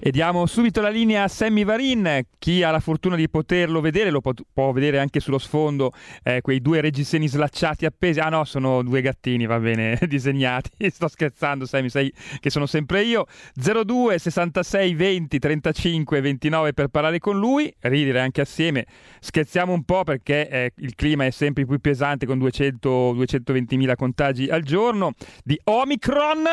E 0.00 0.12
diamo 0.12 0.46
subito 0.46 0.80
la 0.80 0.90
linea 0.90 1.24
a 1.24 1.28
Sammy 1.28 1.64
Varin, 1.64 2.22
chi 2.38 2.62
ha 2.62 2.70
la 2.70 2.78
fortuna 2.78 3.16
di 3.16 3.28
poterlo 3.28 3.80
vedere 3.80 4.10
lo 4.10 4.20
pot- 4.20 4.42
può 4.52 4.70
vedere 4.70 5.00
anche 5.00 5.18
sullo 5.18 5.38
sfondo 5.38 5.90
eh, 6.22 6.40
quei 6.40 6.60
due 6.60 6.80
reggiseni 6.80 7.26
slacciati 7.26 7.84
appesi, 7.84 8.20
ah 8.20 8.28
no 8.28 8.44
sono 8.44 8.84
due 8.84 9.00
gattini 9.00 9.44
va 9.44 9.58
bene 9.58 9.98
disegnati, 10.06 10.70
sto 10.90 11.08
scherzando 11.08 11.66
Sammy 11.66 11.88
sai 11.88 12.12
che 12.38 12.48
sono 12.48 12.66
sempre 12.66 13.02
io, 13.02 13.26
02 13.54 14.20
66 14.20 14.94
20 14.94 15.38
35 15.40 16.20
29 16.20 16.72
per 16.74 16.86
parlare 16.88 17.18
con 17.18 17.36
lui, 17.36 17.74
ridere 17.80 18.20
anche 18.20 18.40
assieme, 18.40 18.86
scherziamo 19.18 19.72
un 19.72 19.82
po' 19.82 20.04
perché 20.04 20.48
eh, 20.48 20.72
il 20.76 20.94
clima 20.94 21.26
è 21.26 21.30
sempre 21.30 21.66
più 21.66 21.80
pesante 21.80 22.24
con 22.24 22.38
200 22.38 23.14
220 23.14 23.76
mila 23.76 23.96
contagi 23.96 24.48
al 24.48 24.62
giorno 24.62 25.14
di 25.42 25.58
Omicron. 25.64 26.44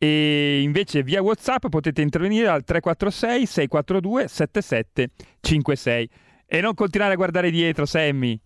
E 0.00 0.60
invece 0.62 1.02
via 1.02 1.20
Whatsapp 1.20 1.66
potete 1.68 2.02
intervenire 2.02 2.46
al 2.46 2.62
3 2.62 2.80
346 2.94 3.46
642 3.46 4.28
7756 4.28 6.10
e 6.46 6.60
non 6.60 6.74
continuare 6.74 7.12
a 7.12 7.16
guardare 7.16 7.50
dietro, 7.50 7.84
Sammy. 7.84 8.40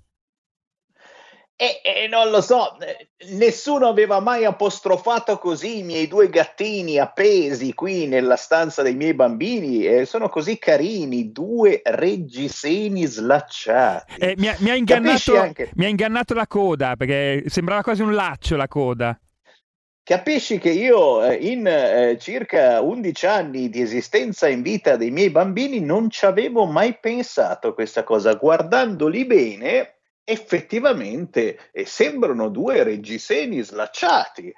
E, 1.55 1.80
e, 1.84 2.09
non 2.09 2.30
lo 2.30 2.41
so, 2.41 2.77
nessuno 3.30 3.87
aveva 3.87 4.18
mai 4.18 4.45
apostrofato 4.45 5.38
così 5.38 5.78
i 5.78 5.82
miei 5.84 6.09
due 6.09 6.28
gattini 6.28 6.98
appesi 6.98 7.73
qui 7.73 8.09
nella 8.09 8.34
stanza 8.34 8.82
dei 8.82 8.96
miei 8.96 9.15
bambini. 9.15 9.84
Eh, 9.84 10.05
sono 10.05 10.28
così 10.28 10.59
carini, 10.59 11.30
due 11.30 11.80
reggiseni 11.84 13.06
slacciati. 13.06 14.15
Eh, 14.18 14.34
mi, 14.38 14.48
ha, 14.48 14.56
mi, 14.59 14.70
ha 14.70 14.74
ingannato, 14.74 15.52
mi 15.74 15.84
ha 15.84 15.88
ingannato 15.88 16.34
la 16.34 16.48
coda 16.48 16.96
perché 16.96 17.45
sembrava 17.46 17.82
quasi 17.82 18.02
un 18.02 18.12
laccio 18.12 18.56
la 18.56 18.66
coda. 18.66 19.16
Capisci 20.05 20.59
che 20.59 20.70
io 20.70 21.24
eh, 21.24 21.34
in 21.34 21.65
eh, 21.65 22.18
circa 22.18 22.80
11 22.80 23.27
anni 23.27 23.68
di 23.68 23.80
esistenza 23.80 24.49
in 24.49 24.60
vita 24.60 24.96
dei 24.96 25.13
miei 25.13 25.30
bambini 25.30 25.79
non 25.79 26.10
ci 26.10 26.24
avevo 26.24 26.66
mai 26.66 26.99
pensato 26.99 27.68
a 27.68 27.74
questa 27.74 28.02
cosa. 28.02 28.35
Guardandoli 28.35 29.24
bene, 29.24 29.99
effettivamente 30.24 31.71
eh, 31.71 31.87
sembrano 31.87 32.49
due 32.49 32.82
reggiseni 32.82 33.62
slacciati. 33.62 34.52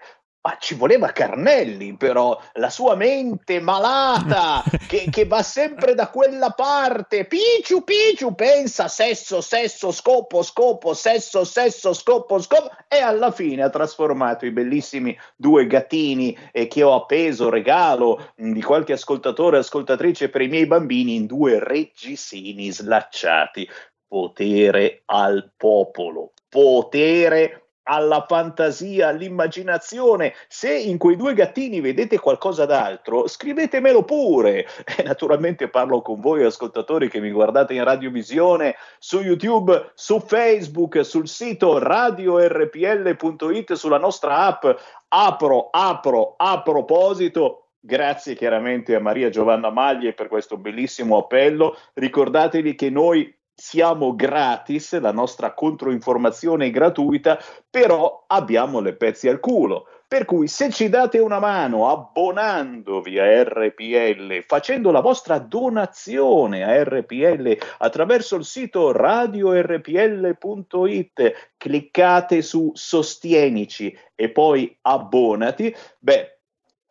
Ma 0.47 0.59
ci 0.61 0.75
voleva 0.75 1.11
Carnelli, 1.11 1.97
però, 1.97 2.39
la 2.55 2.69
sua 2.69 2.97
mente 2.97 3.61
malata 3.61 4.63
che, 4.87 5.07
che, 5.11 5.25
va 5.25 5.43
sempre 5.43 5.95
da 5.95 6.11
quella 6.11 6.51
parte. 6.51 7.25
Picciu, 7.25 7.83
picciu, 7.83 8.35
pensa 8.35 8.87
sesso, 8.89 9.41
sesso, 9.41 9.91
scopo, 9.91 10.43
scopo, 10.43 10.93
sesso, 10.93 11.45
sesso, 11.45 11.95
scopo, 11.95 12.39
scopo. 12.43 12.71
E 12.89 12.99
alla 12.99 13.31
fine 13.31 13.63
ha 13.63 13.71
trasformato 13.71 14.45
i 14.45 14.51
bellissimi 14.51 15.19
due 15.35 15.67
gattini 15.67 16.37
eh, 16.53 16.67
che 16.67 16.83
ho 16.83 16.95
appeso, 16.95 17.49
regalo 17.49 18.33
mh, 18.37 18.49
mm, 18.49 18.53
di 18.53 18.61
qualche 18.61 18.93
ascoltatore 18.93 19.57
ascoltatrice 19.57 20.29
per 20.29 20.43
i 20.43 20.49
miei 20.49 20.67
bambini, 20.67 21.15
in 21.15 21.25
due 21.25 21.59
reggisini 21.59 22.71
slacciati. 22.71 23.67
Potere 24.07 25.05
al 25.07 25.53
popolo, 25.57 26.35
potere 26.51 27.64
alla 27.85 28.25
fantasia, 28.27 29.09
all'immaginazione. 29.09 30.35
Se 30.49 30.75
in 30.75 30.99
quei 30.99 31.17
due 31.17 31.35
gattini 31.35 31.81
vedete 31.81 32.19
qualcosa 32.19 32.67
d'altro, 32.67 33.27
scrivetemelo 33.27 34.03
pure. 34.05 34.67
E 34.97 35.03
naturalmente 35.03 35.69
parlo 35.69 36.03
con 36.03 36.21
voi 36.21 36.45
ascoltatori 36.45 37.09
che 37.09 37.19
mi 37.21 37.31
guardate 37.31 37.75
in 37.75 37.83
radiovisione, 37.85 38.77
su 38.99 39.21
YouTube, 39.21 39.93
su 39.95 40.21
Facebook, 40.21 41.05
sul 41.05 41.27
sito 41.27 41.79
radiorpl.it, 41.79 43.73
sulla 43.73 43.99
nostra 43.99 44.37
app. 44.39 44.67
Apro, 45.09 45.69
apro, 45.71 46.35
a 46.37 46.63
proposito, 46.63 47.65
Grazie 47.87 48.35
chiaramente 48.35 48.95
a 48.95 48.99
Maria 48.99 49.29
Giovanna 49.29 49.69
Maglie 49.69 50.15
per 50.15 50.29
questo 50.29 50.57
bellissimo 50.57 51.19
appello. 51.19 51.77
Ricordatevi 51.93 52.75
che 52.75 52.89
noi 52.89 53.31
siamo 53.55 54.17
gratis, 54.17 54.99
la 54.99 55.13
nostra 55.13 55.55
controinformazione 55.55 56.67
è 56.67 56.71
gratuita, 56.71 57.39
però 57.71 58.25
abbiamo 58.27 58.81
le 58.81 58.95
pezzi 58.95 59.29
al 59.29 59.39
culo. 59.41 59.87
Per 60.07 60.25
cui 60.27 60.49
se 60.49 60.71
ci 60.71 60.89
date 60.89 61.19
una 61.19 61.39
mano 61.39 61.89
abbonandovi 61.91 63.19
a 63.19 63.43
RPL, 63.43 64.43
facendo 64.47 64.91
la 64.91 65.01
vostra 65.01 65.39
donazione 65.39 66.63
a 66.63 66.83
RPL 66.85 67.57
attraverso 67.79 68.37
il 68.37 68.45
sito 68.45 68.93
radiorpl.it, 68.93 69.93
cliccate 71.57 72.43
su 72.43 72.71
Sostienici 72.75 73.97
e 74.15 74.31
poi 74.31 74.77
abbonati, 74.83 75.75
beh, 75.99 76.39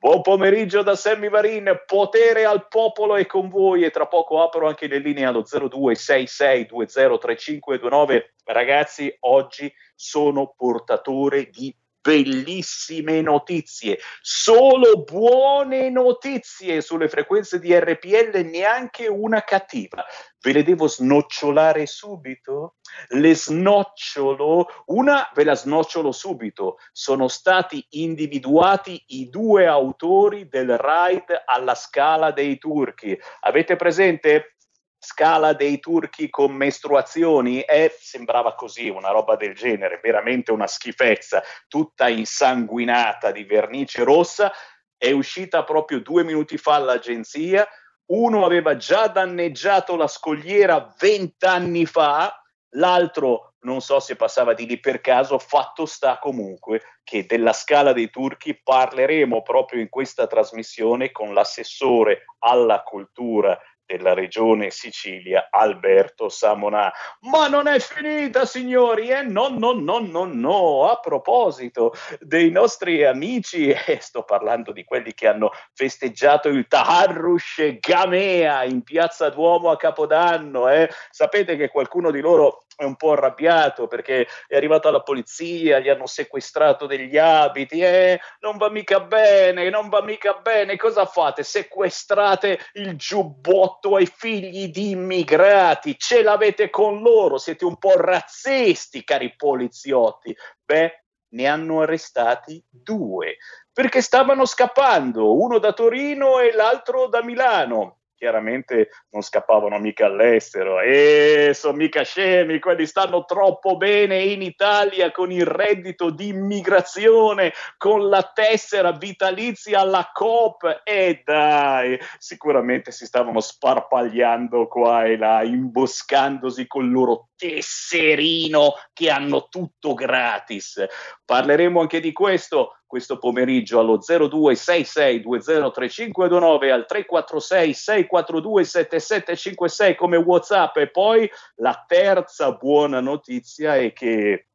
Buon 0.02 0.20
pomeriggio 0.20 0.82
da 0.82 0.96
Sammy 0.96 1.28
Varin, 1.28 1.84
potere 1.86 2.44
al 2.44 2.66
popolo 2.66 3.14
è 3.14 3.24
con 3.24 3.48
voi 3.48 3.84
e 3.84 3.90
tra 3.90 4.08
poco 4.08 4.42
apro 4.42 4.66
anche 4.66 4.88
le 4.88 4.98
linee 4.98 5.24
allo 5.24 5.42
0266203529. 5.42 8.22
Ragazzi, 8.46 9.16
oggi 9.20 9.72
sono 9.94 10.54
portatore 10.56 11.50
di 11.50 11.72
bellissime 12.02 13.22
notizie, 13.22 13.98
solo 14.20 15.04
buone 15.04 15.88
notizie 15.88 16.80
sulle 16.80 17.08
frequenze 17.08 17.60
di 17.60 17.72
RPL, 17.74 18.38
neanche 18.44 19.06
una 19.06 19.42
cattiva. 19.42 20.04
Ve 20.40 20.52
le 20.52 20.64
devo 20.64 20.88
snocciolare 20.88 21.86
subito? 21.86 22.74
Le 23.10 23.34
snocciolo, 23.34 24.66
una 24.86 25.30
ve 25.34 25.44
la 25.44 25.54
snocciolo 25.54 26.10
subito. 26.10 26.78
Sono 26.90 27.28
stati 27.28 27.86
individuati 27.90 29.00
i 29.08 29.28
due 29.30 29.66
autori 29.66 30.48
del 30.48 30.76
raid 30.76 31.42
alla 31.46 31.76
scala 31.76 32.32
dei 32.32 32.58
turchi. 32.58 33.16
Avete 33.42 33.76
presente? 33.76 34.56
Scala 35.02 35.52
dei 35.52 35.80
turchi 35.80 36.30
con 36.30 36.52
mestruazioni? 36.52 37.60
E 37.62 37.94
sembrava 37.98 38.54
così, 38.54 38.88
una 38.88 39.10
roba 39.10 39.34
del 39.34 39.54
genere, 39.54 40.00
veramente 40.00 40.52
una 40.52 40.68
schifezza, 40.68 41.42
tutta 41.66 42.08
insanguinata 42.08 43.32
di 43.32 43.42
vernice 43.44 44.04
rossa, 44.04 44.52
è 44.96 45.10
uscita 45.10 45.64
proprio 45.64 46.00
due 46.00 46.22
minuti 46.22 46.56
fa 46.56 46.76
all'agenzia, 46.76 47.66
uno 48.12 48.44
aveva 48.44 48.76
già 48.76 49.08
danneggiato 49.08 49.96
la 49.96 50.06
scogliera 50.06 50.94
vent'anni 50.98 51.86
fa, 51.86 52.40
l'altro 52.76 53.54
non 53.62 53.80
so 53.80 54.00
se 54.00 54.16
passava 54.16 54.54
di 54.54 54.66
lì 54.66 54.78
per 54.78 55.00
caso, 55.00 55.38
fatto 55.38 55.86
sta 55.86 56.18
comunque 56.18 56.82
che 57.04 57.26
della 57.26 57.52
scala 57.52 57.92
dei 57.92 58.10
turchi 58.10 58.60
parleremo 58.60 59.42
proprio 59.42 59.80
in 59.80 59.88
questa 59.88 60.26
trasmissione 60.26 61.10
con 61.10 61.32
l'assessore 61.32 62.24
alla 62.40 62.82
cultura 62.82 63.58
della 63.96 64.14
regione 64.14 64.70
Sicilia, 64.70 65.48
Alberto 65.50 66.30
Samonà. 66.30 66.90
Ma 67.20 67.46
non 67.48 67.66
è 67.66 67.78
finita, 67.78 68.46
signori, 68.46 69.08
eh? 69.08 69.22
No, 69.22 69.48
no, 69.48 69.72
no, 69.72 69.98
no, 69.98 70.24
no. 70.24 70.88
A 70.88 70.98
proposito 70.98 71.92
dei 72.20 72.50
nostri 72.50 73.04
amici, 73.04 73.68
eh, 73.86 73.98
sto 74.00 74.22
parlando 74.22 74.72
di 74.72 74.84
quelli 74.84 75.12
che 75.12 75.28
hanno 75.28 75.50
festeggiato 75.74 76.48
il 76.48 76.66
Taharrush 76.66 77.78
Gamea 77.80 78.64
in 78.64 78.82
piazza 78.82 79.28
Duomo 79.28 79.70
a 79.70 79.76
Capodanno, 79.76 80.68
eh? 80.68 80.88
Sapete 81.10 81.56
che 81.56 81.68
qualcuno 81.68 82.10
di 82.10 82.20
loro 82.20 82.64
è 82.76 82.84
un 82.84 82.96
po' 82.96 83.12
arrabbiato 83.12 83.86
perché 83.86 84.26
è 84.46 84.56
arrivata 84.56 84.90
la 84.90 85.02
polizia, 85.02 85.78
gli 85.78 85.88
hanno 85.88 86.06
sequestrato 86.06 86.86
degli 86.86 87.16
abiti, 87.16 87.80
eh, 87.80 88.20
non 88.40 88.56
va 88.56 88.70
mica 88.70 89.00
bene, 89.00 89.70
non 89.70 89.88
va 89.88 90.02
mica 90.02 90.34
bene, 90.34 90.76
cosa 90.76 91.06
fate? 91.06 91.42
Sequestrate 91.42 92.58
il 92.74 92.96
giubbotto 92.96 93.96
ai 93.96 94.06
figli 94.06 94.68
di 94.68 94.90
immigrati, 94.90 95.98
ce 95.98 96.22
l'avete 96.22 96.70
con 96.70 97.00
loro, 97.00 97.38
siete 97.38 97.64
un 97.64 97.78
po' 97.78 97.96
razzisti, 97.96 99.04
cari 99.04 99.34
poliziotti. 99.36 100.36
Beh, 100.64 101.04
ne 101.32 101.46
hanno 101.46 101.80
arrestati 101.80 102.62
due 102.68 103.36
perché 103.72 104.02
stavano 104.02 104.44
scappando, 104.44 105.40
uno 105.40 105.58
da 105.58 105.72
Torino 105.72 106.40
e 106.40 106.52
l'altro 106.52 107.06
da 107.06 107.22
Milano 107.22 108.01
chiaramente 108.22 108.90
non 109.10 109.20
scappavano 109.20 109.80
mica 109.80 110.06
all'estero. 110.06 110.80
E 110.80 111.50
sono 111.54 111.76
mica 111.76 112.04
scemi, 112.04 112.60
quelli 112.60 112.86
stanno 112.86 113.24
troppo 113.24 113.76
bene 113.76 114.22
in 114.22 114.42
Italia 114.42 115.10
con 115.10 115.32
il 115.32 115.44
reddito 115.44 116.10
di 116.10 116.28
immigrazione, 116.28 117.52
con 117.76 118.08
la 118.08 118.22
tessera 118.32 118.92
vitalizia 118.92 119.80
alla 119.80 120.08
COP. 120.12 120.82
E 120.84 121.22
dai, 121.24 121.98
sicuramente 122.18 122.92
si 122.92 123.06
stavano 123.06 123.40
sparpagliando 123.40 124.68
qua 124.68 125.04
e 125.04 125.16
là, 125.16 125.42
imboscandosi 125.42 126.68
con 126.68 126.84
il 126.84 126.92
loro 126.92 127.30
tesserino 127.34 128.74
che 128.92 129.10
hanno 129.10 129.48
tutto 129.48 129.94
gratis. 129.94 130.80
Parleremo 131.24 131.80
anche 131.80 131.98
di 131.98 132.12
questo 132.12 132.81
questo 132.92 133.16
pomeriggio 133.16 133.78
allo 133.78 134.00
0266203529 134.00 136.70
al 136.70 136.84
346 136.84 137.72
642 137.72 138.64
7756 138.64 139.96
come 139.96 140.18
Whatsapp. 140.18 140.76
E 140.76 140.90
poi 140.90 141.26
la 141.54 141.82
terza 141.88 142.52
buona 142.52 143.00
notizia 143.00 143.76
è 143.76 143.94
che, 143.94 144.48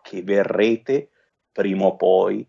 che 0.00 0.22
verrete 0.22 1.10
prima 1.52 1.84
o 1.84 1.96
poi 1.96 2.42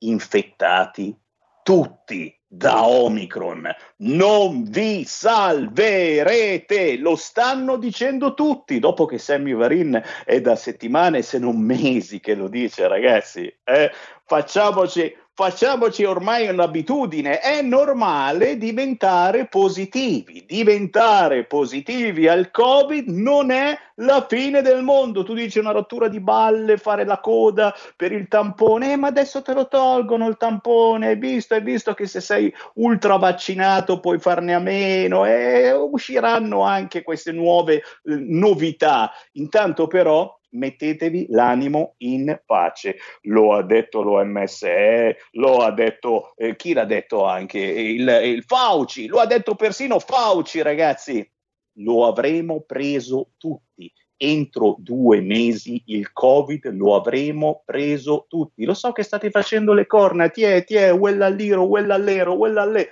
infettati 0.00 1.18
tutti 1.62 2.38
da 2.54 2.86
Omicron. 2.86 3.66
Non 3.98 4.64
vi 4.64 5.04
salverete, 5.06 6.98
lo 6.98 7.16
stanno 7.16 7.78
dicendo 7.78 8.34
tutti, 8.34 8.78
dopo 8.78 9.06
che 9.06 9.16
Sammy 9.16 9.54
Varin 9.54 10.00
è 10.26 10.38
da 10.42 10.54
settimane 10.54 11.22
se 11.22 11.38
non 11.38 11.58
mesi 11.58 12.20
che 12.20 12.34
lo 12.34 12.48
dice, 12.48 12.86
ragazzi. 12.88 13.50
Eh? 13.64 13.90
Facciamoci 14.26 15.16
facciamoci 15.34 16.04
ormai 16.04 16.48
un'abitudine, 16.48 17.40
è 17.40 17.62
normale 17.62 18.58
diventare 18.58 19.46
positivi. 19.46 20.44
Diventare 20.46 21.44
positivi 21.44 22.28
al 22.28 22.50
Covid 22.50 23.08
non 23.08 23.50
è 23.50 23.76
la 23.96 24.26
fine 24.28 24.62
del 24.62 24.82
mondo. 24.82 25.24
Tu 25.24 25.34
dici 25.34 25.58
una 25.58 25.70
rottura 25.70 26.08
di 26.08 26.20
balle, 26.20 26.76
fare 26.76 27.04
la 27.04 27.18
coda 27.18 27.74
per 27.96 28.12
il 28.12 28.28
tampone, 28.28 28.92
eh, 28.92 28.96
ma 28.96 29.08
adesso 29.08 29.42
te 29.42 29.54
lo 29.54 29.68
tolgono 29.68 30.28
il 30.28 30.36
tampone, 30.36 31.08
hai 31.08 31.16
visto, 31.16 31.54
hai 31.54 31.62
visto 31.62 31.94
che 31.94 32.06
se 32.06 32.20
sei 32.20 32.52
ultra 32.74 33.16
vaccinato 33.16 34.00
puoi 34.00 34.18
farne 34.18 34.54
a 34.54 34.58
meno 34.58 35.24
e 35.24 35.72
usciranno 35.72 36.62
anche 36.62 37.02
queste 37.02 37.32
nuove 37.32 37.76
eh, 37.76 37.82
novità. 38.04 39.10
Intanto 39.32 39.86
però 39.86 40.38
mettetevi 40.52 41.26
l'animo 41.30 41.94
in 41.98 42.40
pace. 42.44 42.96
Lo 43.22 43.54
ha 43.54 43.62
detto 43.62 44.02
l'OMSE, 44.02 45.18
lo 45.32 45.58
ha 45.58 45.70
detto, 45.72 46.34
eh, 46.36 46.56
chi 46.56 46.72
l'ha 46.72 46.84
detto 46.84 47.24
anche? 47.24 47.58
Il, 47.58 48.08
il 48.24 48.42
Fauci, 48.44 49.06
lo 49.06 49.18
ha 49.18 49.26
detto 49.26 49.54
persino 49.54 49.98
Fauci, 49.98 50.62
ragazzi. 50.62 51.28
Lo 51.76 52.06
avremo 52.06 52.62
preso 52.62 53.30
tutti. 53.38 53.92
Entro 54.16 54.76
due 54.78 55.20
mesi 55.20 55.82
il 55.86 56.12
Covid 56.12 56.70
lo 56.74 56.94
avremo 56.94 57.62
preso 57.64 58.26
tutti. 58.28 58.64
Lo 58.64 58.74
so 58.74 58.92
che 58.92 59.02
state 59.02 59.30
facendo 59.30 59.72
le 59.72 59.86
corna, 59.86 60.28
ti 60.28 60.42
è, 60.44 60.64
quella 60.96 61.26
all'iro, 61.26 61.66
quella 61.66 61.94
all'ero, 61.94 62.36
quella 62.36 62.62
all'è. 62.62 62.88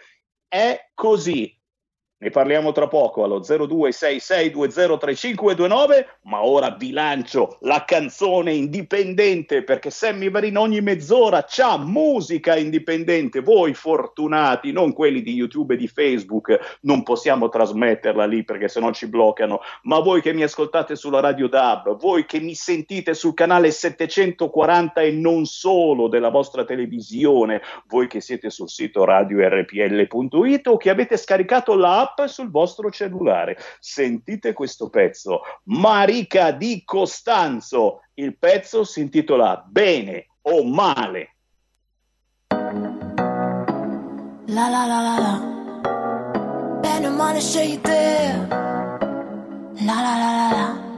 È 0.48 0.90
così 0.92 1.56
ne 2.22 2.28
parliamo 2.28 2.72
tra 2.72 2.86
poco 2.86 3.24
allo 3.24 3.40
0266203529, 3.40 6.06
ma 6.24 6.44
ora 6.44 6.68
vi 6.70 6.92
lancio 6.92 7.56
la 7.60 7.84
canzone 7.86 8.52
indipendente 8.52 9.62
perché 9.62 9.88
Sammy 9.90 10.30
Varin 10.30 10.58
ogni 10.58 10.82
mezz'ora 10.82 11.46
c'ha 11.48 11.78
musica 11.78 12.56
indipendente. 12.56 13.40
Voi 13.40 13.72
fortunati, 13.72 14.70
non 14.70 14.92
quelli 14.92 15.22
di 15.22 15.32
YouTube 15.32 15.72
e 15.74 15.78
di 15.78 15.88
Facebook, 15.88 16.78
non 16.82 17.02
possiamo 17.02 17.48
trasmetterla 17.48 18.26
lì 18.26 18.44
perché 18.44 18.68
sennò 18.68 18.92
ci 18.92 19.08
bloccano, 19.08 19.60
ma 19.84 20.00
voi 20.00 20.20
che 20.20 20.34
mi 20.34 20.42
ascoltate 20.42 20.96
sulla 20.96 21.20
Radio 21.20 21.48
DAB, 21.48 21.96
voi 21.96 22.26
che 22.26 22.38
mi 22.38 22.54
sentite 22.54 23.14
sul 23.14 23.32
canale 23.32 23.70
740 23.70 25.00
e 25.00 25.10
non 25.10 25.46
solo 25.46 26.08
della 26.08 26.28
vostra 26.28 26.64
televisione, 26.64 27.62
voi 27.86 28.08
che 28.08 28.20
siete 28.20 28.50
sul 28.50 28.68
sito 28.68 29.06
radiorpl.it 29.06 30.66
o 30.66 30.76
che 30.76 30.90
avete 30.90 31.16
scaricato 31.16 31.74
l'app 31.74 32.08
app 32.10 32.26
sul 32.26 32.50
vostro 32.50 32.90
cellulare. 32.90 33.56
Sentite 33.78 34.52
questo 34.52 34.88
pezzo, 34.88 35.40
Marica 35.64 36.50
di 36.52 36.82
Costanzo. 36.84 38.02
Il 38.14 38.36
pezzo 38.38 38.84
si 38.84 39.00
intitola 39.00 39.64
Bene 39.66 40.26
o 40.42 40.64
male. 40.64 41.36
La 44.46 44.68
la 44.68 44.84
la 44.86 45.00
la 45.00 45.18
la. 45.18 46.78
Bene 46.80 47.06
o 47.06 47.10
male 47.10 47.40
scegli 47.40 47.80
te. 47.80 48.48
La 49.82 50.00
la 50.00 50.16
la 50.16 50.32
la 50.32 50.50
la. 50.50 50.88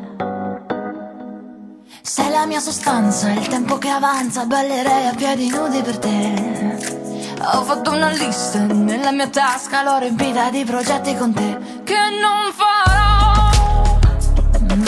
Sei 2.01 2.31
la 2.31 2.47
mia 2.47 2.61
sostanza, 2.61 3.31
il 3.31 3.47
tempo 3.47 3.79
che 3.79 3.89
avanza, 3.89 4.45
ballerei 4.45 5.07
a 5.07 5.15
piedi 5.15 5.49
nudi 5.49 5.81
per 5.83 5.99
te. 5.99 7.02
Ho 7.45 7.65
fatto 7.65 7.91
una 7.91 8.09
lista 8.11 8.61
nella 8.61 9.11
mia 9.11 9.29
tasca, 9.29 9.83
l'ho 9.83 9.99
riempita 9.99 10.49
di 10.51 10.65
progetti 10.65 11.17
con 11.17 11.33
te 11.33 11.59
che 11.83 11.97
non 12.21 12.53
farò 12.55 13.99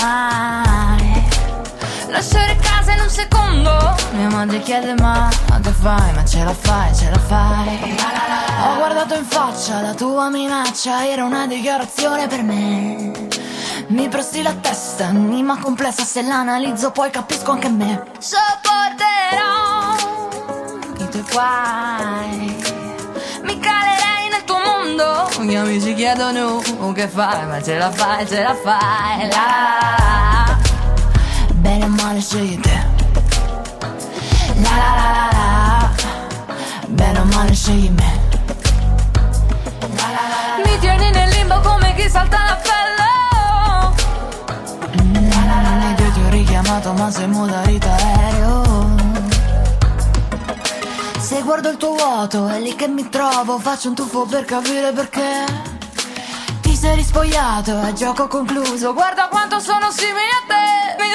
mai. 0.00 1.24
Lasciare 2.08 2.56
casa 2.56 2.92
in 2.92 3.00
un 3.00 3.08
secondo, 3.08 3.96
mia 4.12 4.28
madre 4.28 4.60
chiede 4.60 4.94
ma 4.94 5.28
che 5.60 5.70
fai? 5.70 6.12
Ma 6.14 6.24
ce 6.24 6.44
la 6.44 6.54
fai, 6.54 6.94
ce 6.94 7.10
la 7.10 7.18
fai. 7.18 7.96
Ho 8.68 8.76
guardato 8.76 9.14
in 9.14 9.24
faccia 9.24 9.80
la 9.80 9.94
tua 9.94 10.28
minaccia, 10.30 11.06
era 11.06 11.24
una 11.24 11.48
dichiarazione 11.48 12.28
per 12.28 12.42
me. 12.42 13.12
Mi 13.88 14.08
presti 14.08 14.42
la 14.42 14.54
testa, 14.54 15.06
anima 15.06 15.58
complessa, 15.58 16.04
se 16.04 16.22
l'analizzo 16.22 16.92
poi 16.92 17.10
capisco 17.10 17.50
anche 17.50 17.68
me. 17.68 18.04
Sopporterò 18.18 19.83
i 21.34 21.40
tuoi 21.40 21.40
guai 21.40 22.74
gli 25.46 25.54
amici 25.56 25.94
chiedono 25.94 26.62
oh, 26.78 26.92
che 26.92 27.06
fai, 27.06 27.46
ma 27.46 27.62
ce 27.62 27.76
la 27.76 27.90
fai, 27.90 28.26
ce 28.26 28.42
la 28.42 28.54
fai, 28.54 29.28
la 29.28 29.44
la 29.52 29.68
la 29.78 29.96
la. 29.98 30.58
Bene 31.54 31.84
o 31.84 31.88
male 31.88 32.20
scegli 32.20 32.58
te. 32.60 32.86
La 34.62 34.70
la 34.70 34.90
la 34.96 35.28
la 35.32 35.32
la. 35.32 35.90
Bene 36.88 37.18
o 37.18 37.24
male 37.24 37.54
scegli 37.54 37.90
me. 37.90 38.20
La, 39.80 40.06
la, 40.16 40.24
la, 40.32 40.64
Mi 40.64 40.78
tieni 40.78 41.10
nel 41.10 41.28
limbo 41.30 41.60
come 41.60 41.94
chi 41.94 42.08
salta 42.08 42.38
la 42.46 42.60
pelle. 42.66 43.10
Mm, 45.02 45.30
la, 45.30 45.44
la, 45.44 45.60
la, 45.62 45.76
la. 45.76 46.02
Io 46.02 46.12
ti 46.12 46.20
ho 46.20 46.28
richiamato 46.30 46.92
ma 46.94 47.10
sei 47.10 47.24
in 47.24 47.30
modalità 47.30 47.94
aereo. 47.94 48.93
Se 51.34 51.42
guardo 51.42 51.68
il 51.68 51.76
tuo 51.78 51.94
vuoto 51.96 52.46
è 52.46 52.60
lì 52.60 52.76
che 52.76 52.86
mi 52.86 53.08
trovo. 53.08 53.58
Faccio 53.58 53.88
un 53.88 53.96
tuffo 53.96 54.24
per 54.24 54.44
capire 54.44 54.92
perché. 54.92 55.44
Ti 56.60 56.76
sei 56.76 56.94
rispogliato, 56.94 57.82
è 57.82 57.92
gioco 57.92 58.28
concluso. 58.28 58.94
Guarda 58.94 59.26
quanto 59.26 59.58
sono 59.58 59.90
simili 59.90 60.30
a 60.30 60.44
te. 60.46 60.94
Mi 61.02 61.10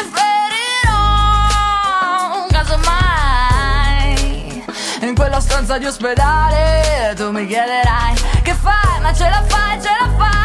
ferirò 0.92 2.48
Casomai. 2.50 3.96
In 5.08 5.16
quella 5.16 5.40
stanza 5.40 5.78
di 5.78 5.86
ospedale 5.86 7.14
Tu 7.16 7.32
mi 7.32 7.48
chiederai 7.48 8.14
Che 8.44 8.54
fai? 8.54 9.00
Ma 9.02 9.14
ce 9.14 9.30
la 9.30 9.42
fai, 9.48 9.82
ce 9.82 9.90
la 9.98 10.10
fai 10.18 10.39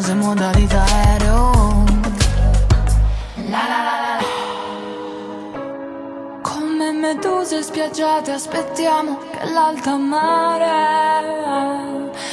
sei 0.00 0.12
in 0.12 0.18
modalità 0.18 0.84
aereo 0.84 1.84
La 3.50 3.62
la 3.70 3.80
la 3.86 3.96
la 4.04 4.18
Come 6.42 6.92
meduse 6.92 7.62
spiaggiate 7.62 8.32
aspettiamo 8.32 9.18
che 9.30 9.44
l'alta 9.52 9.96
mare 9.96 10.66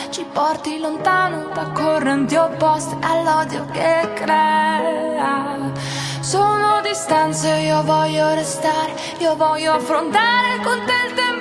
Ci 0.10 0.25
porti 0.32 0.79
lontano 0.79 1.50
da 1.53 1.72
correnti 1.72 2.36
opposte 2.36 2.96
all'odio 3.01 3.65
che 3.72 4.10
crea. 4.13 5.72
Sono 6.20 6.82
distanze, 6.82 7.50
io 7.50 7.82
voglio 7.84 8.34
restare, 8.34 8.93
io 9.20 9.36
voglio 9.36 9.74
affrontare 9.74 10.60
con 10.63 10.79
te 10.86 10.93
il 11.08 11.13
temporale, 11.13 11.33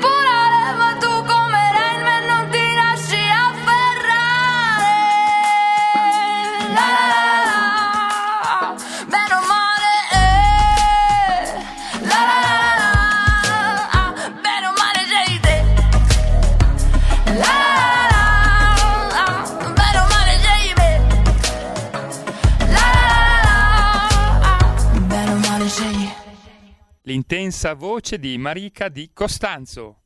L'intensa 27.13 27.75
voce 27.75 28.19
di 28.19 28.39
Marica 28.39 28.89
di 28.89 29.11
Costanzo. 29.13 29.99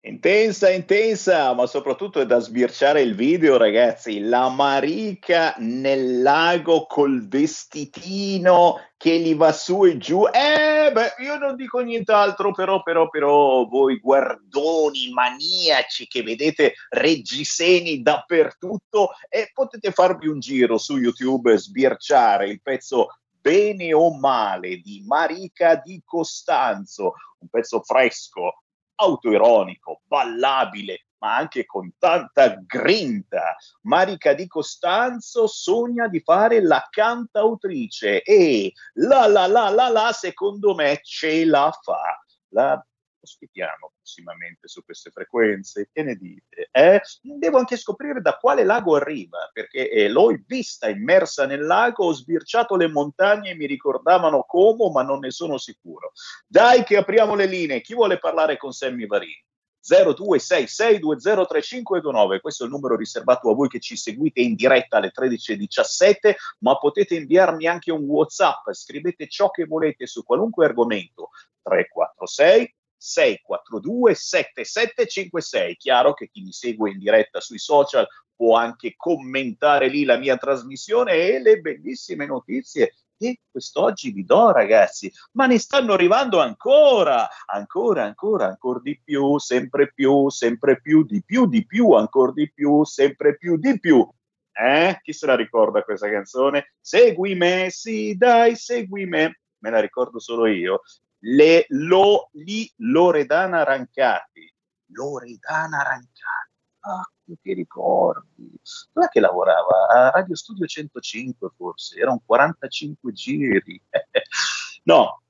Intensa, 0.00 0.68
intensa, 0.68 1.54
ma 1.54 1.66
soprattutto 1.66 2.20
è 2.20 2.26
da 2.26 2.40
sbirciare 2.40 3.02
il 3.02 3.14
video, 3.14 3.56
ragazzi. 3.56 4.18
La 4.18 4.48
Marica 4.48 5.54
nel 5.58 6.22
lago 6.22 6.86
col 6.86 7.28
vestitino 7.28 8.80
che 8.96 9.16
gli 9.20 9.36
va 9.36 9.52
su 9.52 9.84
e 9.84 9.96
giù. 9.96 10.26
Eh, 10.26 10.90
beh, 10.90 11.22
io 11.22 11.38
non 11.38 11.54
dico 11.54 11.78
nient'altro, 11.78 12.50
però, 12.50 12.82
però, 12.82 13.08
però, 13.08 13.64
voi 13.66 14.00
guardoni 14.00 15.10
maniaci 15.12 16.08
che 16.08 16.24
vedete 16.24 16.74
reggiseni 16.88 18.02
dappertutto 18.02 19.10
e 19.28 19.52
potete 19.54 19.92
farvi 19.92 20.26
un 20.26 20.40
giro 20.40 20.78
su 20.78 20.96
YouTube 20.96 21.52
e 21.52 21.58
sbirciare 21.58 22.48
il 22.48 22.60
pezzo 22.60 23.06
Bene 23.46 23.94
o 23.94 24.12
male 24.12 24.78
di 24.78 25.04
Marica 25.06 25.76
di 25.76 26.02
Costanzo, 26.04 27.12
un 27.38 27.48
pezzo 27.48 27.80
fresco, 27.80 28.64
autoironico, 28.96 30.00
ballabile, 30.04 31.06
ma 31.18 31.36
anche 31.36 31.64
con 31.64 31.92
tanta 31.96 32.56
grinta. 32.66 33.54
Marica 33.82 34.32
di 34.32 34.48
Costanzo 34.48 35.46
sogna 35.46 36.08
di 36.08 36.18
fare 36.18 36.60
la 36.60 36.84
cantautrice 36.90 38.20
e 38.24 38.72
la 38.94 39.28
la 39.28 39.46
la 39.46 39.68
la 39.68 39.90
la 39.90 40.10
secondo 40.10 40.74
me 40.74 40.98
ce 41.04 41.44
la 41.44 41.70
fa. 41.70 42.20
La 42.48 42.84
ospitiamo 43.26 43.92
prossimamente 43.96 44.68
su 44.68 44.84
queste 44.84 45.10
frequenze, 45.10 45.90
che 45.92 46.02
ne 46.02 46.14
dite? 46.14 46.68
Eh? 46.70 47.00
Devo 47.20 47.58
anche 47.58 47.76
scoprire 47.76 48.20
da 48.20 48.36
quale 48.36 48.64
lago 48.64 48.96
arriva, 48.96 49.50
perché 49.52 49.90
eh, 49.90 50.08
l'ho 50.08 50.34
vista 50.46 50.88
immersa 50.88 51.44
nel 51.44 51.66
lago, 51.66 52.06
ho 52.06 52.12
sbirciato 52.12 52.76
le 52.76 52.88
montagne 52.88 53.50
e 53.50 53.56
mi 53.56 53.66
ricordavano 53.66 54.44
Como, 54.44 54.90
ma 54.90 55.02
non 55.02 55.18
ne 55.18 55.30
sono 55.30 55.58
sicuro. 55.58 56.12
Dai 56.46 56.84
che 56.84 56.96
apriamo 56.96 57.34
le 57.34 57.46
linee, 57.46 57.80
chi 57.80 57.94
vuole 57.94 58.18
parlare 58.18 58.56
con 58.56 58.72
Sammy 58.72 59.06
Varini? 59.06 59.44
0266203529, 59.86 62.40
questo 62.40 62.64
è 62.64 62.66
il 62.66 62.72
numero 62.72 62.96
riservato 62.96 63.50
a 63.50 63.54
voi 63.54 63.68
che 63.68 63.78
ci 63.78 63.96
seguite 63.96 64.40
in 64.40 64.56
diretta 64.56 64.96
alle 64.96 65.12
13.17, 65.16 66.34
ma 66.60 66.76
potete 66.76 67.14
inviarmi 67.14 67.66
anche 67.66 67.92
un 67.92 68.02
WhatsApp, 68.04 68.72
scrivete 68.72 69.28
ciò 69.28 69.50
che 69.50 69.64
volete 69.64 70.06
su 70.06 70.24
qualunque 70.24 70.64
argomento, 70.64 71.28
346 71.62 72.75
642 72.96 74.14
7756. 74.14 75.76
Chiaro 75.76 76.14
che 76.14 76.28
chi 76.28 76.42
mi 76.42 76.52
segue 76.52 76.90
in 76.90 76.98
diretta 76.98 77.40
sui 77.40 77.58
social 77.58 78.06
può 78.34 78.56
anche 78.56 78.94
commentare 78.96 79.88
lì 79.88 80.04
la 80.04 80.18
mia 80.18 80.36
trasmissione 80.36 81.12
e 81.12 81.40
le 81.40 81.60
bellissime 81.60 82.26
notizie 82.26 82.92
che 83.16 83.40
quest'oggi 83.50 84.12
vi 84.12 84.24
do, 84.24 84.52
ragazzi. 84.52 85.10
Ma 85.32 85.46
ne 85.46 85.58
stanno 85.58 85.94
arrivando 85.94 86.40
ancora, 86.40 87.28
ancora, 87.46 88.04
ancora, 88.04 88.46
ancora 88.46 88.80
di 88.80 89.00
più, 89.02 89.38
sempre 89.38 89.90
più, 89.92 90.28
sempre 90.28 90.80
più, 90.80 91.04
di 91.04 91.22
più, 91.24 91.46
di 91.46 91.64
più, 91.66 91.92
ancora 91.92 92.32
di 92.32 92.52
più, 92.52 92.84
sempre 92.84 93.36
più, 93.36 93.56
di 93.56 93.80
più. 93.80 94.06
Eh? 94.52 95.00
Chi 95.02 95.12
se 95.12 95.26
la 95.26 95.36
ricorda 95.36 95.82
questa 95.82 96.10
canzone? 96.10 96.74
Segui 96.80 97.34
me, 97.34 97.68
sì, 97.70 98.16
dai, 98.16 98.54
segui 98.56 99.06
me. 99.06 99.40
Me 99.58 99.70
la 99.70 99.80
ricordo 99.80 100.18
solo 100.18 100.46
io 100.46 100.82
le, 101.26 101.66
lo, 101.68 102.28
li, 102.32 102.70
Loredana 102.76 103.64
Rancati. 103.64 104.52
Loredana 104.92 105.82
Rancati. 105.82 106.54
Ah, 106.80 107.10
che 107.42 107.54
ricordi. 107.54 108.48
Dov'è 108.92 109.08
che 109.08 109.18
lavorava? 109.18 109.88
A 109.88 110.10
Radio 110.10 110.36
Studio 110.36 110.66
105 110.66 111.50
forse, 111.56 111.98
erano 111.98 112.22
45 112.24 113.12
giri. 113.12 113.82
no, 114.84 115.22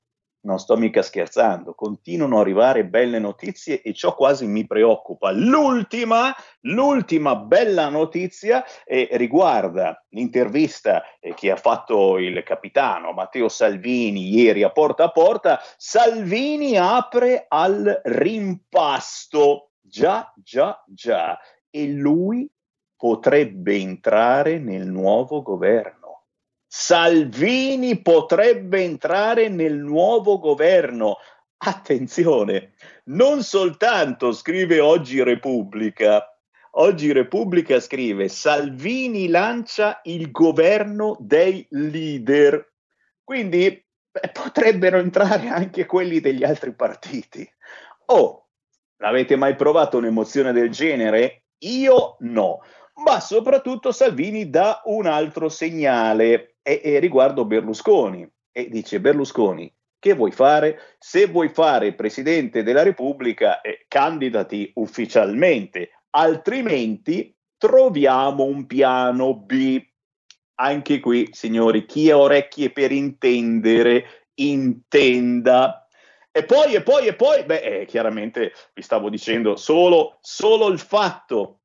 non 0.46 0.60
sto 0.60 0.76
mica 0.76 1.02
scherzando, 1.02 1.74
continuano 1.74 2.36
ad 2.36 2.42
arrivare 2.42 2.86
belle 2.86 3.18
notizie 3.18 3.82
e 3.82 3.92
ciò 3.92 4.14
quasi 4.14 4.46
mi 4.46 4.64
preoccupa. 4.64 5.32
L'ultima, 5.32 6.34
l'ultima 6.60 7.34
bella 7.34 7.88
notizia 7.88 8.64
eh, 8.84 9.08
riguarda 9.12 10.02
l'intervista 10.10 11.02
eh, 11.18 11.34
che 11.34 11.50
ha 11.50 11.56
fatto 11.56 12.16
il 12.18 12.42
capitano 12.44 13.12
Matteo 13.12 13.48
Salvini 13.48 14.32
ieri 14.32 14.62
a 14.62 14.70
porta 14.70 15.04
a 15.04 15.10
porta. 15.10 15.60
Salvini 15.76 16.76
apre 16.76 17.46
al 17.48 18.00
rimpasto. 18.04 19.72
Già, 19.80 20.32
già, 20.36 20.82
già. 20.86 21.38
E 21.70 21.88
lui 21.88 22.48
potrebbe 22.96 23.74
entrare 23.74 24.58
nel 24.58 24.86
nuovo 24.86 25.42
governo. 25.42 26.05
Salvini 26.78 28.02
potrebbe 28.02 28.82
entrare 28.82 29.48
nel 29.48 29.76
nuovo 29.76 30.38
governo. 30.38 31.16
Attenzione, 31.56 32.74
non 33.04 33.42
soltanto 33.42 34.30
scrive 34.32 34.78
oggi 34.78 35.22
Repubblica, 35.22 36.22
oggi 36.72 37.12
Repubblica 37.12 37.80
scrive 37.80 38.28
Salvini 38.28 39.28
lancia 39.28 40.00
il 40.04 40.30
governo 40.30 41.16
dei 41.18 41.66
leader. 41.70 42.74
Quindi 43.24 43.82
beh, 44.10 44.30
potrebbero 44.32 44.98
entrare 44.98 45.48
anche 45.48 45.86
quelli 45.86 46.20
degli 46.20 46.44
altri 46.44 46.74
partiti. 46.74 47.50
Oh, 48.08 48.48
l'avete 48.98 49.34
mai 49.34 49.56
provato 49.56 49.96
un'emozione 49.96 50.52
del 50.52 50.70
genere? 50.70 51.44
Io 51.60 52.16
no 52.20 52.60
ma 52.96 53.20
soprattutto 53.20 53.92
Salvini 53.92 54.48
dà 54.48 54.80
un 54.84 55.06
altro 55.06 55.48
segnale 55.48 56.55
e, 56.66 56.80
e 56.82 56.98
riguardo 56.98 57.44
Berlusconi 57.44 58.28
e 58.50 58.68
dice 58.68 58.98
Berlusconi 58.98 59.72
che 60.00 60.14
vuoi 60.14 60.32
fare? 60.32 60.96
Se 60.98 61.26
vuoi 61.26 61.48
fare 61.48 61.94
Presidente 61.94 62.62
della 62.62 62.82
Repubblica, 62.82 63.60
eh, 63.60 63.86
candidati 63.88 64.70
ufficialmente, 64.74 65.90
altrimenti 66.10 67.34
troviamo 67.56 68.44
un 68.44 68.66
piano 68.66 69.34
B. 69.34 69.82
Anche 70.58 71.00
qui, 71.00 71.28
signori, 71.32 71.86
chi 71.86 72.10
ha 72.10 72.18
orecchie 72.18 72.70
per 72.70 72.92
intendere, 72.92 74.28
intenda. 74.34 75.86
E 76.30 76.44
poi, 76.44 76.74
e 76.74 76.82
poi, 76.82 77.06
e 77.06 77.14
poi, 77.14 77.44
beh, 77.44 77.80
eh, 77.80 77.84
chiaramente 77.86 78.52
vi 78.74 78.82
stavo 78.82 79.08
dicendo, 79.08 79.56
solo, 79.56 80.18
solo 80.20 80.68
il 80.68 80.78
fatto 80.78 81.60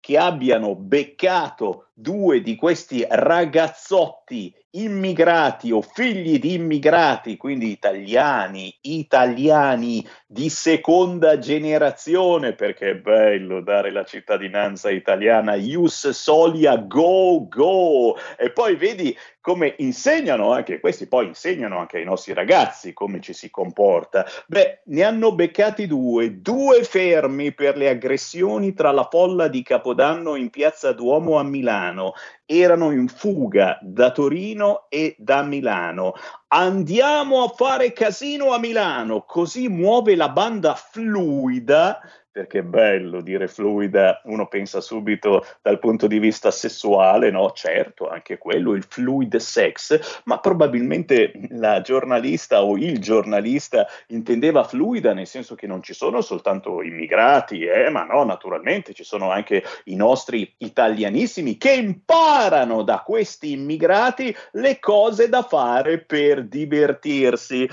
che 0.00 0.16
abbiano 0.16 0.74
beccato 0.74 1.88
due 1.92 2.40
di 2.40 2.56
questi 2.56 3.06
ragazzotti 3.08 4.52
immigrati 4.72 5.72
o 5.72 5.82
figli 5.82 6.38
di 6.38 6.54
immigrati, 6.54 7.36
quindi 7.36 7.70
italiani, 7.70 8.74
italiani 8.82 10.06
di 10.26 10.48
seconda 10.48 11.38
generazione, 11.38 12.54
perché 12.54 12.90
è 12.90 12.96
bello 12.96 13.60
dare 13.60 13.90
la 13.90 14.04
cittadinanza 14.04 14.90
italiana, 14.90 15.54
ius 15.54 16.10
solia, 16.10 16.76
go, 16.76 17.46
go, 17.48 18.16
e 18.38 18.50
poi 18.52 18.76
vedi 18.76 19.16
come 19.40 19.74
insegnano 19.78 20.52
anche 20.52 20.80
questi, 20.80 21.06
poi 21.06 21.26
insegnano 21.26 21.78
anche 21.78 21.98
ai 21.98 22.04
nostri 22.04 22.34
ragazzi 22.34 22.92
come 22.92 23.20
ci 23.20 23.32
si 23.32 23.50
comporta. 23.50 24.26
Beh, 24.46 24.82
ne 24.86 25.02
hanno 25.02 25.34
beccati 25.34 25.86
due, 25.86 26.40
due 26.40 26.84
fermi 26.84 27.52
per 27.52 27.76
le 27.76 27.88
aggressioni 27.88 28.74
tra 28.74 28.92
la 28.92 29.08
folla 29.10 29.48
di 29.48 29.62
Capodanno 29.62 30.36
in 30.36 30.50
piazza 30.50 30.92
Duomo 30.92 31.38
a 31.38 31.42
Milano 31.42 32.12
erano 32.50 32.90
in 32.90 33.06
fuga 33.06 33.78
da 33.80 34.10
Torino 34.10 34.86
e 34.88 35.14
da 35.18 35.42
Milano. 35.42 36.14
Andiamo 36.48 37.44
a 37.44 37.48
fare 37.48 37.92
casino 37.92 38.52
a 38.52 38.58
Milano, 38.58 39.22
così 39.22 39.68
muove 39.68 40.16
la 40.16 40.30
banda 40.30 40.74
fluida 40.74 42.00
perché 42.40 42.60
è 42.60 42.62
bello 42.62 43.20
dire 43.20 43.48
fluida, 43.48 44.22
uno 44.24 44.46
pensa 44.46 44.80
subito 44.80 45.44
dal 45.60 45.78
punto 45.78 46.06
di 46.06 46.18
vista 46.18 46.50
sessuale, 46.50 47.30
no? 47.30 47.50
Certo, 47.52 48.08
anche 48.08 48.38
quello, 48.38 48.72
il 48.72 48.86
fluid 48.88 49.36
sex, 49.36 50.22
ma 50.24 50.38
probabilmente 50.38 51.32
la 51.50 51.82
giornalista 51.82 52.62
o 52.62 52.78
il 52.78 52.98
giornalista 52.98 53.86
intendeva 54.06 54.64
fluida 54.64 55.12
nel 55.12 55.26
senso 55.26 55.54
che 55.54 55.66
non 55.66 55.82
ci 55.82 55.92
sono 55.92 56.22
soltanto 56.22 56.80
immigrati, 56.80 57.64
eh? 57.64 57.90
ma 57.90 58.04
no, 58.04 58.24
naturalmente 58.24 58.94
ci 58.94 59.04
sono 59.04 59.30
anche 59.30 59.62
i 59.84 59.96
nostri 59.96 60.50
italianissimi 60.58 61.58
che 61.58 61.72
imparano 61.72 62.82
da 62.82 63.02
questi 63.04 63.52
immigrati 63.52 64.34
le 64.52 64.78
cose 64.78 65.28
da 65.28 65.42
fare 65.42 65.98
per 65.98 66.46
divertirsi 66.46 67.68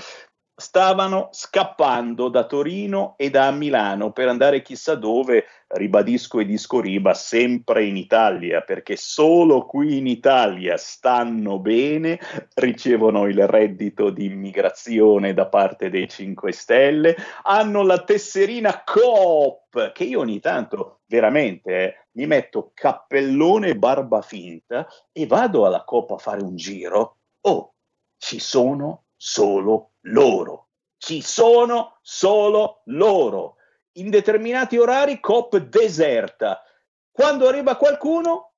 stavano 0.60 1.28
scappando 1.30 2.28
da 2.28 2.44
Torino 2.44 3.14
e 3.16 3.30
da 3.30 3.48
Milano 3.52 4.10
per 4.10 4.26
andare 4.26 4.60
chissà 4.60 4.96
dove, 4.96 5.44
ribadisco 5.68 6.40
e 6.40 6.44
disco 6.44 6.80
riba, 6.80 7.14
sempre 7.14 7.84
in 7.84 7.96
Italia, 7.96 8.62
perché 8.62 8.96
solo 8.96 9.66
qui 9.66 9.98
in 9.98 10.08
Italia 10.08 10.76
stanno 10.76 11.60
bene, 11.60 12.18
ricevono 12.54 13.26
il 13.26 13.46
reddito 13.46 14.10
di 14.10 14.24
immigrazione 14.24 15.32
da 15.32 15.46
parte 15.46 15.90
dei 15.90 16.08
5 16.08 16.50
Stelle, 16.50 17.16
hanno 17.44 17.84
la 17.84 18.02
tesserina 18.02 18.82
Coop, 18.84 19.92
che 19.92 20.04
io 20.04 20.18
ogni 20.18 20.40
tanto 20.40 21.02
veramente 21.06 21.70
eh, 21.70 21.94
mi 22.12 22.26
metto 22.26 22.72
cappellone 22.74 23.68
e 23.68 23.76
barba 23.76 24.22
finta 24.22 24.88
e 25.12 25.24
vado 25.26 25.66
alla 25.66 25.84
Coop 25.84 26.10
a 26.10 26.18
fare 26.18 26.42
un 26.42 26.56
giro. 26.56 27.18
Oh, 27.42 27.74
ci 28.16 28.40
sono 28.40 29.04
solo 29.18 29.94
loro. 30.02 30.68
Ci 30.96 31.20
sono 31.20 31.98
solo 32.00 32.82
loro. 32.86 33.56
In 33.98 34.10
determinati 34.10 34.78
orari 34.78 35.20
COP 35.20 35.58
deserta. 35.58 36.62
Quando 37.10 37.48
arriva 37.48 37.76
qualcuno, 37.76 38.52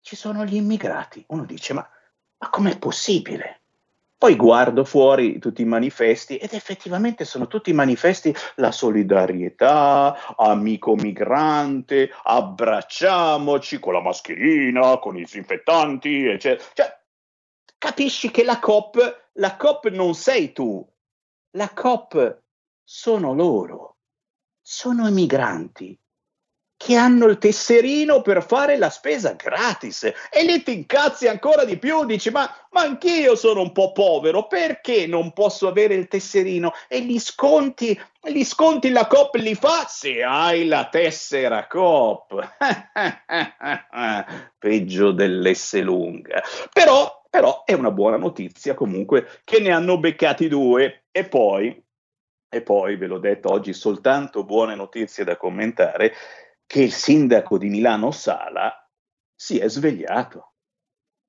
ci 0.00 0.16
sono 0.16 0.44
gli 0.44 0.56
immigrati. 0.56 1.22
Uno 1.28 1.44
dice, 1.44 1.74
ma, 1.74 1.88
ma 2.38 2.50
com'è 2.50 2.78
possibile? 2.78 3.60
Poi 4.16 4.36
guardo 4.36 4.84
fuori 4.84 5.38
tutti 5.38 5.60
i 5.60 5.66
manifesti 5.66 6.36
ed 6.38 6.54
effettivamente 6.54 7.26
sono 7.26 7.46
tutti 7.46 7.74
manifesti 7.74 8.34
la 8.54 8.72
solidarietà, 8.72 10.34
amico 10.36 10.94
migrante, 10.94 12.10
abbracciamoci 12.22 13.78
con 13.78 13.92
la 13.92 14.00
mascherina, 14.00 14.98
con 14.98 15.16
i 15.16 15.20
disinfettanti, 15.20 16.24
eccetera. 16.24 16.70
Cioè, 16.72 17.03
capisci 17.84 18.30
che 18.30 18.44
la 18.44 18.60
COP, 18.60 19.28
la 19.34 19.56
COP 19.56 19.90
non 19.90 20.14
sei 20.14 20.52
tu, 20.52 20.82
la 21.58 21.68
COP 21.68 22.40
sono 22.82 23.34
loro, 23.34 23.98
sono 24.62 25.06
i 25.06 25.12
migranti 25.12 25.94
che 26.78 26.96
hanno 26.96 27.26
il 27.26 27.36
tesserino 27.36 28.22
per 28.22 28.42
fare 28.42 28.78
la 28.78 28.88
spesa 28.88 29.32
gratis. 29.32 30.04
E 30.30 30.44
lì 30.44 30.62
ti 30.62 30.72
incazzi 30.72 31.28
ancora 31.28 31.64
di 31.64 31.76
più, 31.76 32.06
dici 32.06 32.30
ma, 32.30 32.50
ma 32.70 32.80
anch'io 32.80 33.36
sono 33.36 33.60
un 33.60 33.72
po' 33.72 33.92
povero, 33.92 34.46
perché 34.46 35.06
non 35.06 35.34
posso 35.34 35.68
avere 35.68 35.94
il 35.94 36.08
tesserino? 36.08 36.72
E 36.88 37.02
gli 37.02 37.18
sconti, 37.18 37.98
gli 38.22 38.44
sconti 38.44 38.88
la 38.88 39.06
COP 39.06 39.34
li 39.34 39.54
fa 39.54 39.86
se 39.86 40.22
hai 40.22 40.66
la 40.66 40.88
tessera 40.88 41.66
COP, 41.66 42.56
peggio 44.58 45.12
dell'S 45.12 45.82
lunga, 45.82 46.42
però 46.72 47.22
però 47.34 47.64
è 47.64 47.72
una 47.72 47.90
buona 47.90 48.16
notizia 48.16 48.74
comunque 48.74 49.40
che 49.42 49.58
ne 49.58 49.72
hanno 49.72 49.98
beccati 49.98 50.46
due 50.46 51.06
e 51.10 51.26
poi, 51.26 51.84
e 52.48 52.62
poi 52.62 52.94
ve 52.94 53.08
l'ho 53.08 53.18
detto 53.18 53.50
oggi, 53.50 53.72
soltanto 53.72 54.44
buone 54.44 54.76
notizie 54.76 55.24
da 55.24 55.36
commentare, 55.36 56.12
che 56.64 56.82
il 56.82 56.92
sindaco 56.92 57.58
di 57.58 57.70
Milano 57.70 58.12
Sala 58.12 58.88
si 59.34 59.58
è 59.58 59.68
svegliato. 59.68 60.52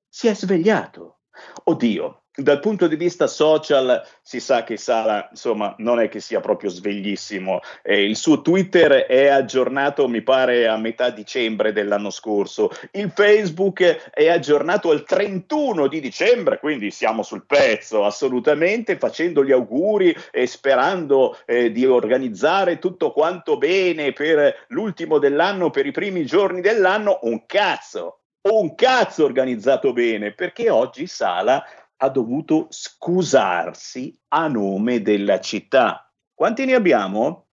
Si 0.08 0.28
è 0.28 0.34
svegliato. 0.36 1.22
Oddio, 1.64 2.25
dal 2.36 2.60
punto 2.60 2.86
di 2.86 2.96
vista 2.96 3.26
social 3.26 4.02
si 4.20 4.40
sa 4.40 4.62
che 4.62 4.76
Sala 4.76 5.28
insomma 5.30 5.74
non 5.78 6.00
è 6.00 6.08
che 6.08 6.20
sia 6.20 6.40
proprio 6.40 6.68
sveglissimo. 6.68 7.60
Eh, 7.82 8.04
il 8.04 8.16
suo 8.16 8.42
Twitter 8.42 9.06
è 9.06 9.28
aggiornato 9.28 10.06
mi 10.06 10.20
pare 10.22 10.68
a 10.68 10.76
metà 10.76 11.10
dicembre 11.10 11.72
dell'anno 11.72 12.10
scorso. 12.10 12.70
Il 12.92 13.10
Facebook 13.14 14.10
è 14.10 14.28
aggiornato 14.28 14.90
al 14.90 15.04
31 15.04 15.86
di 15.86 16.00
dicembre 16.00 16.58
quindi 16.58 16.90
siamo 16.90 17.22
sul 17.22 17.46
pezzo 17.46 18.04
assolutamente 18.04 18.98
facendo 18.98 19.42
gli 19.42 19.52
auguri 19.52 20.14
e 20.30 20.46
sperando 20.46 21.38
eh, 21.46 21.72
di 21.72 21.86
organizzare 21.86 22.78
tutto 22.78 23.12
quanto 23.12 23.56
bene 23.56 24.12
per 24.12 24.66
l'ultimo 24.68 25.18
dell'anno 25.18 25.70
per 25.70 25.86
i 25.86 25.92
primi 25.92 26.26
giorni 26.26 26.60
dell'anno. 26.60 27.20
Un 27.22 27.46
cazzo 27.46 28.18
un 28.48 28.76
cazzo 28.76 29.24
organizzato 29.24 29.92
bene 29.92 30.32
perché 30.32 30.70
oggi 30.70 31.08
Sala 31.08 31.64
ha 31.98 32.08
dovuto 32.08 32.66
scusarsi 32.68 34.18
a 34.28 34.48
nome 34.48 35.02
della 35.02 35.40
città. 35.40 36.12
Quanti 36.34 36.64
ne 36.64 36.74
abbiamo? 36.74 37.46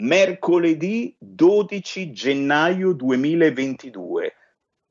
Mercoledì 0.00 1.14
12 1.18 2.10
gennaio 2.12 2.92
2022. 2.92 4.34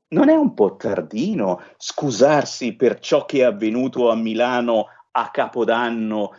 Non 0.08 0.28
è 0.28 0.34
un 0.34 0.54
po' 0.54 0.76
tardino 0.76 1.62
scusarsi 1.76 2.74
per 2.74 2.98
ciò 3.00 3.24
che 3.24 3.38
è 3.38 3.42
avvenuto 3.42 4.10
a 4.10 4.14
Milano 4.14 4.86
a 5.12 5.30
Capodanno 5.30 6.30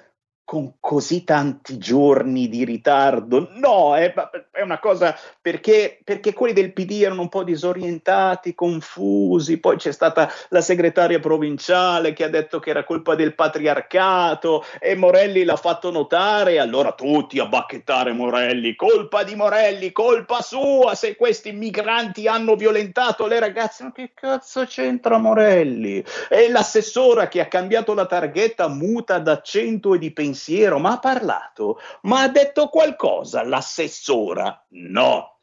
con 0.44 0.74
così 0.82 1.24
tanti 1.24 1.78
giorni 1.78 2.50
di 2.50 2.66
ritardo. 2.66 3.50
No, 3.54 3.96
è, 3.96 4.14
è 4.52 4.62
una 4.62 4.80
cosa 4.80 5.18
perché, 5.40 6.00
perché, 6.04 6.34
quelli 6.34 6.52
del 6.54 6.74
PD 6.74 7.04
erano 7.04 7.22
un 7.22 7.30
po' 7.30 7.44
disorientati, 7.44 8.54
confusi. 8.54 9.60
Poi 9.60 9.78
c'è 9.78 9.94
stata 9.94 10.30
la 10.50 10.60
segretaria 10.60 11.20
provinciale 11.20 12.12
che 12.12 12.26
ha 12.26 12.30
detto 12.30 12.60
che 12.60 12.72
era 12.72 12.84
colpa 12.84 13.16
del 13.16 13.34
patriarcato 13.34 14.66
e 14.80 14.96
Morelli 14.96 15.46
l'ha 15.46 15.56
fatto 15.56 15.90
notare. 15.90 16.60
Allora 16.60 16.92
tutti 16.92 17.40
a 17.40 17.46
bacchettare 17.46 18.12
Morelli, 18.12 18.76
colpa 18.76 19.24
di 19.24 19.36
Morelli, 19.36 19.94
colpa 19.94 20.42
sua. 20.42 20.96
Se 20.96 21.16
questi 21.16 21.54
migranti 21.54 22.28
hanno 22.28 22.56
violentato 22.56 23.26
le 23.26 23.40
ragazze, 23.40 23.84
ma 23.84 23.94
che 23.94 24.12
cazzo 24.14 24.66
c'entra 24.66 25.18
Morelli? 25.18 26.04
E 26.30 26.50
l'assessora 26.50 27.30
che 27.30 27.40
ha 27.40 27.48
cambiato 27.48 27.94
la 27.94 28.06
targhetta 28.06 28.68
muta 28.68 29.18
d'accento 29.20 29.94
e 29.94 29.98
di 29.98 30.12
pensiero, 30.42 30.80
ma 30.80 30.94
ha 30.94 31.00
parlato, 31.00 31.80
ma 32.04 32.22
ha 32.24 32.28
detto 32.28 32.70
qualcosa 32.70 33.44
l'assessora? 33.44 34.66
No. 34.70 35.36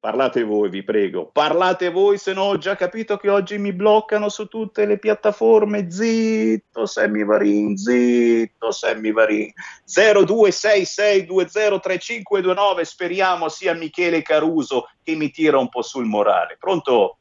Parlate 0.00 0.44
voi, 0.44 0.70
vi 0.70 0.82
prego, 0.82 1.28
parlate 1.30 1.90
voi, 1.90 2.16
se 2.16 2.32
no 2.32 2.44
ho 2.44 2.56
già 2.56 2.74
capito 2.74 3.18
che 3.18 3.28
oggi 3.28 3.58
mi 3.58 3.74
bloccano 3.74 4.30
su 4.30 4.46
tutte 4.46 4.86
le 4.86 4.98
piattaforme. 4.98 5.90
Zitto, 5.90 6.86
Sammy 6.86 7.22
Varin, 7.22 7.76
zitto, 7.76 8.70
Sammy 8.70 9.12
Varin. 9.12 9.52
0266203529, 9.86 12.80
speriamo 12.80 13.50
sia 13.50 13.74
Michele 13.74 14.22
Caruso 14.22 14.88
che 15.02 15.14
mi 15.16 15.30
tira 15.30 15.58
un 15.58 15.68
po' 15.68 15.82
sul 15.82 16.06
morale. 16.06 16.56
Pronto? 16.58 17.18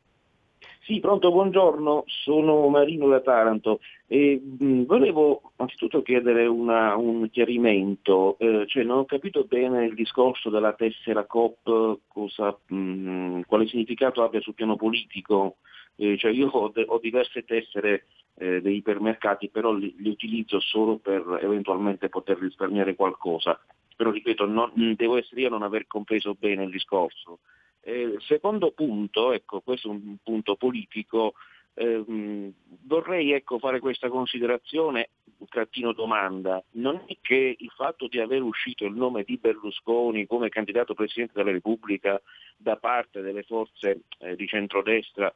Sì, 0.89 0.99
pronto, 0.99 1.29
buongiorno, 1.29 2.05
sono 2.07 2.67
Marino 2.67 3.07
da 3.09 3.19
Taranto. 3.19 3.79
E 4.07 4.41
mh, 4.41 4.85
volevo 4.85 5.51
anzitutto 5.57 6.01
chiedere 6.01 6.47
una, 6.47 6.95
un 6.95 7.29
chiarimento, 7.29 8.39
eh, 8.39 8.65
cioè 8.65 8.83
non 8.83 8.97
ho 8.97 9.05
capito 9.05 9.43
bene 9.43 9.85
il 9.85 9.93
discorso 9.93 10.49
della 10.49 10.73
tessera 10.73 11.25
COP, 11.25 11.99
cosa, 12.07 12.57
mh, 12.69 13.41
quale 13.41 13.67
significato 13.67 14.23
abbia 14.23 14.41
sul 14.41 14.55
piano 14.55 14.77
politico, 14.77 15.57
eh, 15.95 16.17
cioè 16.17 16.31
io 16.31 16.47
ho, 16.47 16.69
de- 16.69 16.85
ho 16.87 16.97
diverse 16.97 17.45
tessere 17.45 18.07
eh, 18.39 18.59
dei 18.59 18.77
ipermercati, 18.77 19.49
però 19.49 19.71
li, 19.71 19.93
li, 19.99 20.09
utilizzo 20.09 20.59
solo 20.59 20.97
per 20.97 21.37
eventualmente 21.43 22.09
poter 22.09 22.39
risparmiare 22.39 22.95
qualcosa, 22.95 23.59
però 23.95 24.09
ripeto, 24.09 24.47
non, 24.47 24.71
devo 24.95 25.17
essere 25.17 25.41
io 25.41 25.47
a 25.47 25.51
non 25.51 25.61
aver 25.61 25.85
compreso 25.85 26.33
bene 26.33 26.63
il 26.63 26.71
discorso. 26.71 27.41
Eh, 27.81 28.15
secondo 28.19 28.71
punto, 28.71 29.31
ecco, 29.31 29.61
questo 29.61 29.87
è 29.87 29.91
un 29.91 30.17
punto 30.23 30.55
politico, 30.55 31.33
ehm, 31.75 32.51
vorrei 32.83 33.31
ecco, 33.31 33.59
fare 33.59 33.79
questa 33.79 34.09
considerazione, 34.09 35.09
un 35.37 35.47
trattino 35.47 35.93
domanda, 35.93 36.61
non 36.71 37.03
è 37.07 37.17
che 37.21 37.55
il 37.57 37.71
fatto 37.75 38.07
di 38.07 38.19
aver 38.19 38.41
uscito 38.41 38.85
il 38.85 38.93
nome 38.93 39.23
di 39.23 39.37
Berlusconi 39.37 40.27
come 40.27 40.49
candidato 40.49 40.93
Presidente 40.93 41.33
della 41.35 41.51
Repubblica 41.51 42.21
da 42.57 42.75
parte 42.75 43.21
delle 43.21 43.43
forze 43.43 44.01
eh, 44.19 44.35
di 44.35 44.45
centrodestra 44.47 45.33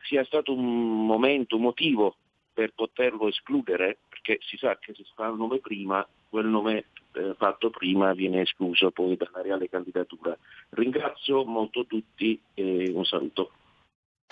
sia 0.00 0.24
stato 0.24 0.54
un 0.54 1.04
momento, 1.04 1.56
un 1.56 1.62
motivo 1.62 2.16
per 2.56 2.72
poterlo 2.74 3.28
escludere, 3.28 3.98
perché 4.08 4.38
si 4.40 4.56
sa 4.56 4.78
che 4.78 4.94
se 4.94 5.04
si 5.04 5.12
fa 5.14 5.26
il 5.26 5.36
nome 5.36 5.58
prima, 5.58 6.06
quel 6.30 6.46
nome 6.46 6.86
eh, 7.12 7.34
fatto 7.36 7.68
prima 7.68 8.14
viene 8.14 8.40
escluso 8.40 8.90
poi 8.90 9.14
dalla 9.14 9.42
reale 9.42 9.68
candidatura. 9.68 10.34
Ringrazio 10.70 11.44
molto 11.44 11.84
tutti 11.84 12.40
e 12.54 12.90
un 12.94 13.04
saluto. 13.04 13.50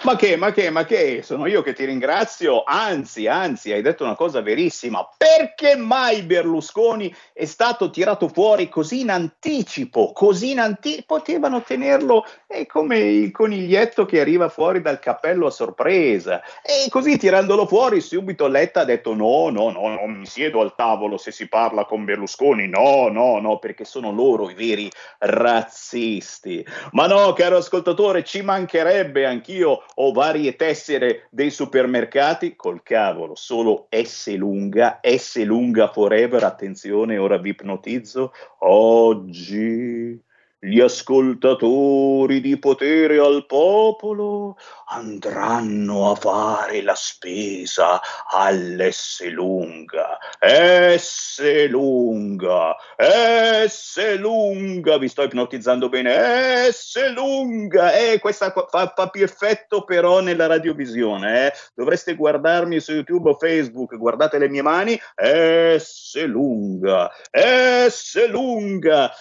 Ma 0.03 0.17
che, 0.17 0.37
ma 0.37 0.53
che, 0.53 0.69
ma 0.69 0.85
che, 0.85 1.23
sono 1.23 1.47
io 1.47 1.63
che 1.63 1.73
ti 1.73 1.87
ringrazio, 1.87 2.63
anzi, 2.63 3.27
anzi, 3.27 3.73
hai 3.73 3.81
detto 3.81 4.05
una 4.05 4.17
cosa 4.17 4.43
verissima. 4.43 5.09
Perché 5.17 5.77
mai 5.77 6.23
Berlusconi 6.23 7.15
è 7.33 7.47
stato 7.47 7.89
tirato 7.89 8.29
fuori 8.29 8.69
così 8.69 9.01
in 9.01 9.11
anticipo, 9.11 10.13
così 10.13 10.51
in 10.51 10.59
anticipo? 10.59 11.15
Potevano 11.15 11.63
tenerlo 11.63 12.27
è 12.47 12.67
come 12.67 12.99
il 12.99 13.31
coniglietto 13.31 14.05
che 14.05 14.21
arriva 14.21 14.51
fuori 14.51 14.83
dal 14.83 14.99
cappello 14.99 15.47
a 15.47 15.51
sorpresa. 15.51 16.43
E 16.63 16.91
così 16.91 17.17
tirandolo 17.17 17.67
fuori, 17.67 18.03
subito 18.03 18.47
Letta 18.47 18.81
ha 18.81 18.85
detto 18.85 19.15
no, 19.15 19.49
no, 19.49 19.71
no, 19.71 19.89
non 19.89 20.19
mi 20.19 20.27
siedo 20.27 20.61
al 20.61 20.75
tavolo 20.75 21.17
se 21.17 21.33
si 21.33 21.49
parla 21.49 21.87
con 21.87 22.05
Berlusconi, 22.05 22.69
no, 22.69 23.09
no, 23.09 23.41
no, 23.41 23.59
perché 23.59 23.87
sono 23.87 24.13
loro 24.13 24.51
i 24.51 24.55
veri 24.55 24.91
razzisti. 25.19 26.65
Ma 26.91 27.07
no, 27.07 27.33
caro 27.33 27.57
ascoltatore, 27.57 28.23
ci 28.23 28.43
mancherebbe 28.43 29.25
anch'io 29.25 29.83
ho 29.97 30.13
varie 30.13 30.57
tessere 30.57 31.29
dei 31.31 31.51
supermercati, 31.51 32.57
col 32.57 32.83
cavolo, 32.83 33.35
solo 33.35 33.89
S 33.91 34.35
lunga, 34.37 35.01
S 35.03 35.43
lunga 35.45 35.89
forever, 35.89 36.45
attenzione, 36.45 37.19
ora 37.19 37.39
vi 37.39 37.51
ipnotizzo, 37.51 38.33
oggi 38.59 40.21
gli 40.65 40.81
ascoltatori 40.81 42.41
di 42.41 42.59
potere 42.59 43.19
al 43.19 43.45
popolo 43.45 44.57
andranno 44.87 46.11
a 46.11 46.15
fare 46.15 46.81
la 46.81 46.95
spesa 46.95 48.01
all'S 48.31 49.29
lunga. 49.31 50.17
S 50.41 51.69
lunga, 51.69 52.75
S 52.97 54.17
lunga, 54.17 54.97
vi 54.97 55.09
sto 55.09 55.23
ipnotizzando 55.25 55.91
bene, 55.91 56.71
S 56.73 57.13
lunga. 57.13 57.93
Eh, 57.93 58.19
questa 58.19 58.51
fa, 58.51 58.93
fa, 58.95 59.09
più 59.09 59.23
effetto 59.23 59.85
però 59.85 60.21
nella 60.21 60.47
radiovisione. 60.47 61.47
Eh. 61.47 61.53
Dovreste 61.75 62.15
guardarmi 62.15 62.81
su 62.81 62.93
YouTube 62.93 63.31
o 63.31 63.35
Facebook, 63.35 63.97
guardate 63.99 64.39
le 64.39 64.49
mie 64.49 64.63
mani, 64.63 64.99
S 65.15 66.25
lunga, 66.25 67.11
S 67.31 68.29
lunga. 68.29 69.13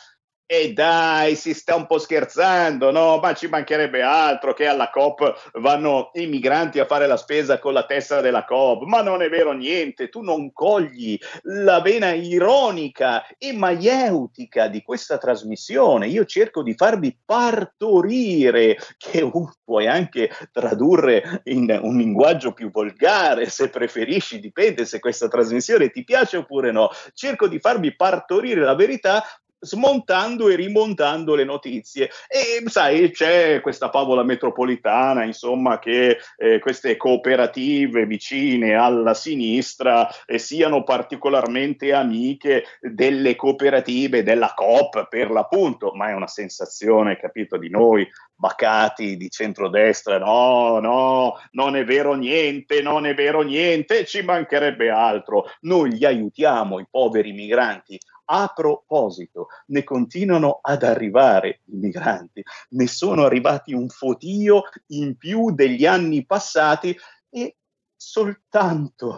E 0.55 0.71
dai, 0.71 1.35
si 1.35 1.51
sta 1.55 1.73
un 1.73 1.87
po' 1.87 1.97
scherzando, 1.97 2.91
no? 2.91 3.17
Ma 3.17 3.33
ci 3.33 3.47
mancherebbe 3.47 4.03
altro 4.03 4.53
che 4.53 4.67
alla 4.67 4.91
COP 4.91 5.49
vanno 5.53 6.11
i 6.13 6.27
migranti 6.27 6.77
a 6.77 6.85
fare 6.85 7.07
la 7.07 7.17
spesa 7.17 7.57
con 7.57 7.73
la 7.73 7.87
testa 7.87 8.21
della 8.21 8.45
COP. 8.45 8.83
Ma 8.83 9.01
non 9.01 9.23
è 9.23 9.29
vero 9.29 9.53
niente, 9.53 10.09
tu 10.09 10.21
non 10.21 10.53
cogli 10.53 11.17
la 11.45 11.81
vena 11.81 12.11
ironica 12.11 13.25
e 13.39 13.51
maieutica 13.51 14.67
di 14.67 14.83
questa 14.83 15.17
trasmissione. 15.17 16.05
Io 16.05 16.23
cerco 16.25 16.61
di 16.61 16.75
farvi 16.75 17.17
partorire, 17.25 18.77
che 18.97 19.21
uh, 19.23 19.49
puoi 19.63 19.87
anche 19.87 20.29
tradurre 20.51 21.41
in 21.45 21.79
un 21.81 21.97
linguaggio 21.97 22.53
più 22.53 22.69
volgare, 22.69 23.49
se 23.49 23.69
preferisci, 23.69 24.39
dipende 24.39 24.85
se 24.85 24.99
questa 24.99 25.27
trasmissione 25.27 25.89
ti 25.89 26.03
piace 26.03 26.37
oppure 26.37 26.71
no. 26.71 26.91
Cerco 27.15 27.47
di 27.47 27.57
farvi 27.57 27.95
partorire 27.95 28.61
la 28.61 28.75
verità 28.75 29.23
smontando 29.63 30.49
e 30.49 30.55
rimontando 30.55 31.35
le 31.35 31.43
notizie. 31.43 32.09
E 32.27 32.61
sai, 32.69 33.11
c'è 33.11 33.61
questa 33.61 33.89
favola 33.89 34.23
metropolitana, 34.23 35.23
insomma, 35.23 35.79
che 35.79 36.17
eh, 36.37 36.59
queste 36.59 36.97
cooperative 36.97 38.05
vicine 38.05 38.75
alla 38.75 39.13
sinistra 39.13 40.07
eh, 40.25 40.37
siano 40.37 40.83
particolarmente 40.83 41.93
amiche 41.93 42.65
delle 42.79 43.35
cooperative 43.35 44.23
della 44.23 44.53
COP, 44.53 45.07
per 45.09 45.31
l'appunto, 45.31 45.91
ma 45.93 46.09
è 46.09 46.13
una 46.13 46.27
sensazione, 46.27 47.17
capito, 47.17 47.57
di 47.57 47.69
noi 47.69 48.07
bacati 48.35 49.15
di 49.15 49.29
centrodestra, 49.29 50.17
no, 50.17 50.79
no, 50.79 51.39
non 51.51 51.75
è 51.77 51.85
vero 51.85 52.13
niente, 52.13 52.81
non 52.81 53.05
è 53.05 53.13
vero 53.13 53.41
niente, 53.41 54.05
ci 54.05 54.21
mancherebbe 54.21 54.89
altro. 54.89 55.45
Noi 55.61 55.93
gli 55.93 56.03
aiutiamo 56.03 56.79
i 56.79 56.87
poveri 56.89 57.31
migranti 57.31 57.97
a 58.25 58.51
proposito, 58.53 59.47
ne 59.67 59.83
continuano 59.83 60.59
ad 60.61 60.83
arrivare 60.83 61.61
i 61.65 61.75
migranti, 61.75 62.43
ne 62.69 62.87
sono 62.87 63.25
arrivati 63.25 63.73
un 63.73 63.89
fotio 63.89 64.63
in 64.87 65.17
più 65.17 65.51
degli 65.53 65.85
anni 65.85 66.25
passati 66.25 66.95
e 67.29 67.57
soltanto 67.95 68.41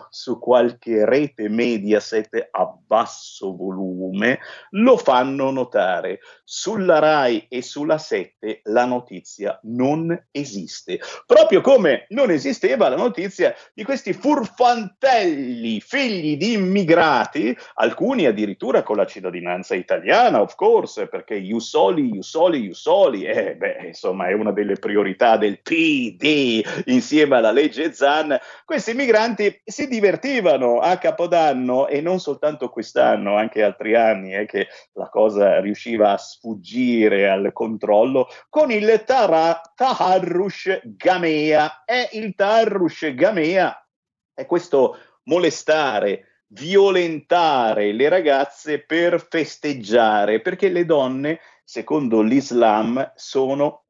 su 0.10 0.40
qualche 0.40 1.04
rete 1.04 1.50
Mediaset 1.50 2.48
a 2.52 2.74
basso 2.88 3.54
volume 3.54 4.40
lo 4.72 4.96
fanno 4.96 5.52
notare. 5.52 6.20
Sulla 6.46 7.00
RAI 7.00 7.48
e 7.50 7.62
sulla 7.62 7.98
7 7.98 8.62
la 8.66 8.86
notizia 8.86 9.60
non 9.64 10.28
esiste. 10.32 11.02
Proprio 11.26 11.60
come 11.60 12.06
non 12.10 12.32
esisteva 12.32 12.88
la 12.88 12.96
notizia 12.96 13.54
di 13.74 13.84
questi 13.84 14.14
furfantelli 14.14 15.82
figli 15.82 16.38
di 16.38 16.54
immigrati, 16.54 17.58
alcuni 17.74 18.28
addirittura 18.28 18.84
con 18.84 18.96
la 18.96 19.06
cittadinanza 19.06 19.76
italiana, 19.76 20.40
of 20.40 20.56
course, 20.56 21.08
perché 21.08 21.36
Iusoli, 21.36 22.14
Iusoli, 22.14 22.60
Iusoli, 22.60 23.26
eh, 23.26 23.56
beh, 23.56 23.88
insomma, 23.88 24.28
è 24.28 24.34
una 24.34 24.54
delle 24.54 24.76
priorità 24.76 25.36
del 25.36 25.60
PD 25.62 26.64
insieme 26.86 27.36
alla 27.36 27.52
legge 27.52 27.92
Zan 27.92 28.38
questi 28.64 28.94
migranti 29.26 29.62
si 29.64 29.88
divertivano 29.88 30.80
a 30.80 30.98
Capodanno 30.98 31.88
e 31.88 32.02
non 32.02 32.20
soltanto 32.20 32.70
quest'anno, 32.70 33.36
anche 33.36 33.64
altri 33.64 33.96
anni 33.96 34.36
eh, 34.36 34.46
che 34.46 34.68
la 34.94 35.10
cosa 35.10 35.60
riusciva 35.60 36.12
a 36.12 36.18
sfuggire 36.18 37.30
al 37.30 37.52
controllo 37.52 38.28
con 38.50 38.72
il 38.72 39.04
tara, 39.06 39.60
Taharrush 39.74 40.82
Gamea. 40.84 41.84
È 41.84 42.10
il 42.14 42.36
Taharrush 42.36 43.14
Gamea, 43.16 43.88
è 44.34 44.46
questo 44.46 44.98
molestare, 45.24 46.44
violentare 46.48 47.92
le 47.92 48.10
ragazze 48.10 48.80
per 48.80 49.26
festeggiare, 49.28 50.42
perché 50.42 50.70
le 50.70 50.86
donne, 50.86 51.40
secondo 51.64 52.22
l'Islam, 52.22 53.12
sono 53.16 53.86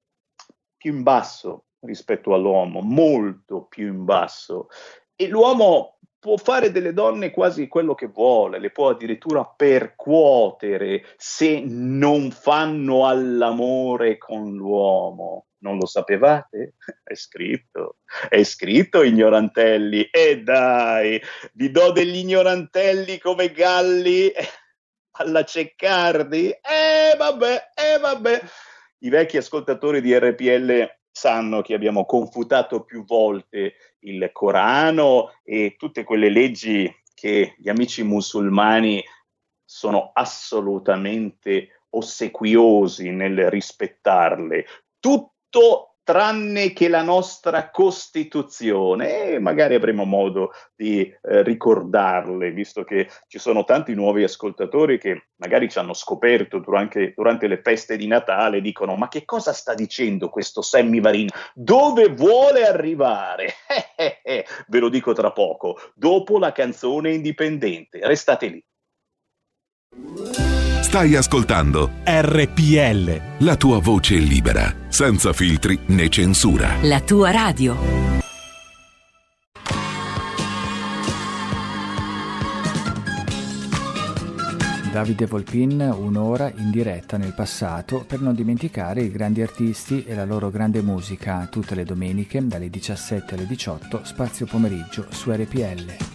più 0.78 0.94
in 0.94 1.04
basso 1.04 1.66
rispetto 1.86 2.34
all'uomo, 2.34 2.82
molto 2.82 3.66
più 3.66 3.88
in 3.88 4.06
basso. 4.06 4.70
E 5.16 5.28
l'uomo 5.28 5.96
può 6.26 6.38
fare 6.38 6.72
delle 6.72 6.92
donne 6.92 7.30
quasi 7.30 7.68
quello 7.68 7.94
che 7.94 8.08
vuole, 8.08 8.58
le 8.58 8.72
può 8.72 8.90
addirittura 8.90 9.46
percuotere 9.46 11.06
se 11.18 11.62
non 11.64 12.32
fanno 12.32 13.06
all'amore 13.06 14.18
con 14.18 14.56
l'uomo. 14.56 15.46
Non 15.60 15.78
lo 15.78 15.86
sapevate? 15.86 16.74
È 17.04 17.14
scritto, 17.14 17.98
è 18.28 18.44
scritto, 18.44 19.04
ignorantelli. 19.04 20.10
E 20.12 20.42
dai, 20.42 21.22
vi 21.54 21.70
do 21.70 21.92
degli 21.92 22.18
ignorantelli 22.18 23.20
come 23.20 23.52
galli 23.52 24.32
alla 25.18 25.44
Ceccardi? 25.44 26.50
Eh 26.50 27.16
vabbè, 27.18 27.72
eh 27.76 28.00
vabbè. 28.00 28.42
I 29.00 29.10
vecchi 29.10 29.38
ascoltatori 29.38 30.02
di 30.02 30.18
RPL 30.18 30.90
sanno 31.12 31.62
che 31.62 31.74
abbiamo 31.74 32.06
confutato 32.06 32.84
più 32.84 33.06
volte 33.06 33.76
il 34.06 34.30
Corano 34.32 35.32
e 35.44 35.76
tutte 35.78 36.04
quelle 36.04 36.30
leggi 36.30 36.92
che 37.14 37.56
gli 37.58 37.70
amici 37.70 38.04
musulmani 38.04 39.04
sono 39.64 40.12
assolutamente 40.14 41.82
ossequiosi 41.90 43.12
nel 43.12 43.50
rispettarle. 43.50 44.66
Tutto 45.00 45.95
tranne 46.06 46.72
che 46.72 46.88
la 46.88 47.02
nostra 47.02 47.72
Costituzione 47.72 49.32
e 49.32 49.40
magari 49.40 49.74
avremo 49.74 50.06
modo 50.06 50.52
di 50.76 51.02
eh, 51.02 51.42
ricordarle, 51.42 52.52
visto 52.52 52.84
che 52.84 53.10
ci 53.28 53.40
sono 53.40 53.64
tanti 53.64 53.96
nuovi 53.96 54.24
ascoltatori 54.24 55.00
che 55.00 55.30
magari 55.38 55.68
ci 55.68 55.80
hanno 55.80 55.96
scoperto 55.96 56.60
durante, 56.60 57.14
durante 57.16 57.48
le 57.48 57.60
feste 57.60 57.98
di 57.98 58.06
Natale, 58.06 58.62
dicono 58.62 58.96
ma 58.96 59.08
che 59.08 59.26
cosa 59.26 59.52
sta 59.52 59.74
dicendo 59.74 60.30
questo 60.30 60.62
Sammy 60.62 61.02
Varin? 61.02 61.28
Dove 61.56 62.10
vuole 62.10 62.68
arrivare? 62.68 63.56
Ve 64.68 64.80
lo 64.80 64.90
dico 64.90 65.14
tra 65.14 65.32
poco, 65.32 65.80
dopo 65.96 66.38
la 66.38 66.52
canzone 66.52 67.14
indipendente. 67.14 68.00
Restate 68.04 68.48
lì. 68.48 68.64
Stai 70.96 71.14
ascoltando 71.18 71.92
RPL. 72.06 73.44
La 73.44 73.58
tua 73.58 73.80
voce 73.80 74.16
libera, 74.16 74.74
senza 74.88 75.34
filtri 75.34 75.78
né 75.88 76.08
censura. 76.08 76.78
La 76.84 77.02
tua 77.02 77.32
radio. 77.32 77.76
Davide 84.90 85.26
Volpin 85.26 85.82
un'ora 85.82 86.50
in 86.56 86.72
diretta 86.72 87.18
nel 87.18 87.34
passato 87.34 88.06
per 88.08 88.22
non 88.22 88.34
dimenticare 88.34 89.02
i 89.02 89.12
grandi 89.12 89.42
artisti 89.42 90.06
e 90.06 90.16
la 90.16 90.24
loro 90.24 90.50
grande 90.50 90.82
musica 90.82 91.46
tutte 91.52 91.76
le 91.76 91.84
domeniche 91.84 92.48
dalle 92.48 92.70
17 92.70 93.34
alle 93.34 93.46
18 93.46 94.00
spazio 94.06 94.46
pomeriggio 94.46 95.08
su 95.10 95.30
RPL. 95.30 96.15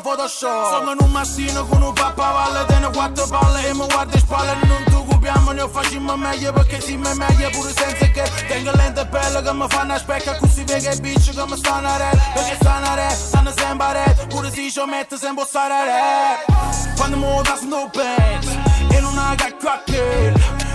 Photoshop 0.00 0.70
Sono 0.70 0.92
in 0.92 0.98
un 1.00 1.10
massino 1.10 1.66
con 1.66 1.82
un 1.82 1.92
pappavalle 1.92 2.64
Tengo 2.64 2.90
quattro 2.90 3.26
palle 3.26 3.68
e 3.68 3.74
mi 3.74 3.86
guardo 3.86 4.14
in 4.16 4.20
spalle 4.20 4.54
Non 4.66 4.84
ti 4.84 4.94
occupiamo, 4.94 5.50
ne 5.52 5.68
facciamo 5.68 6.16
meglio 6.16 6.52
Perché 6.52 6.80
si 6.80 6.96
me 6.96 7.12
meglio 7.14 7.50
pure 7.50 7.72
senza 7.74 8.06
che 8.06 8.22
Tengo 8.48 8.70
lente 8.74 9.04
belle 9.06 9.42
che 9.42 9.52
mi 9.52 9.66
fanno 9.68 9.98
specchia 9.98 10.36
Così 10.38 10.64
vede 10.64 10.88
che 10.88 11.00
bitch 11.00 11.34
che 11.34 11.44
mi 11.46 11.56
stanno 11.56 11.88
a 11.88 11.96
re 11.96 12.10
Perché 12.32 12.56
stanno 12.58 12.86
a 12.86 12.94
re, 12.94 13.10
stanno 13.10 13.52
sempre 13.54 13.86
a 13.86 13.92
re 13.92 14.26
Pure 14.28 14.50
se 14.50 14.70
ci 14.70 14.82
metto 14.86 15.16
sempre 15.18 15.44
stare 15.44 15.74
a 15.74 15.84
re 15.84 16.94
Quando 16.96 17.16
mi 17.18 17.42
da 17.42 17.56
snow 17.56 17.90
pants 17.90 18.48
E 18.90 19.00
non 19.00 19.18
ha 19.18 19.30
a 19.30 19.82
kill 19.84 20.32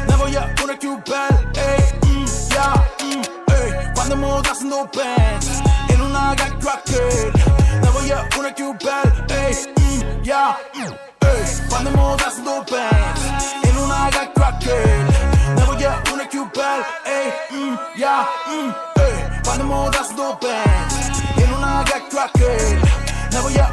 Ne 0.07 0.15
voglio 0.15 0.47
una 0.63 0.75
più 0.77 1.01
bella, 1.01 1.49
ehi, 1.55 1.99
mm, 2.05 2.25
yeah, 2.51 2.89
mm, 3.03 3.21
ehi 3.45 3.91
Quando 3.93 4.15
mi 4.15 4.41
da 4.41 4.53
snow 4.53 4.87
pants 4.89 5.61
E 5.87 5.95
non 5.95 6.13
ha 6.13 6.29
a 6.29 7.58
kill 8.09 8.17
Ne 8.17 8.25
voglio 8.25 8.39
una 8.39 8.51
più 8.51 8.75
bella, 8.75 9.25
ehi, 9.27 9.73
mm, 9.79 10.23
yeah, 10.23 10.57
mm, 10.75 10.91
ehi 11.19 11.67
Quando 11.67 11.89
mo 11.91 12.15
da 12.15 12.29
sto 12.29 12.63
pants 12.65 13.53
In 13.63 13.75
una 13.77 14.09
cracker 14.33 15.05
Ne 15.55 15.63
voglio 15.63 16.01
una 16.11 16.25
più 16.25 16.49
bella, 16.51 16.85
ehi, 17.03 17.31
mm, 17.53 17.75
yeah, 17.95 18.25
mm, 18.49 18.69
ehi 18.95 19.41
Quando 19.43 19.63
mo 19.65 19.89
da 19.89 20.03
sto 20.03 20.37
pants 20.39 21.21
In 21.35 21.51
una 21.51 21.83
cracker 22.09 22.79
Ne 23.31 23.39
voglio 23.41 23.68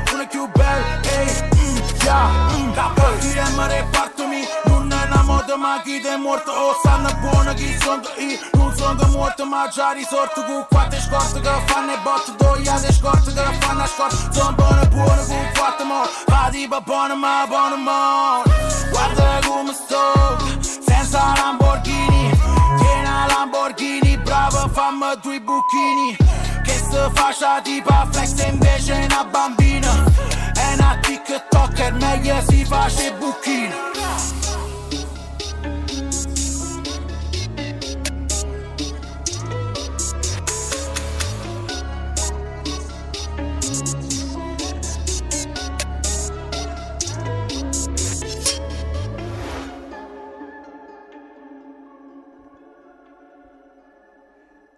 ma 5.56 5.80
chi 5.82 6.00
è 6.00 6.16
morto 6.16 6.50
Oh 6.50 6.74
sanno 6.82 7.12
buono 7.20 7.54
chi 7.54 7.76
sono 7.80 8.02
io 8.16 8.74
sono 8.76 9.08
morto 9.08 9.44
ma 9.46 9.68
già 9.68 9.92
risorto 9.92 10.42
con 10.44 10.66
quattro 10.68 11.00
scorte 11.00 11.40
che 11.40 11.62
fanno 11.66 11.92
e 11.92 11.98
botto 11.98 12.32
Dogliate 12.36 12.92
scorte 12.92 13.32
che 13.32 13.52
fanno 13.60 13.82
a 13.82 13.86
scorte 13.86 14.16
Sono 14.30 14.52
buone 14.52 14.86
buone 14.88 15.26
con 15.26 15.50
quattro 15.56 15.84
mo 15.84 16.02
Va 16.26 16.48
di 16.50 16.68
buono 16.84 17.16
ma 17.16 17.44
buono 17.48 17.76
mo 17.76 18.42
Guarda 18.90 19.38
come 19.46 19.72
sto 19.72 20.60
Senza 20.60 21.32
Lamborghini 21.36 22.30
Tiena 22.78 23.26
Lamborghini 23.26 24.18
Bravo 24.18 24.68
fammi 24.68 25.18
due 25.22 25.40
buchini 25.40 26.16
Che 26.62 26.72
se 26.72 27.10
faccia 27.14 27.60
tipo 27.62 27.92
flex 28.10 28.38
e 28.40 28.48
invece 28.48 28.92
è 28.92 29.04
una 29.04 29.24
bambina 29.24 30.04
È 30.54 30.74
una 30.74 30.98
tiktoker 31.00 31.92
meglio 31.94 32.42
si 32.46 32.64
face 32.64 33.12
buchini 33.12 34.35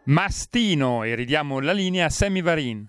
Mastino 0.08 1.02
e 1.02 1.14
ridiamo 1.14 1.60
la 1.60 1.72
linea 1.72 2.06
a 2.06 2.08
Sammy 2.08 2.40
Varin. 2.40 2.88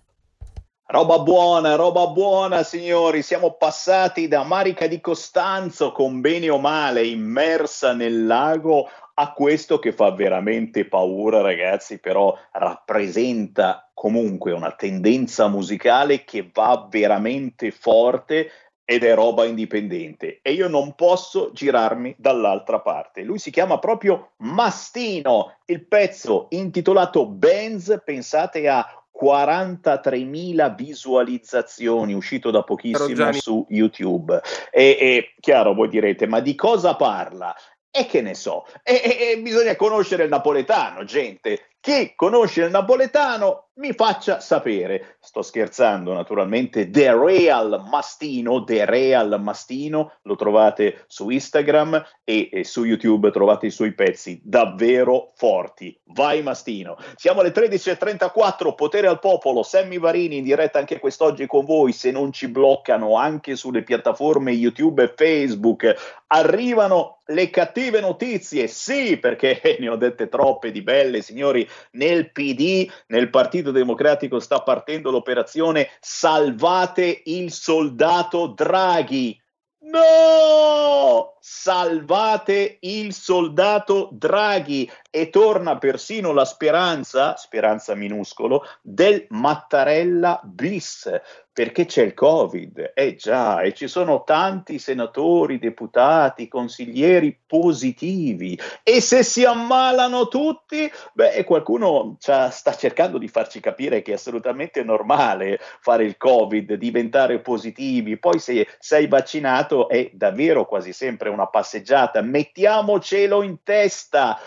Roba 0.86 1.19
buona, 1.19 1.75
roba 1.75 2.08
buona 2.08 2.63
signori, 2.63 3.23
siamo 3.23 3.55
passati 3.58 4.29
da 4.29 4.43
Marica 4.43 4.88
di 4.88 5.01
Costanzo 5.01 5.91
con 5.91 6.21
bene 6.21 6.49
o 6.49 6.60
male 6.60 7.05
immersa 7.05 7.93
nel 7.93 8.25
lago 8.25 8.88
a 9.15 9.34
questo 9.34 9.79
che 9.79 9.91
fa 9.91 10.12
veramente 10.12 10.88
paura 10.88 11.41
ragazzi, 11.41 11.99
però 11.99 12.34
rappresenta 12.53 13.91
comunque 13.93 14.53
una 14.53 14.71
tendenza 14.71 15.49
musicale 15.49 16.23
che 16.23 16.49
va 16.53 16.88
veramente 16.89 17.71
forte 17.71 18.49
ed 18.91 19.04
è 19.04 19.13
roba 19.13 19.45
indipendente 19.45 20.39
e 20.41 20.54
io 20.54 20.67
non 20.67 20.95
posso 20.95 21.52
girarmi 21.54 22.15
dall'altra 22.17 22.80
parte. 22.80 23.21
Lui 23.21 23.38
si 23.38 23.52
chiama 23.52 23.78
proprio 23.78 24.32
Mastino, 24.38 25.58
il 25.65 25.86
pezzo 25.86 26.47
intitolato 26.49 27.28
Benz, 27.28 28.02
pensate 28.04 28.67
a 28.67 28.84
43.000 29.15 30.73
visualizzazioni, 30.73 32.13
uscito 32.13 32.49
da 32.49 32.63
pochissimo 32.63 33.32
su 33.34 33.63
YouTube. 33.69 34.41
E, 34.71 34.97
e 34.99 35.34
chiaro, 35.39 35.75
voi 35.75 35.89
direte, 35.89 36.25
ma 36.25 36.39
di 36.39 36.56
cosa 36.56 36.95
parla? 36.95 37.56
E 37.91 38.08
che 38.08 38.21
ne 38.21 38.34
so, 38.34 38.65
e, 38.82 39.02
e, 39.04 39.32
e 39.34 39.39
bisogna 39.39 39.75
conoscere 39.75 40.23
il 40.23 40.30
napoletano, 40.30 41.04
gente. 41.04 41.73
Chi 41.81 42.11
conosce 42.13 42.63
il 42.63 42.71
napoletano 42.71 43.69
mi 43.79 43.93
faccia 43.93 44.41
sapere. 44.41 45.15
Sto 45.19 45.41
scherzando, 45.41 46.13
naturalmente. 46.13 46.89
The 46.89 47.15
Real 47.15 47.85
Mastino, 47.89 48.65
The 48.65 48.85
Real 48.85 49.39
Mastino, 49.41 50.17
lo 50.23 50.35
trovate 50.35 51.05
su 51.07 51.29
Instagram 51.29 52.03
e, 52.25 52.49
e, 52.51 52.63
su 52.65 52.83
YouTube 52.83 53.31
trovate 53.31 53.67
i 53.67 53.71
suoi 53.71 53.93
pezzi 53.93 54.41
davvero 54.43 55.31
forti. 55.35 55.97
Vai 56.07 56.41
Mastino. 56.41 56.97
Siamo 57.15 57.39
alle 57.39 57.53
13.34, 57.53 58.75
potere 58.75 59.07
al 59.07 59.19
popolo, 59.19 59.63
Sammy 59.63 59.99
Varini 59.99 60.37
in 60.37 60.43
diretta 60.43 60.79
anche 60.79 60.99
quest'oggi 60.99 61.45
con 61.45 61.63
voi, 61.63 61.93
se 61.93 62.11
non 62.11 62.33
ci 62.33 62.49
bloccano 62.49 63.15
anche 63.15 63.55
sulle 63.55 63.83
piattaforme 63.83 64.51
YouTube 64.51 65.03
e 65.03 65.13
Facebook. 65.15 65.95
Arrivano 66.27 67.19
le 67.29 67.49
cattive 67.49 68.01
notizie, 68.01 68.67
sì, 68.67 69.17
perché 69.17 69.77
ne 69.79 69.87
ho 69.87 69.95
dette 69.95 70.27
troppe 70.27 70.71
di 70.71 70.81
belle, 70.81 71.21
signori, 71.21 71.67
nel 71.91 72.32
PD, 72.32 72.89
nel 73.08 73.29
Partito 73.29 73.71
Democratico 73.71 74.39
sta 74.39 74.62
partendo 74.62 75.12
l'operazione 75.12 75.89
Salvate 75.99 77.21
il 77.25 77.51
soldato 77.51 78.47
Draghi. 78.47 79.39
No! 79.82 81.38
Salvate 81.39 82.78
il 82.82 83.13
soldato 83.13 84.10
Draghi 84.12 84.89
e 85.10 85.30
torna 85.30 85.78
persino 85.78 86.32
la 86.32 86.45
speranza, 86.45 87.36
speranza 87.36 87.95
minuscolo, 87.95 88.63
del 88.82 89.25
Mattarella 89.30 90.39
bis, 90.43 91.10
perché 91.52 91.86
c'è 91.86 92.04
il 92.04 92.13
Covid, 92.13 92.91
eh 92.93 93.15
già, 93.15 93.62
e 93.62 93.73
ci 93.73 93.88
sono 93.88 94.23
tanti 94.23 94.80
senatori, 94.80 95.60
deputati, 95.60 96.47
consiglieri 96.47 97.38
positivi. 97.45 98.58
E 98.82 99.02
se 99.02 99.23
si 99.23 99.43
ammalano 99.43 100.30
tutti, 100.30 100.89
beh, 101.13 101.43
qualcuno 101.43 102.15
sta 102.19 102.75
cercando 102.78 103.17
di 103.17 103.28
farci 103.28 103.60
capire 103.60 104.02
che 104.02 104.12
è 104.12 104.15
assolutamente 104.15 104.84
normale 104.84 105.60
fare 105.82 106.06
il 106.06 106.15
Covid, 106.15 106.75
diventare 106.75 107.39
positivi, 107.39 108.17
poi 108.17 108.39
se 108.39 108.67
sei 108.80 109.08
vaccinato 109.08 109.89
è 109.89 110.12
davvero 110.13 110.65
quasi 110.65 110.93
sempre 110.93 111.28
una 111.29 111.47
passeggiata, 111.47 112.21
mettiamocelo 112.21 113.41
in 113.43 113.63
testa, 113.63 114.39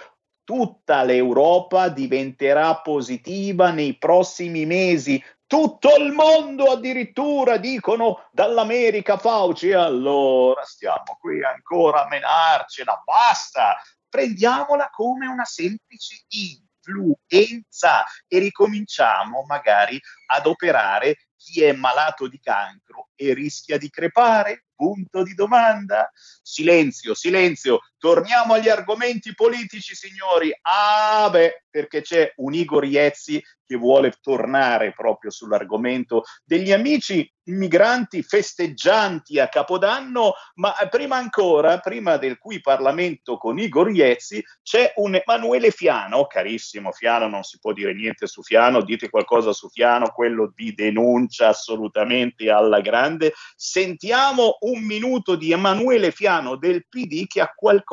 tutta 0.45 1.03
l'Europa 1.03 1.89
diventerà 1.89 2.77
positiva 2.81 3.71
nei 3.71 3.97
prossimi 3.97 4.67
mesi. 4.67 5.23
Tutto 5.47 5.97
il 5.97 6.13
mondo 6.13 6.71
addirittura 6.73 7.59
dicono 7.59 8.29
dall'America 8.33 9.19
Fauci. 9.19 9.73
Allora 9.73 10.63
stiamo 10.65 11.17
qui 11.21 11.43
ancora 11.45 12.05
a 12.05 12.09
menarcela, 12.09 13.03
basta. 13.05 13.77
Prendiamola 14.09 14.91
come 14.91 15.27
una 15.27 15.45
semplice 15.45 16.25
influenza 16.29 18.05
e 18.27 18.39
ricominciamo 18.39 19.45
magari 19.47 19.99
ad 20.27 20.47
operare 20.47 21.29
chi 21.37 21.63
è 21.63 21.73
malato 21.73 22.29
di 22.29 22.39
cancro 22.41 23.09
e 23.15 23.35
rischia 23.35 23.79
di 23.79 23.91
crepare? 23.91 24.67
Punto 24.83 25.23
di 25.23 25.35
domanda. 25.35 26.11
Silenzio, 26.43 27.15
silenzio. 27.15 27.79
Torniamo 28.03 28.55
agli 28.55 28.69
argomenti 28.69 29.33
politici, 29.33 29.95
signori. 29.95 30.53
Ah, 30.63 31.29
beh, 31.31 31.67
perché 31.71 32.01
c'è 32.03 32.33
un 32.39 32.53
Igor 32.53 32.85
Iezzi 32.85 33.41
che 33.65 33.77
vuole 33.77 34.13
tornare 34.21 34.93
proprio 34.93 35.31
sull'argomento 35.31 36.25
degli 36.45 36.73
amici 36.73 37.33
migranti 37.45 38.23
festeggianti 38.23 39.41
a 39.41 39.49
Capodanno, 39.49 40.35
ma 40.57 40.75
prima 40.91 41.17
ancora, 41.17 41.79
prima 41.79 42.17
del 42.17 42.39
cui 42.39 42.61
Parlamento 42.61 43.37
con 43.37 43.59
Igor 43.59 43.91
Iezzi, 43.91 44.45
c'è 44.63 44.93
un 44.97 45.15
Emanuele 45.15 45.71
Fiano, 45.71 46.27
carissimo 46.27 46.93
Fiano, 46.93 47.29
non 47.29 47.43
si 47.43 47.59
può 47.59 47.73
dire 47.73 47.95
niente 47.95 48.27
su 48.27 48.43
Fiano, 48.43 48.83
dite 48.83 49.09
qualcosa 49.09 49.53
su 49.53 49.69
Fiano, 49.71 50.11
quello 50.11 50.53
di 50.55 50.75
denuncia 50.75 51.49
assolutamente 51.49 52.51
alla 52.51 52.81
grande. 52.81 53.33
Sentiamo 53.57 54.59
un 54.61 54.83
minuto 54.85 55.35
di 55.35 55.51
Emanuele 55.51 56.11
Fiano 56.11 56.57
del 56.57 56.87
PD 56.89 57.27
che 57.27 57.41
ha 57.41 57.53
qualcosa 57.55 57.92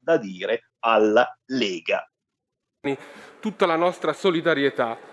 da 0.00 0.16
dire 0.16 0.70
alla 0.80 1.26
Lega. 1.46 2.08
Tutta 3.40 3.66
la 3.66 3.76
nostra 3.76 4.12
solidarietà 4.12 5.12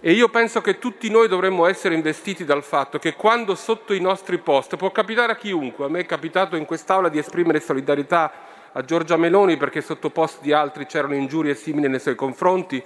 e 0.00 0.12
io 0.12 0.28
penso 0.28 0.60
che 0.60 0.78
tutti 0.78 1.08
noi 1.08 1.26
dovremmo 1.26 1.66
essere 1.66 1.94
investiti 1.94 2.44
dal 2.44 2.62
fatto 2.62 2.98
che 2.98 3.14
quando 3.14 3.54
sotto 3.54 3.94
i 3.94 4.00
nostri 4.00 4.38
post, 4.38 4.76
può 4.76 4.90
capitare 4.90 5.32
a 5.32 5.36
chiunque, 5.36 5.86
a 5.86 5.88
me 5.88 6.00
è 6.00 6.06
capitato 6.06 6.56
in 6.56 6.64
quest'Aula 6.64 7.08
di 7.08 7.18
esprimere 7.18 7.60
solidarietà 7.60 8.32
a 8.72 8.84
Giorgia 8.84 9.16
Meloni 9.16 9.56
perché 9.56 9.80
sotto 9.80 10.10
post 10.10 10.42
di 10.42 10.52
altri 10.52 10.86
c'erano 10.86 11.14
ingiurie 11.14 11.54
simili 11.54 11.88
nei 11.88 12.00
suoi 12.00 12.14
confronti, 12.14 12.82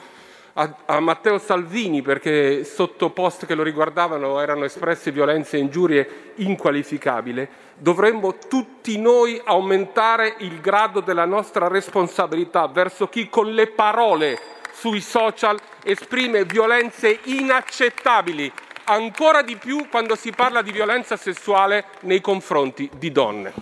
a, 0.60 0.76
a, 0.84 1.00
Matteo 1.00 1.38
Salvini 1.38 2.02
perché 2.02 2.64
sotto 2.64 3.10
post 3.10 3.46
che 3.46 3.54
lo 3.54 3.62
riguardavano 3.62 4.38
erano 4.40 4.64
espresse 4.64 5.10
violenze 5.10 5.56
e 5.56 5.60
ingiurie 5.60 6.32
inqualificabili, 6.36 7.48
dovremmo 7.78 8.36
tutti 8.36 8.98
noi 8.98 9.40
aumentare 9.42 10.34
il 10.40 10.60
grado 10.60 11.00
della 11.00 11.24
nostra 11.24 11.66
responsabilità 11.66 12.66
verso 12.66 13.08
chi 13.08 13.30
con 13.30 13.50
le 13.52 13.68
parole 13.68 14.38
sui 14.72 15.00
social 15.00 15.58
esprime 15.82 16.44
violenze 16.44 17.20
inaccettabili, 17.24 18.52
ancora 18.84 19.40
di 19.40 19.56
più 19.56 19.88
quando 19.88 20.14
si 20.14 20.30
parla 20.30 20.60
di 20.60 20.72
violenza 20.72 21.16
sessuale 21.16 21.86
nei 22.00 22.20
confronti 22.20 22.90
di 22.98 23.10
donne. 23.10 23.52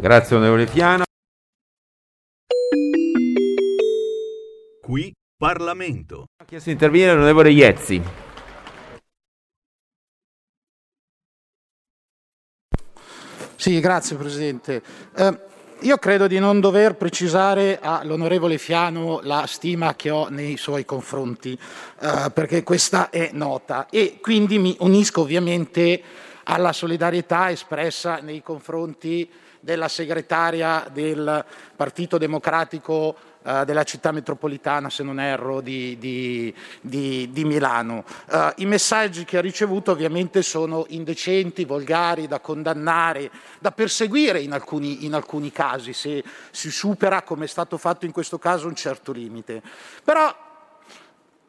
Grazie 0.00 0.36
onorevole 0.36 0.66
Fiano. 0.66 1.04
Qui 4.80 5.12
Parlamento. 5.42 6.26
Ha 6.36 6.44
chiesto 6.44 6.68
di 6.68 6.74
intervenire 6.74 7.14
l'onorevole 7.14 7.50
Iezzi. 7.50 8.00
Sì, 13.56 13.80
grazie 13.80 14.14
Presidente. 14.14 14.80
Eh, 15.16 15.38
io 15.80 15.96
credo 15.96 16.28
di 16.28 16.38
non 16.38 16.60
dover 16.60 16.94
precisare 16.94 17.80
all'onorevole 17.82 18.56
Fiano 18.56 19.18
la 19.24 19.44
stima 19.48 19.96
che 19.96 20.10
ho 20.10 20.28
nei 20.28 20.56
suoi 20.56 20.84
confronti, 20.84 21.58
eh, 21.98 22.30
perché 22.32 22.62
questa 22.62 23.10
è 23.10 23.30
nota 23.32 23.88
e 23.90 24.18
quindi 24.20 24.60
mi 24.60 24.76
unisco 24.78 25.22
ovviamente 25.22 26.00
alla 26.44 26.72
solidarietà 26.72 27.50
espressa 27.50 28.20
nei 28.20 28.44
confronti 28.44 29.28
della 29.58 29.88
segretaria 29.88 30.88
del 30.92 31.44
Partito 31.74 32.16
Democratico 32.16 33.30
eh, 33.44 33.64
della 33.64 33.82
città 33.84 34.12
metropolitana, 34.12 34.88
se 34.88 35.02
non 35.02 35.18
erro, 35.20 35.60
di, 35.60 35.98
di, 35.98 36.54
di, 36.80 37.30
di 37.32 37.44
Milano. 37.44 38.04
Uh, 38.30 38.52
I 38.56 38.66
messaggi 38.66 39.24
che 39.24 39.38
ha 39.38 39.40
ricevuto 39.40 39.90
ovviamente 39.90 40.42
sono 40.42 40.84
indecenti, 40.88 41.64
volgari, 41.64 42.26
da 42.26 42.40
condannare, 42.40 43.30
da 43.58 43.72
perseguire 43.72 44.40
in 44.40 44.52
alcuni, 44.52 45.04
in 45.04 45.14
alcuni 45.14 45.50
casi, 45.50 45.92
se 45.92 46.22
si 46.50 46.70
supera, 46.70 47.22
come 47.22 47.44
è 47.44 47.48
stato 47.48 47.78
fatto 47.78 48.06
in 48.06 48.12
questo 48.12 48.38
caso, 48.38 48.68
un 48.68 48.76
certo 48.76 49.12
limite. 49.12 49.62
Però 50.04 50.50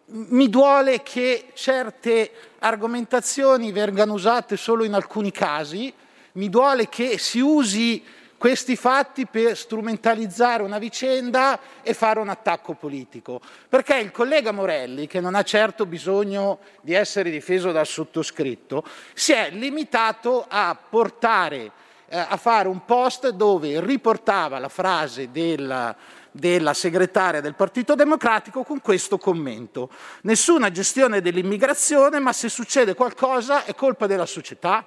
mi 0.06 0.49
duole 0.49 1.01
che 1.01 1.51
certe 1.53 2.32
argomentazioni 2.60 3.71
vengano 3.71 4.13
usate 4.13 4.58
solo 4.58 4.84
in 4.84 4.93
alcuni 4.93 5.32
casi, 5.32 5.93
mi 6.34 6.49
duole 6.49 6.89
che 6.89 7.17
si 7.17 7.39
usi 7.39 8.03
questi 8.43 8.75
fatti 8.75 9.25
per 9.25 9.56
strumentalizzare 9.56 10.63
una 10.63 10.77
vicenda 10.77 11.58
e 11.82 11.93
fare 11.93 12.19
un 12.19 12.27
attacco 12.27 12.73
politico. 12.73 13.39
Perché 13.69 13.95
il 13.95 14.12
collega 14.12 14.51
Morelli, 14.51 15.08
che 15.08 15.21
non 15.21 15.34
ha 15.34 15.43
certo 15.43 15.86
bisogno 15.86 16.60
di 16.82 16.93
essere 16.93 17.29
difeso 17.29 17.71
dal 17.71 17.88
sottoscritto, 17.88 18.84
si 19.13 19.32
è 19.32 19.49
limitato 19.49 20.45
a 20.45 20.77
portare 20.77 21.71
eh, 22.10 22.17
a 22.17 22.36
fare 22.36 22.67
un 22.67 22.84
post 22.84 23.29
dove 23.29 23.79
riportava 23.79 24.60
la 24.60 24.67
frase 24.67 25.32
della, 25.32 25.95
della 26.29 26.73
segretaria 26.73 27.39
del 27.39 27.56
Partito 27.56 27.95
Democratico 27.95 28.63
con 28.63 28.82
questo 28.82 29.17
commento. 29.17 29.89
Nessuna 30.23 30.69
gestione 30.69 31.21
dell'immigrazione, 31.21 32.19
ma 32.19 32.34
se 32.34 32.49
succede 32.49 32.93
qualcosa 32.93 33.63
è 33.63 33.73
colpa 33.73 34.06
della 34.06 34.25
società. 34.25 34.86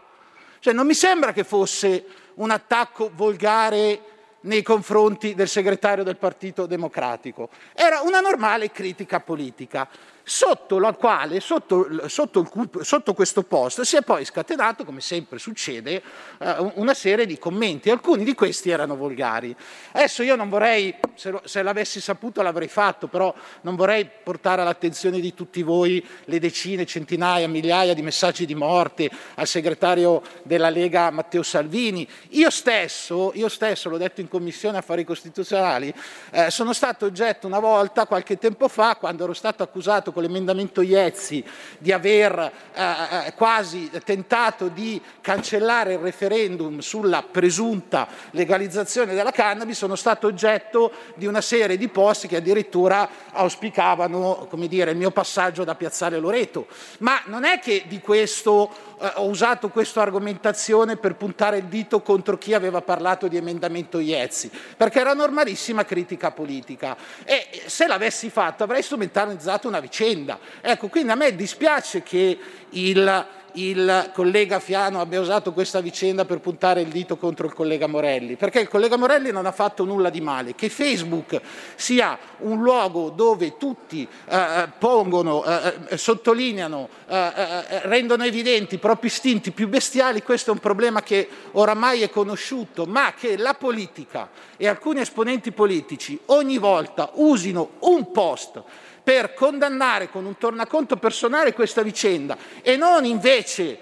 Cioè, 0.59 0.75
non 0.75 0.87
mi 0.87 0.95
sembra 0.95 1.33
che 1.33 1.45
fosse 1.45 2.05
un 2.37 2.51
attacco 2.51 3.11
volgare 3.15 4.01
nei 4.41 4.63
confronti 4.63 5.35
del 5.35 5.49
segretario 5.49 6.05
del 6.05 6.17
Partito 6.17 6.67
Democratico, 6.67 7.51
era 7.75 8.01
una 8.03 8.21
normale 8.21 8.71
critica 8.71 9.21
politica 9.21 9.89
sotto 10.29 10.81
quale, 10.99 11.39
sotto, 11.39 11.87
sotto, 12.09 12.41
il, 12.41 12.85
sotto, 12.85 13.15
questo 13.15 13.45
post, 13.45 13.83
si 13.83 13.95
è 13.95 14.03
poi 14.03 14.25
scatenato, 14.25 14.85
come 14.85 15.01
sempre 15.01 15.39
succede, 15.39 16.03
eh, 16.39 16.73
una 16.75 16.95
serie 16.95 17.27
di 17.27 17.39
commenti. 17.39 17.91
Alcuni 17.91 18.25
di 18.25 18.35
questi 18.35 18.71
erano 18.71 18.97
volgari. 18.97 19.55
Adesso 19.93 20.25
io 20.25 20.35
non 20.35 20.49
vorrei, 20.49 20.93
se, 21.15 21.31
lo, 21.31 21.43
se 21.45 21.63
l'avessi 21.63 22.01
saputo 22.01 22.43
l'avrei 22.43 22.67
fatto, 22.67 23.07
però 23.07 23.33
non 23.61 23.77
vorrei 23.77 24.11
portare 24.21 24.63
all'attenzione 24.63 25.21
di 25.21 25.33
tutti 25.33 25.63
voi 25.63 26.05
le 26.25 26.41
decine, 26.41 26.87
centinaia, 26.87 27.47
migliaia 27.47 27.95
di 27.95 28.03
messaggi 28.03 28.47
di 28.47 28.57
morte 28.57 29.09
al 29.37 29.47
segretario 29.47 30.23
della 30.43 30.71
Lega 30.71 31.11
Matteo 31.11 31.45
Salvini. 31.45 32.07
Io 32.31 32.51
stesso, 32.51 33.31
io 33.35 33.49
stesso 33.49 33.89
l'ho 33.89 33.97
detto 33.97 34.21
in 34.21 34.29
Commissione 34.29 34.79
Affari 34.79 35.05
Costituzionali, 35.05 35.95
eh, 36.33 36.51
sono 36.51 36.73
stato 36.73 37.07
oggetto 37.07 37.47
una 37.47 37.61
volta, 37.61 38.07
qualche 38.07 38.39
tempo 38.39 38.67
fa, 38.67 38.97
quando 38.97 39.23
ero 39.23 39.33
stato 39.33 39.63
accusato 39.63 40.15
con 40.17 40.25
l'emendamento 40.25 40.81
Iezzi 40.81 41.45
di 41.77 41.93
aver 41.93 42.39
eh, 42.73 42.83
eh, 43.27 43.35
quasi 43.35 43.91
tentato 44.03 44.69
di 44.69 44.99
cancellare 45.21 45.93
il 45.93 45.99
referendum 45.99 46.79
sulla 46.79 47.23
presunta 47.23 48.09
legalizzazione 48.31 49.13
della 49.13 49.31
cannabis, 49.31 49.77
sono 49.77 49.95
stato 49.95 50.27
oggetto 50.27 50.91
di 51.17 51.27
una 51.27 51.43
serie 51.43 51.77
di 51.77 51.89
post 51.89 52.29
che 52.29 52.37
addirittura 52.37 53.07
auspicavano 53.33 54.49
dire, 54.67 54.93
il 54.93 54.97
mio 54.97 55.11
passaggio 55.11 55.65
da 55.65 55.75
Piazzale 55.75 56.19
Loreto. 56.19 56.67
Ma 57.01 57.21
non 57.27 57.45
è 57.45 57.59
che 57.59 57.85
di 57.87 58.01
questo 58.01 58.96
eh, 59.01 59.13
ho 59.17 59.27
usato 59.27 59.69
questa 59.69 60.03
argomentazione 60.03 60.97
per 60.97 61.17
puntare 61.17 61.59
il 61.59 61.65
dito 61.65 62.01
contro 62.03 62.39
chi 62.39 62.55
aveva 62.55 62.81
parlato 62.81 63.29
di 63.29 63.37
emendamento 63.37 63.99
Iezzi, 63.99 64.51
perché 64.77 65.01
era 65.01 65.13
normalissima 65.13 65.85
critica 65.85 66.31
politica 66.31 66.97
e 67.25 67.63
se 67.67 67.87
l'avessi 67.87 68.31
fatto 68.31 68.65
avrei 68.65 68.83
strumentalizzato 68.83 69.69
una 69.69 69.81
vicenda. 69.81 70.39
Ecco, 70.61 70.89
quindi 70.89 71.13
a 71.13 71.15
me 71.15 71.35
dispiace 71.35 72.03
che 72.03 72.39
il 72.71 73.27
il 73.57 74.11
collega 74.13 74.61
Fiano 74.61 75.01
abbia 75.01 75.21
usato 75.21 75.53
questa 75.53 75.81
vicenda 75.81 76.25
per 76.25 76.41
puntare 76.41 76.81
il 76.81 76.89
dito 76.89 77.17
contro 77.17 77.47
il 77.47 77.53
collega 77.53 77.87
Morelli, 77.87 78.37
perché 78.37 78.61
il 78.61 78.69
collega 78.69 78.97
Morelli 78.97 79.31
non 79.31 79.47
ha 79.47 79.53
fatto 79.53 79.85
nulla 79.85 80.11
di 80.11 80.21
male. 80.21 80.55
Che 80.55 80.69
Facebook 80.69 81.41
sia 81.75 82.19
un 82.39 82.63
luogo 82.63 83.11
dove 83.11 83.57
tutti 83.57 84.07
eh, 84.29 84.37
eh 84.37 84.69
pongono, 84.79 85.45
eh, 85.45 85.75
eh, 85.89 85.97
sottolineano, 85.97 86.89
eh, 87.09 87.17
eh, 87.17 87.81
rendono 87.83 88.25
evidenti 88.25 88.75
i 88.75 88.79
propri 88.79 89.07
istinti 89.09 89.53
più 89.53 89.69
bestiali, 89.69 90.23
questo 90.23 90.51
è 90.51 90.53
un 90.53 90.61
problema 90.61 91.03
che 91.03 91.29
oramai 91.53 92.03
è 92.03 92.11
conosciuto, 92.11 92.85
ma 92.85 93.15
che 93.15 93.37
la 93.37 93.55
politica 93.55 94.29
e 94.57 94.69
alcuni 94.69 95.01
esponenti 95.01 95.53
politici 95.53 96.19
ogni 96.27 96.59
volta 96.59 97.11
usino 97.15 97.71
un 97.81 98.11
post 98.13 98.63
per 99.07 99.35
condannare 99.35 100.11
con 100.11 100.25
un 100.25 100.37
tornaconto 100.37 100.97
personale 100.97 101.53
questa 101.53 101.83
vicenda 101.83 102.37
e 102.61 102.75
non 102.75 103.05
invece 103.05 103.79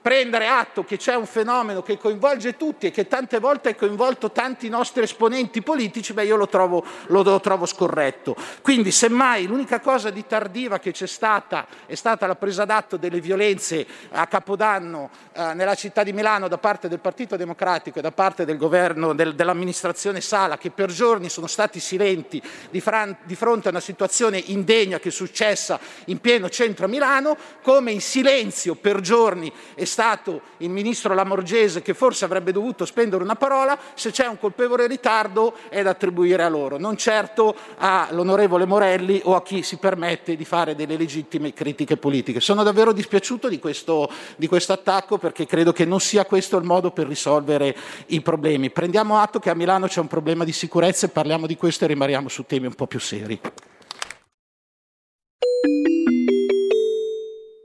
prendere 0.00 0.46
atto 0.46 0.84
che 0.84 0.96
c'è 0.96 1.14
un 1.14 1.26
fenomeno 1.26 1.82
che 1.82 1.98
coinvolge 1.98 2.56
tutti 2.56 2.86
e 2.86 2.90
che 2.90 3.06
tante 3.06 3.38
volte 3.38 3.70
ha 3.70 3.74
coinvolto 3.74 4.30
tanti 4.30 4.68
nostri 4.68 5.02
esponenti 5.02 5.60
politici, 5.62 6.12
beh 6.12 6.24
io 6.24 6.36
lo 6.36 6.48
trovo, 6.48 6.84
lo 7.06 7.40
trovo 7.40 7.66
scorretto. 7.66 8.34
Quindi 8.62 8.90
semmai 8.90 9.46
l'unica 9.46 9.80
cosa 9.80 10.10
di 10.10 10.26
tardiva 10.26 10.78
che 10.78 10.92
c'è 10.92 11.06
stata 11.06 11.66
è 11.86 11.94
stata 11.94 12.26
la 12.26 12.34
presa 12.34 12.64
d'atto 12.64 12.96
delle 12.96 13.20
violenze 13.20 13.86
a 14.10 14.26
Capodanno 14.26 15.10
eh, 15.32 15.52
nella 15.54 15.74
città 15.74 16.02
di 16.02 16.12
Milano 16.12 16.48
da 16.48 16.58
parte 16.58 16.88
del 16.88 17.00
Partito 17.00 17.36
Democratico 17.36 17.98
e 17.98 18.02
da 18.02 18.12
parte 18.12 18.44
del 18.44 18.56
governo, 18.56 19.12
del, 19.12 19.34
dell'amministrazione 19.34 20.20
Sala 20.20 20.56
che 20.56 20.70
per 20.70 20.90
giorni 20.90 21.28
sono 21.28 21.46
stati 21.46 21.78
silenti 21.78 22.42
di, 22.70 22.80
fran- 22.80 23.16
di 23.24 23.34
fronte 23.34 23.68
a 23.68 23.70
una 23.70 23.80
situazione 23.80 24.38
indegna 24.46 24.98
che 24.98 25.08
è 25.08 25.12
successa 25.12 25.78
in 26.06 26.20
pieno 26.20 26.48
centro 26.48 26.86
a 26.86 26.88
Milano, 26.88 27.36
come 27.62 27.92
in 27.92 28.00
silenzio 28.00 28.74
per 28.74 29.00
giorni 29.00 29.52
è 29.74 29.84
stato 29.90 30.40
il 30.58 30.70
ministro 30.70 31.12
Lamorgese 31.14 31.82
che 31.82 31.94
forse 31.94 32.24
avrebbe 32.24 32.52
dovuto 32.52 32.84
spendere 32.84 33.22
una 33.22 33.34
parola, 33.34 33.78
se 33.94 34.10
c'è 34.12 34.26
un 34.26 34.38
colpevole 34.38 34.86
ritardo 34.86 35.54
è 35.68 35.82
da 35.82 35.90
attribuire 35.90 36.44
a 36.44 36.48
loro, 36.48 36.78
non 36.78 36.96
certo 36.96 37.56
all'onorevole 37.78 38.64
Morelli 38.64 39.20
o 39.24 39.34
a 39.34 39.42
chi 39.42 39.62
si 39.62 39.76
permette 39.76 40.36
di 40.36 40.44
fare 40.44 40.74
delle 40.74 40.96
legittime 40.96 41.52
critiche 41.52 41.96
politiche. 41.96 42.40
Sono 42.40 42.62
davvero 42.62 42.92
dispiaciuto 42.92 43.48
di 43.48 43.58
questo, 43.58 44.08
di 44.36 44.46
questo 44.46 44.72
attacco 44.72 45.18
perché 45.18 45.44
credo 45.44 45.72
che 45.72 45.84
non 45.84 46.00
sia 46.00 46.24
questo 46.24 46.56
il 46.56 46.64
modo 46.64 46.92
per 46.92 47.08
risolvere 47.08 47.76
i 48.06 48.20
problemi. 48.20 48.70
Prendiamo 48.70 49.18
atto 49.18 49.40
che 49.40 49.50
a 49.50 49.54
Milano 49.54 49.88
c'è 49.88 50.00
un 50.00 50.06
problema 50.06 50.44
di 50.44 50.52
sicurezza 50.52 51.06
e 51.06 51.10
parliamo 51.10 51.46
di 51.46 51.56
questo 51.56 51.84
e 51.84 51.88
rimaniamo 51.88 52.28
su 52.28 52.44
temi 52.46 52.66
un 52.66 52.74
po' 52.74 52.86
più 52.86 53.00
seri. 53.00 53.40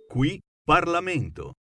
Qui 0.08 0.42
Parlamento. 0.64 1.65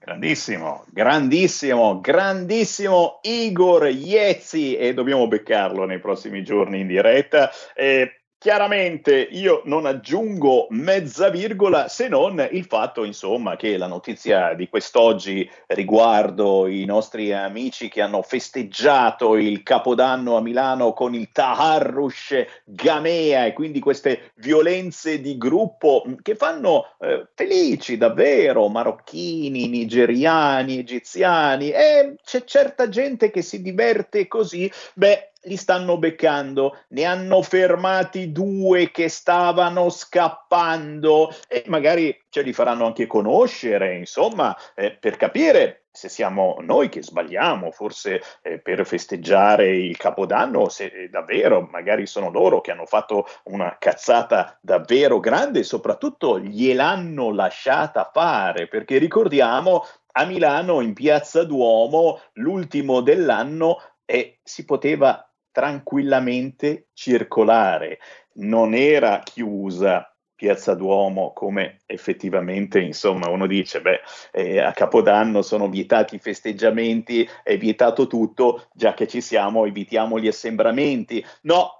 Grandissimo, 0.00 0.84
grandissimo, 0.90 2.00
grandissimo 2.00 3.18
Igor 3.22 3.88
Iezzi 3.88 4.76
e 4.76 4.94
dobbiamo 4.94 5.26
beccarlo 5.26 5.84
nei 5.84 5.98
prossimi 5.98 6.44
giorni 6.44 6.80
in 6.80 6.86
diretta. 6.86 7.50
Eh, 7.74 8.17
Chiaramente 8.40 9.18
io 9.18 9.62
non 9.64 9.84
aggiungo 9.84 10.68
mezza 10.70 11.28
virgola 11.28 11.88
se 11.88 12.06
non 12.06 12.48
il 12.52 12.66
fatto, 12.66 13.02
insomma, 13.02 13.56
che 13.56 13.76
la 13.76 13.88
notizia 13.88 14.54
di 14.54 14.68
quest'oggi 14.68 15.50
riguardo 15.66 16.68
i 16.68 16.84
nostri 16.84 17.32
amici 17.32 17.88
che 17.88 18.00
hanno 18.00 18.22
festeggiato 18.22 19.36
il 19.36 19.64
Capodanno 19.64 20.36
a 20.36 20.40
Milano 20.40 20.92
con 20.92 21.14
il 21.14 21.32
Taharrush 21.32 22.46
Gamea 22.64 23.44
e 23.44 23.54
quindi 23.54 23.80
queste 23.80 24.30
violenze 24.36 25.20
di 25.20 25.36
gruppo 25.36 26.04
che 26.22 26.36
fanno 26.36 26.94
eh, 27.00 27.26
felici 27.34 27.96
davvero 27.96 28.68
marocchini, 28.68 29.66
nigeriani, 29.66 30.78
egiziani 30.78 31.70
e 31.70 32.14
c'è 32.22 32.44
certa 32.44 32.88
gente 32.88 33.32
che 33.32 33.42
si 33.42 33.60
diverte 33.62 34.28
così, 34.28 34.70
beh, 34.94 35.32
li 35.42 35.56
stanno 35.56 35.98
beccando, 35.98 36.78
ne 36.88 37.04
hanno 37.04 37.42
fermati 37.42 38.32
due 38.32 38.90
che 38.90 39.08
stavano 39.08 39.88
scappando 39.88 41.32
e 41.46 41.64
magari 41.66 42.16
ce 42.28 42.42
li 42.42 42.52
faranno 42.52 42.86
anche 42.86 43.06
conoscere, 43.06 43.96
insomma, 43.96 44.56
eh, 44.74 44.92
per 44.92 45.16
capire 45.16 45.84
se 45.90 46.08
siamo 46.08 46.58
noi 46.60 46.88
che 46.88 47.02
sbagliamo, 47.02 47.72
forse 47.72 48.22
eh, 48.42 48.60
per 48.60 48.86
festeggiare 48.86 49.76
il 49.76 49.96
Capodanno, 49.96 50.68
se 50.68 51.08
davvero 51.10 51.68
magari 51.72 52.06
sono 52.06 52.30
loro 52.30 52.60
che 52.60 52.70
hanno 52.70 52.86
fatto 52.86 53.26
una 53.44 53.76
cazzata 53.80 54.56
davvero 54.60 55.18
grande 55.18 55.60
e 55.60 55.64
soprattutto 55.64 56.38
gliel'hanno 56.38 57.32
lasciata 57.32 58.08
fare, 58.12 58.68
perché 58.68 58.98
ricordiamo 58.98 59.84
a 60.12 60.24
Milano 60.24 60.80
in 60.80 60.94
Piazza 60.94 61.42
Duomo 61.42 62.20
l'ultimo 62.34 63.00
dell'anno 63.00 63.78
e 64.04 64.38
si 64.42 64.64
poteva 64.64 65.27
tranquillamente 65.50 66.88
circolare, 66.92 67.98
non 68.34 68.74
era 68.74 69.20
chiusa 69.20 70.12
Piazza 70.38 70.74
Duomo 70.74 71.32
come 71.32 71.78
effettivamente 71.84 72.78
insomma 72.78 73.28
uno 73.28 73.48
dice 73.48 73.80
beh 73.80 74.00
eh, 74.30 74.60
a 74.60 74.70
Capodanno 74.70 75.42
sono 75.42 75.68
vietati 75.68 76.14
i 76.14 76.20
festeggiamenti 76.20 77.28
è 77.42 77.58
vietato 77.58 78.06
tutto 78.06 78.68
già 78.72 78.94
che 78.94 79.08
ci 79.08 79.20
siamo 79.20 79.66
evitiamo 79.66 80.20
gli 80.20 80.28
assembramenti. 80.28 81.24
No 81.42 81.72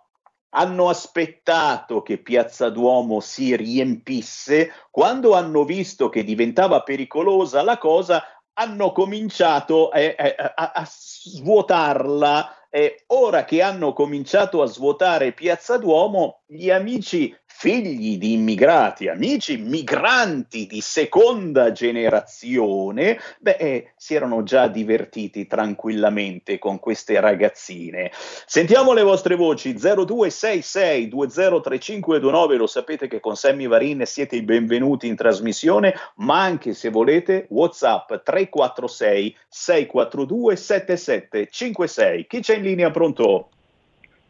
hanno 0.51 0.89
aspettato 0.89 2.03
che 2.03 2.19
Piazza 2.19 2.71
Duomo 2.71 3.21
si 3.21 3.55
riempisse. 3.55 4.73
Quando 4.91 5.35
hanno 5.35 5.65
visto 5.65 6.09
che 6.09 6.25
diventava 6.25 6.83
pericolosa 6.83 7.63
la 7.63 7.79
cosa 7.79 8.25
hanno 8.55 8.91
cominciato 8.91 9.93
eh, 9.93 10.17
eh, 10.19 10.35
a, 10.37 10.73
a 10.75 10.85
svuotarla 10.85 12.58
e 12.71 13.05
ora 13.09 13.45
che 13.45 13.63
hanno 13.63 13.93
cominciato 13.93 14.63
a 14.63 14.67
svuotare 14.67 15.33
Piazza 15.33 15.79
Duomo, 15.79 16.43
gli 16.47 16.71
amici 16.71 17.35
figli 17.61 18.19
di 18.19 18.35
immigrati, 18.35 19.09
amici 19.09 19.57
migranti 19.57 20.69
di 20.69 20.81
seconda 20.81 21.73
generazione, 21.73 23.19
beh, 23.41 23.57
eh, 23.59 23.93
si 23.97 24.15
erano 24.15 24.45
già 24.45 24.69
divertiti 24.69 25.49
tranquillamente 25.49 26.61
con 26.61 26.79
queste 26.79 27.19
ragazzine. 27.19 28.13
Sentiamo 28.13 28.93
le 28.93 29.03
vostre 29.03 29.35
voci 29.35 29.73
0266 29.73 31.09
203529, 31.09 32.57
lo 32.57 32.69
sapete 32.69 33.09
che 33.09 33.19
con 33.19 33.35
Sammy 33.35 33.67
Varin 33.67 34.07
siete 34.07 34.37
i 34.37 34.43
benvenuti 34.43 35.09
in 35.09 35.17
trasmissione, 35.17 35.95
ma 36.19 36.41
anche 36.41 36.75
se 36.75 36.91
volete 36.91 37.47
WhatsApp 37.49 38.23
346 38.23 39.37
642 39.49 40.55
7756. 40.55 42.27
Chi 42.29 42.39
c'è 42.39 42.55
in 42.55 42.63
linea 42.63 42.93
pronto? 42.93 43.49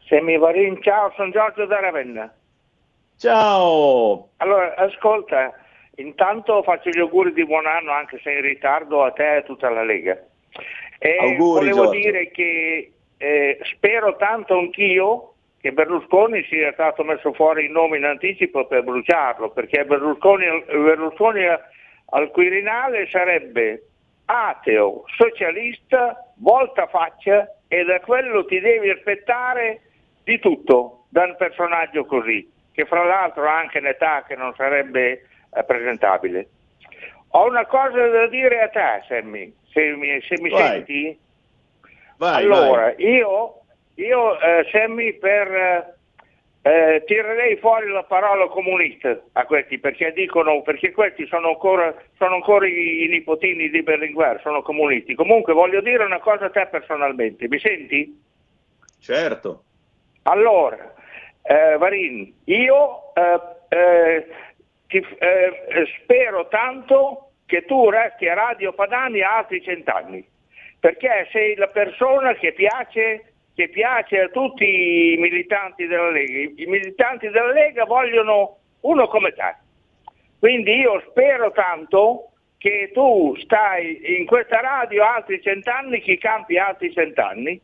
Sammy 0.07 0.39
Varin, 0.39 0.81
ciao, 0.81 1.13
sono 1.15 1.29
Giorgio 1.29 1.67
da 1.67 1.79
Ravenna. 1.79 2.33
Ciao! 3.19 4.29
Allora, 4.37 4.75
ascolta, 4.75 5.53
intanto 5.95 6.63
faccio 6.63 6.89
gli 6.89 6.99
auguri 6.99 7.33
di 7.33 7.45
buon 7.45 7.65
anno, 7.65 7.91
anche 7.91 8.17
se 8.23 8.31
in 8.31 8.39
ritardo, 8.39 9.03
a 9.03 9.11
te 9.11 9.33
e 9.33 9.35
a 9.39 9.41
tutta 9.41 9.69
la 9.69 9.83
Lega. 9.83 10.17
E 10.97 11.17
auguri, 11.19 11.69
volevo 11.69 11.91
Giorgio. 11.91 11.99
dire 11.99 12.31
che 12.31 12.93
eh, 13.17 13.59
spero 13.73 14.15
tanto 14.15 14.57
anch'io 14.57 15.33
che 15.59 15.73
Berlusconi 15.73 16.45
sia 16.45 16.71
stato 16.71 17.03
messo 17.03 17.33
fuori 17.33 17.65
il 17.65 17.71
nome 17.71 17.97
in 17.97 18.05
anticipo 18.05 18.65
per 18.67 18.83
bruciarlo, 18.83 19.49
perché 19.49 19.83
Berlusconi, 19.83 20.45
Berlusconi 20.67 21.43
al 22.11 22.31
Quirinale 22.31 23.09
sarebbe 23.09 23.83
ateo, 24.27 25.03
socialista, 25.17 26.31
volta 26.37 26.87
faccia 26.87 27.53
e 27.67 27.83
da 27.83 27.99
quello 27.99 28.45
ti 28.45 28.61
devi 28.61 28.89
aspettare 28.89 29.81
di 30.23 30.39
tutto 30.39 31.03
da 31.09 31.23
un 31.23 31.35
personaggio 31.37 32.05
così 32.05 32.57
che 32.79 32.85
fra 32.85 33.03
l'altro 33.03 33.45
ha 33.45 33.57
anche 33.57 33.79
un'età 33.79 34.23
che 34.25 34.35
non 34.37 34.53
sarebbe 34.55 35.25
eh, 35.53 35.63
presentabile. 35.65 36.47
Ho 37.31 37.45
una 37.45 37.65
cosa 37.65 38.07
da 38.07 38.27
dire 38.27 38.61
a 38.61 38.69
te, 38.69 39.03
Sammy, 39.05 39.53
se 39.69 39.95
mi, 39.97 40.21
se 40.21 40.39
mi 40.39 40.49
senti. 40.49 41.19
Vai, 42.17 42.43
allora, 42.43 42.83
vai. 42.83 42.95
io, 42.97 43.59
io 43.95 44.39
eh, 44.39 44.65
Sammy, 44.71 45.13
per, 45.13 45.53
eh, 45.53 45.93
eh, 46.61 47.03
tirerei 47.05 47.57
fuori 47.57 47.89
la 47.89 48.03
parola 48.03 48.47
comunista 48.47 49.19
a 49.33 49.45
questi, 49.45 49.77
perché 49.77 50.13
dicono, 50.13 50.61
perché 50.61 50.93
questi 50.93 51.27
sono 51.27 51.49
ancora, 51.49 51.93
sono 52.17 52.35
ancora 52.35 52.65
i, 52.65 53.03
i 53.03 53.07
nipotini 53.09 53.69
di 53.69 53.83
Berlinguer, 53.83 54.39
sono 54.41 54.61
comunisti. 54.61 55.15
Comunque 55.15 55.51
voglio 55.51 55.81
dire 55.81 56.05
una 56.05 56.19
cosa 56.19 56.45
a 56.45 56.49
te 56.49 56.65
personalmente, 56.71 57.49
mi 57.49 57.59
senti? 57.59 58.21
Certo. 59.01 59.63
Allora, 60.23 60.93
eh, 61.49 61.77
Varin, 61.77 62.31
io 62.43 63.11
eh, 63.15 63.39
eh, 63.75 64.27
ti, 64.87 64.97
eh, 64.97 65.87
spero 65.99 66.47
tanto 66.47 67.31
che 67.47 67.65
tu 67.65 67.89
resti 67.89 68.27
a 68.27 68.35
Radio 68.35 68.71
Padani 68.73 69.23
altri 69.23 69.59
cent'anni, 69.63 70.23
perché 70.79 71.27
sei 71.31 71.55
la 71.55 71.65
persona 71.69 72.35
che 72.35 72.53
piace, 72.53 73.33
che 73.55 73.67
piace 73.69 74.19
a 74.21 74.29
tutti 74.29 75.13
i 75.13 75.17
militanti 75.17 75.87
della 75.87 76.11
Lega. 76.11 76.51
I 76.55 76.65
militanti 76.67 77.27
della 77.29 77.51
Lega 77.51 77.85
vogliono 77.85 78.57
uno 78.81 79.07
come 79.07 79.31
te. 79.31 79.55
Quindi 80.37 80.75
io 80.75 81.03
spero 81.09 81.51
tanto 81.51 82.29
che 82.59 82.91
tu 82.93 83.35
stai 83.39 84.19
in 84.19 84.27
questa 84.27 84.59
radio 84.59 85.03
altri 85.03 85.41
cent'anni, 85.41 85.99
chi 86.01 86.19
campi 86.19 86.59
altri 86.59 86.93
cent'anni, 86.93 87.59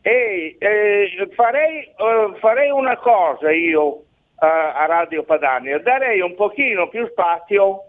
e 0.00 0.56
eh, 0.58 1.28
farei, 1.34 1.84
eh, 1.84 2.34
farei, 2.38 2.70
una 2.70 2.96
cosa 2.98 3.50
io 3.50 4.04
eh, 4.40 4.46
a 4.46 4.86
Radio 4.86 5.24
Padania, 5.24 5.78
darei 5.80 6.20
un 6.20 6.34
pochino 6.34 6.88
più 6.88 7.06
spazio 7.08 7.84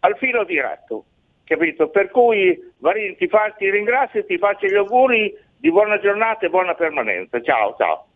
al 0.00 0.16
filo 0.18 0.44
diretto, 0.44 1.04
capito? 1.44 1.88
Per 1.88 2.10
cui 2.10 2.72
Varin 2.78 3.16
ti, 3.16 3.26
fa, 3.28 3.52
ti 3.56 3.70
ringrazio 3.70 4.20
e 4.20 4.26
ti 4.26 4.38
faccio 4.38 4.66
gli 4.66 4.76
auguri 4.76 5.34
di 5.56 5.70
buona 5.70 5.98
giornata 5.98 6.46
e 6.46 6.50
buona 6.50 6.74
permanenza. 6.74 7.40
Ciao, 7.40 7.74
ciao. 7.76 8.06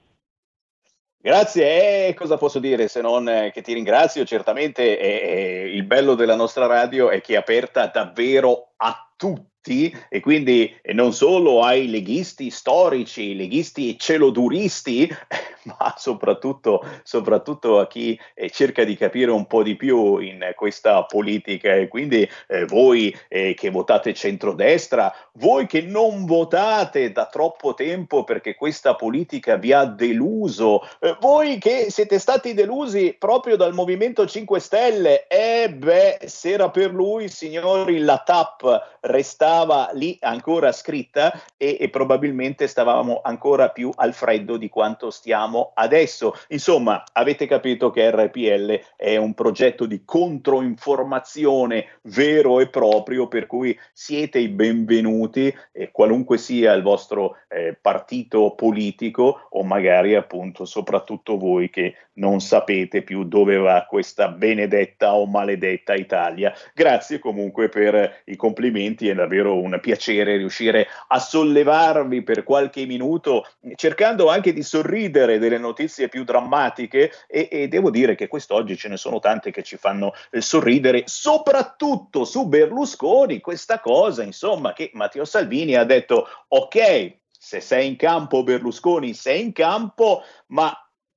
Grazie, 1.23 2.09
e 2.09 2.15
cosa 2.15 2.39
posso 2.39 2.59
dire 2.59 2.89
se 2.89 3.03
non 3.03 3.29
eh, 3.29 3.51
che 3.53 3.61
ti 3.61 3.75
ringrazio? 3.75 4.25
Certamente 4.25 4.99
eh, 4.99 5.09
eh, 5.09 5.75
il 5.75 5.85
bello 5.85 6.15
della 6.15 6.35
nostra 6.35 6.67
radio 6.67 7.11
è 7.11 7.21
che 7.21 7.35
è 7.35 7.37
aperta 7.37 7.89
davvero 7.89 8.71
a 8.77 9.10
tutti 9.21 9.95
e 10.09 10.21
quindi 10.21 10.75
non 10.95 11.13
solo 11.13 11.63
ai 11.63 11.91
leghisti 11.91 12.49
storici, 12.49 13.37
leghisti 13.37 13.99
celoduristi, 13.99 15.07
ma 15.65 15.95
soprattutto, 15.99 16.83
soprattutto 17.03 17.79
a 17.79 17.87
chi 17.87 18.19
eh, 18.35 18.49
cerca 18.49 18.85
di 18.85 18.97
capire 18.97 19.31
un 19.31 19.47
po' 19.47 19.63
di 19.63 19.77
più 19.77 20.17
in 20.19 20.53
questa 20.55 21.05
politica. 21.05 21.75
E 21.75 21.89
quindi 21.89 22.27
eh, 22.49 22.65
voi 22.65 23.15
eh, 23.29 23.53
che 23.53 23.69
votate 23.69 24.15
centrodestra, 24.15 25.15
voi 25.33 25.67
che 25.67 25.83
non 25.83 26.25
votate 26.25 27.13
da 27.13 27.27
troppo 27.27 27.75
tempo 27.75 28.25
perché 28.25 28.55
questa 28.55 28.95
politica 28.95 29.57
vi 29.57 29.75
ha 29.75 29.85
deluso, 29.85 30.81
eh, 31.01 31.17
voi 31.21 31.59
che 31.59 31.91
siete 31.91 32.19
stati 32.19 32.55
delusi 32.55 33.15
proprio 33.19 33.57
dal 33.57 33.75
Movimento 33.75 34.27
5 34.27 34.59
Stelle, 34.59 35.27
e 35.27 35.65
eh 35.65 35.71
beh, 35.71 36.21
se 36.25 36.53
era 36.53 36.71
per 36.71 36.95
lui, 36.95 37.29
signori, 37.29 37.99
la 37.99 38.23
TAP 38.25 38.99
resta 39.11 39.39
stava 39.41 39.89
lì 39.95 40.19
ancora 40.21 40.71
scritta 40.71 41.33
e, 41.57 41.79
e, 41.81 41.89
probabilmente 41.89 42.67
stavamo 42.67 43.23
ancora 43.25 43.71
più 43.71 43.91
al 43.95 44.13
freddo 44.13 44.59
di 44.59 44.69
quanto 44.69 45.11
stiamo 45.11 45.73
adesso. 45.77 46.35
Insomma, 46.49 47.03
avete 47.15 47.47
capito 47.47 47.91
che 47.91 48.11
RPL 48.11 48.81
è 48.97 49.17
un 49.17 49.33
progetto 49.33 49.87
di 49.87 50.03
controinformazione 50.05 52.01
vero 52.03 52.61
e 52.61 52.69
proprio, 52.69 53.29
per 53.29 53.47
cui 53.47 53.75
siete 53.95 54.39
i 54.39 54.49
benvenuti, 54.49 55.51
eh, 55.73 55.91
qualunque 55.91 56.37
sia 56.37 56.75
il 56.75 56.83
vostro 56.83 57.37
eh, 57.49 57.79
partito 57.81 58.55
politico 58.55 59.47
o 59.49 59.65
magari 59.65 60.15
appunto 60.15 60.67
soprattutto 60.67 61.39
voi 61.39 61.71
che 61.71 61.95
non 62.21 62.41
sapete 62.41 63.03
più 63.03 63.25
dove 63.25 63.57
va 63.57 63.87
questa 63.89 64.29
benedetta 64.29 65.15
o 65.15 65.27
maledetta 65.27 65.95
Italia. 65.95 66.55
Grazie 66.75 67.19
comunque 67.19 67.69
per 67.69 68.23
i 68.27 68.37
complimenti, 68.37 69.09
è 69.09 69.15
davvero 69.15 69.59
un 69.59 69.79
piacere 69.81 70.37
riuscire 70.37 70.87
a 71.09 71.19
sollevarvi 71.19 72.23
per 72.23 72.45
qualche 72.45 72.85
minuto, 72.87 73.47
cercando 73.75 74.29
anche 74.29 74.53
di 74.53 74.63
sorridere 74.63 75.39
delle 75.39 75.59
notizie 75.59 76.09
più 76.09 76.25
drammatiche 76.25 77.11
e, 77.27 77.49
e 77.51 77.69
devo 77.69 77.91
dire 77.91 78.15
che 78.15 78.29
quest'oggi 78.29 78.77
ce 78.77 78.89
ne 78.89 78.97
sono 78.97 79.19
tante 79.19 79.51
che 79.51 79.63
ci 79.63 79.77
fanno 79.77 80.13
eh, 80.31 80.41
sorridere, 80.41 81.05
soprattutto 81.07 82.25
su 82.25 82.47
Berlusconi, 82.47 83.41
questa 83.41 83.81
cosa 83.81 84.23
insomma 84.23 84.73
che 84.73 84.91
Matteo 84.93 85.25
Salvini 85.25 85.75
ha 85.75 85.85
detto 85.85 86.29
ok, 86.49 87.19
se 87.31 87.61
sei 87.61 87.89
in 87.89 87.97
campo 87.97 88.43
Berlusconi 88.43 89.15
sei 89.15 89.41
in 89.41 89.53
campo, 89.53 90.23
ma 90.49 90.71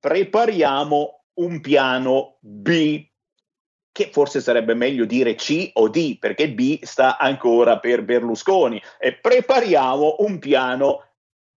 prepariamo 0.04 1.22
un 1.36 1.62
piano 1.62 2.36
B, 2.40 3.02
che 3.90 4.10
forse 4.12 4.42
sarebbe 4.42 4.74
meglio 4.74 5.06
dire 5.06 5.34
C 5.34 5.70
o 5.72 5.88
D, 5.88 6.18
perché 6.18 6.50
B 6.50 6.82
sta 6.82 7.16
ancora 7.16 7.78
per 7.78 8.02
Berlusconi, 8.02 8.82
e 8.98 9.14
prepariamo 9.14 10.16
un 10.18 10.38
piano 10.38 11.02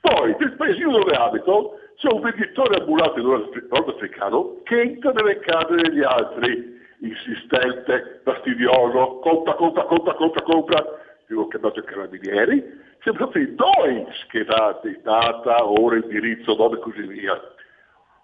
Poi, 0.00 0.36
nel 0.38 0.52
paesino 0.52 0.92
dove 0.92 1.12
abito, 1.12 1.80
c'è 1.96 2.08
un 2.12 2.20
venditore 2.20 2.76
ambulante 2.78 3.20
nord-africano 3.20 4.60
che 4.62 4.80
entra 4.80 5.10
nelle 5.10 5.40
case 5.40 5.74
degli 5.74 6.02
altri 6.04 6.78
insistente, 7.00 8.20
fastidioso, 8.22 9.18
compra, 9.18 9.54
compra, 9.54 9.84
compra, 9.84 10.14
compra, 10.14 10.42
compra. 10.42 10.84
Io 11.30 11.42
ho 11.42 11.46
chiamato 11.46 11.78
i 11.78 11.84
carabinieri, 11.84 12.80
siamo 13.02 13.18
stati 13.18 13.54
noi 13.56 14.04
schierati, 14.24 15.00
data, 15.02 15.64
ora, 15.64 15.94
indirizzo, 15.96 16.56
nome 16.56 16.76
e 16.76 16.80
così 16.80 17.02
via. 17.02 17.40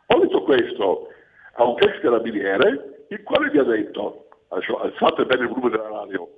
Ho 0.07 0.19
detto 0.19 0.43
questo 0.43 1.09
a 1.55 1.65
un 1.65 1.77
ex 1.79 2.01
carabiniere, 2.01 3.05
il 3.09 3.23
quale 3.23 3.51
mi 3.53 3.59
ha 3.59 3.63
detto, 3.63 4.27
alzate 4.49 5.25
bene 5.25 5.43
il 5.43 5.49
volume 5.49 5.71
della 5.71 5.89
radio, 5.89 6.29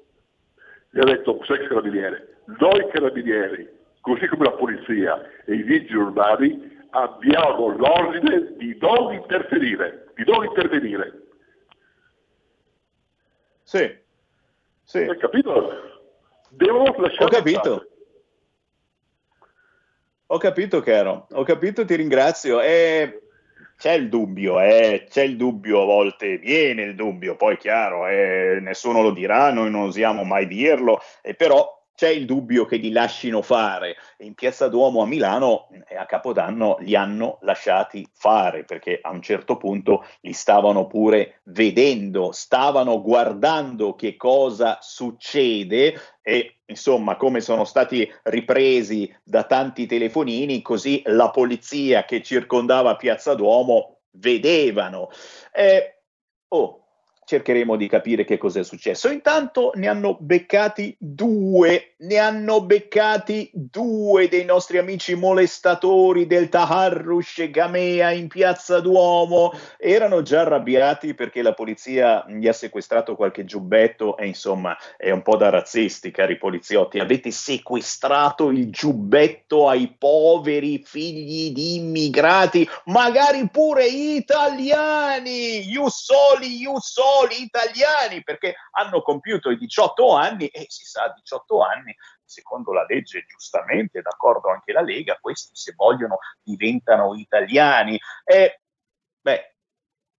mi 0.91 1.01
ha 1.01 1.05
detto 1.05 1.39
un 1.39 1.41
ex 1.43 1.69
carabiniere, 1.69 2.37
noi 2.59 2.87
carabinieri, 2.91 3.66
così 4.03 4.27
come 4.27 4.45
la 4.45 4.53
polizia 4.53 5.23
e 5.47 5.55
i 5.55 5.62
vigili 5.62 5.97
urbani, 5.97 6.77
abbiamo 6.91 7.69
l'ordine 7.69 8.57
di 8.59 8.77
non 8.79 9.14
interferire, 9.14 10.09
di 10.16 10.25
non 10.27 10.45
intervenire. 10.45 11.23
Sì. 13.62 13.99
sì. 14.83 14.99
Hai 14.99 15.16
capito? 15.16 15.88
Devono 16.51 16.95
lasciare. 16.99 17.25
Ho 17.25 17.29
capito. 17.29 17.89
Ho 20.27 20.39
capito, 20.39 20.81
caro. 20.81 21.27
Ho 21.33 21.43
capito, 21.43 21.85
ti 21.85 21.95
ringrazio. 21.95 22.61
E 22.61 23.23
c'è 23.79 23.93
il 23.93 24.09
dubbio, 24.09 24.61
eh, 24.61 25.07
c'è 25.09 25.23
il 25.23 25.37
dubbio, 25.37 25.83
a 25.83 25.85
volte 25.85 26.37
viene 26.39 26.83
il 26.83 26.95
dubbio, 26.97 27.37
poi 27.37 27.57
chiaro, 27.57 28.09
eh, 28.09 28.59
nessuno 28.61 29.03
lo 29.03 29.13
dirà, 29.13 29.53
noi 29.53 29.71
non 29.71 29.83
osiamo 29.83 30.25
mai 30.25 30.49
dirlo, 30.49 31.01
eh, 31.23 31.35
però 31.35 31.78
c'è 31.99 32.11
il 32.11 32.27
dubbio 32.27 32.65
che 32.65 32.77
li 32.77 32.93
lasciino 32.93 33.43
fare. 33.43 33.97
In 34.19 34.35
Piazza 34.35 34.69
Duomo 34.69 35.03
a 35.03 35.07
Milano 35.07 35.67
eh, 35.89 35.97
a 35.97 36.07
Capodanno 36.07 36.77
li 36.79 36.95
hanno 36.95 37.39
lasciati 37.41 38.09
fare 38.13 38.63
perché 38.63 39.01
a 39.03 39.11
un 39.11 39.21
certo 39.21 39.57
punto 39.57 40.07
li 40.21 40.33
stavano 40.33 40.87
pure 40.87 41.41
vedendo, 41.47 42.31
stavano 42.31 43.03
guardando 43.03 43.97
che 43.97 44.15
cosa 44.15 44.79
succede 44.81 46.01
e 46.23 46.61
insomma 46.67 47.17
come 47.17 47.41
sono 47.41 47.65
stati 47.65 48.09
ripresi 48.23 49.13
da 49.25 49.43
tanti 49.43 49.87
telefonini, 49.87 50.63
così 50.63 51.03
la 51.07 51.31
polizia 51.31 52.05
che 52.05 52.23
circondava 52.23 52.95
Piazza 52.95 53.35
Duomo 53.35 54.03
vedevano. 54.13 55.09
Eh, 55.51 56.03
oh, 56.47 56.88
cercheremo 57.29 57.76
di 57.76 57.89
capire 57.89 58.24
che 58.24 58.39
cos'è 58.39 58.64
successo. 58.64 59.11
Intanto 59.11 59.72
ne 59.74 59.87
hanno 59.87 60.16
beccati 60.18 60.97
due, 60.99 61.93
ne 61.99 62.16
hanno 62.16 62.62
beccati 62.62 63.51
due 63.53 64.29
dei 64.29 64.47
nostri 64.47 64.79
amici 64.79 65.14
molestatori 65.14 66.26
del 66.26 66.49
Taharrush 66.49 67.51
Gamea 67.51 68.12
in 68.12 68.29
piazza 68.29 68.81
Duomo. 68.81 69.53
Erano 69.76 70.22
già 70.22 70.41
arrabbiati 70.41 71.12
perché 71.12 71.43
la 71.43 71.53
polizia 71.53 72.24
gli 72.26 72.49
ha 72.49 72.53
sequestrato 72.55 73.14
qualche 73.14 73.45
giubbetto 73.45 74.16
e 74.16 74.26
insomma 74.26 74.74
è 74.97 75.11
un 75.11 75.20
po' 75.20 75.37
da 75.37 75.51
razzisti, 75.51 76.11
cari 76.11 76.39
poliziotti. 76.39 76.99
Avete 76.99 77.31
sequestrato 77.31 78.49
il 78.49 78.70
giubbetto 78.70 79.68
ai 79.68 79.95
poveri 79.99 80.83
figli 80.83 81.53
di 81.53 81.74
immigrati, 81.74 82.66
magari 82.87 83.47
pure 83.51 83.85
italiani. 83.85 85.61
You 85.68 85.91
soli, 85.91 86.57
you 86.57 86.79
soli 86.81 87.16
soli 87.19 87.43
italiani 87.43 88.23
perché 88.23 88.55
hanno 88.73 89.03
compiuto 89.03 89.51
i 89.51 89.57
18 89.57 90.14
anni 90.14 90.47
e 90.49 90.66
si 90.69 90.85
sa, 90.85 91.12
18 91.14 91.61
anni, 91.62 91.95
secondo 92.25 92.73
la 92.73 92.85
legge, 92.87 93.25
giustamente, 93.27 94.03
d'accordo 94.03 94.51
anche 94.51 94.73
la 94.73 94.83
Lega, 94.83 95.19
questi 95.21 95.51
se 95.55 95.73
vogliono 95.77 96.19
diventano 96.43 97.14
italiani. 97.14 97.99
E, 98.25 98.61
beh, 99.21 99.55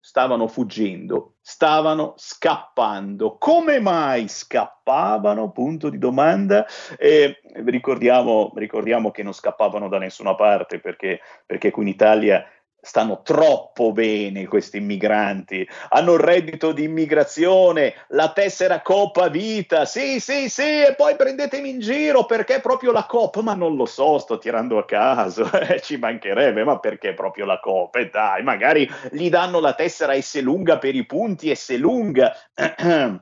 stavano 0.02 0.48
fuggendo, 0.48 1.36
stavano 1.42 2.14
scappando. 2.18 3.38
Come 3.38 3.80
mai 3.80 4.28
scappavano? 4.28 5.52
Punto 5.52 5.90
di 5.90 5.98
domanda. 5.98 6.66
Eh, 6.98 7.40
ricordiamo, 7.66 8.52
ricordiamo, 8.56 9.12
che 9.12 9.24
non 9.24 9.34
scappavano 9.34 9.88
da 9.88 10.00
nessuna 10.00 10.36
parte 10.36 10.80
perché, 10.80 11.20
perché 11.46 11.70
qui 11.72 11.84
in 11.84 11.90
Italia 11.90 12.44
stanno 12.82 13.22
troppo 13.22 13.92
bene 13.92 14.48
questi 14.48 14.78
immigranti, 14.78 15.68
hanno 15.90 16.14
il 16.14 16.20
reddito 16.20 16.72
di 16.72 16.84
immigrazione, 16.84 17.94
la 18.10 18.32
tessera 18.32 18.82
Coppa 18.82 19.30
Vita, 19.30 19.86
sì, 19.86 20.20
sì, 20.20 20.50
sì, 20.50 20.82
e 20.84 20.96
poi 20.96 21.16
prendetemi 21.16 21.70
in 21.70 21.80
giro 21.80 22.26
perché 22.26 22.60
proprio 22.60 22.92
la 22.92 23.06
Coppa, 23.06 23.42
ma 23.42 23.54
non 23.54 23.76
lo 23.76 23.86
so, 23.86 24.18
sto 24.18 24.38
tirando 24.38 24.78
a 24.78 24.86
caso, 24.86 25.50
eh, 25.60 25.82
ci 25.82 25.98
mancherebbe, 25.98 26.64
ma 26.64 26.80
perché 26.80 27.14
proprio 27.14 27.46
la 27.46 27.60
Coppa? 27.60 28.00
E 28.00 28.10
dai, 28.10 28.44
magari 28.44 28.90
gli 29.12 29.30
danno 29.30 29.60
la 29.60 29.74
tessera 29.74 30.20
S 30.20 30.42
lunga 30.42 30.78
per 30.78 30.96
i 30.96 31.06
punti 31.06 31.54
S 31.54 31.78
lunga. 31.78 32.34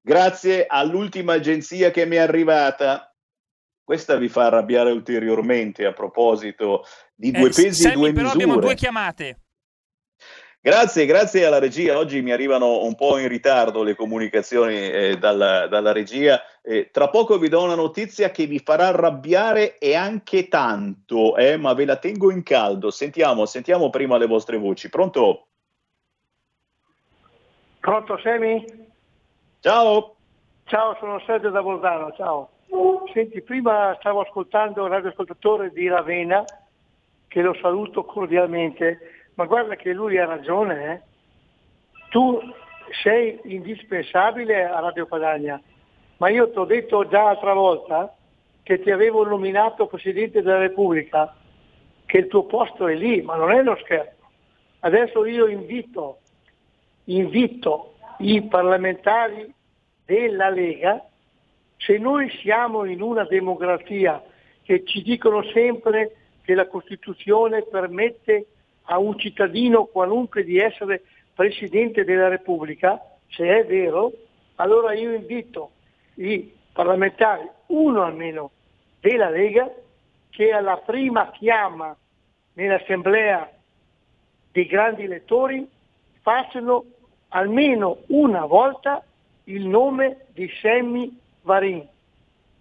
Grazie 0.00 0.66
all'ultima 0.68 1.32
agenzia 1.32 1.90
che 1.90 2.06
mi 2.06 2.14
è 2.14 2.20
arrivata, 2.20 3.15
questa 3.86 4.16
vi 4.16 4.28
fa 4.28 4.46
arrabbiare 4.46 4.90
ulteriormente 4.90 5.86
a 5.86 5.92
proposito 5.92 6.84
di 7.14 7.30
due 7.30 7.50
eh, 7.50 7.52
pesi 7.52 7.86
e 7.86 7.92
due 7.92 8.10
però 8.12 8.24
misure. 8.24 8.42
abbiamo 8.42 8.60
due 8.60 8.74
chiamate. 8.74 9.42
Grazie, 10.60 11.06
grazie 11.06 11.46
alla 11.46 11.60
regia. 11.60 11.96
Oggi 11.96 12.20
mi 12.20 12.32
arrivano 12.32 12.82
un 12.82 12.96
po' 12.96 13.16
in 13.18 13.28
ritardo 13.28 13.84
le 13.84 13.94
comunicazioni 13.94 14.74
eh, 14.74 15.18
dalla, 15.18 15.68
dalla, 15.68 15.92
regia. 15.92 16.42
Eh, 16.62 16.90
tra 16.90 17.10
poco 17.10 17.38
vi 17.38 17.48
do 17.48 17.62
una 17.62 17.76
notizia 17.76 18.32
che 18.32 18.46
vi 18.46 18.58
farà 18.58 18.88
arrabbiare 18.88 19.78
e 19.78 19.94
anche 19.94 20.48
tanto, 20.48 21.36
eh, 21.36 21.56
ma 21.56 21.72
ve 21.72 21.84
la 21.84 21.96
tengo 21.96 22.32
in 22.32 22.42
caldo. 22.42 22.90
Sentiamo, 22.90 23.46
sentiamo 23.46 23.88
prima 23.88 24.18
le 24.18 24.26
vostre 24.26 24.56
voci. 24.56 24.88
Pronto? 24.88 25.46
Pronto, 27.78 28.18
Semi? 28.18 28.64
Ciao. 29.60 30.16
Ciao, 30.64 30.96
sono 30.98 31.22
Sergio 31.24 31.50
da 31.50 31.62
Bolzano, 31.62 32.12
ciao. 32.16 32.50
Senti, 33.12 33.40
prima 33.42 33.96
stavo 33.98 34.20
ascoltando 34.20 34.84
il 34.84 34.90
radioascoltatore 34.90 35.70
di 35.70 35.88
Ravenna, 35.88 36.44
che 37.28 37.40
lo 37.42 37.54
saluto 37.54 38.04
cordialmente, 38.04 39.30
ma 39.34 39.46
guarda 39.46 39.76
che 39.76 39.92
lui 39.92 40.18
ha 40.18 40.26
ragione, 40.26 40.92
eh? 40.92 41.00
tu 42.10 42.38
sei 43.02 43.40
indispensabile 43.44 44.64
a 44.64 44.80
Radio 44.80 45.06
Padania, 45.06 45.60
ma 46.18 46.28
io 46.28 46.50
ti 46.50 46.58
ho 46.58 46.64
detto 46.64 47.06
già 47.08 47.22
l'altra 47.22 47.52
volta 47.52 48.14
che 48.62 48.80
ti 48.80 48.90
avevo 48.90 49.24
nominato 49.24 49.86
Presidente 49.86 50.42
della 50.42 50.58
Repubblica, 50.58 51.34
che 52.04 52.18
il 52.18 52.26
tuo 52.26 52.44
posto 52.44 52.86
è 52.86 52.94
lì, 52.94 53.22
ma 53.22 53.36
non 53.36 53.50
è 53.50 53.60
uno 53.60 53.76
scherzo. 53.76 54.14
Adesso 54.80 55.24
io 55.24 55.46
invito, 55.46 56.18
invito 57.04 57.94
i 58.18 58.42
parlamentari 58.42 59.52
della 60.04 60.48
Lega 60.48 61.04
se 61.78 61.98
noi 61.98 62.30
siamo 62.42 62.84
in 62.84 63.00
una 63.00 63.24
democrazia 63.24 64.22
che 64.62 64.84
ci 64.84 65.02
dicono 65.02 65.42
sempre 65.52 66.16
che 66.42 66.54
la 66.54 66.66
Costituzione 66.66 67.62
permette 67.62 68.46
a 68.84 68.98
un 68.98 69.18
cittadino 69.18 69.84
qualunque 69.84 70.44
di 70.44 70.58
essere 70.58 71.02
Presidente 71.34 72.04
della 72.04 72.28
Repubblica, 72.28 73.00
se 73.28 73.46
è 73.46 73.66
vero, 73.66 74.10
allora 74.56 74.94
io 74.94 75.12
invito 75.12 75.70
i 76.14 76.50
parlamentari, 76.72 77.46
uno 77.66 78.02
almeno 78.02 78.52
della 79.00 79.28
Lega, 79.28 79.70
che 80.30 80.50
alla 80.50 80.78
prima 80.78 81.30
chiama 81.30 81.94
nell'assemblea 82.54 83.50
dei 84.50 84.66
grandi 84.66 85.04
elettori 85.04 85.68
facciano 86.22 86.84
almeno 87.28 87.98
una 88.08 88.46
volta 88.46 89.04
il 89.44 89.66
nome 89.66 90.26
di 90.32 90.48
Semmi 90.60 91.20
Varin. 91.46 91.88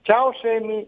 Ciao 0.03 0.31
Semi. 0.39 0.87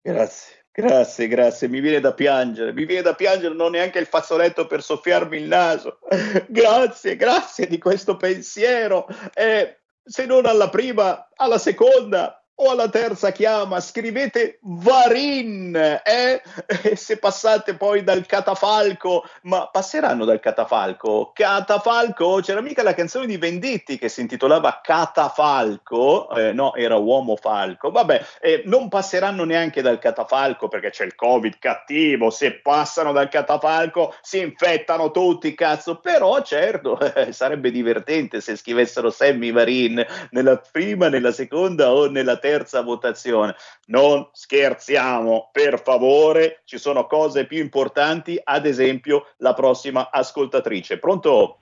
Grazie, 0.00 0.64
grazie, 0.72 1.28
grazie. 1.28 1.68
Mi 1.68 1.80
viene 1.80 2.00
da 2.00 2.14
piangere, 2.14 2.72
mi 2.72 2.86
viene 2.86 3.02
da 3.02 3.14
piangere, 3.14 3.54
non 3.54 3.72
neanche 3.72 3.98
il 3.98 4.06
fazzoletto 4.06 4.66
per 4.66 4.82
soffiarmi 4.82 5.36
il 5.36 5.46
naso. 5.46 5.98
Grazie, 6.48 7.16
grazie 7.16 7.66
di 7.66 7.78
questo 7.78 8.16
pensiero. 8.16 9.06
Eh, 9.34 9.78
se 10.02 10.26
non 10.26 10.44
alla 10.46 10.68
prima, 10.68 11.28
alla 11.36 11.58
seconda, 11.58 12.43
o 12.56 12.70
alla 12.70 12.88
terza 12.88 13.32
chiama, 13.32 13.80
scrivete 13.80 14.58
Varin, 14.62 15.74
eh? 15.74 16.42
E 16.84 16.94
se 16.96 17.18
passate 17.18 17.74
poi 17.74 18.04
dal 18.04 18.26
catafalco, 18.26 19.24
ma 19.42 19.66
passeranno 19.66 20.24
dal 20.24 20.38
catafalco? 20.38 21.32
Catafalco? 21.34 22.40
C'era 22.40 22.60
mica 22.60 22.84
la 22.84 22.94
canzone 22.94 23.26
di 23.26 23.36
Venditti 23.38 23.98
che 23.98 24.08
si 24.08 24.20
intitolava 24.20 24.80
Catafalco, 24.82 26.30
eh, 26.30 26.52
no, 26.52 26.74
era 26.74 26.96
Uomo 26.96 27.34
Falco, 27.34 27.90
vabbè, 27.90 28.24
eh, 28.40 28.62
non 28.66 28.88
passeranno 28.88 29.44
neanche 29.44 29.82
dal 29.82 29.98
catafalco 29.98 30.68
perché 30.68 30.90
c'è 30.90 31.04
il 31.04 31.16
Covid 31.16 31.58
cattivo, 31.58 32.30
se 32.30 32.60
passano 32.60 33.10
dal 33.10 33.28
catafalco 33.28 34.14
si 34.20 34.38
infettano 34.38 35.10
tutti, 35.10 35.54
cazzo, 35.54 35.98
però 35.98 36.40
certo, 36.42 36.98
sarebbe 37.30 37.72
divertente 37.72 38.40
se 38.40 38.54
scrivessero 38.54 39.10
Sammy 39.10 39.50
Varin 39.50 40.04
nella 40.30 40.56
prima, 40.58 41.08
nella 41.08 41.32
seconda 41.32 41.92
o 41.92 42.06
nella 42.06 42.36
terza 42.36 42.42
votazione. 42.82 43.54
Non 43.86 44.28
scherziamo, 44.32 45.50
per 45.52 45.80
favore, 45.80 46.60
ci 46.64 46.78
sono 46.78 47.06
cose 47.06 47.46
più 47.46 47.58
importanti, 47.58 48.40
ad 48.42 48.66
esempio 48.66 49.28
la 49.38 49.54
prossima 49.54 50.10
ascoltatrice. 50.10 50.98
Pronto? 50.98 51.58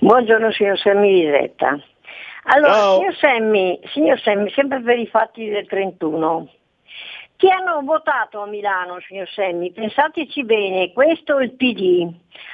Buongiorno 0.00 0.52
signor 0.52 0.78
Semmi 0.78 1.24
Lisetta. 1.24 1.78
Allora, 2.48 2.94
signor 2.94 3.16
Semmi, 3.16 3.80
signor 3.92 4.20
Semmi, 4.20 4.50
sempre 4.50 4.80
per 4.80 4.98
i 4.98 5.06
fatti 5.06 5.48
del 5.48 5.66
31. 5.66 6.48
Chi 7.36 7.50
hanno 7.50 7.82
votato 7.82 8.40
a 8.40 8.46
Milano, 8.46 8.98
signor 9.06 9.28
Semmi? 9.28 9.70
Pensateci 9.70 10.42
bene, 10.44 10.92
questo 10.92 11.38
è 11.38 11.44
il 11.44 11.52
PD. 11.52 12.10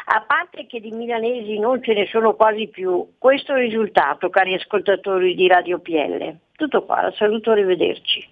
A 0.07 0.23
parte 0.23 0.67
che 0.67 0.81
di 0.81 0.91
milanesi 0.91 1.57
non 1.61 1.81
ce 1.81 1.95
ne 1.95 2.07
sono 2.07 2.35
quasi 2.35 2.67
più, 2.67 3.13
questo 3.17 3.55
è 3.55 3.61
il 3.61 3.71
risultato, 3.71 4.29
cari 4.29 4.55
ascoltatori 4.55 5.37
di 5.37 5.47
Radio 5.47 5.79
PL. 5.79 6.37
Tutto 6.57 6.83
qua, 6.83 7.13
saluto, 7.17 7.53
arrivederci. 7.53 8.32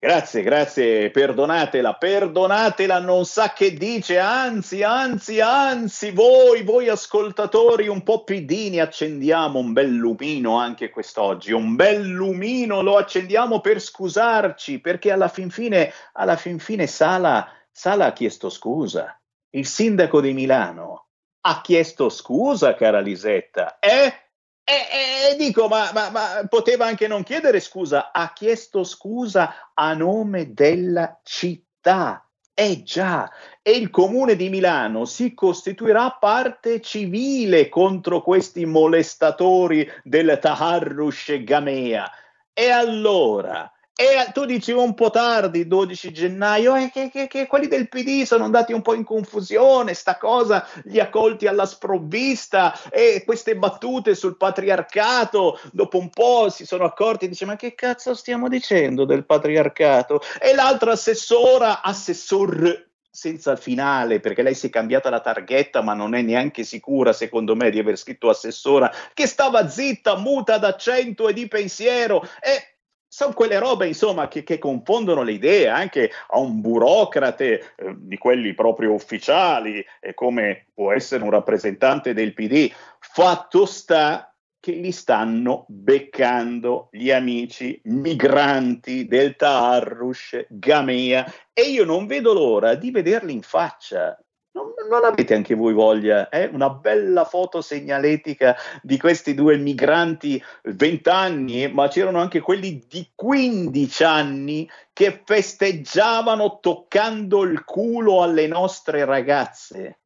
Grazie, 0.00 0.42
grazie, 0.42 1.10
perdonatela, 1.10 1.94
perdonatela, 1.94 3.00
non 3.00 3.24
sa 3.24 3.52
che 3.52 3.74
dice, 3.74 4.16
anzi, 4.20 4.84
anzi, 4.84 5.40
anzi, 5.40 6.12
voi, 6.12 6.62
voi 6.62 6.88
ascoltatori 6.88 7.88
un 7.88 8.04
po' 8.04 8.22
pidini, 8.22 8.78
accendiamo 8.78 9.58
un 9.58 9.72
bel 9.72 9.92
lumino 9.92 10.56
anche 10.56 10.90
quest'oggi, 10.90 11.50
un 11.50 11.74
bel 11.74 12.06
lumino 12.06 12.80
lo 12.80 12.96
accendiamo 12.96 13.60
per 13.60 13.80
scusarci, 13.80 14.78
perché 14.78 15.10
alla 15.10 15.26
fin 15.26 15.50
fine, 15.50 15.92
alla 16.12 16.36
fin 16.36 16.60
fine 16.60 16.86
Sala, 16.86 17.50
Sala 17.68 18.06
ha 18.06 18.12
chiesto 18.12 18.50
scusa, 18.50 19.20
il 19.56 19.66
sindaco 19.66 20.20
di 20.20 20.32
Milano 20.32 21.08
ha 21.40 21.60
chiesto 21.60 22.08
scusa, 22.08 22.76
cara 22.76 23.00
Lisetta, 23.00 23.80
eh? 23.80 24.27
E, 24.70 25.30
e, 25.30 25.36
dico, 25.36 25.66
ma, 25.66 25.90
ma, 25.94 26.10
ma, 26.10 26.46
poteva 26.46 26.84
anche 26.84 27.08
non 27.08 27.22
chiedere 27.22 27.58
scusa, 27.58 28.12
ha 28.12 28.34
chiesto 28.34 28.84
scusa 28.84 29.70
a 29.72 29.94
nome 29.94 30.52
della 30.52 31.18
città. 31.22 32.22
Eh 32.52 32.82
già, 32.82 33.30
e 33.62 33.70
il 33.70 33.88
comune 33.88 34.36
di 34.36 34.50
Milano 34.50 35.06
si 35.06 35.32
costituirà 35.32 36.18
parte 36.20 36.82
civile 36.82 37.70
contro 37.70 38.20
questi 38.20 38.66
molestatori 38.66 39.88
del 40.02 40.36
Taharrush 40.38 41.42
Gamea. 41.44 42.10
E 42.52 42.68
allora, 42.68 43.72
E 44.00 44.30
tu 44.32 44.44
dici 44.44 44.70
un 44.70 44.94
po' 44.94 45.10
tardi, 45.10 45.66
12 45.66 46.12
gennaio, 46.12 46.76
eh, 46.76 46.88
che, 46.92 47.10
che, 47.10 47.26
che, 47.26 47.48
quelli 47.48 47.66
del 47.66 47.88
PD 47.88 48.22
sono 48.22 48.44
andati 48.44 48.72
un 48.72 48.80
po' 48.80 48.94
in 48.94 49.02
confusione, 49.02 49.92
sta 49.92 50.16
cosa 50.16 50.64
li 50.84 51.00
ha 51.00 51.08
colti 51.08 51.48
alla 51.48 51.66
sprovvista 51.66 52.78
e 52.90 53.24
queste 53.26 53.56
battute 53.56 54.14
sul 54.14 54.36
patriarcato, 54.36 55.58
dopo 55.72 55.98
un 55.98 56.10
po' 56.10 56.48
si 56.48 56.64
sono 56.64 56.84
accorti 56.84 57.24
e 57.24 57.28
dice 57.28 57.44
ma 57.44 57.56
che 57.56 57.74
cazzo 57.74 58.14
stiamo 58.14 58.48
dicendo 58.48 59.04
del 59.04 59.26
patriarcato? 59.26 60.20
E 60.40 60.54
l'altra 60.54 60.92
assessora, 60.92 61.82
assessor 61.82 62.86
senza 63.10 63.56
finale, 63.56 64.20
perché 64.20 64.42
lei 64.42 64.54
si 64.54 64.68
è 64.68 64.70
cambiata 64.70 65.10
la 65.10 65.18
targhetta, 65.18 65.82
ma 65.82 65.94
non 65.94 66.14
è 66.14 66.22
neanche 66.22 66.62
sicura, 66.62 67.12
secondo 67.12 67.56
me, 67.56 67.68
di 67.70 67.80
aver 67.80 67.98
scritto 67.98 68.28
assessora, 68.28 68.92
che 69.12 69.26
stava 69.26 69.68
zitta, 69.68 70.16
muta 70.18 70.56
d'accento 70.56 71.26
e 71.26 71.32
di 71.32 71.48
pensiero. 71.48 72.22
E 72.40 72.77
sono 73.08 73.32
quelle 73.32 73.58
robe 73.58 73.86
insomma 73.86 74.28
che, 74.28 74.44
che, 74.44 74.58
confondono 74.58 75.22
le 75.22 75.32
idee 75.32 75.68
anche 75.68 76.10
a 76.28 76.38
un 76.38 76.60
burocrate 76.60 77.74
eh, 77.76 77.94
di 77.96 78.18
quelli 78.18 78.54
proprio 78.54 78.92
ufficiali 78.92 79.84
eh, 80.00 80.12
come 80.12 80.66
può 80.74 80.92
essere 80.92 81.24
un 81.24 81.30
rappresentante 81.30 82.12
del 82.12 82.34
PD 82.34 82.70
fatto 82.98 83.64
sta 83.64 84.32
che 84.60 84.72
li 84.72 84.92
stanno 84.92 85.64
beccando 85.68 86.88
gli 86.90 87.10
amici 87.10 87.80
migranti 87.84 89.06
del 89.06 89.36
Taarrush, 89.36 90.46
Gamea 90.48 91.32
e 91.52 91.62
io 91.62 91.84
non 91.84 92.06
vedo 92.06 92.32
l'ora 92.32 92.74
di 92.74 92.90
vederli 92.90 93.32
in 93.32 93.42
faccia 93.42 94.18
non, 94.52 94.72
non, 94.88 95.04
avete 95.04 95.34
anche 95.34 95.54
voi 95.54 95.72
voglia? 95.72 96.28
Eh? 96.28 96.46
Una 96.46 96.70
bella 96.70 97.24
foto 97.24 97.60
segnaletica 97.60 98.56
di 98.82 98.98
questi 98.98 99.34
due 99.34 99.56
migranti, 99.56 100.42
20 100.62 101.08
anni, 101.08 101.72
ma 101.72 101.88
c'erano 101.88 102.20
anche 102.20 102.40
quelli 102.40 102.84
di 102.88 103.10
15 103.14 104.04
anni 104.04 104.68
che 104.92 105.22
festeggiavano 105.24 106.58
toccando 106.60 107.42
il 107.44 107.64
culo 107.64 108.22
alle 108.22 108.46
nostre 108.46 109.04
ragazze, 109.04 110.00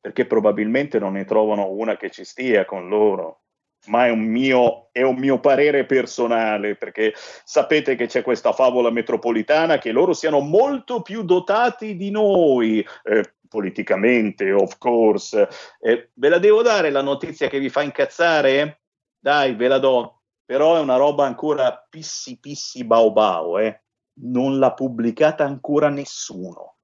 perché 0.00 0.26
probabilmente 0.26 0.98
non 0.98 1.14
ne 1.14 1.24
trovano 1.24 1.70
una 1.70 1.96
che 1.96 2.10
ci 2.10 2.24
stia 2.24 2.64
con 2.64 2.88
loro 2.88 3.40
ma 3.86 4.06
è 4.06 4.10
un, 4.10 4.20
mio, 4.20 4.88
è 4.92 5.02
un 5.02 5.16
mio 5.16 5.38
parere 5.40 5.84
personale, 5.84 6.76
perché 6.76 7.12
sapete 7.16 7.94
che 7.94 8.06
c'è 8.06 8.22
questa 8.22 8.52
favola 8.52 8.90
metropolitana 8.90 9.78
che 9.78 9.92
loro 9.92 10.12
siano 10.12 10.40
molto 10.40 11.02
più 11.02 11.22
dotati 11.22 11.96
di 11.96 12.10
noi, 12.10 12.86
eh, 13.04 13.34
politicamente, 13.48 14.52
of 14.52 14.78
course. 14.78 15.48
Eh, 15.80 16.10
ve 16.14 16.28
la 16.28 16.38
devo 16.38 16.62
dare 16.62 16.90
la 16.90 17.02
notizia 17.02 17.48
che 17.48 17.58
vi 17.58 17.68
fa 17.68 17.82
incazzare? 17.82 18.82
Dai, 19.18 19.54
ve 19.54 19.68
la 19.68 19.78
do. 19.78 20.22
Però 20.44 20.76
è 20.76 20.80
una 20.80 20.96
roba 20.96 21.26
ancora 21.26 21.86
pissi 21.88 22.38
pissi 22.38 22.84
bao 22.84 23.12
bao, 23.12 23.58
eh. 23.58 23.82
Non 24.20 24.58
l'ha 24.58 24.72
pubblicata 24.72 25.44
ancora 25.44 25.88
nessuno. 25.88 26.76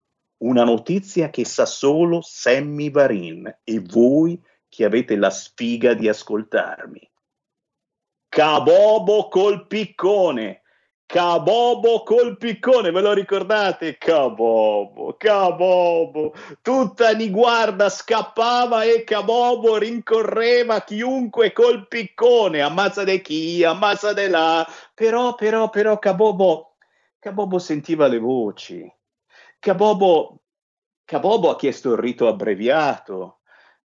Una 0.42 0.64
notizia 0.64 1.30
che 1.30 1.44
sa 1.44 1.66
solo 1.66 2.20
Sammy 2.20 2.90
Varin 2.90 3.60
e 3.62 3.80
voi 3.80 4.40
che 4.68 4.84
avete 4.84 5.16
la 5.16 5.30
sfiga 5.30 5.94
di 5.94 6.08
ascoltarmi. 6.08 7.10
Cabobo 8.28 9.28
col 9.28 9.66
piccone 9.66 10.61
Cabobo 11.12 12.04
col 12.04 12.38
piccone, 12.38 12.90
ve 12.90 13.02
lo 13.02 13.12
ricordate? 13.12 13.98
Cabobo, 13.98 15.14
Cabobo, 15.18 16.32
tutta 16.62 17.12
Niguarda 17.12 17.90
scappava 17.90 18.84
e 18.84 19.04
Cabobo 19.04 19.76
rincorreva 19.76 20.80
chiunque 20.80 21.52
col 21.52 21.86
piccone, 21.86 22.62
ammazza 22.62 23.04
de 23.04 23.20
chi, 23.20 23.62
ammazza 23.62 24.14
de 24.14 24.28
là, 24.30 24.66
però, 24.94 25.34
però, 25.34 25.68
però 25.68 25.98
Cabobo, 25.98 26.76
Cabobo 27.18 27.58
sentiva 27.58 28.06
le 28.06 28.18
voci, 28.18 28.90
Cabobo, 29.58 30.40
Cabobo 31.04 31.50
ha 31.50 31.56
chiesto 31.56 31.92
il 31.92 31.98
rito 31.98 32.26
abbreviato, 32.26 33.40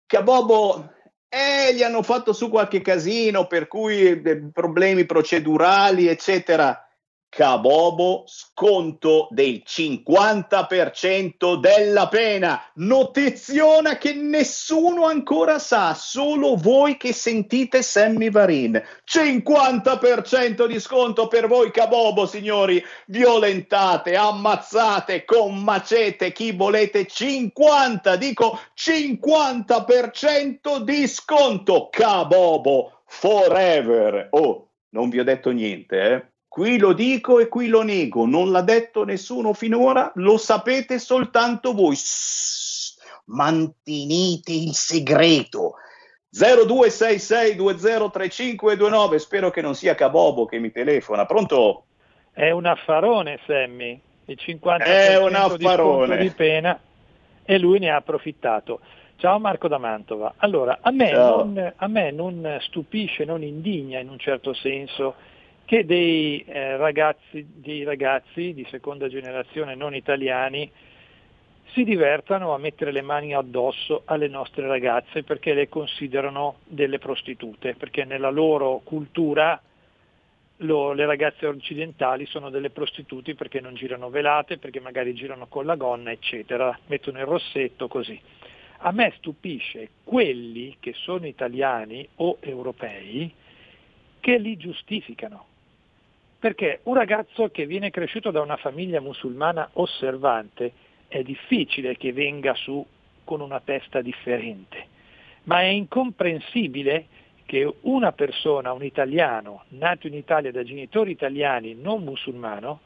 Cabobo 0.07 0.93
eh, 1.29 1.73
gli 1.73 1.85
hanno 1.85 2.03
fatto 2.03 2.33
su 2.33 2.51
qualche 2.51 2.81
casino 2.81 3.47
per 3.47 3.68
cui 3.68 4.20
eh, 4.20 4.51
problemi 4.53 5.07
procedurali, 5.07 6.09
eccetera. 6.09 6.85
Cabobo 7.35 8.24
sconto 8.26 9.26
del 9.30 9.62
50% 9.64 11.59
della 11.59 12.07
pena. 12.09 12.62
Notiziona 12.74 13.97
che 13.97 14.12
nessuno 14.12 15.07
ancora 15.07 15.59
sa, 15.59 15.95
solo 15.95 16.57
voi 16.57 16.99
che 16.99 17.14
sentite 17.14 17.80
Sammy 17.80 18.28
Varin. 18.28 18.78
50% 19.11 20.66
di 20.66 20.78
sconto 20.78 21.26
per 21.28 21.47
voi 21.47 21.70
Cabobo, 21.70 22.26
signori. 22.26 22.85
Violentate, 23.07 24.14
ammazzate 24.14 25.24
con 25.24 25.57
macete 25.57 26.33
chi 26.33 26.53
volete 26.53 27.07
50, 27.07 28.14
dico 28.16 28.61
50% 28.76 30.80
di 30.80 31.09
sconto. 31.09 31.89
Cabobo 31.91 33.05
forever. 33.07 34.28
Oh, 34.33 34.68
non 34.91 35.09
vi 35.09 35.18
ho 35.18 35.24
detto 35.24 35.51
niente, 35.51 36.03
eh? 36.03 36.32
Qui 36.53 36.76
lo 36.76 36.92
dico 36.92 37.38
e 37.38 37.48
qui 37.48 37.68
lo 37.68 37.80
nego, 37.80 38.26
non 38.26 38.50
l'ha 38.50 38.61
detto 38.61 39.05
nessuno 39.05 39.55
finora, 39.55 40.12
lo 40.16 40.36
sapete 40.36 40.98
soltanto 40.98 41.72
voi. 41.72 41.94
Shhh, 41.96 42.98
mantenete 43.28 44.53
il 44.53 44.74
segreto. 44.74 45.76
0266203529, 46.30 49.16
spero 49.16 49.48
che 49.48 49.62
non 49.62 49.74
sia 49.74 49.94
Cabobo 49.94 50.44
che 50.44 50.59
mi 50.59 50.70
telefona. 50.70 51.24
Pronto? 51.24 51.84
È 52.32 52.50
un 52.50 52.66
affarone, 52.66 53.38
Sammy. 53.46 53.98
Il 54.26 54.38
50% 54.38 54.78
È 54.80 55.16
un 55.16 55.34
affarone. 55.34 56.18
di 56.18 56.28
pena 56.32 56.78
e 57.44 57.59
lui 57.59 57.78
ne 57.78 57.88
ha 57.88 57.96
approfittato. 57.96 58.80
Ciao 59.16 59.38
Marco 59.38 59.68
da 59.68 59.78
Mantova. 59.78 60.34
Allora, 60.36 60.80
a 60.82 60.90
me, 60.90 61.12
non, 61.12 61.72
a 61.74 61.88
me 61.88 62.11
non 62.11 62.59
stupisce, 62.61 63.24
non 63.24 63.42
indigna 63.42 64.00
in 64.00 64.11
un 64.11 64.18
certo 64.18 64.53
senso 64.53 65.14
che 65.65 65.85
dei, 65.85 66.45
eh, 66.47 66.77
ragazzi, 66.77 67.47
dei 67.55 67.85
ragazzi 67.85 68.53
di 68.53 68.67
seconda 68.71 69.09
generazione 69.09 69.75
non 69.75 69.95
italiani 69.95 70.71
si 71.73 71.85
divertano 71.85 72.53
a 72.53 72.59
mettere 72.59 72.93
le 72.93 73.01
mani 73.01 73.35
addosso 73.35 74.03
alle 74.05 74.29
nostre 74.29 74.67
ragazze 74.67 75.23
perché 75.23 75.55
le 75.55 75.69
considerano 75.69 76.57
delle 76.67 76.99
prostitute, 76.99 77.75
perché 77.75 78.05
nella 78.05 78.31
loro 78.31 78.81
cultura 78.85 79.61
lo, 80.59 80.93
le 80.93 81.07
ragazze 81.07 81.47
occidentali 81.47 82.27
sono 82.27 82.51
delle 82.51 82.71
prostitute 82.71 83.35
perché 83.35 83.61
non 83.61 83.75
girano 83.75 84.11
velate, 84.11 84.59
perché 84.59 84.81
magari 84.81 85.15
girano 85.15 85.47
con 85.47 85.65
la 85.65 85.77
gonna, 85.77 86.11
eccetera, 86.11 86.79
mettono 86.87 87.19
il 87.19 87.25
rossetto 87.25 87.89
così. 87.89 88.21
A 88.85 88.93
me 88.93 89.13
stupisce 89.17 89.89
quelli 90.05 90.77
che 90.79 90.93
sono 90.93 91.27
italiani 91.27 92.07
o 92.17 92.37
europei 92.41 93.33
che 94.21 94.39
li 94.39 94.57
giustificano. 94.57 95.47
Perché 96.43 96.80
un 96.82 96.95
ragazzo 96.95 97.51
che 97.51 97.66
viene 97.66 97.90
cresciuto 97.90 98.32
da 98.32 98.40
una 98.40 98.57
famiglia 98.57 99.01
musulmana 99.01 99.70
osservante 99.74 100.72
è 101.07 101.22
difficile 101.22 101.97
che 101.97 102.12
venga 102.12 102.53
su 102.57 102.84
con 103.22 103.40
una 103.40 103.61
testa 103.61 104.01
differente, 104.01 104.86
ma 105.45 105.61
è 105.61 105.66
incomprensibile 105.66 107.07
che 107.47 107.72
una 107.82 108.11
persona, 108.11 108.72
un 108.72 108.82
italiano, 108.82 109.66
nato 109.68 110.09
in 110.09 110.14
Italia 110.14 110.51
da 110.51 110.64
genitori 110.64 111.12
italiani 111.12 111.76
non 111.76 112.03
musulmano, 112.03 112.80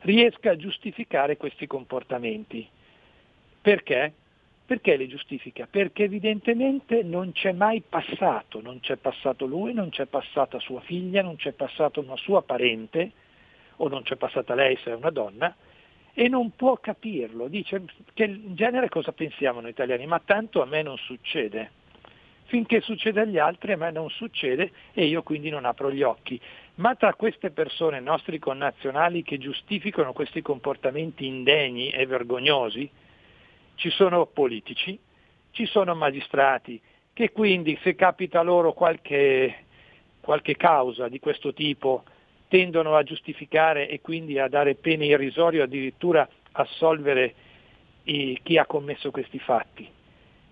riesca 0.00 0.50
a 0.50 0.56
giustificare 0.56 1.38
questi 1.38 1.66
comportamenti. 1.66 2.68
Perché? 3.62 4.12
Perché 4.68 4.96
li 4.96 5.08
giustifica? 5.08 5.66
Perché 5.66 6.02
evidentemente 6.02 7.02
non 7.02 7.32
c'è 7.32 7.52
mai 7.52 7.80
passato, 7.80 8.60
non 8.60 8.80
c'è 8.80 8.96
passato 8.96 9.46
lui, 9.46 9.72
non 9.72 9.88
c'è 9.88 10.04
passata 10.04 10.60
sua 10.60 10.82
figlia, 10.82 11.22
non 11.22 11.36
c'è 11.36 11.52
passata 11.52 12.00
una 12.00 12.18
sua 12.18 12.42
parente, 12.42 13.12
o 13.76 13.88
non 13.88 14.02
c'è 14.02 14.16
passata 14.16 14.54
lei 14.54 14.76
se 14.84 14.90
è 14.90 14.94
una 14.94 15.08
donna, 15.08 15.56
e 16.12 16.28
non 16.28 16.54
può 16.54 16.76
capirlo. 16.76 17.48
Dice 17.48 17.82
che 18.12 18.24
in 18.24 18.56
genere 18.56 18.90
cosa 18.90 19.12
pensiamo 19.12 19.62
noi 19.62 19.70
italiani? 19.70 20.04
Ma 20.04 20.20
tanto 20.22 20.60
a 20.60 20.66
me 20.66 20.82
non 20.82 20.98
succede. 20.98 21.70
Finché 22.44 22.82
succede 22.82 23.22
agli 23.22 23.38
altri 23.38 23.72
a 23.72 23.78
me 23.78 23.90
non 23.90 24.10
succede 24.10 24.70
e 24.92 25.06
io 25.06 25.22
quindi 25.22 25.48
non 25.48 25.64
apro 25.64 25.90
gli 25.90 26.02
occhi. 26.02 26.38
Ma 26.74 26.94
tra 26.94 27.14
queste 27.14 27.52
persone, 27.52 28.00
nostri 28.00 28.38
connazionali, 28.38 29.22
che 29.22 29.38
giustificano 29.38 30.12
questi 30.12 30.42
comportamenti 30.42 31.24
indegni 31.24 31.88
e 31.88 32.04
vergognosi, 32.04 33.06
ci 33.78 33.90
sono 33.90 34.26
politici, 34.26 34.98
ci 35.52 35.64
sono 35.64 35.94
magistrati 35.94 36.80
che 37.12 37.30
quindi 37.32 37.78
se 37.82 37.94
capita 37.94 38.42
loro 38.42 38.72
qualche, 38.72 39.64
qualche 40.20 40.56
causa 40.56 41.08
di 41.08 41.18
questo 41.18 41.54
tipo 41.54 42.04
tendono 42.48 42.96
a 42.96 43.02
giustificare 43.02 43.88
e 43.88 44.00
quindi 44.00 44.38
a 44.38 44.48
dare 44.48 44.74
pene 44.74 45.06
irrisorie 45.06 45.60
o 45.60 45.64
addirittura 45.64 46.28
assolvere 46.52 47.34
i, 48.04 48.38
chi 48.42 48.58
ha 48.58 48.66
commesso 48.66 49.10
questi 49.10 49.38
fatti. 49.38 49.88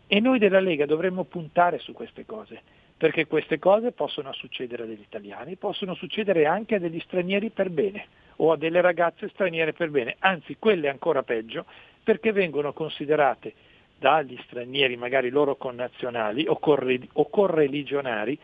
E 0.07 0.20
noi 0.20 0.39
della 0.39 0.61
Lega 0.61 0.87
dovremmo 0.87 1.24
puntare 1.24 1.79
su 1.79 1.93
queste 1.93 2.24
cose, 2.24 2.61
perché 2.97 3.27
queste 3.27 3.59
cose 3.59 3.91
possono 3.91 4.33
succedere 4.33 4.85
agli 4.85 5.01
italiani, 5.01 5.57
possono 5.57 5.95
succedere 5.95 6.47
anche 6.47 6.77
a 6.77 6.79
degli 6.79 7.01
stranieri 7.01 7.51
per 7.51 7.70
bene. 7.70 8.07
o 8.37 8.53
a 8.53 8.57
delle 8.57 8.81
ragazze 8.81 9.29
straniere 9.29 9.72
per 9.72 9.91
bene, 9.91 10.16
anzi 10.18 10.57
quelle 10.59 10.89
ancora 10.89 11.22
peggio 11.22 11.64
perché 12.07 12.30
vengono 12.30 12.72
considerate 12.72 13.52
dagli 13.98 14.38
stranieri, 14.44 14.96
magari 14.96 15.28
loro 15.28 15.57
connazionali 15.57 16.46
o, 16.46 16.57
corre, 16.61 17.00
o 17.14 17.28
correligionari, 17.28 18.38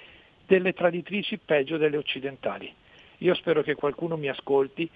delle 0.44 0.72
traditrici 0.72 1.38
peggio 1.38 1.76
delle 1.76 1.96
occidentali. 1.96 2.74
Io 3.18 3.34
spero 3.34 3.62
che 3.62 3.76
qualcuno 3.76 4.16
mi 4.16 4.28
ascolti 4.28 4.90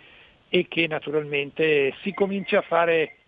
e 0.49 0.67
che 0.67 0.89
naturalmente 0.89 1.95
si 2.03 2.13
cominci 2.13 2.57
a 2.57 2.63
fare, 2.63 3.19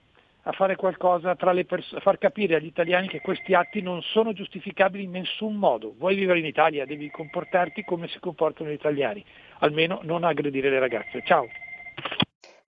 a 0.43 0.51
fare 0.51 0.75
qualcosa 0.75 1.37
tra 1.37 1.53
le 1.53 1.65
persone, 1.65 2.01
a 2.01 2.03
far 2.03 2.19
capire 2.19 2.57
agli 2.57 2.67
italiani 2.67 3.07
che 3.07 3.21
questi 3.21 3.55
atti 3.55 3.81
non 3.81 4.03
sono 4.03 4.33
giustificabili 4.33 5.05
in 5.05 5.13
nessun 5.13 5.55
modo. 5.55 5.95
Vuoi 5.97 6.17
vivere 6.17 6.41
in 6.41 6.47
Italia, 6.47 6.85
devi 6.85 7.13
comportarti 7.13 7.85
come 7.85 8.09
si 8.09 8.19
comportano 8.19 8.71
gli 8.71 8.73
italiani, 8.73 9.25
almeno 9.61 10.01
non 10.03 10.25
aggredire 10.25 10.69
le 10.69 10.81
ragazze. 10.81 11.23
Ciao. 11.25 11.47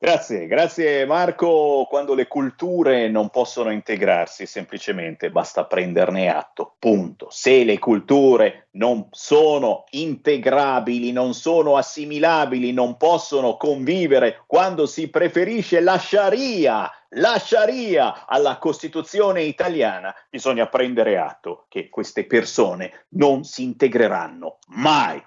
Grazie, 0.03 0.47
grazie 0.47 1.05
Marco. 1.05 1.87
Quando 1.87 2.15
le 2.15 2.27
culture 2.27 3.11
non 3.11 3.29
possono 3.29 3.71
integrarsi, 3.71 4.47
semplicemente 4.47 5.31
basta 5.31 5.67
prenderne 5.67 6.31
atto, 6.33 6.77
punto. 6.79 7.27
Se 7.29 7.65
le 7.65 7.79
culture 7.79 8.69
non 8.73 9.09
sono 9.11 9.85
integrabili, 9.91 11.13
non 11.13 11.35
sono 11.35 11.77
assimilabili, 11.77 12.73
non 12.73 12.97
possono 12.97 13.59
convivere 13.59 14.43
quando 14.47 14.87
si 14.87 15.11
preferisce 15.11 15.81
la 15.81 15.99
Sharia, 15.99 16.91
la 17.11 17.39
Sharia 17.39 18.27
alla 18.27 18.57
Costituzione 18.57 19.43
italiana, 19.43 20.15
bisogna 20.31 20.67
prendere 20.67 21.19
atto 21.19 21.67
che 21.69 21.91
queste 21.91 22.25
persone 22.25 23.05
non 23.11 23.45
si 23.45 23.65
integreranno 23.65 24.61
mai. 24.69 25.23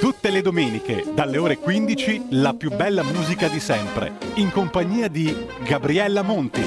Tutte 0.00 0.30
le 0.30 0.42
domeniche, 0.42 1.04
dalle 1.14 1.38
ore 1.38 1.58
15, 1.58 2.26
la 2.30 2.54
più 2.54 2.74
bella 2.74 3.04
musica 3.04 3.46
di 3.46 3.60
sempre, 3.60 4.16
in 4.34 4.50
compagnia 4.50 5.06
di 5.06 5.46
Gabriella 5.62 6.22
Monti. 6.22 6.62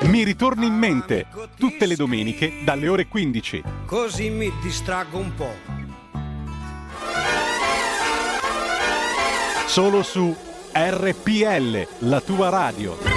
Mi 0.00 0.24
ritorni 0.24 0.66
in 0.66 0.74
mente, 0.74 1.26
tutte 1.56 1.86
le 1.86 1.94
domeniche, 1.94 2.64
dalle 2.64 2.88
ore 2.88 3.06
15. 3.06 3.62
Così 3.86 4.28
mi 4.28 4.50
distraggo 4.60 5.18
un 5.18 5.34
po'. 5.36 5.54
Solo 9.66 10.02
su 10.02 10.34
RPL, 10.72 11.86
la 12.00 12.20
tua 12.20 12.48
radio. 12.48 13.11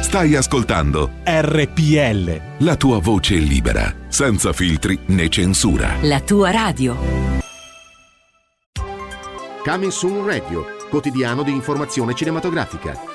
Stai 0.00 0.36
ascoltando 0.36 1.10
RPL. 1.24 2.40
La 2.58 2.76
tua 2.76 2.98
voce 3.00 3.34
libera, 3.34 3.92
senza 4.08 4.52
filtri 4.52 4.98
né 5.06 5.28
censura. 5.28 5.96
La 6.02 6.20
tua 6.20 6.50
radio. 6.50 6.96
Coming 9.64 9.90
Soon 9.90 10.24
Radio, 10.26 10.66
quotidiano 10.90 11.42
di 11.42 11.50
informazione 11.50 12.14
cinematografica. 12.14 13.13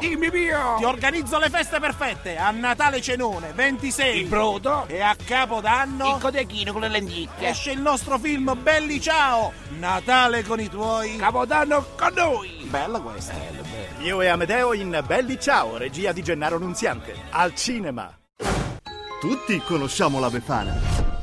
Dimmi 0.00 0.28
mio, 0.30 0.76
ti 0.78 0.84
organizzo 0.84 1.38
le 1.38 1.50
feste 1.50 1.78
perfette. 1.80 2.36
A 2.36 2.50
Natale 2.50 3.00
cenone, 3.00 3.52
26. 3.52 4.20
Il 4.20 4.28
brodo. 4.28 4.84
E 4.88 5.00
a 5.00 5.16
Capodanno. 5.22 6.14
Il 6.14 6.20
codechino 6.20 6.72
con 6.72 6.82
le 6.82 6.88
lenticchie. 6.88 7.48
Esce 7.48 7.72
il 7.72 7.80
nostro 7.80 8.18
film 8.18 8.56
Belli 8.60 9.00
Ciao. 9.00 9.52
Natale 9.78 10.44
con 10.44 10.60
i 10.60 10.68
tuoi. 10.68 11.16
Capodanno 11.16 11.86
con 11.96 12.12
noi. 12.14 12.66
Bella 12.68 13.00
questa. 13.00 13.32
Bello, 13.32 13.62
bello. 13.62 14.04
Io 14.04 14.20
e 14.20 14.26
Amedeo 14.28 14.72
in 14.72 15.02
Belli 15.06 15.38
Ciao, 15.40 15.76
regia 15.76 16.12
di 16.12 16.22
Gennaro 16.22 16.58
Nunziante. 16.58 17.14
Al 17.30 17.54
cinema. 17.54 18.12
Tutti 19.20 19.58
conosciamo 19.60 20.20
la 20.20 20.28
Befana, 20.28 20.78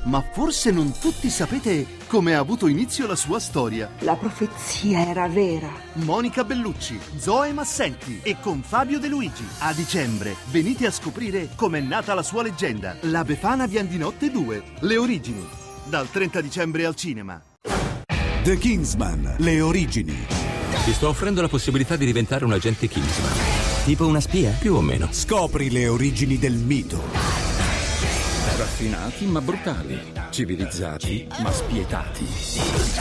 ma 0.05 0.21
forse 0.21 0.71
non 0.71 0.91
tutti 0.99 1.29
sapete 1.29 1.85
come 2.07 2.35
ha 2.35 2.39
avuto 2.39 2.67
inizio 2.67 3.07
la 3.07 3.15
sua 3.15 3.39
storia. 3.39 3.89
La 3.99 4.15
profezia 4.15 5.07
era 5.07 5.27
vera. 5.27 5.69
Monica 5.93 6.43
Bellucci, 6.43 6.99
Zoe 7.17 7.53
Massenti 7.53 8.19
e 8.23 8.37
con 8.39 8.61
Fabio 8.61 8.99
De 8.99 9.07
Luigi. 9.07 9.45
A 9.59 9.73
dicembre 9.73 10.35
venite 10.51 10.85
a 10.85 10.91
scoprire 10.91 11.49
com'è 11.55 11.79
nata 11.79 12.13
la 12.13 12.23
sua 12.23 12.43
leggenda. 12.43 12.97
La 13.01 13.23
Befana 13.23 13.65
Viandinotte 13.65 14.29
2, 14.31 14.63
le 14.79 14.97
origini. 14.97 15.45
Dal 15.85 16.09
30 16.09 16.41
dicembre 16.41 16.85
al 16.85 16.95
cinema. 16.95 17.41
The 18.43 18.57
Kingsman, 18.57 19.35
le 19.37 19.61
origini. 19.61 20.15
Ti 20.83 20.91
sto 20.91 21.07
offrendo 21.07 21.41
la 21.41 21.47
possibilità 21.47 21.95
di 21.95 22.05
diventare 22.05 22.43
un 22.43 22.51
agente 22.51 22.87
Kingsman. 22.87 23.31
Tipo 23.85 24.05
una 24.05 24.19
spia? 24.19 24.51
Più 24.51 24.75
o 24.75 24.81
meno. 24.81 25.07
Scopri 25.11 25.69
le 25.69 25.87
origini 25.87 26.37
del 26.37 26.55
mito. 26.55 27.32
Raffinati 28.83 29.25
ma 29.27 29.39
brutali. 29.39 29.97
Civilizzati 30.29 31.25
ma 31.41 31.51
spietati. 31.51 32.25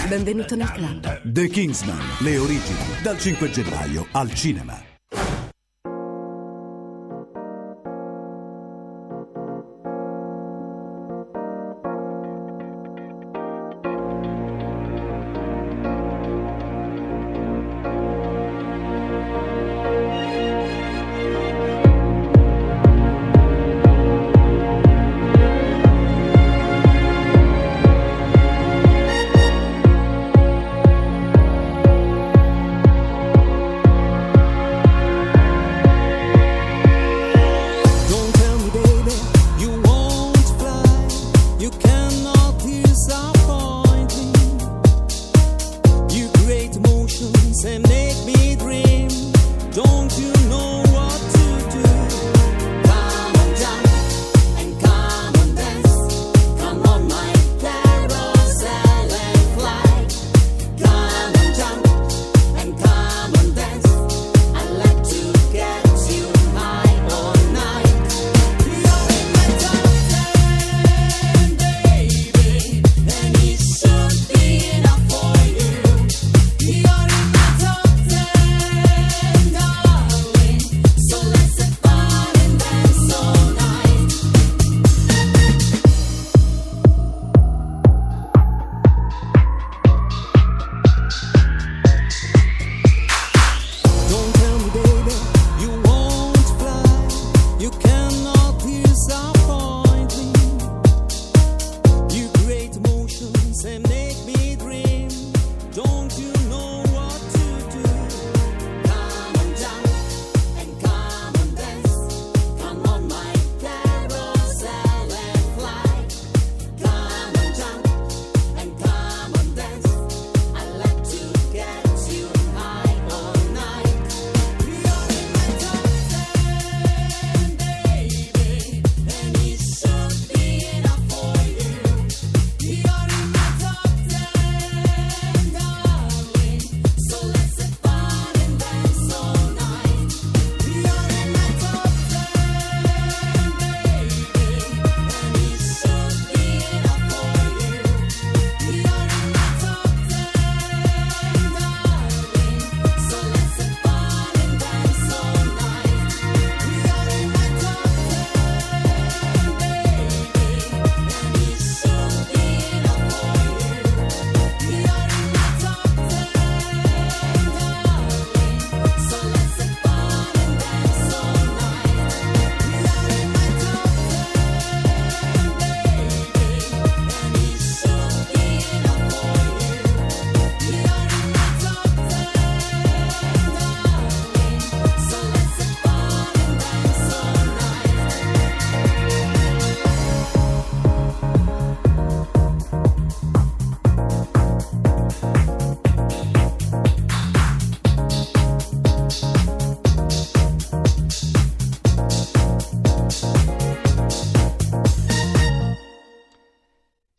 Benvenuto 0.08 0.54
nel 0.54 0.70
club. 0.70 1.22
The 1.24 1.48
Kingsman, 1.48 1.98
le 2.20 2.38
origini. 2.38 2.78
Dal 3.02 3.18
5 3.18 3.50
gennaio 3.50 4.06
al 4.12 4.32
cinema. 4.32 4.91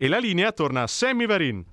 E 0.04 0.10
la 0.10 0.18
linea 0.18 0.52
torna 0.52 0.82
a 0.82 0.88
Sammy 0.88 1.26
Varin. 1.26 1.66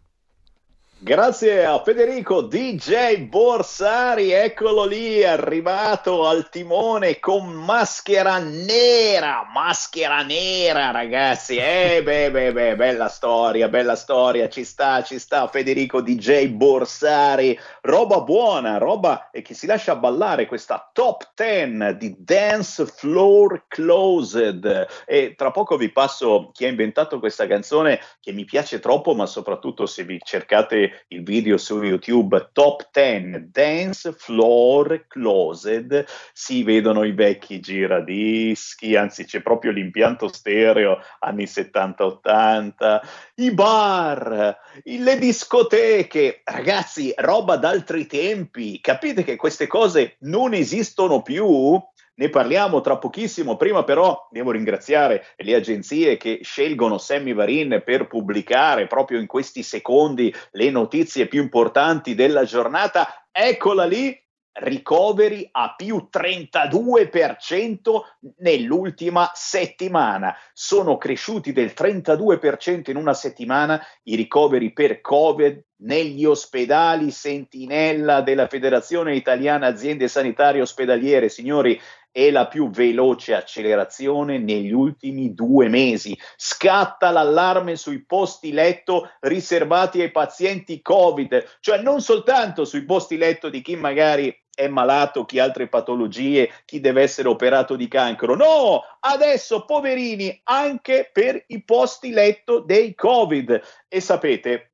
Grazie 1.02 1.64
a 1.64 1.82
Federico 1.82 2.42
DJ 2.42 3.20
Borsari, 3.20 4.32
eccolo 4.32 4.84
lì, 4.84 5.24
arrivato 5.24 6.26
al 6.26 6.50
timone 6.50 7.18
con 7.18 7.46
maschera 7.46 8.36
nera, 8.36 9.48
maschera 9.50 10.22
nera 10.22 10.90
ragazzi, 10.90 11.56
eh 11.56 12.02
beh 12.04 12.30
beh 12.30 12.52
beh, 12.52 12.76
bella 12.76 13.08
storia, 13.08 13.70
bella 13.70 13.96
storia, 13.96 14.50
ci 14.50 14.62
sta, 14.62 15.02
ci 15.02 15.18
sta 15.18 15.48
Federico 15.48 16.02
DJ 16.02 16.48
Borsari, 16.48 17.58
roba 17.80 18.20
buona, 18.20 18.76
roba 18.76 19.30
che 19.32 19.54
si 19.54 19.66
lascia 19.66 19.96
ballare 19.96 20.44
questa 20.44 20.90
top 20.92 21.30
10 21.34 21.96
di 21.96 22.14
Dance 22.18 22.84
Floor 22.84 23.64
Closed. 23.68 24.86
E 25.06 25.34
tra 25.34 25.50
poco 25.50 25.78
vi 25.78 25.90
passo 25.90 26.50
chi 26.52 26.66
ha 26.66 26.68
inventato 26.68 27.18
questa 27.20 27.46
canzone 27.46 28.00
che 28.20 28.32
mi 28.32 28.44
piace 28.44 28.80
troppo, 28.80 29.14
ma 29.14 29.24
soprattutto 29.24 29.86
se 29.86 30.04
vi 30.04 30.18
cercate 30.22 30.88
il 31.08 31.22
video 31.22 31.56
su 31.56 31.82
YouTube 31.82 32.50
Top 32.52 32.88
10 32.92 33.50
Dance 33.50 34.12
Floor 34.12 35.06
Closed, 35.06 36.04
si 36.32 36.62
vedono 36.62 37.04
i 37.04 37.12
vecchi 37.12 37.60
giradischi, 37.60 38.96
anzi 38.96 39.24
c'è 39.24 39.42
proprio 39.42 39.72
l'impianto 39.72 40.28
stereo 40.28 40.98
anni 41.20 41.44
70-80, 41.44 43.00
i 43.36 43.52
bar, 43.52 44.58
le 44.84 45.18
discoteche, 45.18 46.42
ragazzi, 46.44 47.12
roba 47.16 47.56
d'altri 47.56 48.06
tempi, 48.06 48.80
capite 48.80 49.24
che 49.24 49.36
queste 49.36 49.66
cose 49.66 50.16
non 50.20 50.54
esistono 50.54 51.22
più? 51.22 51.80
Ne 52.20 52.28
parliamo 52.28 52.82
tra 52.82 52.98
pochissimo, 52.98 53.56
prima 53.56 53.82
però 53.82 54.28
devo 54.30 54.50
ringraziare 54.50 55.24
le 55.38 55.54
agenzie 55.54 56.18
che 56.18 56.40
scelgono 56.42 56.98
Sammy 56.98 57.32
Varin 57.32 57.80
per 57.82 58.08
pubblicare 58.08 58.86
proprio 58.86 59.18
in 59.18 59.26
questi 59.26 59.62
secondi 59.62 60.30
le 60.50 60.68
notizie 60.68 61.28
più 61.28 61.40
importanti 61.40 62.14
della 62.14 62.44
giornata. 62.44 63.24
Eccola 63.32 63.86
lì, 63.86 64.14
ricoveri 64.52 65.48
a 65.50 65.74
più 65.74 66.08
32% 66.12 68.00
nell'ultima 68.38 69.30
settimana. 69.32 70.36
Sono 70.52 70.98
cresciuti 70.98 71.52
del 71.52 71.72
32% 71.74 72.90
in 72.90 72.96
una 72.96 73.14
settimana 73.14 73.82
i 74.02 74.16
ricoveri 74.16 74.74
per 74.74 75.00
Covid 75.00 75.64
negli 75.82 76.26
ospedali 76.26 77.10
sentinella 77.10 78.20
della 78.20 78.48
Federazione 78.48 79.14
Italiana 79.14 79.68
Aziende 79.68 80.08
Sanitarie 80.08 80.60
Ospedaliere. 80.60 81.30
Signori, 81.30 81.80
è 82.12 82.30
la 82.30 82.48
più 82.48 82.70
veloce 82.70 83.34
accelerazione 83.34 84.38
negli 84.38 84.72
ultimi 84.72 85.32
due 85.32 85.68
mesi. 85.68 86.18
Scatta 86.36 87.10
l'allarme 87.10 87.76
sui 87.76 88.04
posti 88.04 88.52
letto 88.52 89.10
riservati 89.20 90.00
ai 90.00 90.10
pazienti 90.10 90.82
Covid, 90.82 91.58
cioè 91.60 91.80
non 91.80 92.00
soltanto 92.00 92.64
sui 92.64 92.84
posti 92.84 93.16
letto 93.16 93.48
di 93.48 93.62
chi 93.62 93.76
magari 93.76 94.36
è 94.52 94.68
malato, 94.68 95.24
chi 95.24 95.38
ha 95.38 95.44
altre 95.44 95.68
patologie, 95.68 96.50
chi 96.66 96.80
deve 96.80 97.02
essere 97.02 97.28
operato 97.28 97.76
di 97.76 97.88
cancro. 97.88 98.34
No, 98.34 98.82
adesso 99.00 99.64
poverini 99.64 100.40
anche 100.44 101.08
per 101.12 101.42
i 101.46 101.62
posti 101.64 102.10
letto 102.10 102.60
dei 102.60 102.94
Covid. 102.94 103.60
E 103.88 104.00
sapete 104.00 104.72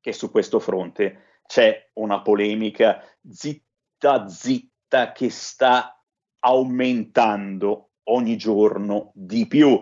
che 0.00 0.12
su 0.12 0.30
questo 0.30 0.58
fronte 0.58 1.40
c'è 1.46 1.90
una 1.94 2.20
polemica 2.20 3.02
zitta 3.26 4.28
zitta 4.28 5.12
che 5.12 5.30
sta 5.30 6.01
aumentando 6.44 7.90
ogni 8.04 8.36
giorno 8.36 9.10
di 9.14 9.46
più. 9.46 9.80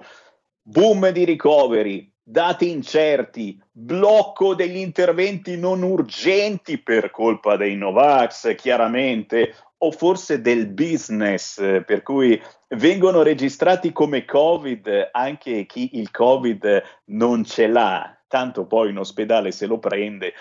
Boom 0.63 1.09
di 1.11 1.25
ricoveri, 1.25 2.13
dati 2.23 2.71
incerti, 2.71 3.61
blocco 3.71 4.55
degli 4.55 4.77
interventi 4.77 5.57
non 5.57 5.83
urgenti 5.83 6.79
per 6.79 7.11
colpa 7.11 7.57
dei 7.57 7.77
Novax, 7.77 8.55
chiaramente, 8.55 9.55
o 9.79 9.91
forse 9.91 10.41
del 10.41 10.69
business, 10.69 11.57
per 11.87 12.03
cui 12.03 12.41
vengono 12.77 13.23
registrati 13.23 13.93
come 13.93 14.27
Covid 14.27 15.09
anche 15.13 15.65
chi 15.65 15.99
il 15.99 16.11
Covid 16.11 16.83
non 17.07 17.45
ce 17.45 17.67
l'ha, 17.67 18.17
tanto 18.29 18.67
poi 18.67 18.91
in 18.91 18.99
ospedale 18.99 19.51
se 19.51 19.67
lo 19.67 19.79
prende. 19.79 20.35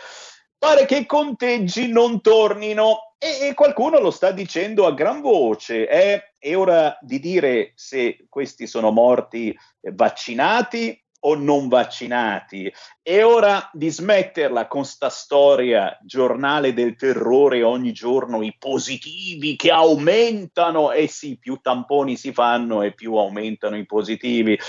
Pare 0.59 0.85
che 0.85 0.97
i 0.97 1.05
conteggi 1.05 1.89
non 1.89 2.19
tornino 2.19 3.15
e, 3.17 3.47
e 3.47 3.53
qualcuno 3.53 3.97
lo 3.99 4.11
sta 4.11 4.31
dicendo 4.31 4.85
a 4.85 4.91
gran 4.91 5.21
voce. 5.21 5.87
Eh? 5.87 6.33
È 6.37 6.53
ora 6.53 6.97
di 6.99 7.19
dire 7.19 7.71
se 7.75 8.25
questi 8.27 8.67
sono 8.67 8.91
morti 8.91 9.57
vaccinati 9.93 11.01
o 11.21 11.35
non 11.35 11.69
vaccinati. 11.69 12.71
È 13.01 13.23
ora 13.23 13.69
di 13.71 13.89
smetterla 13.89 14.67
con 14.67 14.83
sta 14.83 15.09
storia 15.09 15.97
giornale 16.01 16.73
del 16.73 16.95
terrore 16.95 17.63
ogni 17.63 17.93
giorno, 17.93 18.41
i 18.41 18.53
positivi 18.57 19.55
che 19.55 19.71
aumentano, 19.71 20.91
e 20.91 21.03
eh 21.03 21.07
sì, 21.07 21.37
più 21.37 21.57
tamponi 21.61 22.17
si 22.17 22.33
fanno 22.33 22.81
e 22.81 22.93
più 22.93 23.15
aumentano 23.15 23.77
i 23.77 23.85
positivi. 23.85 24.59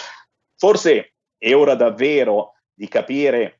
Forse 0.56 1.14
è 1.36 1.52
ora 1.52 1.74
davvero 1.74 2.52
di 2.72 2.86
capire 2.86 3.59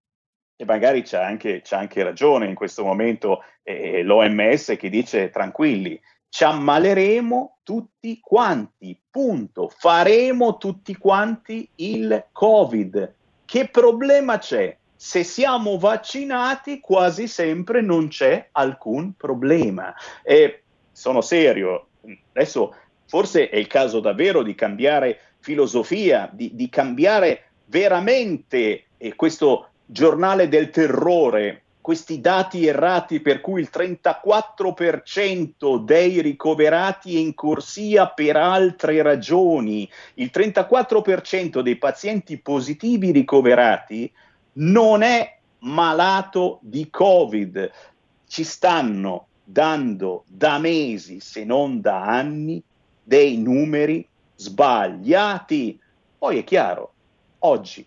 e 0.60 0.66
magari 0.66 1.00
c'è 1.00 1.18
anche, 1.18 1.62
c'è 1.62 1.74
anche 1.74 2.02
ragione 2.02 2.46
in 2.46 2.54
questo 2.54 2.84
momento 2.84 3.42
eh, 3.62 4.02
l'OMS 4.02 4.76
che 4.78 4.90
dice 4.90 5.30
tranquilli, 5.30 5.98
ci 6.28 6.44
ammaleremo 6.44 7.60
tutti 7.62 8.20
quanti, 8.20 9.00
punto. 9.10 9.72
Faremo 9.74 10.58
tutti 10.58 10.94
quanti 10.96 11.66
il 11.76 12.26
Covid. 12.30 13.14
Che 13.46 13.68
problema 13.68 14.36
c'è? 14.36 14.76
Se 14.94 15.24
siamo 15.24 15.78
vaccinati 15.78 16.78
quasi 16.78 17.26
sempre 17.26 17.80
non 17.80 18.08
c'è 18.08 18.50
alcun 18.52 19.14
problema. 19.16 19.94
E 20.22 20.64
sono 20.92 21.22
serio, 21.22 21.86
adesso 22.34 22.76
forse 23.06 23.48
è 23.48 23.56
il 23.56 23.66
caso 23.66 24.00
davvero 24.00 24.42
di 24.42 24.54
cambiare 24.54 25.20
filosofia, 25.38 26.28
di, 26.30 26.54
di 26.54 26.68
cambiare 26.68 27.44
veramente 27.64 28.88
eh, 28.98 29.14
questo 29.16 29.69
giornale 29.90 30.48
del 30.48 30.70
terrore 30.70 31.62
questi 31.80 32.20
dati 32.20 32.66
errati 32.66 33.20
per 33.20 33.40
cui 33.40 33.62
il 33.62 33.70
34% 33.72 35.82
dei 35.82 36.20
ricoverati 36.20 37.16
è 37.16 37.18
in 37.18 37.34
corsia 37.34 38.08
per 38.08 38.36
altre 38.36 39.02
ragioni, 39.02 39.88
il 40.14 40.30
34% 40.32 41.60
dei 41.60 41.76
pazienti 41.76 42.38
positivi 42.38 43.10
ricoverati 43.10 44.12
non 44.54 45.02
è 45.02 45.38
malato 45.60 46.58
di 46.62 46.88
Covid. 46.90 47.70
Ci 48.26 48.44
stanno 48.44 49.26
dando 49.42 50.24
da 50.28 50.58
mesi, 50.58 51.20
se 51.20 51.44
non 51.44 51.80
da 51.80 52.02
anni, 52.02 52.62
dei 53.02 53.38
numeri 53.38 54.06
sbagliati. 54.36 55.80
Poi 56.18 56.38
è 56.38 56.44
chiaro, 56.44 56.92
oggi 57.40 57.84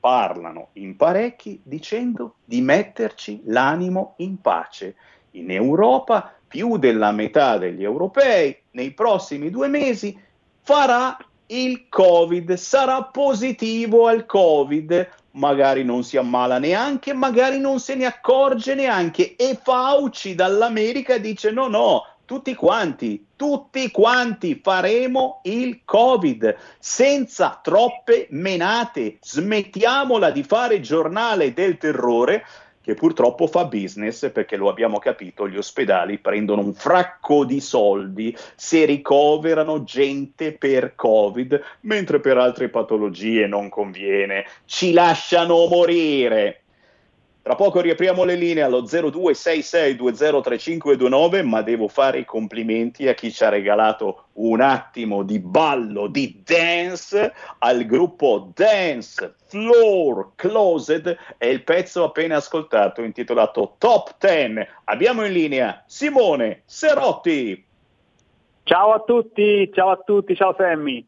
parlano 0.00 0.68
in 0.74 0.96
parecchi 0.96 1.60
dicendo 1.62 2.36
di 2.44 2.60
metterci 2.60 3.42
l'animo 3.46 4.14
in 4.18 4.40
pace. 4.40 4.94
In 5.32 5.50
Europa 5.50 6.32
più 6.46 6.78
della 6.78 7.12
metà 7.12 7.58
degli 7.58 7.82
europei 7.82 8.56
nei 8.72 8.92
prossimi 8.92 9.50
due 9.50 9.68
mesi 9.68 10.18
farà 10.62 11.16
il 11.46 11.88
Covid, 11.88 12.54
sarà 12.54 13.04
positivo 13.04 14.06
al 14.06 14.26
Covid, 14.26 15.08
magari 15.32 15.84
non 15.84 16.02
si 16.04 16.16
ammala 16.16 16.58
neanche, 16.58 17.12
magari 17.12 17.58
non 17.58 17.80
se 17.80 17.94
ne 17.94 18.06
accorge 18.06 18.74
neanche 18.74 19.36
e 19.36 19.58
Fauci 19.62 20.34
dall'America 20.34 21.18
dice 21.18 21.50
no, 21.50 21.68
no, 21.68 22.04
tutti 22.28 22.54
quanti, 22.54 23.28
tutti 23.36 23.90
quanti 23.90 24.60
faremo 24.62 25.40
il 25.44 25.80
Covid 25.86 26.54
senza 26.78 27.58
troppe 27.62 28.26
menate. 28.32 29.16
Smettiamola 29.22 30.30
di 30.30 30.42
fare 30.42 30.80
giornale 30.80 31.54
del 31.54 31.78
terrore 31.78 32.44
che 32.82 32.92
purtroppo 32.92 33.46
fa 33.46 33.64
business 33.64 34.30
perché 34.30 34.56
lo 34.56 34.68
abbiamo 34.68 34.98
capito, 34.98 35.48
gli 35.48 35.56
ospedali 35.56 36.18
prendono 36.18 36.60
un 36.60 36.74
fracco 36.74 37.46
di 37.46 37.60
soldi 37.60 38.36
se 38.56 38.84
ricoverano 38.84 39.84
gente 39.84 40.52
per 40.52 40.94
Covid, 40.96 41.58
mentre 41.80 42.20
per 42.20 42.36
altre 42.36 42.68
patologie 42.68 43.46
non 43.46 43.70
conviene, 43.70 44.44
ci 44.66 44.92
lasciano 44.92 45.66
morire. 45.66 46.64
Tra 47.48 47.56
poco 47.56 47.80
riapriamo 47.80 48.24
le 48.24 48.34
linee 48.34 48.62
allo 48.62 48.82
0266203529, 48.82 51.46
ma 51.46 51.62
devo 51.62 51.88
fare 51.88 52.18
i 52.18 52.26
complimenti 52.26 53.08
a 53.08 53.14
chi 53.14 53.32
ci 53.32 53.42
ha 53.42 53.48
regalato 53.48 54.24
un 54.34 54.60
attimo 54.60 55.22
di 55.22 55.38
ballo, 55.38 56.08
di 56.08 56.42
dance 56.44 57.32
al 57.60 57.86
gruppo 57.86 58.52
Dance 58.54 59.36
Floor 59.46 60.32
Closed 60.34 61.16
e 61.38 61.48
il 61.48 61.62
pezzo 61.62 62.04
appena 62.04 62.36
ascoltato 62.36 63.00
intitolato 63.00 63.76
Top 63.78 64.16
10. 64.18 64.66
Abbiamo 64.84 65.24
in 65.24 65.32
linea 65.32 65.82
Simone 65.86 66.64
Serotti. 66.66 67.64
Ciao 68.62 68.92
a 68.92 69.00
tutti, 69.00 69.70
ciao 69.72 69.88
a 69.88 69.96
tutti, 69.96 70.36
ciao 70.36 70.54
Sammy. 70.54 71.02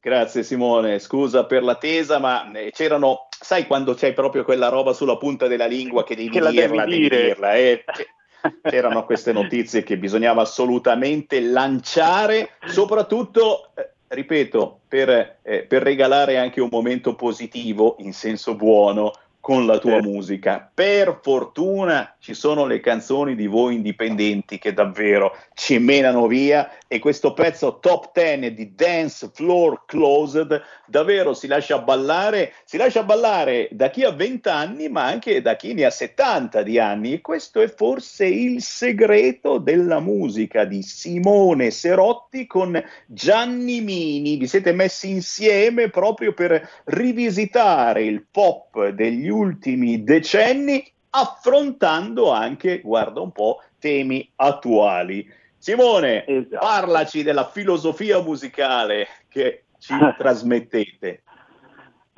Grazie 0.00 0.42
Simone, 0.44 1.00
scusa 1.00 1.46
per 1.46 1.64
l'attesa, 1.64 2.20
ma 2.20 2.48
eh, 2.52 2.70
c'erano 2.70 3.25
sai 3.40 3.66
quando 3.66 3.94
c'hai 3.94 4.12
proprio 4.12 4.44
quella 4.44 4.68
roba 4.68 4.92
sulla 4.92 5.16
punta 5.16 5.46
della 5.46 5.66
lingua 5.66 6.04
che 6.04 6.16
devi 6.16 6.30
Che 6.30 6.40
la 6.40 6.50
dirla, 6.50 6.84
devi 6.84 6.98
devi 6.98 7.08
dire. 7.08 7.22
dirla. 7.26 7.54
eh. 7.54 7.84
C'erano 8.62 9.04
queste 9.04 9.32
notizie 9.32 9.82
che 9.82 9.98
bisognava 9.98 10.42
assolutamente 10.42 11.40
lanciare, 11.40 12.50
soprattutto, 12.66 13.70
eh, 13.74 13.90
ripeto, 14.08 14.80
per, 14.86 15.38
eh, 15.42 15.62
per 15.64 15.82
regalare 15.82 16.38
anche 16.38 16.60
un 16.60 16.68
momento 16.70 17.14
positivo 17.16 17.96
in 18.00 18.12
senso 18.12 18.54
buono 18.54 19.12
con 19.46 19.64
la 19.64 19.78
tua 19.78 20.02
musica. 20.02 20.68
Per 20.74 21.20
fortuna 21.22 22.16
ci 22.18 22.34
sono 22.34 22.66
le 22.66 22.80
canzoni 22.80 23.36
di 23.36 23.46
voi 23.46 23.76
indipendenti 23.76 24.58
che 24.58 24.72
davvero 24.72 25.36
ci 25.54 25.78
menano 25.78 26.26
via 26.26 26.68
e 26.88 26.98
questo 26.98 27.32
pezzo 27.32 27.78
top 27.78 28.10
10 28.12 28.52
di 28.52 28.74
Dance 28.74 29.30
Floor 29.32 29.84
Closed 29.86 30.60
davvero 30.84 31.32
si 31.32 31.46
lascia 31.46 31.78
ballare, 31.78 32.54
si 32.64 32.76
lascia 32.76 33.04
ballare 33.04 33.68
da 33.70 33.88
chi 33.88 34.02
ha 34.02 34.10
20 34.10 34.48
anni 34.48 34.88
ma 34.88 35.04
anche 35.04 35.40
da 35.40 35.54
chi 35.54 35.74
ne 35.74 35.84
ha 35.84 35.90
70 35.90 36.62
di 36.64 36.80
anni 36.80 37.12
e 37.12 37.20
questo 37.20 37.60
è 37.60 37.72
forse 37.72 38.26
il 38.26 38.60
segreto 38.62 39.58
della 39.58 40.00
musica 40.00 40.64
di 40.64 40.82
Simone 40.82 41.70
Serotti 41.70 42.48
con 42.48 42.82
Gianni 43.06 43.80
Mini. 43.80 44.38
Vi 44.38 44.48
siete 44.48 44.72
messi 44.72 45.08
insieme 45.08 45.88
proprio 45.88 46.32
per 46.32 46.68
rivisitare 46.86 48.02
il 48.02 48.26
pop 48.28 48.88
degli 48.88 49.34
ultimi 49.36 50.02
decenni 50.02 50.84
affrontando 51.10 52.32
anche, 52.32 52.80
guarda 52.80 53.20
un 53.20 53.32
po', 53.32 53.62
temi 53.78 54.28
attuali. 54.36 55.26
Simone, 55.56 56.24
parlaci 56.58 57.22
della 57.22 57.44
filosofia 57.44 58.20
musicale 58.20 59.06
che 59.28 59.64
ci 59.78 59.94
trasmettete. 60.16 61.22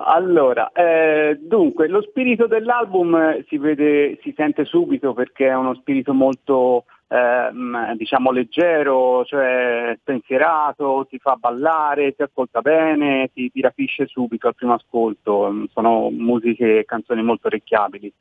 Allora, 0.00 0.70
eh, 0.72 1.38
dunque, 1.40 1.88
lo 1.88 2.02
spirito 2.02 2.46
dell'album 2.46 3.44
si 3.48 3.58
vede, 3.58 4.18
si 4.22 4.32
sente 4.36 4.64
subito 4.64 5.12
perché 5.12 5.48
è 5.48 5.56
uno 5.56 5.74
spirito 5.74 6.14
molto, 6.14 6.84
ehm, 7.08 7.96
diciamo, 7.96 8.30
leggero, 8.30 9.24
cioè 9.24 9.96
spensierato, 10.00 11.06
ti 11.08 11.18
fa 11.18 11.36
ballare, 11.36 12.14
ti 12.14 12.22
ascolta 12.22 12.60
bene, 12.60 13.30
ti, 13.32 13.50
ti 13.50 13.60
rapisce 13.60 14.06
subito 14.06 14.46
al 14.46 14.54
primo 14.54 14.74
ascolto, 14.74 15.66
sono 15.72 16.10
musiche 16.10 16.80
e 16.80 16.84
canzoni 16.84 17.22
molto 17.22 17.48
orecchiabili. 17.48 18.12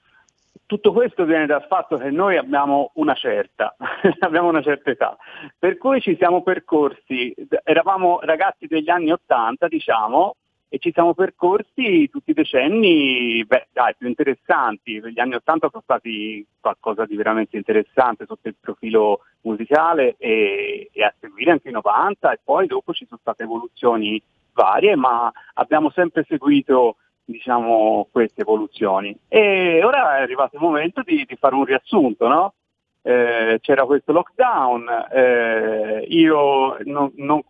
Tutto 0.66 0.92
questo 0.92 1.24
viene 1.24 1.46
dal 1.46 1.66
fatto 1.66 1.96
che 1.98 2.10
noi 2.10 2.36
abbiamo 2.36 2.92
una 2.96 3.14
certa, 3.14 3.76
abbiamo 4.20 4.50
una 4.50 4.62
certa 4.62 4.90
età, 4.90 5.18
per 5.58 5.78
cui 5.78 6.02
ci 6.02 6.16
siamo 6.18 6.44
percorsi, 6.44 7.34
eravamo 7.64 8.20
ragazzi 8.22 8.68
degli 8.68 8.90
anni 8.90 9.12
Ottanta, 9.12 9.68
diciamo, 9.68 10.36
e 10.70 10.80
ci 10.80 10.92
siamo 10.92 11.14
percorsi 11.14 12.10
tutti 12.10 12.32
i 12.32 12.34
decenni, 12.34 13.44
beh, 13.46 13.68
dai, 13.72 13.96
più 13.98 14.08
interessanti. 14.08 15.02
Gli 15.02 15.20
anni 15.20 15.36
Ottanta 15.36 15.70
sono 15.70 15.84
stati 15.84 16.46
qualcosa 16.60 17.06
di 17.06 17.16
veramente 17.16 17.56
interessante 17.56 18.26
sotto 18.28 18.48
il 18.48 18.56
profilo 18.60 19.22
musicale 19.42 20.16
e, 20.18 20.90
e 20.92 21.04
a 21.04 21.14
seguire 21.20 21.52
anche 21.52 21.70
i 21.70 21.74
90 21.74 22.34
e 22.34 22.40
poi 22.44 22.68
dopo 22.68 22.92
ci 22.94 23.06
sono 23.06 23.20
state 23.22 23.44
evoluzioni 23.44 24.22
varie, 24.54 24.96
ma 24.96 25.32
abbiamo 25.54 25.90
sempre 25.92 26.26
seguito 26.28 26.98
diciamo, 27.24 28.08
queste 28.12 28.42
evoluzioni. 28.42 29.16
E 29.28 29.82
ora 29.84 30.18
è 30.18 30.22
arrivato 30.22 30.56
il 30.56 30.62
momento 30.62 31.02
di, 31.02 31.26
di 31.26 31.36
fare 31.36 31.56
un 31.56 31.66
riassunto, 31.66 32.28
no? 32.28 32.54
Eh, 33.02 33.60
c'era 33.62 33.86
questo 33.86 34.12
lockdown, 34.12 34.86
eh, 35.14 36.06
io 36.10 36.78
non, 36.84 37.12
non- 37.16 37.42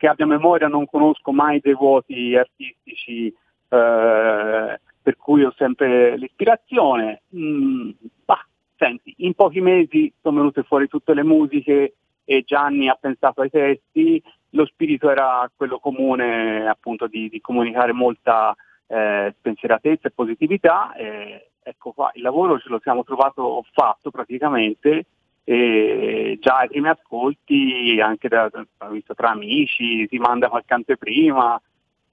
che 0.00 0.08
abbia 0.08 0.24
memoria 0.24 0.66
non 0.66 0.86
conosco 0.86 1.30
mai 1.30 1.60
dei 1.60 1.74
vuoti 1.74 2.34
artistici 2.34 3.26
eh, 3.26 4.80
per 5.02 5.16
cui 5.18 5.44
ho 5.44 5.52
sempre 5.58 6.16
l'ispirazione. 6.16 7.20
Mm, 7.36 7.90
bah, 8.24 8.42
senti, 8.78 9.12
in 9.18 9.34
pochi 9.34 9.60
mesi 9.60 10.10
sono 10.22 10.38
venute 10.38 10.62
fuori 10.62 10.88
tutte 10.88 11.12
le 11.12 11.22
musiche 11.22 11.96
e 12.24 12.42
Gianni 12.46 12.88
ha 12.88 12.96
pensato 12.98 13.42
ai 13.42 13.50
testi, 13.50 14.22
lo 14.50 14.64
spirito 14.64 15.10
era 15.10 15.50
quello 15.54 15.78
comune 15.78 16.66
appunto 16.66 17.06
di, 17.06 17.28
di 17.28 17.42
comunicare 17.42 17.92
molta 17.92 18.56
eh, 18.86 19.34
spensieratezza 19.36 20.08
e 20.08 20.12
positività. 20.12 20.94
e 20.94 21.50
ecco 21.62 21.92
qua, 21.92 22.10
il 22.14 22.22
lavoro 22.22 22.58
ce 22.58 22.70
lo 22.70 22.80
siamo 22.82 23.04
trovato 23.04 23.62
fatto 23.70 24.10
praticamente 24.10 25.04
e 25.44 26.38
già 26.40 26.58
ai 26.58 26.68
primi 26.68 26.88
ascolti, 26.88 28.00
anche 28.02 28.28
da, 28.28 28.50
tra 28.50 29.30
amici, 29.30 30.06
si 30.08 30.18
manda 30.18 30.48
qualche 30.48 30.74
anteprima, 30.74 31.60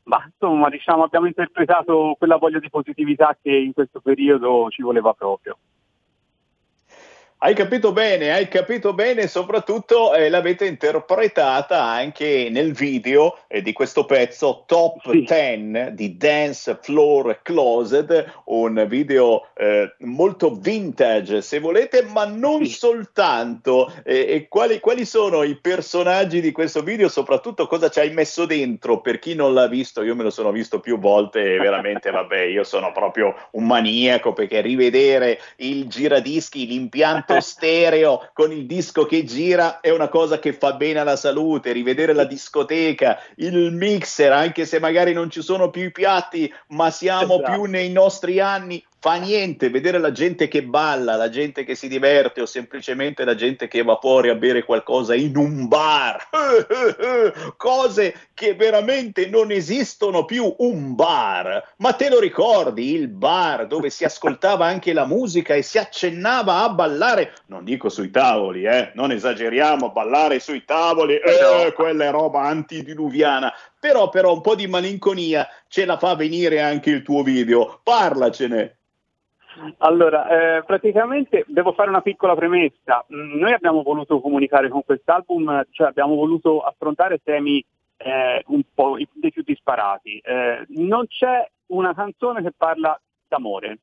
ma 0.03 0.23
insomma 0.25 0.69
diciamo 0.69 1.03
abbiamo 1.03 1.27
interpretato 1.27 2.15
quella 2.17 2.37
voglia 2.37 2.59
di 2.59 2.69
positività 2.69 3.37
che 3.41 3.51
in 3.51 3.73
questo 3.73 3.99
periodo 3.99 4.67
ci 4.69 4.81
voleva 4.81 5.13
proprio. 5.13 5.57
Hai 7.39 7.53
capito 7.53 7.91
bene, 7.91 8.31
hai 8.33 8.47
capito 8.47 8.95
bene, 8.95 9.27
soprattutto 9.27 10.15
eh, 10.15 10.27
l'avete 10.27 10.65
interpretata 10.65 11.83
anche 11.83 12.49
nel 12.49 12.73
video 12.73 13.37
eh, 13.47 13.61
di 13.61 13.73
questo 13.73 14.05
pezzo 14.05 14.63
Top 14.65 15.07
10 15.07 15.93
di 15.93 16.17
Dance 16.17 16.79
Floor 16.81 17.41
Closet, 17.43 18.41
un 18.45 18.83
video 18.89 19.49
eh, 19.55 19.93
molto 19.99 20.55
vintage 20.55 21.43
se 21.43 21.59
volete, 21.59 22.01
ma 22.11 22.25
non 22.25 22.65
soltanto. 22.65 23.93
Eh, 24.03 24.25
e 24.27 24.47
quali, 24.47 24.79
quali 24.79 25.05
sono 25.05 25.43
i 25.43 25.59
personaggi 25.61 26.41
di 26.41 26.51
questo 26.51 26.81
video, 26.81 27.07
soprattutto 27.07 27.67
cosa 27.67 27.89
ci 27.89 27.99
hai 27.99 28.11
messo 28.13 28.47
dentro? 28.47 28.99
Per 28.99 29.19
chi 29.19 29.35
non 29.35 29.53
l'ha 29.53 29.67
visto, 29.67 30.01
io 30.01 30.15
me 30.15 30.23
lo 30.23 30.31
sono 30.31 30.51
visto 30.51 30.79
più 30.79 30.97
volte 30.97 31.53
e 31.53 31.59
veramente, 31.59 32.09
vabbè, 32.09 32.45
io 32.45 32.63
sono 32.63 32.91
proprio 32.91 33.35
un 33.51 33.67
maniaco 33.67 34.33
perché 34.33 34.59
rivedere 34.61 35.39
il 35.57 35.87
giradischi, 35.87 36.65
l'impianto 36.65 37.25
stereo 37.39 38.29
con 38.33 38.51
il 38.51 38.65
disco 38.65 39.05
che 39.05 39.23
gira 39.23 39.79
è 39.79 39.89
una 39.89 40.07
cosa 40.07 40.39
che 40.39 40.53
fa 40.53 40.73
bene 40.73 40.99
alla 40.99 41.15
salute, 41.15 41.71
rivedere 41.71 42.13
la 42.13 42.25
discoteca, 42.25 43.19
il 43.35 43.71
mixer, 43.71 44.31
anche 44.31 44.65
se 44.65 44.79
magari 44.79 45.13
non 45.13 45.29
ci 45.29 45.41
sono 45.41 45.69
più 45.69 45.83
i 45.83 45.91
piatti, 45.91 46.51
ma 46.69 46.89
siamo 46.89 47.35
Esatto. 47.35 47.51
più 47.51 47.63
nei 47.65 47.91
nostri 47.91 48.39
anni. 48.39 48.83
Fa 48.99 49.15
niente, 49.17 49.69
vedere 49.69 49.99
la 49.99 50.11
gente 50.11 50.47
che 50.47 50.63
balla, 50.63 51.15
la 51.15 51.29
gente 51.29 51.63
che 51.63 51.75
si 51.75 51.87
diverte 51.87 52.41
o 52.41 52.47
semplicemente 52.47 53.23
la 53.25 53.35
gente 53.35 53.67
che 53.67 53.83
va 53.83 53.99
fuori 54.01 54.29
a 54.29 54.35
bere 54.35 54.63
qualcosa 54.63 55.13
in 55.13 55.37
un 55.37 55.67
bar. 55.67 56.27
Cose 57.57 58.29
che 58.33 58.55
veramente 58.55 59.27
non 59.27 59.51
esistono 59.51 60.25
più. 60.25 60.51
Un 60.57 60.95
bar. 60.95 61.75
Ma 61.77 61.93
te 61.93 62.09
lo 62.09 62.19
ricordi 62.19 62.95
il 62.95 63.07
bar 63.07 63.67
dove 63.67 63.91
si 63.91 64.03
ascoltava 64.03 64.65
anche 64.65 64.93
la 64.93 65.05
musica 65.05 65.53
e 65.53 65.61
si 65.61 65.77
accennava 65.77 66.63
a 66.63 66.69
ballare? 66.69 67.33
Non 67.47 67.63
dico 67.63 67.89
sui 67.89 68.09
tavoli, 68.09 68.63
eh, 68.63 68.91
non 68.95 69.11
esageriamo, 69.11 69.91
ballare 69.91 70.39
sui 70.39 70.65
tavoli, 70.65 71.17
eh, 71.17 71.71
quella 71.73 72.05
è 72.05 72.11
roba 72.11 72.41
antidiluviana. 72.41 73.53
Però, 73.79 74.09
però, 74.09 74.33
un 74.33 74.41
po' 74.41 74.55
di 74.55 74.65
malinconia 74.65 75.47
ce 75.67 75.85
la 75.85 75.99
fa 75.99 76.15
venire 76.15 76.61
anche 76.61 76.89
il 76.89 77.03
tuo 77.03 77.21
video. 77.21 77.79
Parlacene. 77.83 78.77
Allora, 79.79 80.57
eh, 80.57 80.63
praticamente 80.63 81.43
devo 81.47 81.73
fare 81.73 81.89
una 81.89 82.01
piccola 82.01 82.35
premessa. 82.35 83.05
Mm, 83.13 83.37
Noi 83.37 83.53
abbiamo 83.53 83.81
voluto 83.81 84.21
comunicare 84.21 84.69
con 84.69 84.83
quest'album, 84.83 85.65
cioè 85.71 85.87
abbiamo 85.87 86.15
voluto 86.15 86.61
affrontare 86.61 87.19
temi 87.23 87.63
eh, 87.97 88.43
un 88.47 88.61
po' 88.73 88.97
dei 89.13 89.31
più 89.31 89.43
disparati. 89.43 90.19
Eh, 90.19 90.65
non 90.69 91.07
c'è 91.07 91.49
una 91.67 91.93
canzone 91.93 92.41
che 92.41 92.51
parla 92.55 92.99
d'amore. 93.27 93.79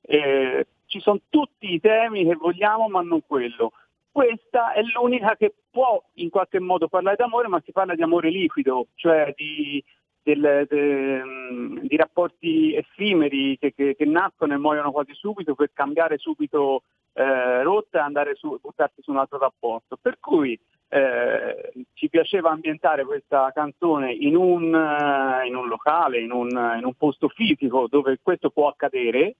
Eh, 0.00 0.66
ci 0.86 1.00
sono 1.00 1.20
tutti 1.28 1.72
i 1.72 1.80
temi 1.80 2.24
che 2.24 2.34
vogliamo, 2.34 2.88
ma 2.88 3.02
non 3.02 3.22
quello. 3.26 3.72
Questa 4.10 4.72
è 4.72 4.80
l'unica 4.94 5.36
che 5.36 5.52
può 5.70 6.02
in 6.14 6.30
qualche 6.30 6.60
modo 6.60 6.88
parlare 6.88 7.16
d'amore, 7.16 7.48
ma 7.48 7.60
si 7.64 7.72
parla 7.72 7.94
di 7.94 8.02
amore 8.02 8.30
liquido, 8.30 8.86
cioè 8.94 9.32
di, 9.36 9.82
del- 10.24 10.66
de- 10.68 11.22
mm, 11.22 11.78
di 11.82 11.96
rapporti 11.96 12.74
effimeri 12.74 13.56
che, 13.58 13.72
che- 13.74 13.94
che 13.94 14.04
nascono 14.06 14.54
e 14.54 14.58
muoiono 14.58 14.90
quasi 14.90 15.12
subito 15.14 15.54
per 15.54 15.70
cambiare 15.72 16.18
subito 16.18 16.82
eh, 17.16 17.62
rotta 17.62 17.98
e 17.98 18.02
andare 18.02 18.34
su, 18.34 18.58
buttarsi 18.60 19.00
su 19.00 19.12
un 19.12 19.18
altro 19.18 19.38
rapporto. 19.38 19.96
Per 20.00 20.18
cui 20.18 20.58
eh, 20.88 21.72
ci 21.92 22.08
piaceva 22.08 22.50
ambientare 22.50 23.04
questa 23.04 23.52
canzone 23.52 24.12
in 24.12 24.34
un, 24.36 24.74
eh, 24.74 25.46
in 25.46 25.54
un 25.54 25.68
locale, 25.68 26.20
in 26.20 26.32
un, 26.32 26.48
in 26.48 26.84
un 26.84 26.94
posto 26.94 27.28
fisico 27.28 27.86
dove 27.88 28.18
questo 28.22 28.50
può 28.50 28.66
accadere 28.68 29.36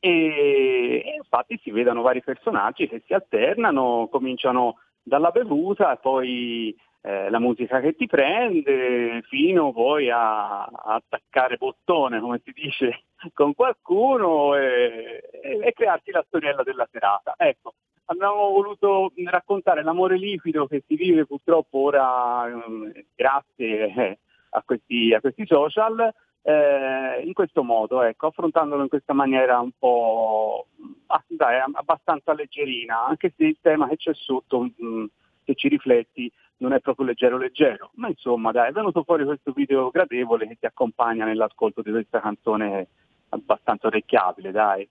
e, 0.00 1.02
e 1.04 1.14
infatti 1.16 1.58
si 1.62 1.70
vedono 1.70 2.02
vari 2.02 2.22
personaggi 2.22 2.88
che 2.88 3.02
si 3.06 3.14
alternano, 3.14 4.08
cominciano 4.10 4.76
dalla 5.08 5.30
bevuta 5.30 5.96
poi 5.96 6.76
eh, 7.00 7.30
la 7.30 7.38
musica 7.38 7.80
che 7.80 7.94
ti 7.94 8.06
prende 8.06 9.22
fino 9.28 9.72
poi 9.72 10.10
a, 10.10 10.64
a 10.64 10.94
attaccare 10.94 11.56
bottone, 11.56 12.20
come 12.20 12.40
si 12.44 12.52
dice, 12.52 13.04
con 13.34 13.54
qualcuno 13.54 14.54
e, 14.54 15.22
e- 15.42 15.60
e 15.62 15.72
crearsi 15.72 16.10
la 16.10 16.24
storiella 16.26 16.62
della 16.62 16.88
serata. 16.90 17.34
Ecco, 17.36 17.74
abbiamo 18.06 18.50
voluto 18.50 19.12
raccontare 19.24 19.82
l'amore 19.82 20.16
liquido 20.16 20.66
che 20.66 20.82
si 20.86 20.96
vive 20.96 21.26
purtroppo 21.26 21.78
ora, 21.78 22.46
ehm, 22.46 22.92
grazie 23.14 23.94
eh, 23.94 24.18
a 24.50 24.62
questi, 24.64 25.12
a 25.14 25.20
questi 25.20 25.46
social, 25.46 26.12
eh, 26.48 27.20
in 27.26 27.34
questo 27.34 27.62
modo, 27.62 28.00
ecco, 28.00 28.28
affrontandolo 28.28 28.82
in 28.82 28.88
questa 28.88 29.12
maniera 29.12 29.58
un 29.58 29.70
po' 29.78 30.68
ah, 31.08 31.22
dai, 31.26 31.60
abbastanza 31.72 32.32
leggerina, 32.32 33.04
anche 33.04 33.34
se 33.36 33.44
il 33.44 33.58
tema 33.60 33.86
che 33.86 33.96
c'è 33.96 34.14
sotto, 34.14 34.62
mh, 34.62 34.72
mm, 34.82 35.04
che 35.44 35.54
ci 35.54 35.68
rifletti, 35.68 36.32
non 36.58 36.72
è 36.72 36.80
proprio 36.80 37.04
leggero 37.04 37.36
leggero, 37.36 37.90
ma 37.96 38.08
insomma 38.08 38.50
dai, 38.50 38.70
è 38.70 38.72
venuto 38.72 39.02
fuori 39.02 39.26
questo 39.26 39.52
video 39.52 39.90
gradevole 39.90 40.48
che 40.48 40.56
ti 40.58 40.64
accompagna 40.64 41.26
nell'ascolto 41.26 41.82
di 41.82 41.90
questa 41.90 42.20
canzone 42.20 42.88
abbastanza 43.28 43.88
orecchiabile, 43.88 44.50
dai 44.50 44.88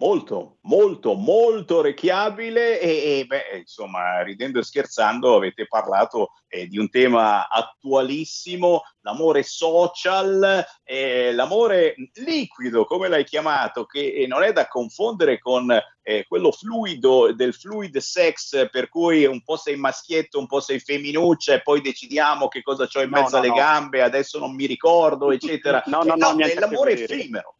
molto, 0.00 0.56
molto, 0.62 1.14
molto 1.14 1.76
orecchiabile 1.78 2.80
e, 2.80 3.20
e 3.20 3.24
beh, 3.26 3.58
insomma, 3.58 4.22
ridendo 4.22 4.58
e 4.58 4.62
scherzando 4.62 5.36
avete 5.36 5.66
parlato 5.66 6.32
eh, 6.48 6.66
di 6.66 6.78
un 6.78 6.88
tema 6.88 7.48
attualissimo, 7.48 8.82
l'amore 9.02 9.42
social, 9.42 10.64
eh, 10.84 11.32
l'amore 11.32 11.94
liquido, 12.14 12.84
come 12.86 13.08
l'hai 13.08 13.24
chiamato, 13.24 13.84
che 13.84 14.14
eh, 14.14 14.26
non 14.26 14.42
è 14.42 14.52
da 14.52 14.68
confondere 14.68 15.38
con 15.38 15.70
eh, 16.02 16.24
quello 16.26 16.50
fluido 16.50 17.32
del 17.34 17.54
fluid 17.54 17.98
sex, 17.98 18.70
per 18.70 18.88
cui 18.88 19.26
un 19.26 19.42
po' 19.42 19.56
sei 19.56 19.76
maschietto, 19.76 20.38
un 20.38 20.46
po' 20.46 20.60
sei 20.60 20.80
femminuccia 20.80 21.54
e 21.54 21.62
poi 21.62 21.82
decidiamo 21.82 22.48
che 22.48 22.62
cosa 22.62 22.88
ho 22.90 23.02
in 23.02 23.10
mezzo 23.10 23.36
no, 23.36 23.42
alle 23.42 23.48
no. 23.48 23.54
gambe, 23.54 24.02
adesso 24.02 24.38
non 24.38 24.54
mi 24.54 24.64
ricordo, 24.66 25.30
eccetera. 25.30 25.82
No, 25.90 26.02
no, 26.02 26.14
no, 26.16 26.32
no 26.32 26.44
è 26.44 26.54
l'amore 26.54 26.92
effimero. 26.92 27.56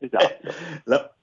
Esatto. 0.00 0.48
La, 0.84 1.14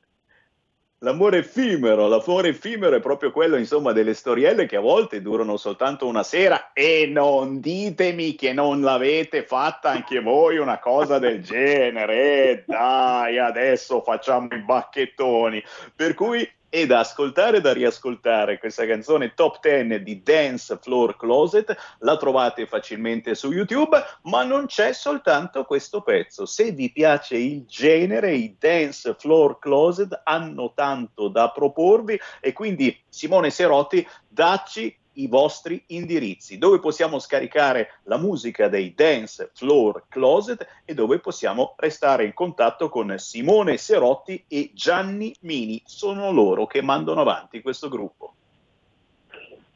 l'amore 0.99 1.39
effimero, 1.39 2.07
l'amore 2.07 2.49
effimero 2.49 2.95
è 2.95 2.99
proprio 2.99 3.31
quello, 3.31 3.55
insomma, 3.55 3.91
delle 3.91 4.13
storielle 4.13 4.65
che 4.65 4.75
a 4.75 4.81
volte 4.81 5.21
durano 5.21 5.57
soltanto 5.57 6.07
una 6.07 6.23
sera 6.23 6.71
e 6.73 7.07
non 7.07 7.59
ditemi 7.59 8.35
che 8.35 8.53
non 8.53 8.81
l'avete 8.81 9.43
fatta 9.43 9.89
anche 9.89 10.21
voi 10.21 10.57
una 10.57 10.79
cosa 10.79 11.19
del 11.19 11.43
genere. 11.43 12.15
Eh, 12.15 12.63
dai, 12.67 13.39
adesso 13.39 14.01
facciamo 14.01 14.47
i 14.51 14.61
bacchettoni. 14.61 15.63
Per 15.95 16.13
cui 16.13 16.47
e 16.69 16.85
da 16.85 16.99
ascoltare 16.99 17.57
e 17.57 17.61
da 17.61 17.73
riascoltare 17.73 18.59
questa 18.59 18.85
canzone 18.85 19.33
top 19.33 19.59
10 19.61 20.03
di 20.03 20.21
Dance 20.21 20.77
Floor 20.81 21.15
Closet 21.15 21.75
la 21.99 22.17
trovate 22.17 22.65
facilmente 22.65 23.35
su 23.35 23.51
YouTube 23.51 23.97
ma 24.23 24.43
non 24.43 24.65
c'è 24.65 24.93
soltanto 24.93 25.63
questo 25.63 26.01
pezzo. 26.01 26.45
Se 26.45 26.71
vi 26.71 26.91
piace 26.91 27.37
il 27.37 27.65
genere 27.65 28.35
i 28.35 28.55
Dance 28.59 29.15
Floor 29.17 29.59
Closet 29.59 30.21
hanno 30.23 30.73
tanto 30.73 31.29
da 31.29 31.49
proporvi 31.51 32.19
e 32.41 32.53
quindi 32.53 32.97
Simone 33.07 33.49
Serotti 33.49 34.05
dacci 34.27 34.95
i 35.17 35.27
vostri 35.27 35.83
indirizzi, 35.87 36.57
dove 36.57 36.79
possiamo 36.79 37.19
scaricare 37.19 37.99
la 38.03 38.17
musica 38.17 38.67
dei 38.67 38.93
Dance 38.95 39.51
Floor 39.53 40.05
Closet 40.09 40.81
e 40.85 40.93
dove 40.93 41.19
possiamo 41.19 41.75
restare 41.77 42.25
in 42.25 42.33
contatto 42.33 42.89
con 42.89 43.13
Simone 43.17 43.77
Serotti 43.77 44.43
e 44.47 44.71
Gianni 44.73 45.33
Mini. 45.41 45.81
Sono 45.85 46.31
loro 46.31 46.65
che 46.65 46.81
mandano 46.81 47.21
avanti 47.21 47.61
questo 47.61 47.89
gruppo. 47.89 48.33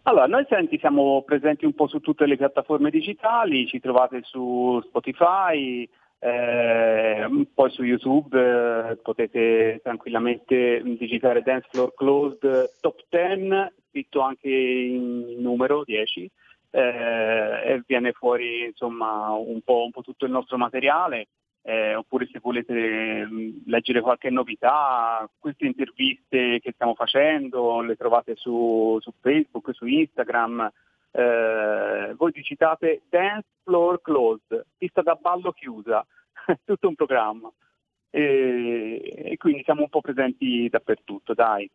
Allora, 0.03 0.25
noi 0.25 0.45
senti, 0.49 0.79
siamo 0.79 1.21
presenti 1.23 1.65
un 1.65 1.73
po' 1.73 1.87
su 1.87 1.99
tutte 1.99 2.25
le 2.25 2.35
piattaforme 2.35 2.89
digitali, 2.89 3.67
ci 3.67 3.79
trovate 3.79 4.21
su 4.23 4.81
Spotify, 4.85 5.87
eh, 6.23 7.47
poi 7.53 7.69
su 7.71 7.83
YouTube 7.83 8.39
eh, 8.91 8.95
potete 8.97 9.79
tranquillamente 9.83 10.81
digitare 10.83 11.41
Dance 11.41 11.67
Floor 11.71 11.93
Closed 11.95 12.77
Top 12.79 12.99
10 13.09 13.73
scritto 13.91 14.21
anche 14.21 14.49
in 14.49 15.35
numero 15.39 15.83
10 15.83 16.31
eh, 16.71 17.61
e 17.65 17.83
viene 17.85 18.13
fuori 18.13 18.65
insomma 18.65 19.29
un 19.31 19.61
po', 19.61 19.83
un 19.83 19.91
po 19.91 20.01
tutto 20.01 20.25
il 20.25 20.31
nostro 20.31 20.57
materiale. 20.57 21.27
Eh, 21.63 21.93
oppure 21.93 22.27
se 22.31 22.39
volete 22.41 22.73
mm, 23.23 23.67
leggere 23.67 24.01
qualche 24.01 24.31
novità, 24.31 25.29
queste 25.37 25.67
interviste 25.67 26.59
che 26.59 26.71
stiamo 26.71 26.95
facendo 26.95 27.81
le 27.81 27.95
trovate 27.95 28.35
su, 28.35 28.97
su 28.99 29.13
Facebook, 29.19 29.69
su 29.73 29.85
Instagram. 29.85 30.71
Eh, 31.11 32.13
voi 32.15 32.31
digitate 32.31 33.03
Dance 33.09 33.47
Floor 33.63 34.01
Closed, 34.01 34.65
pista 34.75 35.03
da 35.03 35.13
ballo 35.13 35.51
chiusa, 35.51 36.03
tutto 36.65 36.87
un 36.87 36.95
programma. 36.95 37.51
E, 38.09 39.29
e 39.31 39.37
quindi 39.37 39.61
siamo 39.63 39.83
un 39.83 39.89
po' 39.89 40.01
presenti 40.01 40.67
dappertutto, 40.67 41.35
dai. 41.35 41.69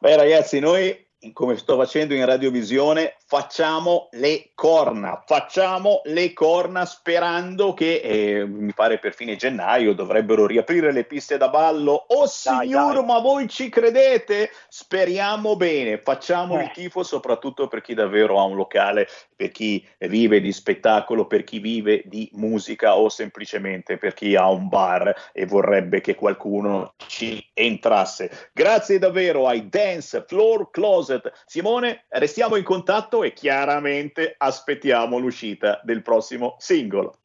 Beh 0.00 0.16
ragazzi, 0.16 0.58
noi 0.60 1.07
come 1.32 1.56
sto 1.56 1.76
facendo 1.76 2.14
in 2.14 2.24
radiovisione, 2.24 3.16
facciamo 3.26 4.08
le 4.12 4.50
corna, 4.54 5.22
facciamo 5.26 6.00
le 6.04 6.32
corna 6.32 6.84
sperando 6.84 7.74
che, 7.74 7.96
eh, 7.96 8.46
mi 8.46 8.72
pare 8.72 8.98
per 8.98 9.14
fine 9.14 9.34
gennaio, 9.34 9.94
dovrebbero 9.94 10.46
riaprire 10.46 10.92
le 10.92 11.04
piste 11.04 11.36
da 11.36 11.48
ballo. 11.48 12.04
Oh 12.08 12.26
signor, 12.26 13.04
ma 13.04 13.18
voi 13.18 13.48
ci 13.48 13.68
credete? 13.68 14.50
Speriamo 14.68 15.56
bene, 15.56 15.98
facciamo 15.98 16.60
eh. 16.60 16.64
il 16.64 16.70
tifo 16.70 17.02
soprattutto 17.02 17.66
per 17.66 17.80
chi 17.80 17.94
davvero 17.94 18.38
ha 18.38 18.44
un 18.44 18.54
locale, 18.54 19.08
per 19.34 19.50
chi 19.50 19.84
vive 19.98 20.40
di 20.40 20.52
spettacolo, 20.52 21.26
per 21.26 21.42
chi 21.42 21.58
vive 21.58 22.02
di 22.04 22.28
musica 22.34 22.96
o 22.96 23.08
semplicemente 23.08 23.96
per 23.96 24.14
chi 24.14 24.36
ha 24.36 24.48
un 24.48 24.68
bar 24.68 25.12
e 25.32 25.46
vorrebbe 25.46 26.00
che 26.00 26.14
qualcuno 26.14 26.94
ci 27.08 27.44
entrasse. 27.52 28.50
Grazie 28.52 28.98
davvero 28.98 29.48
ai 29.48 29.68
Dance 29.68 30.24
Floor 30.26 30.70
Close 30.70 31.07
Closet. 31.08 31.32
Simone, 31.46 32.04
restiamo 32.08 32.56
in 32.56 32.64
contatto 32.64 33.22
e 33.22 33.32
chiaramente 33.32 34.34
aspettiamo 34.36 35.18
l'uscita 35.18 35.80
del 35.82 36.02
prossimo 36.02 36.56
singolo. 36.58 37.20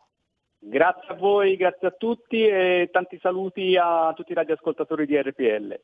Grazie 0.57 1.10
a 1.10 1.15
voi, 1.15 1.57
grazie 1.57 1.88
a 1.88 1.91
tutti 1.91 2.47
e 2.47 2.88
tanti 2.91 3.19
saluti 3.22 3.76
a 3.77 4.14
tutti 4.15 4.31
i 4.31 4.35
radioascoltatori 4.35 5.05
di 5.05 5.22
RPL. 5.22 5.81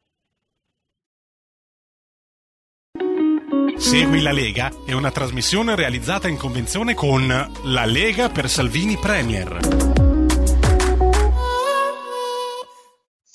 Segui 3.76 4.22
la 4.22 4.32
Lega 4.32 4.70
è 4.86 4.94
una 4.94 5.12
trasmissione 5.12 5.76
realizzata 5.76 6.30
in 6.30 6.38
convenzione 6.38 6.94
con 6.94 7.28
La 7.28 7.86
Lega 7.86 8.30
per 8.30 8.48
Salvini 8.48 8.98
Premier. 8.98 9.99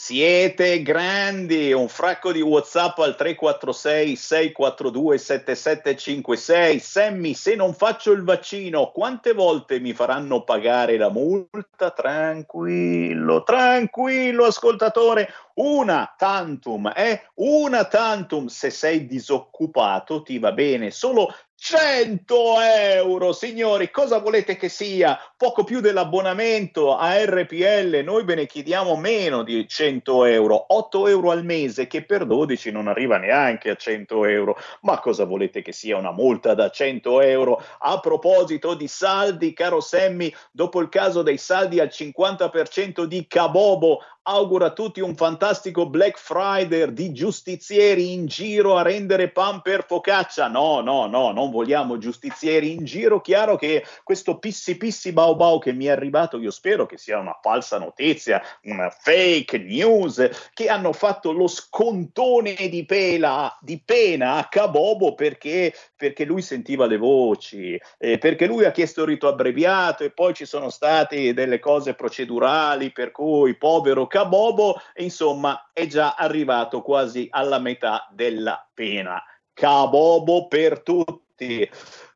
Siete 0.07 0.83
grandi, 0.83 1.73
un 1.73 1.89
fracco 1.89 2.31
di 2.31 2.43
WhatsApp 2.43 2.99
al 2.99 3.17
346 3.17 4.15
642 4.15 5.17
7756. 5.17 6.79
Sammy, 6.79 7.33
se 7.33 7.55
non 7.55 7.73
faccio 7.73 8.13
il 8.13 8.23
vaccino, 8.23 8.91
quante 8.91 9.33
volte 9.33 9.81
mi 9.81 9.95
faranno 9.95 10.43
pagare 10.43 10.99
la 10.99 11.09
multa? 11.09 11.91
Tranquillo, 11.91 13.45
tranquillo 13.45 14.45
ascoltatore, 14.45 15.33
una 15.55 16.15
tantum, 16.19 16.93
eh? 16.95 17.31
Una 17.37 17.85
tantum 17.87 18.49
se 18.49 18.69
sei 18.69 19.07
disoccupato 19.07 20.23
ti 20.23 20.39
va 20.39 20.53
bene, 20.53 20.91
solo 20.91 21.35
100 21.57 22.61
euro, 22.61 23.33
signori, 23.33 23.91
cosa 23.91 24.19
volete 24.19 24.57
che 24.57 24.69
sia? 24.69 25.19
Poco 25.37 25.65
più 25.65 25.81
dell'abbonamento 25.81 26.95
a 26.95 27.25
RPL, 27.25 28.03
noi 28.05 28.25
ve 28.25 28.35
ne 28.35 28.47
chiediamo 28.47 28.97
meno 28.97 29.43
di 29.43 29.67
100 29.67 30.27
euro, 30.27 30.75
8 30.75 31.09
euro 31.09 31.31
al 31.31 31.45
mese, 31.45 31.87
che 31.87 32.05
per 32.05 32.27
12 32.27 32.71
non 32.71 32.89
arriva 32.89 33.17
neanche 33.17 33.71
a 33.71 33.77
100 33.77 34.27
euro. 34.27 34.59
Ma 34.83 34.99
cosa 34.99 35.25
volete 35.25 35.63
che 35.63 35.73
sia 35.73 35.97
una 35.97 36.13
multa 36.13 36.55
da 36.55 36.69
100 36.69 37.21
euro? 37.23 37.63
A 37.79 37.99
proposito 37.99 38.75
di 38.75 38.89
saldi, 38.89 39.55
caro 39.55 39.81
Sammy, 39.81 40.35
dopo 40.51 40.81
il 40.81 40.91
caso 40.91 41.23
dei 41.23 41.39
saldi 41.39 41.81
al 41.81 41.89
50% 41.91 43.05
di 43.05 43.27
Cabobo, 43.27 44.01
auguro 44.27 44.65
a 44.65 44.73
tutti 44.73 45.01
un 45.01 45.15
fantastico 45.17 45.87
Black 45.87 46.19
Friday 46.19 46.93
di 46.93 47.13
giustizieri 47.13 48.13
in 48.13 48.27
giro 48.27 48.77
a 48.77 48.83
rendere 48.83 49.29
pan 49.29 49.61
per 49.61 49.85
focaccia. 49.87 50.49
No, 50.49 50.81
no, 50.81 51.07
no, 51.07 51.33
non 51.33 51.51
vogliamo 51.51 51.99
giustizieri 51.99 52.73
in 52.73 52.85
giro. 52.85 53.21
Chiaro 53.21 53.57
che 53.57 53.85
questo 54.03 54.39
pissi 54.39 54.77
pissi 54.77 55.13
bau 55.13 55.37
bau 55.37 55.59
che 55.59 55.73
mi 55.73 55.87
è 55.87 55.91
arrivato, 55.91 56.39
io 56.39 56.51
spero 56.51 56.87
che 56.87 56.97
sia 56.97 57.19
una 57.19 57.39
falsa 57.43 57.79
notizia, 57.79 58.43
una 58.65 58.89
fake 58.91 59.59
news, 59.59 60.51
che 60.55 60.69
hanno 60.69 60.93
fatto 60.93 61.33
lo 61.33 61.47
scontone 61.47 62.55
di, 62.71 62.85
pela, 62.87 63.57
di 63.61 63.81
pena 63.85 64.37
a 64.37 64.49
Cabobo 64.49 65.15
perché, 65.15 65.75
perché 65.97 66.25
lui 66.25 66.41
sentiva 66.41 66.87
le 66.87 66.97
voci, 66.97 67.79
eh, 67.99 68.19
perché 68.19 68.47
lui 68.47 68.65
ha 68.65 68.71
chiesto 68.71 69.03
il 69.03 69.09
rito 69.09 69.29
abbreviato 69.29 70.03
e 70.05 70.11
poi 70.11 70.33
ci 70.33 70.47
sono 70.47 70.71
state 70.71 71.35
delle 71.35 71.59
cose 71.59 71.95
procedurali 71.95 72.91
per 72.91 73.11
cui 73.11 73.57
povero 73.57 74.07
Cabobo, 74.15 74.81
insomma, 74.99 75.71
è 75.73 75.87
già 75.87 76.15
arrivato 76.15 76.83
quasi 76.83 77.27
alla 77.31 77.59
metà 77.59 78.07
della 78.13 78.65
pena. 78.73 79.21
Cabobo 79.53 80.47
per 80.47 80.83
tutti. 80.83 81.69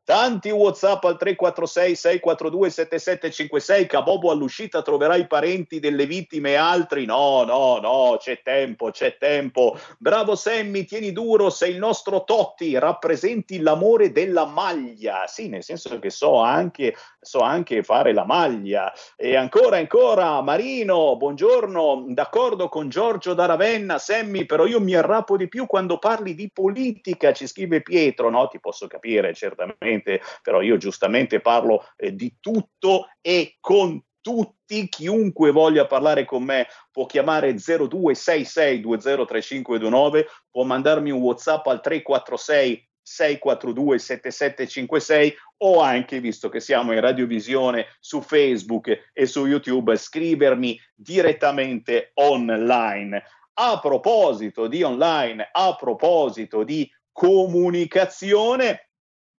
Tanti 0.09 0.49
WhatsApp 0.49 1.03
al 1.03 1.19
346 1.19 1.95
642 1.95 2.69
7756. 2.71 3.85
Cabobo 3.85 4.31
all'uscita 4.31 4.81
troverai 4.81 5.27
parenti 5.27 5.79
delle 5.79 6.07
vittime 6.07 6.53
e 6.53 6.55
altri. 6.55 7.05
No, 7.05 7.43
no, 7.43 7.77
no, 7.79 8.17
c'è 8.19 8.41
tempo, 8.41 8.89
c'è 8.89 9.17
tempo. 9.19 9.77
Bravo 9.99 10.33
Sammy, 10.33 10.85
tieni 10.85 11.11
duro, 11.11 11.51
sei 11.51 11.73
il 11.73 11.77
nostro 11.77 12.23
Totti, 12.23 12.75
rappresenti 12.79 13.59
l'amore 13.59 14.11
della 14.11 14.47
maglia. 14.47 15.27
Sì, 15.27 15.47
nel 15.47 15.61
senso 15.61 15.99
che 15.99 16.09
so 16.09 16.39
anche, 16.39 16.95
so 17.21 17.41
anche 17.41 17.83
fare 17.83 18.11
la 18.11 18.25
maglia. 18.25 18.91
E 19.15 19.35
ancora, 19.35 19.77
ancora, 19.77 20.41
Marino, 20.41 21.17
buongiorno. 21.17 22.05
D'accordo 22.07 22.67
con 22.67 22.89
Giorgio 22.89 23.35
da 23.35 23.45
Ravenna, 23.45 23.99
Sammy, 23.99 24.47
però 24.47 24.65
io 24.65 24.81
mi 24.81 24.95
arrappo 24.95 25.37
di 25.37 25.47
più 25.47 25.67
quando 25.67 25.99
parli 25.99 26.33
di 26.33 26.49
politica, 26.51 27.31
ci 27.31 27.45
scrive 27.45 27.83
Pietro. 27.83 28.31
No, 28.31 28.47
ti 28.47 28.59
posso 28.59 28.87
capire, 28.87 29.35
certamente 29.35 29.97
giustamente, 29.99 30.21
però 30.41 30.61
io 30.61 30.77
giustamente 30.77 31.41
parlo 31.41 31.85
eh, 31.97 32.15
di 32.15 32.37
tutto 32.39 33.09
e 33.21 33.57
con 33.59 34.01
tutti, 34.21 34.87
chiunque 34.89 35.51
voglia 35.51 35.85
parlare 35.85 36.25
con 36.25 36.43
me 36.43 36.67
può 36.91 37.05
chiamare 37.05 37.53
0266203529, 37.55 40.25
può 40.49 40.63
mandarmi 40.63 41.11
un 41.11 41.21
WhatsApp 41.21 41.67
al 41.67 41.79
346 41.81 42.87
642 43.01 43.97
7756 43.97 45.33
o 45.61 45.81
anche, 45.81 46.19
visto 46.19 46.49
che 46.49 46.59
siamo 46.59 46.91
in 46.93 46.99
radiovisione 46.99 47.87
su 47.99 48.21
Facebook 48.21 49.11
e 49.13 49.25
su 49.25 49.47
YouTube, 49.47 49.95
scrivermi 49.95 50.79
direttamente 50.93 52.11
online. 52.15 53.23
A 53.61 53.77
proposito 53.79 54.67
di 54.67 54.83
online, 54.83 55.49
a 55.51 55.75
proposito 55.75 56.63
di 56.63 56.89
comunicazione, 57.11 58.88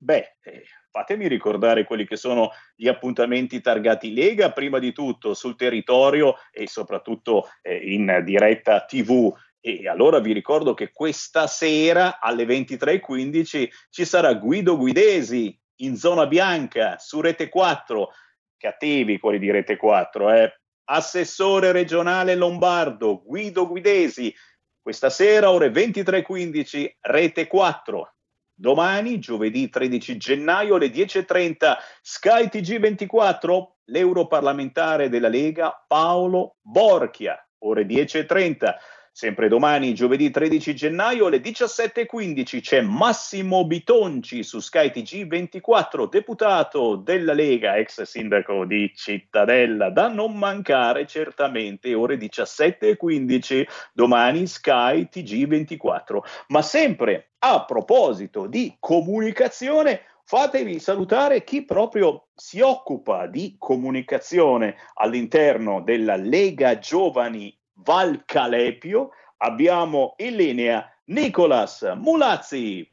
Beh, 0.01 0.37
eh, 0.43 0.63
fatemi 0.89 1.27
ricordare 1.27 1.83
quelli 1.83 2.07
che 2.07 2.15
sono 2.15 2.51
gli 2.73 2.87
appuntamenti 2.87 3.59
targati 3.59 4.13
Lega, 4.13 4.53
prima 4.53 4.79
di 4.79 4.93
tutto 4.93 5.33
sul 5.33 5.57
territorio 5.57 6.35
e 6.51 6.67
soprattutto 6.67 7.49
eh, 7.61 7.75
in 7.75 8.21
diretta 8.23 8.85
TV. 8.85 9.29
E 9.59 9.89
allora 9.89 10.19
vi 10.19 10.31
ricordo 10.31 10.73
che 10.73 10.91
questa 10.93 11.45
sera 11.47 12.19
alle 12.21 12.45
23.15 12.45 13.67
ci 13.89 14.05
sarà 14.05 14.33
Guido 14.35 14.77
Guidesi 14.77 15.57
in 15.81 15.97
zona 15.97 16.27
bianca 16.27 16.97
su 16.97 17.19
Rete 17.19 17.49
4. 17.49 18.09
Cattivi 18.57 19.19
quelli 19.19 19.39
di 19.39 19.51
Rete 19.51 19.75
4, 19.75 20.31
eh. 20.31 20.53
Assessore 20.91 21.73
regionale 21.73 22.35
Lombardo, 22.35 23.21
Guido 23.21 23.67
Guidesi. 23.67 24.33
Questa 24.81 25.09
sera 25.09 25.51
ore 25.51 25.69
23.15 25.69 26.95
Rete 27.01 27.47
4. 27.47 28.13
Domani, 28.59 29.19
giovedì 29.19 29.69
13 29.69 30.17
gennaio 30.17 30.75
alle 30.75 30.87
10.30, 30.87 31.77
Sky 32.01 32.47
TG24, 32.47 33.67
l'europarlamentare 33.85 35.07
della 35.07 35.29
Lega 35.29 35.85
Paolo 35.87 36.57
Borchia, 36.59 37.41
ore 37.59 37.85
10.30. 37.85 38.73
Sempre 39.19 39.49
domani, 39.49 39.93
giovedì 39.93 40.31
13 40.31 40.73
gennaio 40.73 41.25
alle 41.25 41.41
17.15 41.41 42.61
c'è 42.61 42.79
Massimo 42.79 43.65
Bitonci 43.65 44.43
su 44.43 44.61
Sky 44.61 44.91
TG24, 44.95 46.07
deputato 46.07 46.95
della 46.95 47.33
Lega, 47.33 47.75
ex 47.75 48.03
sindaco 48.03 48.63
di 48.63 48.89
Cittadella, 48.95 49.89
da 49.89 50.07
non 50.07 50.37
mancare 50.37 51.05
certamente 51.05 51.93
ore 51.93 52.15
17.15 52.15 53.67
domani 53.91 54.47
Sky 54.47 55.09
TG24. 55.11 56.19
Ma 56.47 56.61
sempre 56.61 57.31
a 57.39 57.65
proposito 57.65 58.47
di 58.47 58.73
comunicazione, 58.79 59.99
fatevi 60.23 60.79
salutare 60.79 61.43
chi 61.43 61.65
proprio 61.65 62.27
si 62.33 62.61
occupa 62.61 63.27
di 63.27 63.57
comunicazione 63.57 64.77
all'interno 64.93 65.81
della 65.81 66.15
Lega 66.15 66.79
Giovani 66.79 67.58
Val 67.83 68.23
Calepio 68.25 69.11
abbiamo 69.37 70.15
in 70.17 70.35
linea 70.35 70.91
Nicolas 71.05 71.81
Mulazzi. 71.95 72.89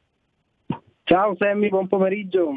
Ciao 1.04 1.36
Sammy, 1.36 1.68
buon 1.68 1.88
pomeriggio. 1.88 2.52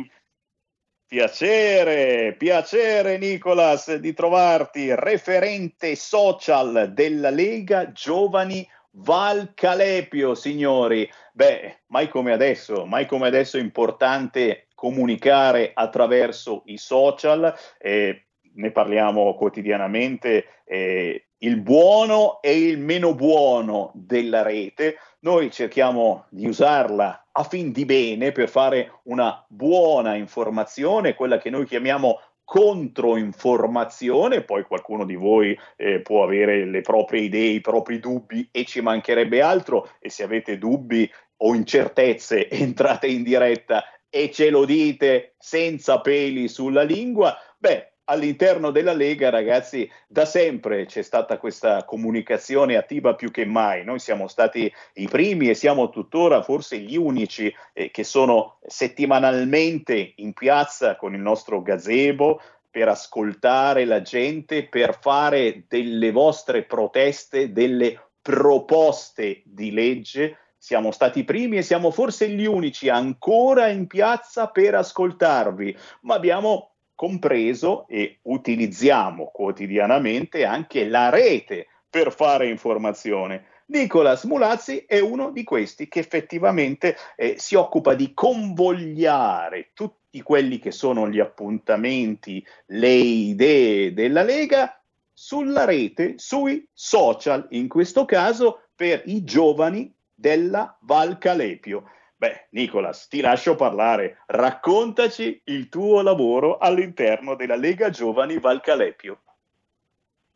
Piacere, 1.07 2.35
piacere 2.37 3.17
Nicolas 3.17 3.95
di 3.95 4.13
trovarti, 4.13 4.93
referente 4.93 5.95
social 5.95 6.91
della 6.93 7.31
Lega 7.31 7.91
Giovani 7.91 8.67
Val 8.91 9.53
Calepio, 9.55 10.35
signori. 10.35 11.09
Beh, 11.33 11.81
mai 11.87 12.09
come 12.09 12.31
adesso, 12.31 12.85
mai 12.85 13.07
come 13.07 13.27
adesso 13.27 13.57
è 13.57 13.61
importante 13.61 14.67
comunicare 14.75 15.71
attraverso 15.73 16.61
i 16.65 16.77
social, 16.77 17.53
eh, 17.79 18.27
ne 18.53 18.71
parliamo 18.71 19.33
quotidianamente. 19.35 20.45
Eh, 20.63 21.28
il 21.39 21.61
buono 21.61 22.41
e 22.41 22.57
il 22.57 22.79
meno 22.79 23.15
buono 23.15 23.91
della 23.93 24.41
rete, 24.41 24.97
noi 25.19 25.51
cerchiamo 25.51 26.25
di 26.29 26.47
usarla 26.47 27.27
a 27.31 27.43
fin 27.43 27.71
di 27.71 27.85
bene 27.85 28.31
per 28.31 28.49
fare 28.49 28.99
una 29.03 29.45
buona 29.47 30.15
informazione, 30.15 31.15
quella 31.15 31.37
che 31.37 31.49
noi 31.49 31.65
chiamiamo 31.65 32.19
controinformazione, 32.43 34.41
poi 34.41 34.63
qualcuno 34.63 35.05
di 35.05 35.15
voi 35.15 35.57
eh, 35.75 35.99
può 36.01 36.23
avere 36.23 36.65
le 36.65 36.81
proprie 36.81 37.21
idee, 37.21 37.51
i 37.51 37.61
propri 37.61 37.99
dubbi 37.99 38.49
e 38.51 38.65
ci 38.65 38.81
mancherebbe 38.81 39.39
altro. 39.41 39.87
E 39.99 40.09
se 40.09 40.23
avete 40.23 40.57
dubbi 40.57 41.07
o 41.37 41.53
incertezze 41.53 42.49
entrate 42.49 43.05
in 43.05 43.21
diretta 43.21 43.83
e 44.09 44.31
ce 44.31 44.49
lo 44.49 44.65
dite 44.65 45.35
senza 45.37 46.01
peli 46.01 46.47
sulla 46.47 46.81
lingua, 46.81 47.37
beh, 47.59 47.98
all'interno 48.09 48.71
della 48.71 48.93
Lega, 48.93 49.29
ragazzi, 49.29 49.89
da 50.07 50.25
sempre 50.25 50.85
c'è 50.85 51.03
stata 51.03 51.37
questa 51.37 51.85
comunicazione 51.85 52.75
attiva 52.75 53.13
più 53.13 53.29
che 53.29 53.45
mai. 53.45 53.85
Noi 53.85 53.99
siamo 53.99 54.27
stati 54.27 54.71
i 54.95 55.07
primi 55.07 55.49
e 55.49 55.53
siamo 55.53 55.89
tuttora 55.89 56.41
forse 56.41 56.79
gli 56.79 56.97
unici 56.97 57.53
eh, 57.71 57.91
che 57.91 58.03
sono 58.03 58.57
settimanalmente 58.65 60.13
in 60.17 60.33
piazza 60.33 60.95
con 60.95 61.13
il 61.13 61.21
nostro 61.21 61.61
gazebo 61.61 62.41
per 62.69 62.87
ascoltare 62.87 63.85
la 63.85 64.01
gente, 64.01 64.67
per 64.67 64.97
fare 64.99 65.65
delle 65.67 66.11
vostre 66.11 66.63
proteste, 66.63 67.51
delle 67.51 68.09
proposte 68.21 69.43
di 69.45 69.71
legge. 69.71 70.37
Siamo 70.57 70.91
stati 70.91 71.19
i 71.19 71.23
primi 71.23 71.57
e 71.57 71.61
siamo 71.61 71.91
forse 71.91 72.27
gli 72.29 72.45
unici 72.45 72.89
ancora 72.89 73.67
in 73.67 73.85
piazza 73.87 74.47
per 74.47 74.75
ascoltarvi, 74.75 75.77
ma 76.01 76.15
abbiamo 76.15 76.73
compreso 76.99 77.87
e 77.87 78.19
utilizziamo 78.23 79.31
quotidianamente 79.33 80.43
anche 80.43 80.85
la 80.85 81.07
rete 81.07 81.67
per 81.89 82.11
fare 82.11 82.49
informazione. 82.49 83.45
Nicolas 83.67 84.25
Mulazzi 84.25 84.83
è 84.85 84.99
uno 84.99 85.31
di 85.31 85.45
questi 85.45 85.87
che 85.87 85.99
effettivamente 85.99 86.97
eh, 87.15 87.35
si 87.37 87.55
occupa 87.55 87.93
di 87.93 88.13
convogliare 88.13 89.69
tutti 89.73 90.21
quelli 90.21 90.59
che 90.59 90.71
sono 90.71 91.07
gli 91.07 91.21
appuntamenti, 91.21 92.45
le 92.65 92.89
idee 92.89 93.93
della 93.93 94.23
Lega 94.23 94.77
sulla 95.13 95.63
rete, 95.63 96.15
sui 96.17 96.67
social, 96.73 97.47
in 97.51 97.69
questo 97.69 98.03
caso 98.03 98.63
per 98.75 99.03
i 99.05 99.23
giovani 99.23 99.89
della 100.13 100.77
Val 100.81 101.17
Calepio. 101.17 101.85
Beh, 102.19 102.47
Nicolas, 102.49 103.07
ti 103.07 103.21
lascio 103.21 103.55
parlare. 103.55 104.17
Raccontaci 104.25 105.41
il 105.45 105.69
tuo 105.69 106.01
lavoro 106.01 106.57
all'interno 106.57 107.35
della 107.35 107.55
Lega 107.55 107.91
Giovani 107.91 108.37
Valcalepio. 108.39 109.21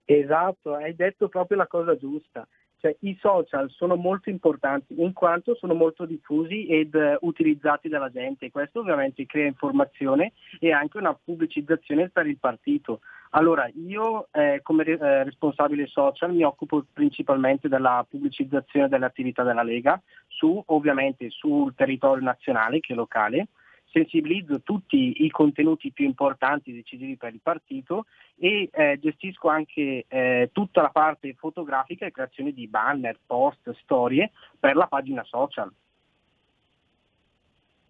Esatto, 0.05 0.75
hai 0.75 0.95
detto 0.95 1.27
proprio 1.27 1.57
la 1.57 1.67
cosa 1.67 1.97
giusta. 1.97 2.47
Cioè, 2.77 2.95
I 2.99 3.17
social 3.19 3.69
sono 3.69 3.97
molto 3.97 4.29
importanti 4.29 5.01
in 5.01 5.11
quanto 5.11 5.55
sono 5.55 5.73
molto 5.73 6.05
diffusi 6.05 6.67
ed 6.67 6.93
uh, 6.93 7.17
utilizzati 7.27 7.89
dalla 7.89 8.09
gente. 8.09 8.49
Questo 8.49 8.79
ovviamente 8.79 9.25
crea 9.25 9.47
informazione 9.47 10.31
e 10.59 10.71
anche 10.71 10.97
una 10.97 11.13
pubblicizzazione 11.13 12.07
per 12.09 12.27
il 12.27 12.37
partito. 12.37 13.01
Allora, 13.35 13.67
io 13.73 14.27
eh, 14.31 14.59
come 14.61 14.83
eh, 14.83 15.23
responsabile 15.23 15.87
social 15.87 16.33
mi 16.33 16.43
occupo 16.43 16.85
principalmente 16.93 17.67
della 17.67 18.05
pubblicizzazione 18.07 18.87
delle 18.87 19.05
attività 19.05 19.41
della 19.41 19.63
Lega, 19.63 19.99
su, 20.43 20.61
ovviamente 20.67 21.29
sul 21.29 21.73
territorio 21.73 22.21
nazionale 22.21 22.81
che 22.81 22.93
locale, 22.93 23.47
sensibilizzo 23.89 24.61
tutti 24.61 25.23
i 25.23 25.29
contenuti 25.29 25.91
più 25.91 26.03
importanti 26.03 26.73
decisivi 26.73 27.15
per 27.15 27.33
il 27.33 27.39
partito 27.41 28.05
e 28.37 28.69
eh, 28.73 28.99
gestisco 28.99 29.47
anche 29.47 30.05
eh, 30.05 30.49
tutta 30.51 30.81
la 30.81 30.89
parte 30.89 31.33
fotografica 31.37 32.05
e 32.05 32.11
creazione 32.11 32.51
di 32.51 32.67
banner, 32.67 33.17
post, 33.25 33.73
storie 33.83 34.31
per 34.59 34.75
la 34.75 34.87
pagina 34.87 35.23
social. 35.23 35.71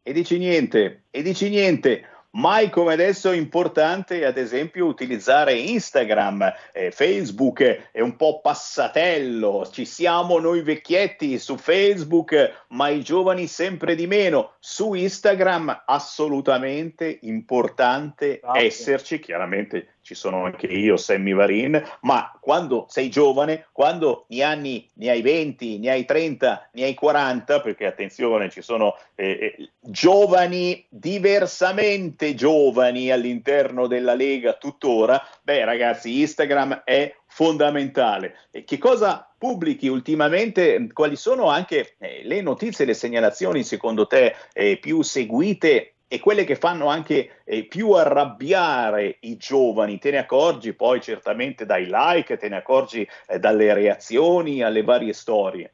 E 0.03 0.13
dici 0.13 0.37
niente, 0.37 1.03
e 1.09 1.23
dici 1.23 1.49
niente, 1.49 2.05
mai 2.33 2.69
come 2.69 2.93
adesso 2.93 3.31
è 3.31 3.35
importante 3.35 4.25
ad 4.25 4.37
esempio 4.37 4.85
utilizzare 4.85 5.53
Instagram, 5.53 6.53
eh, 6.71 6.91
Facebook 6.91 7.89
è 7.91 8.01
un 8.01 8.15
po' 8.15 8.41
passatello, 8.41 9.67
ci 9.71 9.85
siamo 9.85 10.39
noi 10.39 10.61
vecchietti 10.61 11.37
su 11.39 11.57
Facebook, 11.57 12.65
ma 12.69 12.89
i 12.89 13.01
giovani 13.01 13.47
sempre 13.47 13.95
di 13.95 14.07
meno. 14.07 14.53
Su 14.59 14.93
Instagram 14.93 15.83
assolutamente 15.85 17.19
importante 17.21 18.39
Grazie. 18.39 18.65
esserci, 18.65 19.19
chiaramente 19.19 19.95
ci 20.03 20.15
sono 20.15 20.43
anche 20.43 20.67
io, 20.67 20.97
Sammy 20.97 21.33
Varin, 21.33 21.81
ma 22.01 22.37
quando 22.41 22.85
sei 22.89 23.09
giovane, 23.09 23.67
quando 23.71 24.25
ne, 24.27 24.43
anni, 24.43 24.89
ne 24.95 25.09
hai 25.09 25.21
20, 25.21 25.79
ne 25.79 25.91
hai 25.91 26.03
30, 26.05 26.69
ne 26.73 26.83
hai 26.83 26.93
40, 26.93 27.61
perché 27.61 27.85
attenzione, 27.85 28.49
ci 28.49 28.61
sono 28.61 28.97
eh, 29.15 29.55
eh, 29.57 29.69
giovani 29.79 30.85
diversamente 30.89 32.35
giovani 32.35 33.11
all'interno 33.11 33.87
della 33.87 34.13
Lega 34.13 34.53
tuttora, 34.53 35.25
beh 35.41 35.63
ragazzi, 35.63 36.19
Instagram 36.19 36.81
è 36.83 37.15
fondamentale. 37.27 38.35
E 38.51 38.65
che 38.65 38.77
cosa 38.77 39.25
pubblichi 39.37 39.87
ultimamente? 39.87 40.89
Quali 40.91 41.15
sono 41.15 41.47
anche 41.47 41.95
eh, 41.97 42.21
le 42.25 42.41
notizie, 42.41 42.85
le 42.85 42.93
segnalazioni 42.93 43.63
secondo 43.63 44.05
te 44.05 44.35
eh, 44.51 44.77
più 44.77 45.01
seguite 45.01 45.92
e 46.13 46.19
quelle 46.19 46.43
che 46.43 46.55
fanno 46.55 46.89
anche 46.89 47.41
eh, 47.43 47.63
più 47.65 47.93
arrabbiare 47.93 49.17
i 49.21 49.35
giovani, 49.35 49.97
te 49.97 50.11
ne 50.11 50.19
accorgi 50.19 50.73
poi 50.73 51.01
certamente 51.01 51.65
dai 51.65 51.87
like, 51.89 52.37
te 52.37 52.49
ne 52.49 52.57
accorgi 52.57 53.07
eh, 53.27 53.39
dalle 53.39 53.73
reazioni 53.73 54.61
alle 54.61 54.83
varie 54.83 55.11
storie. 55.11 55.73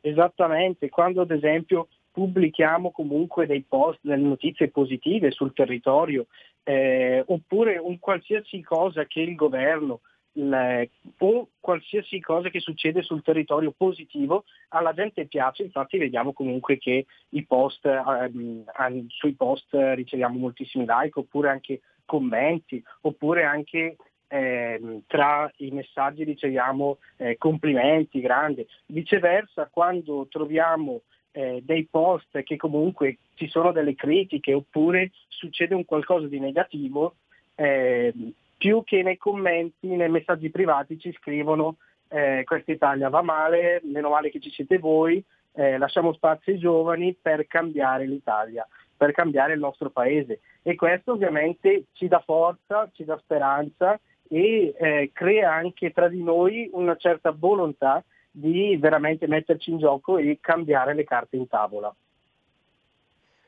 Esattamente, 0.00 0.88
quando 0.88 1.22
ad 1.22 1.32
esempio 1.32 1.88
pubblichiamo 2.12 2.92
comunque 2.92 3.46
dei 3.46 3.64
post, 3.68 3.98
delle 4.02 4.22
notizie 4.22 4.68
positive 4.68 5.32
sul 5.32 5.52
territorio, 5.52 6.26
eh, 6.62 7.24
oppure 7.26 7.76
un 7.78 7.98
qualsiasi 7.98 8.62
cosa 8.62 9.04
che 9.06 9.18
il 9.18 9.34
governo 9.34 10.02
il, 10.34 10.88
o 11.18 11.48
qualsiasi 11.60 12.20
cosa 12.20 12.48
che 12.48 12.60
succede 12.60 13.02
sul 13.02 13.22
territorio 13.22 13.72
positivo 13.76 14.44
alla 14.68 14.92
gente 14.92 15.26
piace, 15.26 15.64
infatti 15.64 15.98
vediamo 15.98 16.32
comunque 16.32 16.78
che 16.78 17.06
i 17.30 17.44
post, 17.44 17.84
ehm, 17.84 18.64
sui 19.08 19.34
post 19.34 19.68
riceviamo 19.72 20.38
moltissimi 20.38 20.84
like 20.86 21.18
oppure 21.18 21.48
anche 21.50 21.80
commenti 22.04 22.82
oppure 23.02 23.44
anche 23.44 23.96
eh, 24.28 25.02
tra 25.06 25.50
i 25.58 25.70
messaggi 25.70 26.24
riceviamo 26.24 26.98
eh, 27.16 27.36
complimenti 27.38 28.20
grandi. 28.20 28.66
Viceversa, 28.86 29.68
quando 29.70 30.26
troviamo 30.28 31.02
eh, 31.32 31.62
dei 31.64 31.86
post 31.90 32.42
che 32.42 32.56
comunque 32.56 33.18
ci 33.34 33.48
sono 33.48 33.72
delle 33.72 33.94
critiche 33.94 34.52
oppure 34.52 35.10
succede 35.28 35.74
un 35.74 35.84
qualcosa 35.84 36.26
di 36.26 36.38
negativo, 36.38 37.16
eh, 37.54 38.12
più 38.64 38.82
che 38.82 39.02
nei 39.02 39.18
commenti, 39.18 39.88
nei 39.88 40.08
messaggi 40.08 40.48
privati 40.48 40.98
ci 40.98 41.12
scrivono 41.12 41.76
eh, 42.08 42.44
questa 42.46 42.72
Italia 42.72 43.10
va 43.10 43.20
male, 43.20 43.82
meno 43.84 44.08
male 44.08 44.30
che 44.30 44.40
ci 44.40 44.48
siete 44.48 44.78
voi, 44.78 45.22
eh, 45.52 45.76
lasciamo 45.76 46.14
spazio 46.14 46.50
ai 46.50 46.58
giovani 46.58 47.14
per 47.20 47.46
cambiare 47.46 48.06
l'Italia, 48.06 48.66
per 48.96 49.12
cambiare 49.12 49.52
il 49.52 49.58
nostro 49.58 49.90
paese. 49.90 50.40
E 50.62 50.76
questo 50.76 51.12
ovviamente 51.12 51.88
ci 51.92 52.08
dà 52.08 52.20
forza, 52.20 52.88
ci 52.94 53.04
dà 53.04 53.18
speranza 53.18 54.00
e 54.30 54.74
eh, 54.78 55.10
crea 55.12 55.52
anche 55.52 55.92
tra 55.92 56.08
di 56.08 56.22
noi 56.22 56.70
una 56.72 56.96
certa 56.96 57.32
volontà 57.32 58.02
di 58.30 58.78
veramente 58.78 59.26
metterci 59.26 59.72
in 59.72 59.76
gioco 59.76 60.16
e 60.16 60.38
cambiare 60.40 60.94
le 60.94 61.04
carte 61.04 61.36
in 61.36 61.48
tavola. 61.48 61.94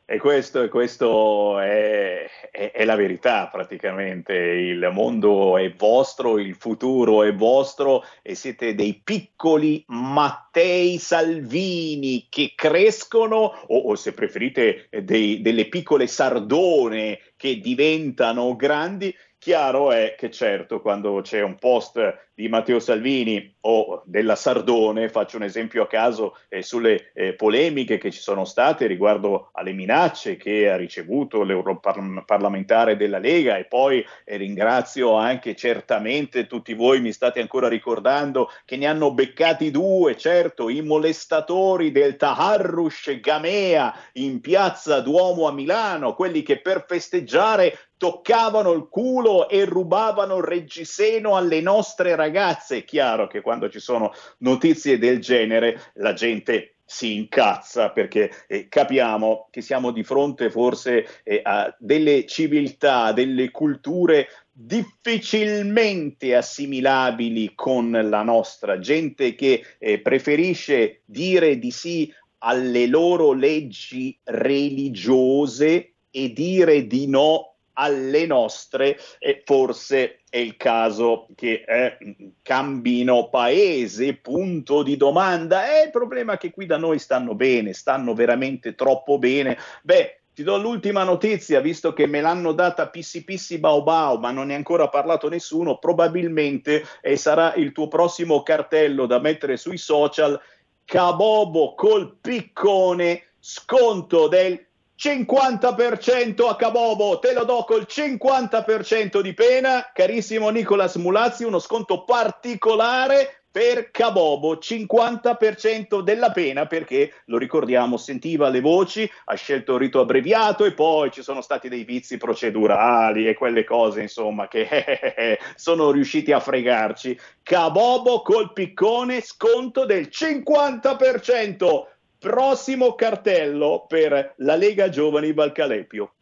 E 0.09 0.19
questo, 0.19 0.63
e 0.63 0.69
questo 0.69 1.59
è, 1.59 2.31
è, 2.53 2.71
è, 2.71 2.85
la 2.85 2.95
verità 2.95 3.49
praticamente, 3.49 4.35
il 4.35 4.89
mondo 4.93 5.59
è 5.59 5.73
vostro, 5.73 6.39
il 6.39 6.55
futuro 6.55 7.25
è 7.25 7.35
vostro 7.35 8.05
e 8.23 8.37
siete 8.37 8.77
dei 8.77 9.01
piccoli 9.03 9.83
Mattei 9.89 10.99
Salvini 10.99 12.29
che 12.29 12.53
crescono 12.55 13.53
o, 13.67 13.77
o 13.77 13.97
se 13.97 14.13
preferite 14.13 14.89
dei, 15.03 15.41
delle 15.41 15.67
piccole 15.67 16.07
Sardone 16.07 17.19
che 17.37 17.59
diventano 17.59 18.55
grandi 18.55 19.13
Chiaro 19.47 19.93
è 19.93 20.17
che 20.19 20.29
certo 20.29 20.81
quando 20.81 21.21
c'è 21.21 21.41
un 21.41 21.55
post 21.55 22.27
di 22.35 22.49
Matteo 22.49 22.81
Salvini 22.81 23.55
o 23.61 24.03
della 24.05 24.37
Sardone, 24.37 25.09
faccio 25.09 25.39
un 25.39 25.45
esempio 25.45 25.85
a 25.85 25.87
caso 25.87 26.37
eh, 26.49 26.63
sulle 26.63 27.13
eh, 27.15 27.33
polemiche 27.33 27.97
che 27.97 28.11
ci 28.11 28.21
sono 28.21 28.45
state 28.45 28.87
riguardo 28.87 29.49
alle 29.53 29.73
minacce 29.73 30.37
che 30.37 30.69
ha 30.69 30.77
ricevuto 30.77 31.45
l'europarlamentare 31.45 32.97
della 32.97 33.19
Lega 33.19 33.57
e 33.57 33.65
poi 33.65 34.05
eh, 34.25 34.37
ringrazio 34.37 35.15
anche 35.15 35.57
certamente 35.57 36.47
tutti 36.47 36.75
voi 36.75 37.01
mi 37.01 37.13
state 37.13 37.41
ancora 37.41 37.69
ricordando 37.69 38.51
che 38.67 38.77
ne 38.77 38.85
hanno 38.85 39.15
beccati 39.15 39.71
due, 39.71 40.15
certo, 40.19 40.69
i 40.69 40.83
molestatori 40.83 41.91
del 41.91 42.17
Taharrush 42.17 43.19
Gamea 43.21 43.95
in 44.15 44.43
piazza 44.43 45.01
Duomo 45.01 45.49
a 45.49 45.53
Milano, 45.53 46.15
quelli 46.15 46.43
che 46.43 46.59
per 46.61 46.85
festeggiare 46.87 47.86
toccavano 47.97 48.73
il 48.73 48.89
culo 48.89 49.49
e 49.49 49.65
rubavano 49.65 50.37
il 50.37 50.45
reggiseno 50.45 51.37
alle 51.37 51.61
nostre 51.61 52.15
ragazze. 52.15 52.79
È 52.79 52.85
chiaro 52.85 53.27
che 53.27 53.41
quando 53.41 53.69
ci 53.69 53.81
sono 53.81 54.13
notizie 54.39 54.99
del 54.99 55.21
genere 55.21 55.93
la 55.95 56.13
gente 56.13 56.77
si 56.89 57.17
incazza 57.17 57.91
perché 57.91 58.31
eh, 58.47 58.69
capiamo 58.69 59.49
che 59.51 59.61
siamo 59.61 59.91
di 59.91 60.05
fronte 60.05 60.51
forse 60.51 61.23
eh, 61.25 61.41
a 61.43 61.75
delle 61.79 62.27
civiltà, 62.27 63.11
delle 63.11 63.51
culture 63.51 64.29
difficilmente 64.53 66.37
assimilabili 66.37 67.55
con 67.57 67.91
la 67.91 68.23
nostra, 68.23 68.79
gente 68.79 69.35
che 69.35 69.63
eh, 69.79 69.99
preferisce 70.01 71.03
dire 71.05 71.59
di 71.59 71.73
sì 71.73 72.11
alle 72.39 72.87
loro 72.87 73.33
leggi 73.33 74.17
religiose 74.23 75.95
e 76.09 76.33
dire 76.33 76.87
di 76.87 77.09
no 77.09 77.56
alle 77.79 78.27
nostre 78.27 78.99
e 79.19 79.43
forse 79.45 80.21
è 80.29 80.39
il 80.39 80.57
caso 80.57 81.27
che 81.35 81.65
eh, 81.67 81.99
cambino 82.43 83.29
paese, 83.29 84.15
punto 84.15 84.83
di 84.83 84.97
domanda. 84.97 85.67
È 85.67 85.85
il 85.85 85.91
problema 85.91 86.37
che 86.37 86.51
qui 86.51 86.67
da 86.67 86.77
noi 86.77 86.99
stanno 86.99 87.35
bene, 87.35 87.73
stanno 87.73 88.15
veramente 88.15 88.75
troppo 88.75 89.19
bene. 89.19 89.59
Beh, 89.83 90.21
ti 90.37 90.43
do 90.43 90.59
l'ultima 90.59 91.03
notizia, 91.03 91.61
visto 91.61 91.95
che 91.95 92.07
me 92.07 92.21
l'hanno 92.21 92.53
data 92.53 92.89
pissi 92.89 93.25
pissi 93.25 93.59
bao 93.59 93.83
bao, 93.83 94.19
ma 94.19 94.31
non 94.31 94.49
ne 94.49 94.53
ha 94.53 94.57
ancora 94.59 94.89
parlato 94.89 95.31
nessuno, 95.31 95.79
probabilmente 95.79 96.85
eh, 97.01 97.17
sarà 97.17 97.55
il 97.55 97.73
tuo 97.73 97.89
prossimo 97.89 98.43
cartello 98.43 99.07
da 99.07 99.19
mettere 99.19 99.57
sui 99.57 99.79
social. 99.79 100.39
Cabobo 100.85 101.75
col 101.75 102.19
piccone, 102.21 103.23
sconto 103.41 104.29
del 104.29 104.66
50% 104.99 106.49
a 106.49 106.57
Cabobo, 106.57 107.19
te 107.19 107.35
lo 107.35 107.45
do 107.45 107.65
col 107.65 107.87
50% 107.89 109.21
di 109.21 109.35
pena, 109.35 109.91
carissimo 109.93 110.49
Nicolas 110.49 110.97
Mulazzi, 110.97 111.45
uno 111.45 111.59
sconto 111.59 112.05
particolare 112.05 113.43
per 113.57 113.91
Cabobo, 113.91 114.57
50% 114.57 116.03
della 116.03 116.31
pena 116.31 116.67
perché, 116.67 117.23
lo 117.27 117.39
ricordiamo, 117.39 117.97
sentiva 117.97 118.51
le 118.51 118.61
voci, 118.61 119.11
ha 119.25 119.35
scelto 119.35 119.73
il 119.75 119.81
rito 119.81 120.01
abbreviato 120.01 120.67
e 120.67 120.75
poi 120.75 121.11
ci 121.11 121.23
sono 121.23 121.41
stati 121.41 121.71
dei 121.71 121.85
vizi 121.85 122.19
procedurali 122.19 123.27
e 123.27 123.33
quelle 123.33 123.65
cose, 123.65 124.03
insomma, 124.03 124.47
che 124.47 124.69
eh, 124.69 125.15
eh, 125.17 125.39
sono 125.55 125.91
riusciti 125.91 126.33
a 126.33 126.41
fregarci. 126.41 127.19
Cabobo 127.43 128.21
col 128.21 128.53
piccone, 128.53 129.23
sconto 129.23 129.87
del 129.87 130.09
50% 130.11 131.85
prossimo 132.19 132.95
cartello 132.95 133.85
per 133.87 134.35
la 134.37 134.57
Lega 134.57 134.89
Giovani 134.89 135.33
Valcalepio. 135.33 136.13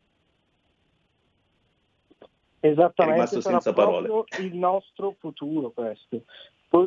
Esattamente, 2.60 3.40
sarà 3.42 3.60
senza 3.60 3.72
proprio 3.74 4.24
il 4.38 4.56
nostro 4.56 5.14
futuro 5.18 5.70
questo. 5.70 6.22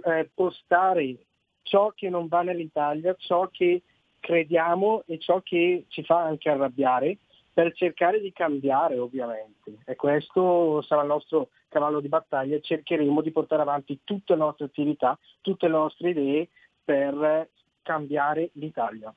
Eh, 0.03 0.29
postare 0.34 1.17
ciò 1.61 1.91
che 1.95 2.09
non 2.09 2.27
va 2.27 2.41
nell'Italia, 2.41 3.15
ciò 3.17 3.47
che 3.51 3.84
crediamo 4.19 5.03
e 5.05 5.19
ciò 5.19 5.41
che 5.41 5.85
ci 5.88 6.03
fa 6.03 6.23
anche 6.23 6.49
arrabbiare 6.49 7.17
per 7.53 7.73
cercare 7.73 8.19
di 8.19 8.31
cambiare 8.34 8.97
ovviamente. 8.97 9.77
E 9.85 9.95
questo 9.95 10.81
sarà 10.81 11.01
il 11.01 11.07
nostro 11.07 11.49
cavallo 11.69 11.99
di 11.99 12.07
battaglia, 12.07 12.59
cercheremo 12.59 13.21
di 13.21 13.31
portare 13.31 13.61
avanti 13.61 13.99
tutte 14.03 14.34
le 14.34 14.39
nostre 14.39 14.65
attività, 14.65 15.17
tutte 15.41 15.67
le 15.67 15.73
nostre 15.73 16.09
idee 16.09 16.49
per 16.84 17.49
cambiare 17.88 18.49
l'Italia. 18.55 19.14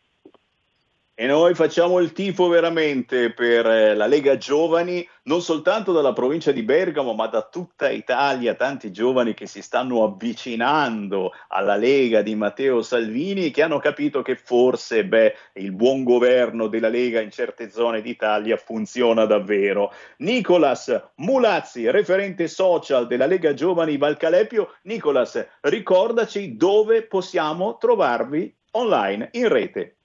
E 1.20 1.26
noi 1.26 1.54
facciamo 1.54 1.98
il 1.98 2.12
tifo 2.12 2.48
veramente 2.48 3.30
per 3.34 3.66
eh, 3.66 3.94
la 3.94 4.06
Lega 4.06 4.38
Giovani, 4.38 5.06
non 5.24 5.42
soltanto 5.42 5.92
dalla 5.92 6.14
provincia 6.14 6.50
di 6.50 6.62
Bergamo, 6.62 7.12
ma 7.12 7.26
da 7.26 7.42
tutta 7.42 7.90
Italia, 7.90 8.54
tanti 8.54 8.90
giovani 8.90 9.34
che 9.34 9.44
si 9.44 9.60
stanno 9.60 10.02
avvicinando 10.02 11.32
alla 11.48 11.76
Lega 11.76 12.22
di 12.22 12.34
Matteo 12.34 12.80
Salvini 12.80 13.44
e 13.44 13.50
che 13.50 13.60
hanno 13.60 13.78
capito 13.80 14.22
che 14.22 14.34
forse 14.34 15.04
beh, 15.04 15.34
il 15.56 15.72
buon 15.72 16.04
governo 16.04 16.68
della 16.68 16.88
Lega 16.88 17.20
in 17.20 17.30
certe 17.30 17.68
zone 17.68 18.00
d'Italia 18.00 18.56
funziona 18.56 19.26
davvero. 19.26 19.92
Nicolas 20.20 21.10
Mulazzi, 21.16 21.90
referente 21.90 22.48
social 22.48 23.06
della 23.06 23.26
Lega 23.26 23.52
Giovani 23.52 23.98
Valcalepio. 23.98 24.76
Nicolas, 24.84 25.46
ricordaci 25.60 26.56
dove 26.56 27.02
possiamo 27.02 27.76
trovarvi 27.76 28.56
online, 28.72 29.30
in 29.32 29.48
rete. 29.48 29.96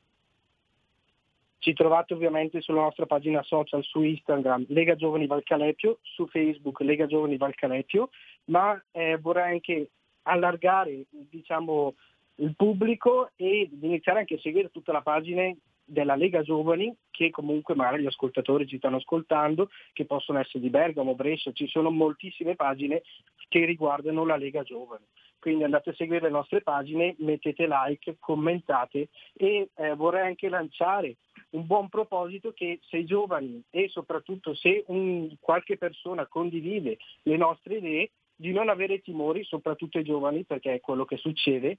Ci 1.60 1.74
trovate 1.74 2.14
ovviamente 2.14 2.62
sulla 2.62 2.82
nostra 2.82 3.06
pagina 3.06 3.42
social 3.42 3.84
su 3.84 4.04
Instagram 4.04 4.66
Lega 4.70 4.96
Giovani 4.96 5.26
Valcalepio, 5.26 5.98
su 6.04 6.28
Facebook 6.28 6.82
Lega 6.82 7.08
Giovani 7.08 7.38
Valcalepio, 7.38 8.10
ma 8.46 8.80
eh, 8.92 9.18
vorrei 9.18 9.54
anche 9.54 9.90
allargare 10.24 11.06
diciamo, 11.10 11.96
il 12.36 12.54
pubblico 12.56 13.32
e 13.36 13.70
iniziare 13.82 14.20
anche 14.20 14.36
a 14.36 14.40
seguire 14.40 14.70
tutta 14.70 14.92
la 14.92 15.02
pagina 15.02 15.52
della 15.84 16.16
Lega 16.16 16.42
Giovani 16.42 16.96
che 17.12 17.30
comunque 17.30 17.76
magari 17.76 18.04
gli 18.04 18.08
ascoltatori 18.08 18.68
ci 18.68 18.78
stanno 18.78 18.98
ascoltando, 18.98 19.70
che 19.94 20.06
possono 20.06 20.40
essere 20.40 20.60
di 20.60 20.70
Bergamo, 20.70 21.16
Brescia, 21.16 21.52
ci 21.52 21.68
sono 21.68 21.90
moltissime 21.92 22.56
pagine 22.56 23.04
che 23.48 23.64
riguardano 23.66 24.26
la 24.26 24.36
Lega 24.36 24.64
Giovani. 24.64 25.06
Quindi 25.40 25.64
andate 25.64 25.92
a 25.92 25.94
seguire 25.94 26.22
le 26.22 26.30
nostre 26.30 26.62
pagine, 26.62 27.16
mettete 27.20 27.68
like, 27.68 28.18
commentate 28.20 29.10
e 29.34 29.70
eh, 29.76 29.96
vorrei 29.96 30.26
anche 30.26 30.50
lanciare 30.50 31.18
un 31.52 31.66
buon 31.66 31.88
proposito 31.90 32.52
che 32.52 32.80
se 32.90 32.98
i 32.98 33.06
giovani 33.06 33.64
e 33.70 33.88
soprattutto 33.90 34.56
se 34.56 34.84
un, 34.88 35.36
qualche 35.40 35.78
persona 35.78 36.26
condivide 36.26 36.98
le 37.24 37.38
nostre 37.38 37.78
idee, 37.78 38.12
di 38.36 38.52
non 38.52 38.70
avere 38.70 39.02
timori, 39.02 39.44
soprattutto 39.46 39.98
i 39.98 40.04
giovani, 40.04 40.44
perché 40.44 40.74
è 40.74 40.82
quello 40.82 41.06
che 41.06 41.18
succede, 41.18 41.78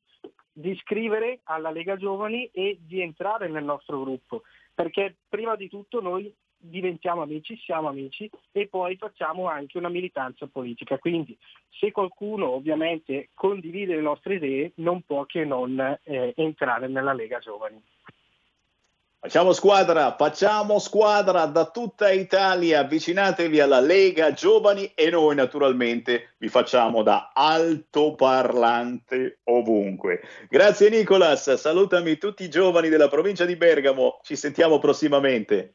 di 0.50 0.70
iscrivere 0.70 1.40
alla 1.44 1.70
Lega 1.70 1.96
Giovani 1.96 2.48
e 2.52 2.78
di 2.80 3.02
entrare 3.02 3.48
nel 3.48 3.64
nostro 3.64 4.00
gruppo, 4.00 4.42
perché 4.74 5.16
prima 5.28 5.54
di 5.54 5.68
tutto 5.68 6.00
noi 6.00 6.32
diventiamo 6.58 7.22
amici, 7.22 7.56
siamo 7.56 7.88
amici 7.88 8.30
e 8.52 8.68
poi 8.68 8.96
facciamo 8.96 9.48
anche 9.48 9.78
una 9.78 9.88
militanza 9.88 10.46
politica. 10.46 10.98
Quindi 10.98 11.36
se 11.70 11.92
qualcuno 11.92 12.50
ovviamente 12.50 13.30
condivide 13.34 13.94
le 13.94 14.02
nostre 14.02 14.34
idee 14.34 14.72
non 14.76 15.02
può 15.02 15.24
che 15.24 15.44
non 15.44 15.98
eh, 16.02 16.32
entrare 16.36 16.88
nella 16.88 17.12
Lega 17.12 17.38
Giovani. 17.38 17.82
Facciamo 19.18 19.52
squadra, 19.52 20.14
facciamo 20.14 20.78
squadra 20.78 21.46
da 21.46 21.70
tutta 21.70 22.12
Italia, 22.12 22.80
avvicinatevi 22.80 23.58
alla 23.58 23.80
Lega 23.80 24.32
Giovani 24.32 24.92
e 24.94 25.10
noi 25.10 25.34
naturalmente 25.34 26.34
vi 26.38 26.46
facciamo 26.46 27.02
da 27.02 27.32
altoparlante 27.34 29.40
ovunque. 29.44 30.22
Grazie 30.48 30.90
Nicolas, 30.90 31.52
salutami 31.54 32.18
tutti 32.18 32.44
i 32.44 32.48
giovani 32.48 32.88
della 32.88 33.08
provincia 33.08 33.44
di 33.44 33.56
Bergamo, 33.56 34.20
ci 34.22 34.36
sentiamo 34.36 34.78
prossimamente. 34.78 35.74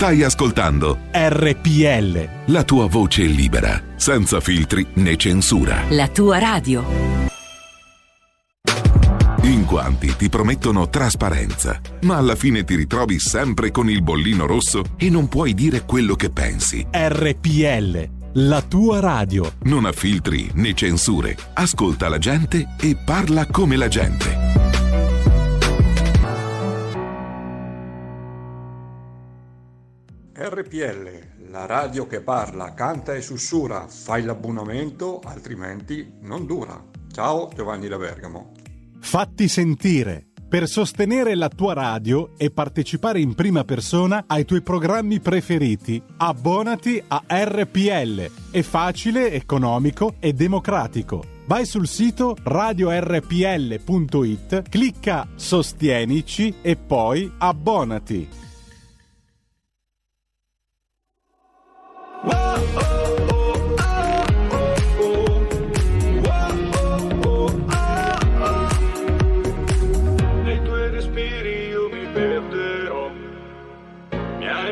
Stai 0.00 0.22
ascoltando 0.22 1.00
RPL. 1.12 2.52
La 2.52 2.64
tua 2.64 2.86
voce 2.86 3.24
libera, 3.24 3.78
senza 3.96 4.40
filtri 4.40 4.86
né 4.94 5.14
censura. 5.16 5.82
La 5.90 6.08
tua 6.08 6.38
radio. 6.38 6.82
In 9.42 9.66
quanti 9.66 10.16
ti 10.16 10.30
promettono 10.30 10.88
trasparenza, 10.88 11.78
ma 12.04 12.16
alla 12.16 12.34
fine 12.34 12.64
ti 12.64 12.76
ritrovi 12.76 13.20
sempre 13.20 13.70
con 13.70 13.90
il 13.90 14.02
bollino 14.02 14.46
rosso 14.46 14.84
e 14.96 15.10
non 15.10 15.28
puoi 15.28 15.52
dire 15.52 15.84
quello 15.84 16.14
che 16.14 16.30
pensi. 16.30 16.86
RPL. 16.90 18.08
La 18.36 18.62
tua 18.62 19.00
radio. 19.00 19.52
Non 19.64 19.84
ha 19.84 19.92
filtri 19.92 20.50
né 20.54 20.72
censure. 20.72 21.36
Ascolta 21.52 22.08
la 22.08 22.16
gente 22.16 22.74
e 22.80 22.96
parla 22.96 23.44
come 23.44 23.76
la 23.76 23.88
gente. 23.88 24.39
RPL, 30.42 31.50
la 31.50 31.66
radio 31.66 32.06
che 32.06 32.22
parla, 32.22 32.72
canta 32.72 33.14
e 33.14 33.20
sussurra. 33.20 33.86
Fai 33.88 34.22
l'abbonamento, 34.22 35.20
altrimenti 35.22 36.10
non 36.22 36.46
dura. 36.46 36.82
Ciao 37.12 37.50
Giovanni 37.54 37.88
da 37.88 37.98
Bergamo. 37.98 38.52
Fatti 39.00 39.48
sentire 39.48 40.28
per 40.48 40.66
sostenere 40.66 41.34
la 41.34 41.50
tua 41.50 41.74
radio 41.74 42.30
e 42.38 42.50
partecipare 42.50 43.20
in 43.20 43.34
prima 43.34 43.64
persona 43.64 44.24
ai 44.26 44.46
tuoi 44.46 44.62
programmi 44.62 45.20
preferiti. 45.20 46.02
Abbonati 46.16 47.04
a 47.06 47.22
RPL. 47.28 48.30
È 48.50 48.62
facile, 48.62 49.32
economico 49.32 50.14
e 50.20 50.32
democratico. 50.32 51.22
Vai 51.44 51.66
sul 51.66 51.86
sito 51.86 52.34
radiorpl.it, 52.42 53.02
clicca 54.70 55.28
Sostienici 55.34 56.54
e 56.62 56.76
poi 56.76 57.30
abbonati. 57.36 58.48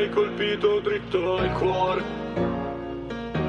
Colpito 0.09 0.79
dritto 0.79 1.37
al 1.37 1.51
cuore. 1.53 2.03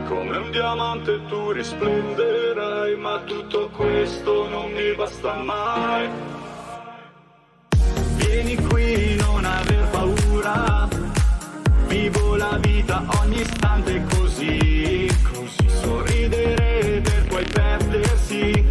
Come 0.06 0.36
un 0.36 0.50
diamante 0.50 1.24
tu 1.26 1.52
risplenderai, 1.52 2.96
ma 2.96 3.20
tutto 3.24 3.68
questo 3.70 4.48
non 4.48 4.70
mi 4.72 4.94
basta 4.94 5.34
mai. 5.34 6.08
Vieni 8.16 8.56
qui, 8.66 8.89
istante 13.40 14.04
così, 14.14 15.10
così 15.32 15.68
sorridere 15.68 17.00
per 17.02 17.26
poi 17.28 17.44
perdersi, 17.44 18.64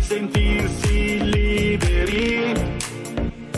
sentirsi 0.00 1.30
liberi. 1.30 2.52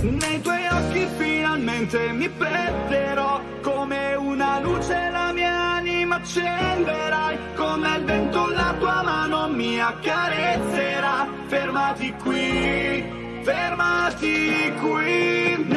Nei 0.01 0.41
tuoi 0.41 0.67
occhi 0.71 1.07
finalmente 1.17 2.13
mi 2.13 2.29
perderò, 2.29 3.41
come 3.63 4.15
una 4.15 4.61
luce 4.61 5.11
la 5.11 5.33
mia 5.33 5.75
anima 5.77 6.17
accenderai, 6.17 7.37
come 7.57 7.97
il 7.97 8.05
vento 8.05 8.49
la 8.49 8.75
tua 8.79 9.03
mano 9.03 9.49
mi 9.49 9.81
accarezzerà. 9.81 11.29
Fermati 11.47 12.15
qui, 12.23 13.05
fermati 13.43 14.73
qui, 14.81 15.74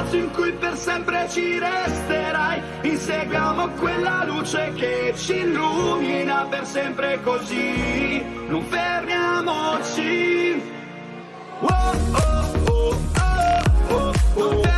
spazio 0.00 0.18
in 0.18 0.30
cui 0.30 0.52
per 0.52 0.76
sempre 0.76 1.26
ci 1.28 1.58
resterai. 1.58 2.62
Inseguiamo 2.82 3.68
quella 3.78 4.24
luce 4.24 4.72
che 4.74 5.12
ci 5.16 5.36
illumina 5.36 6.46
per 6.48 6.64
sempre 6.66 7.20
così. 7.22 8.22
Non 8.48 8.62
fermiamoci. 8.62 10.62
Oh, 11.60 11.66
oh, 11.66 11.98
oh, 12.70 12.96
oh, 13.88 14.12
oh, 14.34 14.34
non 14.34 14.69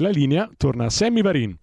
La 0.00 0.10
linea 0.10 0.48
torna 0.56 0.86
a 0.86 0.90
Sammy 0.90 1.20
Varin. 1.20 1.58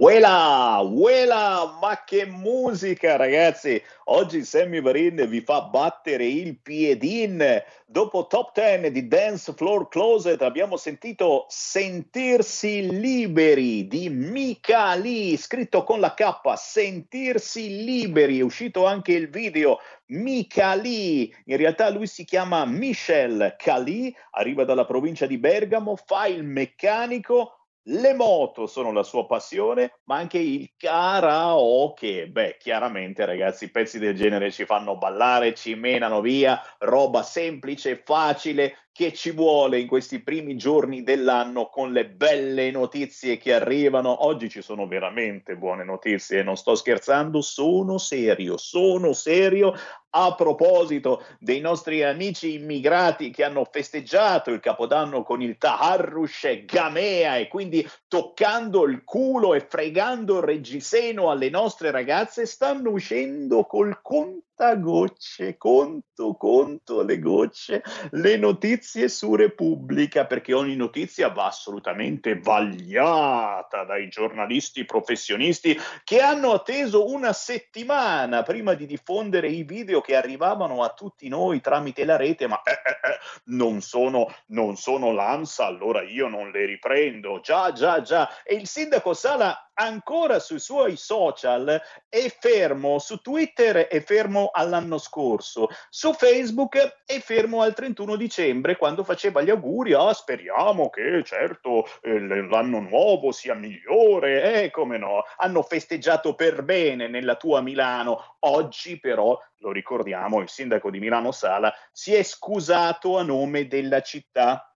Uela, 0.00 0.80
uela, 0.80 1.76
ma 1.78 2.04
che 2.06 2.24
musica 2.24 3.16
ragazzi! 3.16 3.82
Oggi 4.04 4.44
Sammy 4.44 4.80
Varin 4.80 5.26
vi 5.28 5.42
fa 5.42 5.60
battere 5.60 6.24
il 6.24 6.56
piedin. 6.56 7.62
Dopo 7.84 8.26
Top 8.26 8.50
10 8.54 8.92
di 8.92 9.08
Dance 9.08 9.52
Floor 9.52 9.88
Closet 9.88 10.40
abbiamo 10.40 10.78
sentito 10.78 11.44
Sentirsi 11.50 12.98
liberi 12.98 13.86
di 13.88 14.08
Mika 14.08 14.94
Lee, 14.94 15.36
scritto 15.36 15.84
con 15.84 16.00
la 16.00 16.14
K, 16.14 16.32
Sentirsi 16.56 17.84
liberi, 17.84 18.38
è 18.38 18.42
uscito 18.42 18.86
anche 18.86 19.12
il 19.12 19.28
video 19.28 19.80
Mika 20.06 20.74
Lee, 20.76 21.30
in 21.44 21.56
realtà 21.58 21.90
lui 21.90 22.06
si 22.06 22.24
chiama 22.24 22.64
Michel 22.64 23.54
Cali, 23.58 24.16
arriva 24.30 24.64
dalla 24.64 24.86
provincia 24.86 25.26
di 25.26 25.36
Bergamo, 25.36 25.94
fa 25.94 26.26
il 26.26 26.42
meccanico, 26.42 27.59
le 27.84 28.14
moto 28.14 28.66
sono 28.66 28.92
la 28.92 29.02
sua 29.02 29.26
passione, 29.26 30.00
ma 30.04 30.16
anche 30.16 30.38
il 30.38 30.72
karaoke. 30.76 32.28
Beh, 32.28 32.56
chiaramente, 32.58 33.24
ragazzi, 33.24 33.70
pezzi 33.70 33.98
del 33.98 34.14
genere 34.14 34.50
ci 34.50 34.64
fanno 34.64 34.98
ballare, 34.98 35.54
ci 35.54 35.74
menano 35.74 36.20
via, 36.20 36.60
roba 36.78 37.22
semplice, 37.22 38.02
facile, 38.04 38.76
che 38.92 39.12
ci 39.14 39.30
vuole 39.30 39.78
in 39.78 39.86
questi 39.86 40.22
primi 40.22 40.56
giorni 40.56 41.02
dell'anno 41.02 41.68
con 41.68 41.92
le 41.92 42.08
belle 42.08 42.70
notizie 42.70 43.38
che 43.38 43.54
arrivano. 43.54 44.26
Oggi 44.26 44.50
ci 44.50 44.60
sono 44.60 44.86
veramente 44.86 45.56
buone 45.56 45.84
notizie, 45.84 46.42
non 46.42 46.56
sto 46.56 46.74
scherzando, 46.74 47.40
sono 47.40 47.98
serio, 47.98 48.56
sono 48.58 49.12
serio. 49.12 49.72
A 50.12 50.34
proposito 50.34 51.24
dei 51.38 51.60
nostri 51.60 52.02
amici 52.02 52.54
immigrati 52.54 53.30
che 53.30 53.44
hanno 53.44 53.64
festeggiato 53.70 54.50
il 54.50 54.58
Capodanno 54.58 55.22
con 55.22 55.40
il 55.40 55.56
Taharrush 55.56 56.64
Gamea 56.64 57.36
e 57.36 57.46
quindi 57.46 57.88
toccando 58.08 58.86
il 58.86 59.04
culo 59.04 59.54
e 59.54 59.60
fregando 59.60 60.38
il 60.38 60.42
reggiseno 60.42 61.30
alle 61.30 61.48
nostre 61.48 61.92
ragazze, 61.92 62.44
stanno 62.44 62.90
uscendo 62.90 63.62
col 63.62 64.00
contagocce, 64.02 65.56
conto, 65.56 66.34
conto 66.34 67.02
le 67.02 67.18
gocce, 67.20 67.82
le 68.10 68.36
notizie 68.36 69.08
su 69.08 69.36
Repubblica, 69.36 70.26
perché 70.26 70.52
ogni 70.52 70.74
notizia 70.74 71.28
va 71.28 71.46
assolutamente 71.46 72.38
vagliata 72.38 73.84
dai 73.84 74.08
giornalisti 74.08 74.84
professionisti 74.84 75.78
che 76.02 76.20
hanno 76.20 76.52
atteso 76.52 77.06
una 77.06 77.32
settimana 77.32 78.42
prima 78.42 78.74
di 78.74 78.86
diffondere 78.86 79.48
i 79.48 79.62
video 79.62 79.99
che 80.00 80.16
arrivavano 80.16 80.82
a 80.82 80.90
tutti 80.90 81.28
noi 81.28 81.60
tramite 81.60 82.04
la 82.04 82.16
rete, 82.16 82.46
ma 82.46 82.60
eh, 82.62 82.70
eh, 82.70 83.10
eh, 83.10 83.18
non, 83.46 83.80
sono, 83.80 84.32
non 84.46 84.76
sono 84.76 85.12
l'ANSA, 85.12 85.66
allora 85.66 86.02
io 86.02 86.28
non 86.28 86.50
le 86.50 86.66
riprendo. 86.66 87.40
Già, 87.40 87.72
già, 87.72 88.00
già. 88.02 88.28
E 88.42 88.54
il 88.54 88.66
sindaco 88.66 89.14
Sala 89.14 89.69
ancora 89.80 90.38
sui 90.38 90.58
suoi 90.58 90.96
social 90.96 91.80
è 92.08 92.34
fermo, 92.38 92.98
su 92.98 93.16
Twitter 93.18 93.86
è 93.88 94.00
fermo 94.00 94.50
all'anno 94.52 94.98
scorso, 94.98 95.68
su 95.88 96.12
Facebook 96.12 97.02
è 97.06 97.18
fermo 97.20 97.62
al 97.62 97.74
31 97.74 98.16
dicembre 98.16 98.76
quando 98.76 99.04
faceva 99.04 99.40
gli 99.40 99.48
auguri, 99.48 99.94
ah 99.94 100.12
speriamo 100.12 100.90
che 100.90 101.22
certo 101.24 101.86
eh, 102.02 102.20
l'anno 102.20 102.80
nuovo 102.80 103.32
sia 103.32 103.54
migliore, 103.54 104.64
eh 104.64 104.70
come 104.70 104.98
no, 104.98 105.24
hanno 105.36 105.62
festeggiato 105.62 106.34
per 106.34 106.62
bene 106.62 107.08
nella 107.08 107.36
tua 107.36 107.62
Milano, 107.62 108.36
oggi 108.40 109.00
però 109.00 109.38
lo 109.60 109.72
ricordiamo, 109.72 110.40
il 110.40 110.48
sindaco 110.48 110.90
di 110.90 110.98
Milano 110.98 111.32
Sala 111.32 111.72
si 111.90 112.14
è 112.14 112.22
scusato 112.22 113.16
a 113.16 113.22
nome 113.22 113.66
della 113.66 114.02
città 114.02 114.69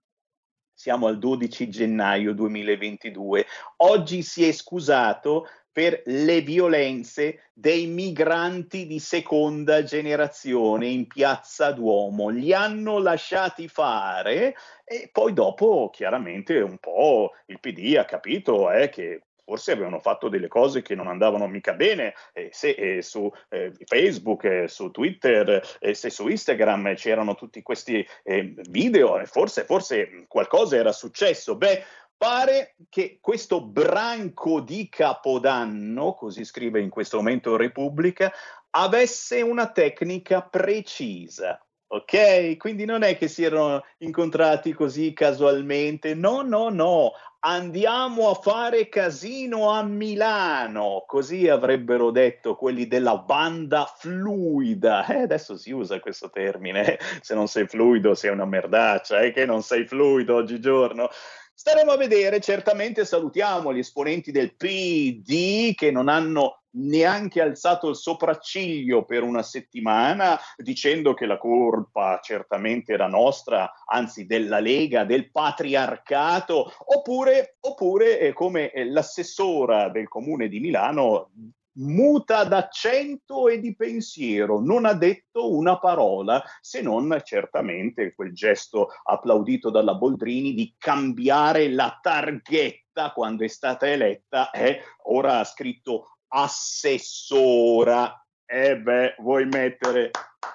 siamo 0.84 1.06
al 1.06 1.18
12 1.18 1.70
gennaio 1.70 2.34
2022. 2.34 3.46
Oggi 3.78 4.20
si 4.20 4.46
è 4.46 4.52
scusato 4.52 5.46
per 5.72 6.02
le 6.04 6.42
violenze 6.42 7.44
dei 7.54 7.86
migranti 7.86 8.86
di 8.86 8.98
seconda 8.98 9.82
generazione 9.82 10.88
in 10.88 11.06
piazza 11.06 11.72
Duomo. 11.72 12.28
Li 12.28 12.52
hanno 12.52 12.98
lasciati 12.98 13.66
fare 13.66 14.56
e 14.84 15.08
poi 15.10 15.32
dopo 15.32 15.88
chiaramente 15.90 16.60
un 16.60 16.76
po' 16.76 17.32
il 17.46 17.58
PD 17.60 17.96
ha 17.96 18.04
capito 18.04 18.70
eh, 18.70 18.90
che 18.90 19.22
forse 19.44 19.72
avevano 19.72 20.00
fatto 20.00 20.28
delle 20.28 20.48
cose 20.48 20.82
che 20.82 20.94
non 20.94 21.06
andavano 21.06 21.46
mica 21.46 21.74
bene, 21.74 22.14
eh, 22.32 22.48
se 22.52 22.70
eh, 22.70 23.02
su 23.02 23.30
eh, 23.50 23.72
Facebook, 23.84 24.64
su 24.66 24.90
Twitter, 24.90 25.62
se 25.92 26.10
su 26.10 26.28
Instagram 26.28 26.94
c'erano 26.94 27.34
tutti 27.34 27.62
questi 27.62 28.06
eh, 28.22 28.54
video, 28.70 29.22
forse, 29.26 29.64
forse 29.64 30.24
qualcosa 30.26 30.76
era 30.76 30.92
successo. 30.92 31.56
Beh, 31.56 31.84
pare 32.16 32.76
che 32.88 33.18
questo 33.20 33.60
branco 33.60 34.60
di 34.60 34.88
Capodanno, 34.88 36.14
così 36.14 36.44
scrive 36.44 36.80
in 36.80 36.88
questo 36.88 37.18
momento 37.18 37.56
Repubblica, 37.56 38.32
avesse 38.70 39.42
una 39.42 39.70
tecnica 39.70 40.42
precisa. 40.42 41.58
Ok, 41.86 42.56
quindi 42.56 42.86
non 42.86 43.04
è 43.04 43.16
che 43.16 43.28
si 43.28 43.44
erano 43.44 43.84
incontrati 43.98 44.72
così 44.72 45.12
casualmente, 45.12 46.14
no, 46.14 46.42
no, 46.42 46.68
no, 46.68 47.12
andiamo 47.46 48.30
a 48.30 48.34
fare 48.34 48.88
casino 48.88 49.70
a 49.70 49.82
Milano, 49.82 51.04
così 51.06 51.48
avrebbero 51.48 52.10
detto 52.10 52.56
quelli 52.56 52.86
della 52.86 53.18
banda 53.18 53.84
fluida. 53.84 55.06
Eh, 55.06 55.22
adesso 55.22 55.56
si 55.56 55.70
usa 55.70 56.00
questo 56.00 56.30
termine, 56.30 56.98
se 57.20 57.34
non 57.34 57.46
sei 57.46 57.66
fluido 57.66 58.14
sei 58.14 58.30
una 58.30 58.46
merdaccia, 58.46 59.20
è 59.20 59.26
eh, 59.26 59.32
che 59.32 59.44
non 59.44 59.62
sei 59.62 59.86
fluido 59.86 60.36
oggigiorno. 60.36 61.08
Staremo 61.52 61.92
a 61.92 61.96
vedere, 61.96 62.40
certamente 62.40 63.04
salutiamo 63.04 63.72
gli 63.72 63.78
esponenti 63.78 64.32
del 64.32 64.56
PD 64.56 65.74
che 65.74 65.90
non 65.90 66.08
hanno 66.08 66.63
neanche 66.74 67.40
alzato 67.40 67.88
il 67.88 67.96
sopracciglio 67.96 69.04
per 69.04 69.22
una 69.22 69.42
settimana 69.42 70.38
dicendo 70.56 71.14
che 71.14 71.26
la 71.26 71.38
colpa 71.38 72.20
certamente 72.22 72.92
era 72.92 73.06
nostra, 73.06 73.70
anzi 73.86 74.26
della 74.26 74.60
Lega, 74.60 75.04
del 75.04 75.30
patriarcato, 75.30 76.72
oppure, 76.86 77.56
oppure 77.60 78.18
eh, 78.20 78.32
come 78.32 78.70
eh, 78.70 78.84
l'assessora 78.84 79.88
del 79.88 80.08
comune 80.08 80.48
di 80.48 80.60
Milano 80.60 81.30
muta 81.76 82.44
d'accento 82.44 83.48
e 83.48 83.58
di 83.58 83.74
pensiero, 83.74 84.60
non 84.60 84.84
ha 84.84 84.92
detto 84.92 85.52
una 85.52 85.78
parola, 85.78 86.42
se 86.60 86.80
non 86.82 87.20
certamente 87.24 88.14
quel 88.14 88.32
gesto 88.32 88.88
applaudito 89.04 89.70
dalla 89.70 89.94
Boldrini 89.94 90.54
di 90.54 90.74
cambiare 90.78 91.68
la 91.70 91.98
targhetta 92.00 93.12
quando 93.12 93.44
è 93.44 93.48
stata 93.48 93.88
eletta, 93.88 94.50
eh, 94.50 94.80
ora 95.04 95.40
ha 95.40 95.44
scritto 95.44 96.13
assessora. 96.34 98.18
Eh 98.44 98.76
beh, 98.76 99.16
vuoi 99.18 99.46
mettere... 99.46 100.10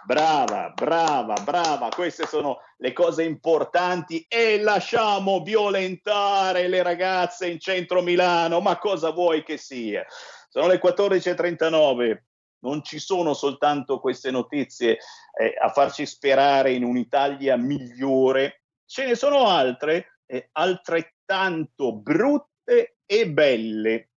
Brava, 0.05 0.69
brava, 0.69 1.33
brava, 1.43 1.89
queste 1.89 2.25
sono 2.27 2.59
le 2.77 2.93
cose 2.93 3.23
importanti 3.23 4.23
e 4.27 4.61
lasciamo 4.61 5.41
violentare 5.41 6.67
le 6.67 6.83
ragazze 6.83 7.49
in 7.49 7.59
centro 7.59 8.01
Milano, 8.01 8.59
ma 8.59 8.77
cosa 8.77 9.09
vuoi 9.11 9.43
che 9.43 9.57
sia? 9.57 10.05
Sono 10.47 10.67
le 10.67 10.79
14.39, 10.79 12.21
non 12.59 12.83
ci 12.83 12.99
sono 12.99 13.33
soltanto 13.33 13.99
queste 13.99 14.31
notizie 14.31 14.99
eh, 15.37 15.55
a 15.59 15.69
farci 15.69 16.05
sperare 16.05 16.71
in 16.71 16.83
un'Italia 16.83 17.57
migliore, 17.57 18.61
ce 18.85 19.05
ne 19.05 19.15
sono 19.15 19.47
altre 19.47 20.19
eh, 20.25 20.49
altrettanto 20.53 21.93
brutte 21.93 22.97
e 23.05 23.29
belle 23.29 24.08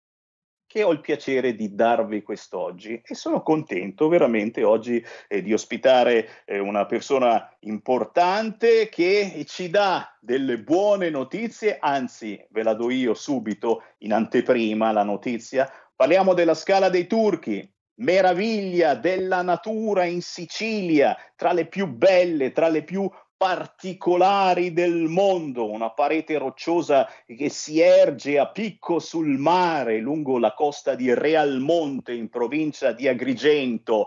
che 0.72 0.84
ho 0.84 0.90
il 0.90 1.02
piacere 1.02 1.54
di 1.54 1.74
darvi 1.74 2.22
quest'oggi 2.22 3.02
e 3.04 3.14
sono 3.14 3.42
contento 3.42 4.08
veramente 4.08 4.64
oggi 4.64 5.04
eh, 5.28 5.42
di 5.42 5.52
ospitare 5.52 6.44
eh, 6.46 6.60
una 6.60 6.86
persona 6.86 7.54
importante 7.60 8.88
che 8.88 9.44
ci 9.46 9.68
dà 9.68 10.16
delle 10.18 10.60
buone 10.60 11.10
notizie, 11.10 11.76
anzi 11.78 12.42
ve 12.48 12.62
la 12.62 12.72
do 12.72 12.88
io 12.88 13.12
subito 13.12 13.82
in 13.98 14.14
anteprima 14.14 14.92
la 14.92 15.02
notizia. 15.02 15.70
Parliamo 15.94 16.32
della 16.32 16.54
Scala 16.54 16.88
dei 16.88 17.06
Turchi, 17.06 17.70
meraviglia 17.96 18.94
della 18.94 19.42
natura 19.42 20.04
in 20.04 20.22
Sicilia, 20.22 21.14
tra 21.36 21.52
le 21.52 21.66
più 21.66 21.86
belle, 21.86 22.52
tra 22.52 22.68
le 22.68 22.82
più 22.82 23.10
particolari 23.42 24.72
del 24.72 25.08
mondo, 25.08 25.68
una 25.68 25.90
parete 25.90 26.38
rocciosa 26.38 27.10
che 27.26 27.48
si 27.48 27.80
erge 27.80 28.38
a 28.38 28.46
picco 28.46 29.00
sul 29.00 29.36
mare 29.36 29.98
lungo 29.98 30.38
la 30.38 30.54
costa 30.54 30.94
di 30.94 31.12
Realmonte 31.12 32.12
in 32.12 32.28
provincia 32.28 32.92
di 32.92 33.08
Agrigento. 33.08 34.06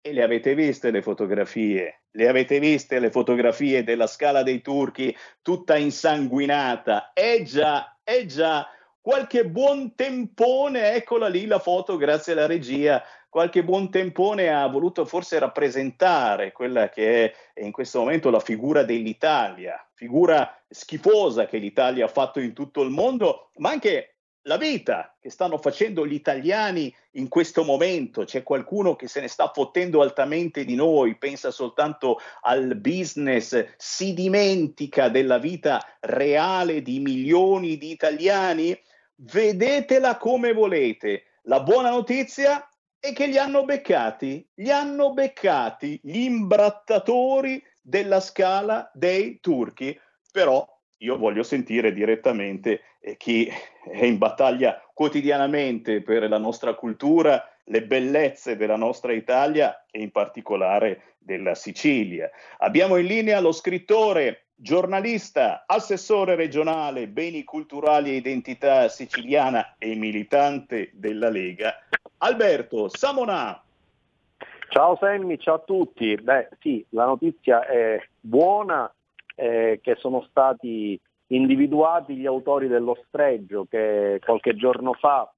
E 0.00 0.12
le 0.12 0.24
avete 0.24 0.56
viste 0.56 0.90
le 0.90 1.00
fotografie? 1.00 2.06
Le 2.10 2.26
avete 2.26 2.58
viste 2.58 2.98
le 2.98 3.12
fotografie 3.12 3.84
della 3.84 4.08
Scala 4.08 4.42
dei 4.42 4.60
Turchi 4.60 5.16
tutta 5.42 5.76
insanguinata? 5.76 7.12
Eh 7.12 7.44
già, 7.44 8.00
eh 8.02 8.26
già, 8.26 8.66
qualche 9.00 9.46
buon 9.46 9.94
tempone, 9.94 10.94
eccola 10.94 11.28
lì 11.28 11.46
la 11.46 11.60
foto 11.60 11.96
grazie 11.96 12.32
alla 12.32 12.46
regia, 12.46 13.00
qualche 13.32 13.64
buon 13.64 13.88
tempone 13.88 14.50
ha 14.52 14.66
voluto 14.66 15.06
forse 15.06 15.38
rappresentare 15.38 16.52
quella 16.52 16.90
che 16.90 17.32
è 17.54 17.62
in 17.62 17.72
questo 17.72 18.00
momento 18.00 18.28
la 18.28 18.40
figura 18.40 18.82
dell'Italia, 18.82 19.82
figura 19.94 20.54
schifosa 20.68 21.46
che 21.46 21.56
l'Italia 21.56 22.04
ha 22.04 22.08
fatto 22.08 22.40
in 22.40 22.52
tutto 22.52 22.82
il 22.82 22.90
mondo, 22.90 23.48
ma 23.54 23.70
anche 23.70 24.16
la 24.42 24.58
vita 24.58 25.16
che 25.18 25.30
stanno 25.30 25.56
facendo 25.56 26.06
gli 26.06 26.12
italiani 26.12 26.94
in 27.12 27.28
questo 27.28 27.64
momento. 27.64 28.24
C'è 28.24 28.42
qualcuno 28.42 28.96
che 28.96 29.08
se 29.08 29.22
ne 29.22 29.28
sta 29.28 29.50
fottendo 29.50 30.02
altamente 30.02 30.66
di 30.66 30.74
noi, 30.74 31.16
pensa 31.16 31.50
soltanto 31.50 32.18
al 32.42 32.76
business, 32.76 33.64
si 33.78 34.12
dimentica 34.12 35.08
della 35.08 35.38
vita 35.38 35.82
reale 36.00 36.82
di 36.82 37.00
milioni 37.00 37.78
di 37.78 37.92
italiani. 37.92 38.78
Vedetela 39.14 40.18
come 40.18 40.52
volete. 40.52 41.22
La 41.44 41.62
buona 41.62 41.88
notizia 41.88 42.66
e 43.04 43.12
che 43.12 43.26
li 43.26 43.36
hanno 43.36 43.64
beccati, 43.64 44.48
li 44.54 44.70
hanno 44.70 45.12
beccati 45.12 45.98
gli 46.04 46.20
imbrattatori 46.20 47.60
della 47.82 48.20
scala 48.20 48.88
dei 48.94 49.40
turchi, 49.40 49.98
però 50.30 50.64
io 50.98 51.18
voglio 51.18 51.42
sentire 51.42 51.92
direttamente 51.92 52.82
eh, 53.00 53.16
chi 53.16 53.46
è 53.90 54.04
in 54.04 54.18
battaglia 54.18 54.80
quotidianamente 54.94 56.00
per 56.02 56.28
la 56.28 56.38
nostra 56.38 56.74
cultura, 56.74 57.44
le 57.64 57.82
bellezze 57.82 58.56
della 58.56 58.76
nostra 58.76 59.12
Italia 59.12 59.84
e 59.90 60.00
in 60.00 60.12
particolare 60.12 61.16
della 61.18 61.56
Sicilia. 61.56 62.30
Abbiamo 62.58 62.98
in 62.98 63.06
linea 63.06 63.40
lo 63.40 63.50
scrittore, 63.50 64.46
giornalista, 64.54 65.64
assessore 65.66 66.36
regionale 66.36 67.08
beni 67.08 67.42
culturali 67.42 68.10
e 68.10 68.16
identità 68.16 68.88
siciliana 68.88 69.74
e 69.76 69.96
militante 69.96 70.90
della 70.92 71.30
Lega, 71.30 71.74
Alberto 72.24 72.88
Samonà. 72.88 73.60
Ciao 74.68 74.96
Sammy, 74.96 75.38
ciao 75.38 75.56
a 75.56 75.58
tutti. 75.58 76.14
Beh 76.14 76.50
sì, 76.60 76.84
la 76.90 77.04
notizia 77.04 77.66
è 77.66 78.00
buona 78.20 78.92
eh, 79.34 79.80
che 79.82 79.96
sono 79.96 80.24
stati 80.30 80.98
individuati 81.28 82.14
gli 82.14 82.26
autori 82.26 82.68
dello 82.68 82.96
stregio 83.08 83.66
che 83.68 84.20
qualche 84.24 84.54
giorno 84.54 84.92
fa 84.92 85.32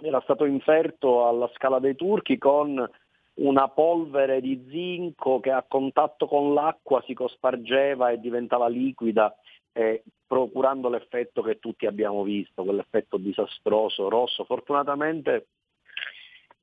era 0.00 0.18
stato 0.22 0.46
inferto 0.46 1.28
alla 1.28 1.50
Scala 1.52 1.78
dei 1.78 1.94
Turchi 1.94 2.38
con 2.38 2.90
una 3.34 3.68
polvere 3.68 4.40
di 4.40 4.66
zinco 4.70 5.40
che 5.40 5.50
a 5.50 5.64
contatto 5.68 6.26
con 6.26 6.54
l'acqua 6.54 7.02
si 7.02 7.12
cospargeva 7.12 8.08
e 8.08 8.18
diventava 8.18 8.68
liquida, 8.68 9.34
eh, 9.72 10.02
procurando 10.26 10.88
l'effetto 10.88 11.42
che 11.42 11.58
tutti 11.58 11.84
abbiamo 11.84 12.22
visto, 12.22 12.64
quell'effetto 12.64 13.18
disastroso 13.18 14.08
rosso. 14.08 14.44
Fortunatamente 14.44 15.48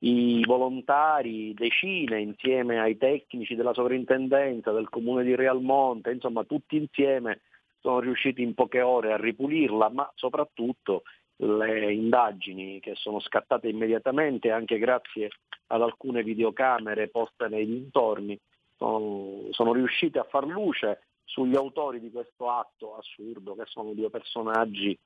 i 0.04 0.44
volontari, 0.44 1.54
decine 1.54 2.20
insieme 2.20 2.80
ai 2.80 2.96
tecnici 2.96 3.54
della 3.54 3.72
sovrintendenza, 3.72 4.72
del 4.72 4.88
comune 4.88 5.22
di 5.22 5.36
Realmonte, 5.36 6.10
insomma 6.10 6.42
tutti 6.44 6.76
insieme 6.76 7.42
sono 7.80 8.00
riusciti 8.00 8.42
in 8.42 8.54
poche 8.54 8.80
ore 8.80 9.12
a 9.12 9.16
ripulirla, 9.16 9.90
ma 9.90 10.10
soprattutto 10.16 11.02
le 11.36 11.92
indagini 11.92 12.80
che 12.80 12.94
sono 12.94 13.20
scattate 13.20 13.68
immediatamente 13.68 14.50
anche 14.50 14.78
grazie 14.78 15.30
ad 15.68 15.82
alcune 15.82 16.22
videocamere 16.22 17.08
poste 17.08 17.48
nei 17.48 17.66
dintorni 17.66 18.38
sono, 18.76 19.46
sono 19.50 19.72
riuscite 19.72 20.18
a 20.18 20.24
far 20.24 20.46
luce 20.46 21.02
sugli 21.24 21.56
autori 21.56 22.00
di 22.00 22.10
questo 22.10 22.50
atto 22.50 22.96
assurdo 22.96 23.54
che 23.54 23.64
sono 23.66 23.92
due 23.92 24.10
personaggi 24.10 24.96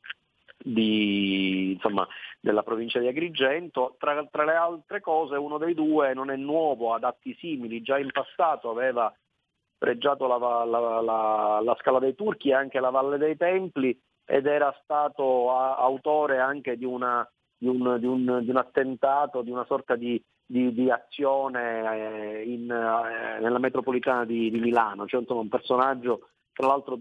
di, 0.57 1.73
insomma, 1.73 2.07
della 2.41 2.63
provincia 2.63 2.99
di 2.99 3.07
Agrigento. 3.07 3.97
Tra, 3.99 4.25
tra, 4.31 4.45
le 4.45 4.55
altre 4.55 5.01
cose 5.01 5.37
uno 5.37 5.59
dei 5.59 5.75
due 5.75 6.15
non 6.15 6.31
è 6.31 6.37
nuovo, 6.37 6.95
ad 6.95 7.05
atti 7.05 7.37
simili, 7.39 7.83
già 7.83 7.99
in 7.99 8.11
passato 8.13 8.71
aveva 8.71 9.13
pregiato 9.79 10.27
la, 10.27 10.37
la, 10.37 11.01
la, 11.01 11.61
la 11.63 11.77
Scala 11.81 11.99
dei 11.99 12.15
Turchi 12.15 12.51
e 12.51 12.55
anche 12.55 12.81
la 12.81 12.91
Valle 12.91 13.19
dei 13.19 13.37
Templi 13.37 13.99
ed 14.25 14.47
era 14.47 14.75
stato 14.83 15.53
a, 15.53 15.77
autore 15.77 16.39
anche 16.39 16.77
di, 16.77 16.85
una, 16.85 17.29
di, 17.57 17.69
un, 17.69 17.99
di, 17.99 18.07
un, 18.07 18.41
di, 18.43 18.51
un, 18.51 18.57
attentato, 18.57 19.43
di 19.43 19.51
una 19.51 19.65
sorta 19.67 19.95
di, 19.95 20.23
azione 20.91 22.41
eh, 22.41 22.43
in, 22.43 22.71
eh, 22.71 23.41
nella 23.41 23.59
metropolitana 23.59 24.25
di, 24.25 24.51
Milano, 24.51 25.07
cioè 25.07 25.21
insomma 25.21 25.41
un 25.41 25.49
personaggio 25.49 26.31
tra 26.57 26.69
l'altro 26.69 27.01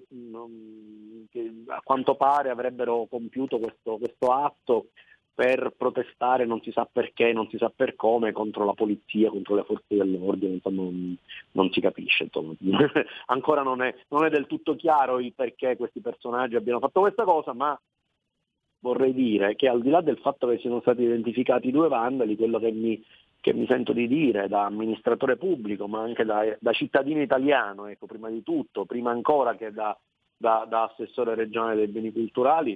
che 1.29 1.53
a 1.67 1.81
quanto 1.81 2.15
pare 2.15 2.49
avrebbero 2.49 3.07
compiuto 3.09 3.57
questo, 3.57 3.97
questo 3.97 4.27
atto 4.33 4.87
per 5.33 5.73
protestare 5.77 6.45
non 6.45 6.61
si 6.61 6.71
sa 6.71 6.87
perché, 6.89 7.31
non 7.31 7.47
si 7.49 7.57
sa 7.57 7.71
per 7.73 7.95
come 7.95 8.33
contro 8.33 8.65
la 8.65 8.73
polizia, 8.73 9.29
contro 9.29 9.55
le 9.55 9.63
forze 9.63 9.95
dell'ordine, 9.95 10.55
insomma, 10.55 10.81
non, 10.81 11.17
non 11.51 11.71
si 11.71 11.79
capisce. 11.79 12.29
Ancora 13.27 13.61
non 13.61 13.81
è, 13.81 13.95
non 14.09 14.25
è, 14.25 14.29
del 14.29 14.45
tutto 14.45 14.75
chiaro 14.75 15.19
il 15.19 15.33
perché 15.33 15.77
questi 15.77 16.01
personaggi 16.01 16.55
abbiano 16.55 16.79
fatto 16.79 16.99
questa 16.99 17.23
cosa, 17.23 17.53
ma 17.53 17.79
vorrei 18.79 19.13
dire 19.13 19.55
che 19.55 19.69
al 19.69 19.81
di 19.81 19.89
là 19.89 20.01
del 20.01 20.19
fatto 20.19 20.47
che 20.47 20.59
siano 20.59 20.81
stati 20.81 21.03
identificati 21.03 21.71
due 21.71 21.87
vandali, 21.87 22.35
quello 22.35 22.59
che 22.59 22.71
mi, 22.71 23.01
che 23.45 23.53
mi 23.53 23.67
sento 23.67 23.93
di 23.93 24.07
dire 24.07 24.47
da 24.47 24.65
amministratore 24.65 25.37
pubblico, 25.37 25.87
ma 25.87 26.01
anche 26.01 26.25
da, 26.25 26.43
da 26.59 26.73
cittadino 26.73 27.21
italiano, 27.21 27.85
ecco, 27.85 28.07
prima 28.07 28.27
di 28.27 28.41
tutto, 28.41 28.85
prima 28.85 29.11
ancora 29.11 29.55
che 29.55 29.71
da, 29.71 29.95
da, 30.35 30.65
da 30.67 30.85
assessore 30.85 31.35
regionale 31.35 31.75
dei 31.75 31.87
beni 31.89 32.11
culturali, 32.11 32.75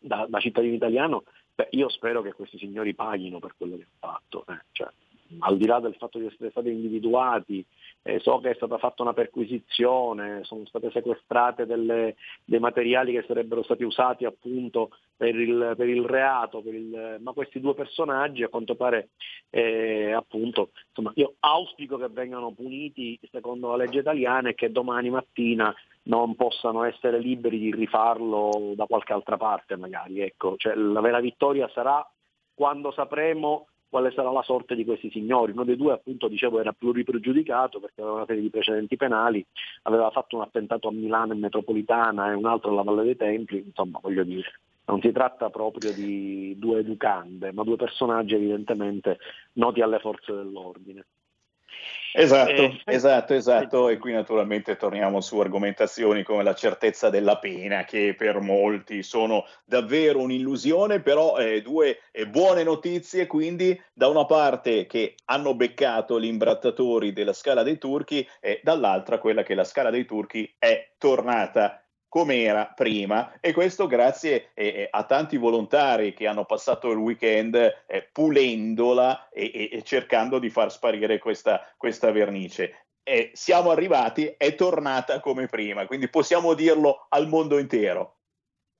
da, 0.00 0.26
cittadino 0.40 0.74
italiano, 0.74 1.22
Beh, 1.54 1.68
io 1.70 1.88
spero 1.90 2.22
che 2.22 2.32
questi 2.32 2.58
signori 2.58 2.96
paghino 2.96 3.38
per 3.38 3.54
quello 3.56 3.76
che 3.76 3.86
hanno 4.00 4.14
fatto, 4.14 4.44
eh. 4.48 4.64
cioè, 4.72 4.88
al 5.40 5.56
di 5.56 5.66
là 5.66 5.80
del 5.80 5.94
fatto 5.96 6.18
di 6.18 6.26
essere 6.26 6.50
stati 6.50 6.70
individuati, 6.70 7.64
eh, 8.02 8.20
so 8.20 8.38
che 8.38 8.50
è 8.50 8.54
stata 8.54 8.78
fatta 8.78 9.02
una 9.02 9.12
perquisizione, 9.12 10.44
sono 10.44 10.66
state 10.66 10.90
sequestrate 10.90 11.66
delle, 11.66 12.16
dei 12.44 12.60
materiali 12.60 13.12
che 13.12 13.24
sarebbero 13.26 13.62
stati 13.62 13.84
usati 13.84 14.24
appunto 14.24 14.90
per 15.16 15.34
il, 15.34 15.74
per 15.76 15.88
il 15.88 16.04
reato, 16.04 16.60
per 16.60 16.74
il, 16.74 17.16
ma 17.20 17.32
questi 17.32 17.60
due 17.60 17.74
personaggi 17.74 18.42
a 18.42 18.48
quanto 18.48 18.74
pare 18.74 19.10
eh, 19.50 20.12
appunto, 20.12 20.70
insomma, 20.88 21.12
io 21.14 21.34
auspico 21.40 21.96
che 21.96 22.08
vengano 22.08 22.52
puniti 22.52 23.18
secondo 23.30 23.70
la 23.70 23.76
legge 23.76 24.00
italiana 24.00 24.50
e 24.50 24.54
che 24.54 24.70
domani 24.70 25.10
mattina 25.10 25.74
non 26.04 26.34
possano 26.34 26.84
essere 26.84 27.18
liberi 27.18 27.58
di 27.58 27.72
rifarlo 27.72 28.72
da 28.74 28.86
qualche 28.86 29.12
altra 29.12 29.36
parte 29.36 29.76
magari. 29.76 30.20
Ecco. 30.20 30.56
Cioè, 30.56 30.74
la 30.74 31.00
vera 31.00 31.20
vittoria 31.20 31.68
sarà 31.72 32.06
quando 32.52 32.92
sapremo 32.92 33.68
quale 33.94 34.10
sarà 34.10 34.32
la 34.32 34.42
sorte 34.42 34.74
di 34.74 34.84
questi 34.84 35.08
signori. 35.08 35.52
Uno 35.52 35.62
dei 35.62 35.76
due 35.76 35.92
appunto 35.92 36.26
dicevo 36.26 36.58
era 36.58 36.72
pluripregiudicato 36.72 37.78
perché 37.78 38.00
aveva 38.00 38.16
una 38.16 38.26
serie 38.26 38.42
di 38.42 38.50
precedenti 38.50 38.96
penali, 38.96 39.46
aveva 39.82 40.10
fatto 40.10 40.34
un 40.34 40.42
attentato 40.42 40.88
a 40.88 40.92
Milano 40.92 41.32
in 41.32 41.38
metropolitana 41.38 42.28
e 42.28 42.34
un 42.34 42.44
altro 42.44 42.72
alla 42.72 42.82
Valle 42.82 43.04
dei 43.04 43.16
Templi, 43.16 43.62
insomma 43.64 44.00
voglio 44.02 44.24
dire, 44.24 44.50
non 44.86 45.00
si 45.00 45.12
tratta 45.12 45.48
proprio 45.48 45.92
di 45.92 46.58
due 46.58 46.80
educande, 46.80 47.52
ma 47.52 47.62
due 47.62 47.76
personaggi 47.76 48.34
evidentemente 48.34 49.18
noti 49.52 49.80
alle 49.80 50.00
forze 50.00 50.32
dell'ordine. 50.32 51.04
Esatto, 52.16 52.62
Eh, 52.62 52.80
esatto, 52.84 53.34
esatto. 53.34 53.88
E 53.88 53.98
qui 53.98 54.12
naturalmente 54.12 54.76
torniamo 54.76 55.20
su 55.20 55.36
argomentazioni 55.40 56.22
come 56.22 56.44
la 56.44 56.54
certezza 56.54 57.10
della 57.10 57.38
pena, 57.38 57.84
che 57.84 58.14
per 58.16 58.38
molti 58.38 59.02
sono 59.02 59.44
davvero 59.64 60.20
un'illusione, 60.20 61.00
però 61.00 61.36
eh, 61.38 61.60
due 61.60 62.02
eh, 62.12 62.28
buone 62.28 62.62
notizie, 62.62 63.26
quindi 63.26 63.76
da 63.92 64.06
una 64.06 64.26
parte 64.26 64.86
che 64.86 65.16
hanno 65.24 65.56
beccato 65.56 66.20
gli 66.20 66.26
imbrattatori 66.26 67.12
della 67.12 67.32
Scala 67.32 67.64
dei 67.64 67.78
Turchi 67.78 68.24
e 68.40 68.60
dall'altra 68.62 69.18
quella 69.18 69.42
che 69.42 69.56
la 69.56 69.64
Scala 69.64 69.90
dei 69.90 70.04
Turchi 70.04 70.54
è 70.56 70.92
tornata 70.98 71.83
come 72.14 72.42
era 72.42 72.66
prima 72.66 73.40
e 73.40 73.52
questo 73.52 73.88
grazie 73.88 74.50
eh, 74.54 74.66
eh, 74.66 74.88
a 74.88 75.02
tanti 75.02 75.36
volontari 75.36 76.14
che 76.14 76.28
hanno 76.28 76.44
passato 76.44 76.92
il 76.92 76.98
weekend 76.98 77.56
eh, 77.56 78.08
pulendola 78.12 79.30
e, 79.30 79.50
e- 79.52 79.68
e 79.72 79.82
cercando 79.82 80.38
di 80.38 80.48
far 80.48 80.70
sparire 80.70 81.18
questa, 81.18 81.66
questa 81.76 82.12
vernice. 82.12 82.86
E 83.02 83.32
siamo 83.34 83.72
arrivati, 83.72 84.32
è 84.36 84.54
tornata 84.54 85.18
come 85.18 85.48
prima, 85.48 85.86
quindi 85.86 86.08
possiamo 86.08 86.54
dirlo 86.54 87.06
al 87.08 87.26
mondo 87.26 87.58
intero. 87.58 88.18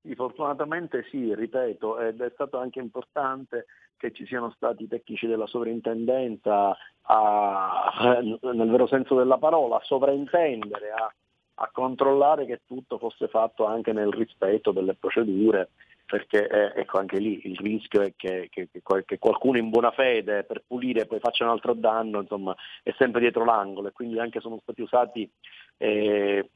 Sì, 0.00 0.14
fortunatamente 0.14 1.04
sì, 1.10 1.34
ripeto, 1.34 1.98
ed 1.98 2.20
è 2.20 2.30
stato 2.34 2.58
anche 2.58 2.78
importante 2.78 3.66
che 3.96 4.12
ci 4.12 4.26
siano 4.26 4.52
stati 4.52 4.84
i 4.84 4.88
tecnici 4.88 5.26
della 5.26 5.48
sovrintendenza 5.48 6.76
a, 7.02 8.20
nel 8.20 8.70
vero 8.70 8.86
senso 8.86 9.16
della 9.16 9.38
parola, 9.38 9.78
a 9.78 9.82
sovraintendere, 9.82 10.92
a, 10.92 11.12
a 11.56 11.70
controllare 11.72 12.46
che 12.46 12.60
tutto 12.66 12.98
fosse 12.98 13.28
fatto 13.28 13.64
anche 13.64 13.92
nel 13.92 14.12
rispetto 14.12 14.72
delle 14.72 14.94
procedure, 14.94 15.70
perché 16.04 16.46
eh, 16.46 16.80
ecco 16.80 16.98
anche 16.98 17.18
lì 17.18 17.40
il 17.44 17.56
rischio 17.56 18.02
è 18.02 18.12
che, 18.16 18.48
che- 18.50 18.68
che 18.70 18.82
qual- 18.82 19.04
che 19.04 19.18
qualcuno 19.18 19.58
in 19.58 19.70
buona 19.70 19.90
fede 19.90 20.44
per 20.44 20.62
pulire 20.66 21.06
poi 21.06 21.18
faccia 21.20 21.44
un 21.44 21.50
altro 21.50 21.74
danno, 21.74 22.20
insomma, 22.20 22.54
è 22.82 22.92
sempre 22.98 23.20
dietro 23.20 23.44
l'angolo 23.44 23.88
e 23.88 23.92
quindi 23.92 24.18
anche 24.18 24.40
sono 24.40 24.58
stati 24.62 24.82
usati 24.82 25.30
eh, 25.78 26.48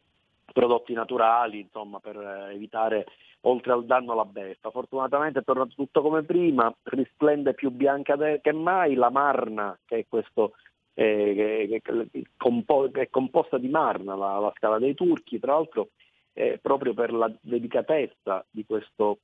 prodotti 0.52 0.92
naturali, 0.92 1.60
insomma, 1.60 1.98
per 2.00 2.16
eh, 2.16 2.54
evitare 2.54 3.06
oltre 3.42 3.72
al 3.72 3.86
danno 3.86 4.14
la 4.14 4.24
beffa. 4.24 4.70
Fortunatamente 4.70 5.38
è 5.40 5.44
tornato 5.44 5.72
tutto 5.74 6.02
come 6.02 6.22
prima, 6.24 6.74
risplende 6.84 7.54
più 7.54 7.70
bianca 7.70 8.16
che 8.40 8.52
mai, 8.52 8.94
la 8.94 9.10
Marna, 9.10 9.78
che 9.86 9.98
è 9.98 10.06
questo 10.08 10.54
eh, 11.00 11.80
che, 11.80 12.22
compo- 12.36 12.90
che 12.90 13.02
è 13.02 13.08
composta 13.08 13.56
di 13.56 13.68
Marna, 13.68 14.16
la, 14.16 14.38
la 14.38 14.52
scala 14.56 14.80
dei 14.80 14.94
turchi, 14.94 15.38
tra 15.38 15.52
l'altro 15.52 15.90
eh, 16.32 16.58
proprio 16.60 16.92
per 16.92 17.12
la 17.12 17.32
delicatezza 17.40 18.44
di 18.50 18.64
questo, 18.66 19.20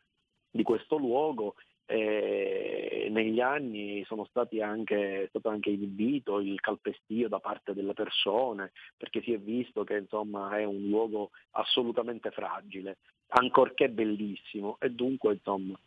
di 0.50 0.62
questo 0.62 0.96
luogo. 0.96 1.56
eh, 1.86 3.08
negli 3.10 3.40
anni 3.40 4.04
sono 4.06 4.24
stati 4.26 4.60
anche, 4.60 5.24
è 5.24 5.26
stato 5.28 5.48
anche 5.48 5.70
inibito 5.70 6.38
il 6.38 6.60
calpestio 6.60 7.28
da 7.28 7.40
parte 7.40 7.74
delle 7.74 7.92
persone 7.92 8.70
perché 8.96 9.20
si 9.20 9.32
è 9.32 9.38
visto 9.38 9.82
che 9.84 9.96
insomma 9.96 10.56
è 10.56 10.64
un 10.64 10.88
luogo 10.88 11.30
assolutamente 11.52 12.30
fragile, 12.30 12.98
ancorché 13.28 13.88
bellissimo 13.88 14.76
e 14.78 14.90
dunque 14.90 15.34
insomma 15.34 15.78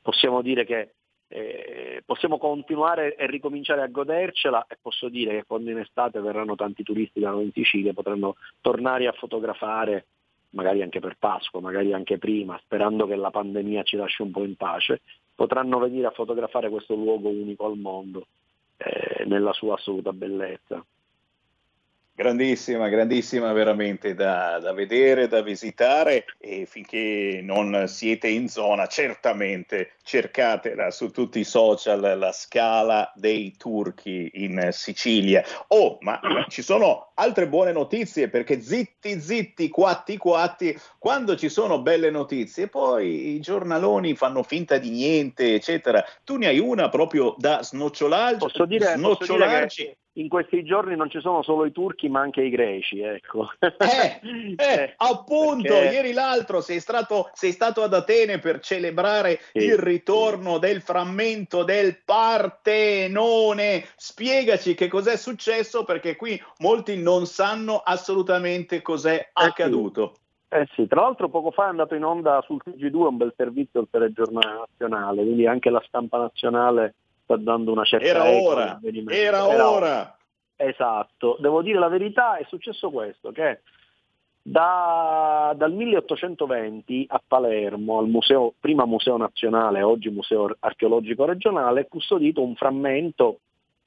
possiamo 0.00 0.40
dire 0.42 0.64
che 0.64 0.94
eh, 1.28 2.02
possiamo 2.04 2.38
continuare 2.38 3.16
e 3.16 3.26
ricominciare 3.26 3.82
a 3.82 3.88
godercela 3.88 4.66
e 4.68 4.76
posso 4.80 5.08
dire 5.08 5.38
che 5.38 5.44
quando 5.44 5.70
in 5.70 5.78
estate 5.78 6.20
verranno 6.20 6.54
tanti 6.54 6.82
turisti 6.82 7.20
da 7.20 7.30
noi 7.30 7.44
in 7.44 7.52
Sicilia 7.52 7.92
potranno 7.92 8.36
tornare 8.60 9.06
a 9.06 9.12
fotografare 9.12 10.06
magari 10.50 10.82
anche 10.82 11.00
per 11.00 11.16
Pasqua, 11.18 11.60
magari 11.60 11.92
anche 11.92 12.18
prima, 12.18 12.58
sperando 12.62 13.06
che 13.06 13.16
la 13.16 13.30
pandemia 13.30 13.82
ci 13.82 13.96
lasci 13.96 14.22
un 14.22 14.30
po' 14.30 14.44
in 14.44 14.54
pace, 14.54 15.00
potranno 15.34 15.78
venire 15.78 16.06
a 16.06 16.12
fotografare 16.12 16.70
questo 16.70 16.94
luogo 16.94 17.28
unico 17.28 17.66
al 17.66 17.76
mondo 17.76 18.26
eh, 18.76 19.24
nella 19.26 19.52
sua 19.52 19.74
assoluta 19.74 20.12
bellezza. 20.12 20.84
Grandissima, 22.16 22.88
grandissima 22.88 23.52
veramente 23.52 24.14
da, 24.14 24.60
da 24.60 24.72
vedere, 24.72 25.26
da 25.26 25.42
visitare 25.42 26.26
e 26.38 26.64
finché 26.64 27.40
non 27.42 27.88
siete 27.88 28.28
in 28.28 28.48
zona 28.48 28.86
certamente 28.86 29.94
cercatela 30.04 30.92
su 30.92 31.10
tutti 31.10 31.40
i 31.40 31.44
social, 31.44 32.16
la 32.16 32.30
scala 32.30 33.12
dei 33.16 33.56
turchi 33.56 34.30
in 34.34 34.68
Sicilia. 34.70 35.42
Oh, 35.68 35.98
ma 36.02 36.20
ci 36.46 36.62
sono 36.62 37.10
altre 37.14 37.48
buone 37.48 37.72
notizie 37.72 38.28
perché 38.28 38.60
zitti 38.60 39.20
zitti, 39.20 39.68
quatti 39.68 40.16
quatti, 40.16 40.78
quando 40.98 41.34
ci 41.34 41.48
sono 41.48 41.82
belle 41.82 42.10
notizie 42.10 42.68
poi 42.68 43.34
i 43.34 43.40
giornaloni 43.40 44.14
fanno 44.14 44.44
finta 44.44 44.78
di 44.78 44.90
niente, 44.90 45.54
eccetera. 45.54 46.04
Tu 46.22 46.36
ne 46.36 46.46
hai 46.46 46.60
una 46.60 46.88
proprio 46.88 47.34
da 47.38 47.60
snocciolarci, 47.60 48.38
Posso 48.38 48.66
dire, 48.66 48.96
posso 49.00 49.32
dire 49.34 49.66
che 49.66 49.96
in 50.14 50.28
questi 50.28 50.62
giorni 50.64 50.96
non 50.96 51.10
ci 51.10 51.20
sono 51.20 51.42
solo 51.42 51.64
i 51.64 51.72
turchi 51.72 52.08
ma 52.08 52.20
anche 52.20 52.42
i 52.42 52.50
greci, 52.50 53.00
ecco. 53.00 53.50
Eh, 53.58 54.94
appunto, 54.96 55.74
perché- 55.74 55.94
ieri 55.94 56.12
l'altro 56.12 56.60
sei 56.60 56.80
stato, 56.80 57.30
sei 57.32 57.52
stato 57.52 57.82
ad 57.82 57.94
Atene 57.94 58.38
per 58.38 58.60
celebrare 58.60 59.40
il 59.52 59.76
ritorno 59.78 60.58
del 60.58 60.82
frammento 60.82 61.64
del 61.64 62.00
Partenone. 62.04 63.84
Spiegaci 63.96 64.74
che 64.74 64.88
cos'è 64.88 65.16
successo 65.16 65.84
perché 65.84 66.16
qui 66.16 66.40
molti 66.58 66.96
non 67.00 67.26
sanno 67.26 67.78
assolutamente 67.84 68.82
cos'è 68.82 69.30
accaduto. 69.32 70.14
Eh 70.48 70.68
sì, 70.74 70.86
tra 70.86 71.00
l'altro 71.00 71.28
poco 71.28 71.50
fa 71.50 71.64
è 71.64 71.70
andato 71.70 71.96
in 71.96 72.04
onda 72.04 72.40
sul 72.42 72.62
TG2 72.64 72.94
un 72.94 73.16
bel 73.16 73.34
servizio 73.36 73.80
il 73.80 73.88
telegiornale 73.90 74.58
nazionale, 74.58 75.22
quindi 75.22 75.48
anche 75.48 75.68
la 75.68 75.82
stampa 75.84 76.18
nazionale 76.18 76.94
sta 77.24 77.36
dando 77.36 77.72
una 77.72 77.84
certa 77.84 78.06
Era 78.06 78.28
ora, 78.30 78.62
all'avvenimento. 78.62 79.12
era 79.12 79.48
ora. 79.70 80.16
Esatto, 80.56 81.36
devo 81.40 81.62
dire 81.62 81.78
la 81.78 81.88
verità, 81.88 82.36
è 82.36 82.44
successo 82.44 82.90
questo, 82.90 83.32
che 83.32 83.62
da- 84.40 85.52
dal 85.56 85.72
1820 85.72 87.06
a 87.08 87.20
Palermo, 87.26 87.98
al 87.98 88.08
museo, 88.08 88.52
prima 88.60 88.84
Museo 88.84 89.16
Nazionale, 89.16 89.82
oggi 89.82 90.10
Museo 90.10 90.54
Archeologico 90.60 91.24
Regionale, 91.24 91.80
è 91.80 91.88
custodito 91.88 92.42
un 92.42 92.54
frammento 92.54 93.40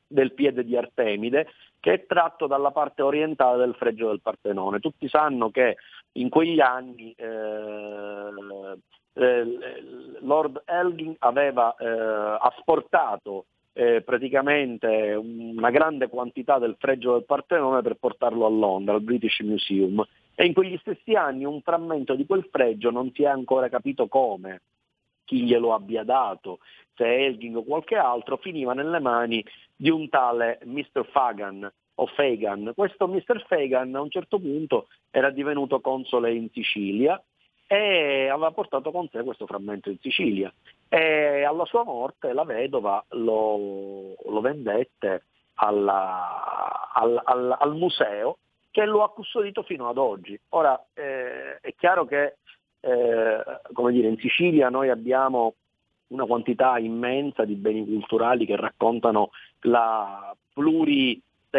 del 0.08 0.34
piede 0.34 0.64
di 0.64 0.76
Artemide 0.76 1.48
che 1.80 1.94
è 1.94 2.06
tratto 2.06 2.48
dalla 2.48 2.72
parte 2.72 3.02
orientale 3.02 3.58
del 3.60 3.76
fregio 3.76 4.08
del 4.08 4.22
Partenone. 4.22 4.80
Tutti 4.80 5.08
sanno 5.08 5.52
che 5.52 5.78
in 6.14 6.30
quegli 6.30 6.60
anni 6.60 7.14
eh, 7.16 8.78
Lord 9.18 10.64
Elgin 10.66 11.16
aveva 11.20 11.76
eh, 11.76 12.38
asportato 12.40 13.46
eh, 13.74 14.02
praticamente 14.02 15.14
una 15.14 15.70
grande 15.70 16.08
quantità 16.08 16.58
del 16.60 16.76
fregio 16.80 17.14
del 17.14 17.26
Partenone 17.26 17.82
per 17.82 17.96
portarlo 17.96 18.46
a 18.46 18.50
Londra, 18.50 18.94
al 18.94 19.02
British 19.02 19.40
Museum. 19.42 20.04
E 20.34 20.46
in 20.46 20.54
quegli 20.54 20.78
stessi 20.78 21.14
anni 21.14 21.46
un 21.46 21.62
frammento 21.62 22.16
di 22.16 22.26
quel 22.26 22.48
fregio 22.52 22.90
non 22.90 23.12
si 23.14 23.24
è 23.24 23.28
ancora 23.28 23.70
capito 23.70 24.08
come, 24.08 24.62
chi 25.26 25.44
glielo 25.44 25.74
abbia 25.74 26.04
dato, 26.04 26.60
se 26.96 27.26
Elgin 27.26 27.58
o 27.58 27.64
qualche 27.64 27.96
altro, 27.96 28.38
finiva 28.38 28.74
nelle 28.74 29.00
mani 29.00 29.44
di 29.76 29.90
un 29.90 30.10
tale 30.10 30.60
Mr. 30.64 31.06
Fagan 31.12 31.72
o 31.96 32.06
Fagan. 32.08 32.72
Questo 32.76 33.08
Mr. 33.08 33.46
Fagan 33.48 33.94
a 33.96 34.02
un 34.02 34.10
certo 34.10 34.40
punto 34.40 34.88
era 35.12 35.30
divenuto 35.30 35.82
console 35.82 36.34
in 36.34 36.50
Sicilia 36.52 37.22
e 37.68 38.30
aveva 38.30 38.52
portato 38.52 38.92
con 38.92 39.08
sé 39.10 39.24
questo 39.24 39.46
frammento 39.46 39.90
in 39.90 40.00
Sicilia. 40.00 40.52
E 40.88 41.44
alla 41.44 41.66
sua 41.66 41.84
morte 41.84 42.32
la 42.34 42.46
vedova 42.46 43.04
lo, 43.10 44.16
lo 44.26 44.42
vendette 44.42 45.24
alla- 45.56 46.90
al, 46.94 47.22
al- 47.24 47.58
al 47.60 47.76
museo 47.76 48.38
che 48.72 48.86
lo 48.86 49.04
ha 49.04 49.12
custodito 49.12 49.64
fino 49.64 49.90
ad 49.90 49.98
oggi. 49.98 50.40
Ora 50.50 50.82
eh, 50.94 51.60
è 51.60 51.74
chiaro 51.76 52.06
che 52.06 52.38
eh, 52.80 53.44
come 53.74 53.92
dire, 53.92 54.08
in 54.08 54.18
Sicilia 54.18 54.70
noi 54.70 54.90
abbiamo 54.90 55.56
una 56.08 56.26
quantità 56.26 56.78
immensa 56.78 57.44
di 57.44 57.56
beni 57.56 57.86
culturali 57.86 58.46
che 58.46 58.56
raccontano 58.56 59.32
la 59.62 60.34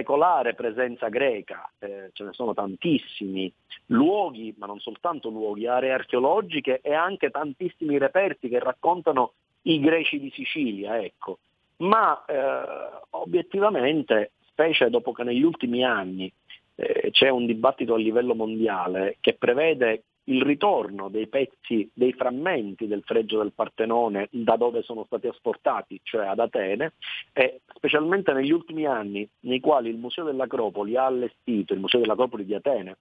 plurisecolare 0.02 0.54
presenza 0.54 1.08
greca, 1.08 1.70
eh, 1.78 2.10
ce 2.12 2.24
ne 2.24 2.32
sono 2.32 2.54
tantissimi 2.54 3.52
luoghi, 3.86 4.54
ma 4.58 4.66
non 4.66 4.78
soltanto 4.80 5.28
luoghi, 5.28 5.66
aree 5.66 5.92
archeologiche 5.92 6.80
e 6.82 6.94
anche 6.94 7.30
tantissimi 7.30 7.98
reperti 7.98 8.48
che 8.48 8.58
raccontano 8.58 9.32
i 9.62 9.80
greci 9.80 10.20
di 10.20 10.30
Sicilia, 10.30 10.98
ecco. 11.02 11.38
Ma 11.78 12.24
eh, 12.24 13.00
obiettivamente, 13.10 14.32
specie 14.48 14.90
dopo 14.90 15.12
che 15.12 15.24
negli 15.24 15.42
ultimi 15.42 15.84
anni 15.84 16.32
eh, 16.74 17.10
c'è 17.10 17.28
un 17.28 17.46
dibattito 17.46 17.94
a 17.94 17.98
livello 17.98 18.34
mondiale 18.34 19.16
che 19.20 19.34
prevede 19.34 20.04
il 20.28 20.42
ritorno 20.42 21.08
dei 21.08 21.26
pezzi, 21.26 21.88
dei 21.92 22.12
frammenti 22.12 22.86
del 22.86 23.02
fregio 23.02 23.38
del 23.38 23.52
Partenone 23.52 24.28
da 24.30 24.56
dove 24.56 24.82
sono 24.82 25.04
stati 25.04 25.26
asportati, 25.26 26.00
cioè 26.02 26.26
ad 26.26 26.38
Atene, 26.38 26.94
e 27.32 27.60
specialmente 27.74 28.32
negli 28.32 28.50
ultimi 28.50 28.86
anni 28.86 29.28
nei 29.40 29.60
quali 29.60 29.88
il 29.88 29.96
Museo 29.96 30.24
dell'Acropoli 30.24 30.96
ha 30.96 31.06
allestito, 31.06 31.72
il 31.72 31.80
Museo 31.80 32.00
dell'Acropoli 32.00 32.44
di 32.44 32.54
Atene, 32.54 32.96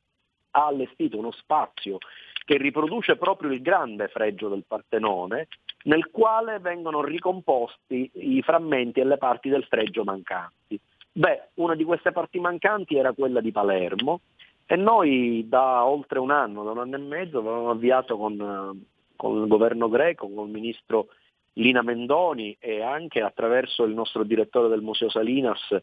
ha 0.51 0.67
allestito 0.67 1.17
uno 1.17 1.31
spazio 1.31 1.97
che 2.45 2.57
riproduce 2.57 3.17
proprio 3.17 3.51
il 3.51 3.61
grande 3.61 4.07
fregio 4.07 4.47
del 4.47 4.63
Partenone, 4.65 5.49
nel 5.83 6.09
quale 6.09 6.59
vengono 6.59 7.03
ricomposti 7.03 8.09
i 8.13 8.41
frammenti 8.41 9.01
e 9.01 9.05
le 9.05 9.17
parti 9.17 9.49
del 9.49 9.65
fregio 9.65 10.05
mancanti. 10.05 10.79
Beh, 11.11 11.49
una 11.55 11.75
di 11.75 11.83
queste 11.83 12.11
parti 12.11 12.39
mancanti 12.39 12.95
era 12.95 13.11
quella 13.11 13.41
di 13.41 13.51
Palermo 13.51 14.21
e 14.69 14.75
noi 14.75 15.45
da 15.47 15.85
oltre 15.85 16.19
un 16.19 16.29
anno, 16.29 16.65
da 16.65 16.71
un 16.71 16.79
anno 16.79 16.97
e 16.97 16.99
mezzo, 16.99 17.39
avevamo 17.39 17.69
avviato 17.69 18.17
con, 18.17 18.85
con 19.15 19.41
il 19.41 19.47
governo 19.47 19.87
greco, 19.87 20.29
con 20.29 20.47
il 20.47 20.51
ministro 20.53 21.07
Lina 21.53 21.81
Mendoni 21.81 22.55
e 22.59 22.81
anche 22.81 23.21
attraverso 23.21 23.85
il 23.85 23.93
nostro 23.93 24.23
direttore 24.23 24.67
del 24.67 24.81
Museo 24.81 25.09
Salinas, 25.09 25.73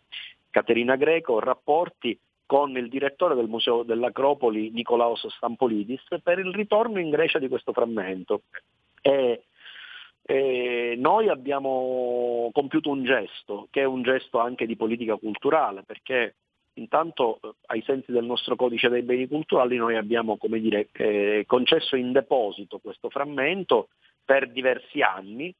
Caterina 0.50 0.96
Greco, 0.96 1.40
rapporti 1.40 2.16
con 2.44 2.76
il 2.76 2.90
direttore 2.90 3.34
del 3.34 3.48
Museo 3.48 3.84
dell'Acropoli, 3.84 4.70
Nicolaos 4.70 5.26
Stampolidis, 5.28 6.04
per 6.22 6.38
il 6.38 6.52
ritorno 6.52 7.00
in 7.00 7.08
Grecia 7.08 7.38
di 7.38 7.48
questo 7.48 7.72
frammento. 7.72 8.42
E, 9.00 9.44
e 10.22 10.94
noi 10.98 11.30
abbiamo 11.30 12.50
compiuto 12.52 12.90
un 12.90 13.02
gesto, 13.02 13.66
che 13.70 13.80
è 13.80 13.84
un 13.84 14.02
gesto 14.02 14.40
anche 14.40 14.66
di 14.66 14.76
politica 14.76 15.16
culturale, 15.16 15.84
perché 15.84 16.34
intanto 16.74 17.38
eh, 17.42 17.52
ai 17.66 17.82
sensi 17.82 18.12
del 18.12 18.24
nostro 18.24 18.56
codice 18.56 18.88
dei 18.88 19.02
beni 19.02 19.28
culturali 19.28 19.76
noi 19.76 19.96
abbiamo 19.96 20.38
dire, 20.40 20.88
eh, 20.92 21.44
concesso 21.46 21.96
in 21.96 22.12
deposito 22.12 22.78
questo 22.78 23.10
frammento 23.10 23.88
per 24.24 24.50
diversi 24.50 25.00
anni 25.00 25.54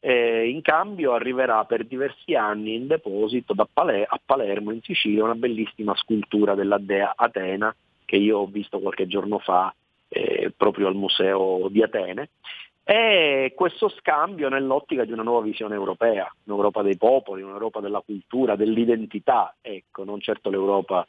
e 0.00 0.48
in 0.48 0.62
cambio 0.62 1.12
arriverà 1.12 1.64
per 1.64 1.84
diversi 1.84 2.34
anni 2.34 2.74
in 2.74 2.86
deposito 2.86 3.54
Paler- 3.72 4.06
a 4.08 4.20
Palermo 4.24 4.70
in 4.70 4.80
Sicilia 4.82 5.24
una 5.24 5.34
bellissima 5.34 5.94
scultura 5.96 6.54
della 6.54 6.78
dea 6.78 7.14
Atena 7.16 7.74
che 8.04 8.16
io 8.16 8.38
ho 8.38 8.46
visto 8.46 8.78
qualche 8.78 9.06
giorno 9.06 9.38
fa 9.38 9.74
eh, 10.08 10.52
proprio 10.56 10.86
al 10.86 10.94
museo 10.94 11.68
di 11.68 11.82
Atene 11.82 12.30
e 12.90 13.52
questo 13.54 13.90
scambio 13.90 14.48
nell'ottica 14.48 15.04
di 15.04 15.12
una 15.12 15.22
nuova 15.22 15.42
visione 15.42 15.74
europea, 15.74 16.26
un'Europa 16.44 16.80
dei 16.80 16.96
popoli, 16.96 17.42
un'Europa 17.42 17.80
della 17.80 18.00
cultura, 18.00 18.56
dell'identità, 18.56 19.54
ecco, 19.60 20.04
non 20.04 20.22
certo 20.22 20.48
l'Europa 20.48 21.06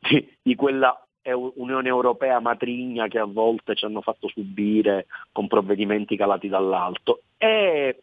di, 0.00 0.36
di 0.42 0.54
quella 0.54 0.94
Unione 1.32 1.88
Europea 1.88 2.40
matrigna 2.40 3.08
che 3.08 3.18
a 3.18 3.24
volte 3.24 3.74
ci 3.74 3.86
hanno 3.86 4.02
fatto 4.02 4.28
subire 4.28 5.06
con 5.32 5.48
provvedimenti 5.48 6.14
calati 6.14 6.48
dall'alto. 6.48 7.22
E 7.38 8.02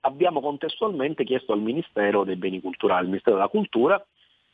abbiamo 0.00 0.40
contestualmente 0.40 1.22
chiesto 1.22 1.52
al 1.52 1.60
Ministero 1.60 2.24
dei 2.24 2.34
Beni 2.34 2.60
Culturali, 2.60 3.02
al 3.02 3.06
Ministero 3.10 3.36
della 3.36 3.48
Cultura, 3.48 4.04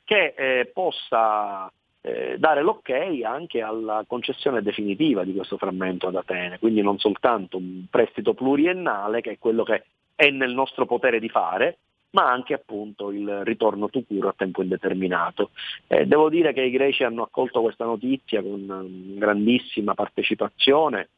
che 0.05 0.35
eh, 0.37 0.71
possa 0.71 1.73
eh, 2.03 2.37
dare 2.37 2.63
l'ok 2.63 2.91
anche 3.25 3.63
alla 3.63 4.05
concessione 4.07 4.61
definitiva 4.61 5.25
di 5.25 5.35
questo 5.35 5.57
frammento 5.57 6.09
ad 6.09 6.17
Atene, 6.17 6.59
quindi 6.59 6.83
non 6.83 6.99
soltanto 6.99 7.57
un 7.57 7.87
prestito 7.89 8.35
pluriennale, 8.35 9.21
che 9.21 9.33
è 9.33 9.39
quello 9.39 9.63
che 9.63 9.85
è 10.15 10.29
nel 10.31 10.53
nostro 10.53 10.85
potere 10.85 11.21
di 11.21 11.29
fare, 11.29 11.79
ma 12.11 12.31
anche 12.31 12.55
appunto 12.55 13.11
il 13.11 13.45
ritorno 13.45 13.89
to 13.89 14.03
cure 14.03 14.29
a 14.29 14.35
tempo 14.37 14.63
indeterminato. 14.63 15.51
Eh, 15.87 16.07
devo 16.07 16.29
dire 16.29 16.53
che 16.53 16.63
i 16.63 16.71
greci 16.71 17.05
hanno 17.05 17.23
accolto 17.23 17.63
questa 17.63 17.85
notizia 17.85 18.43
con 18.43 19.15
grandissima 19.17 19.95
partecipazione. 19.95 21.11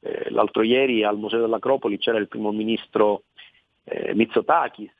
Eh, 0.00 0.30
l'altro 0.30 0.62
ieri 0.62 1.02
al 1.02 1.18
Museo 1.18 1.40
dell'Acropoli 1.40 1.98
c'era 1.98 2.18
il 2.18 2.28
primo 2.28 2.52
ministro 2.52 3.22
eh, 3.84 4.14
Mitsotakis 4.14 4.92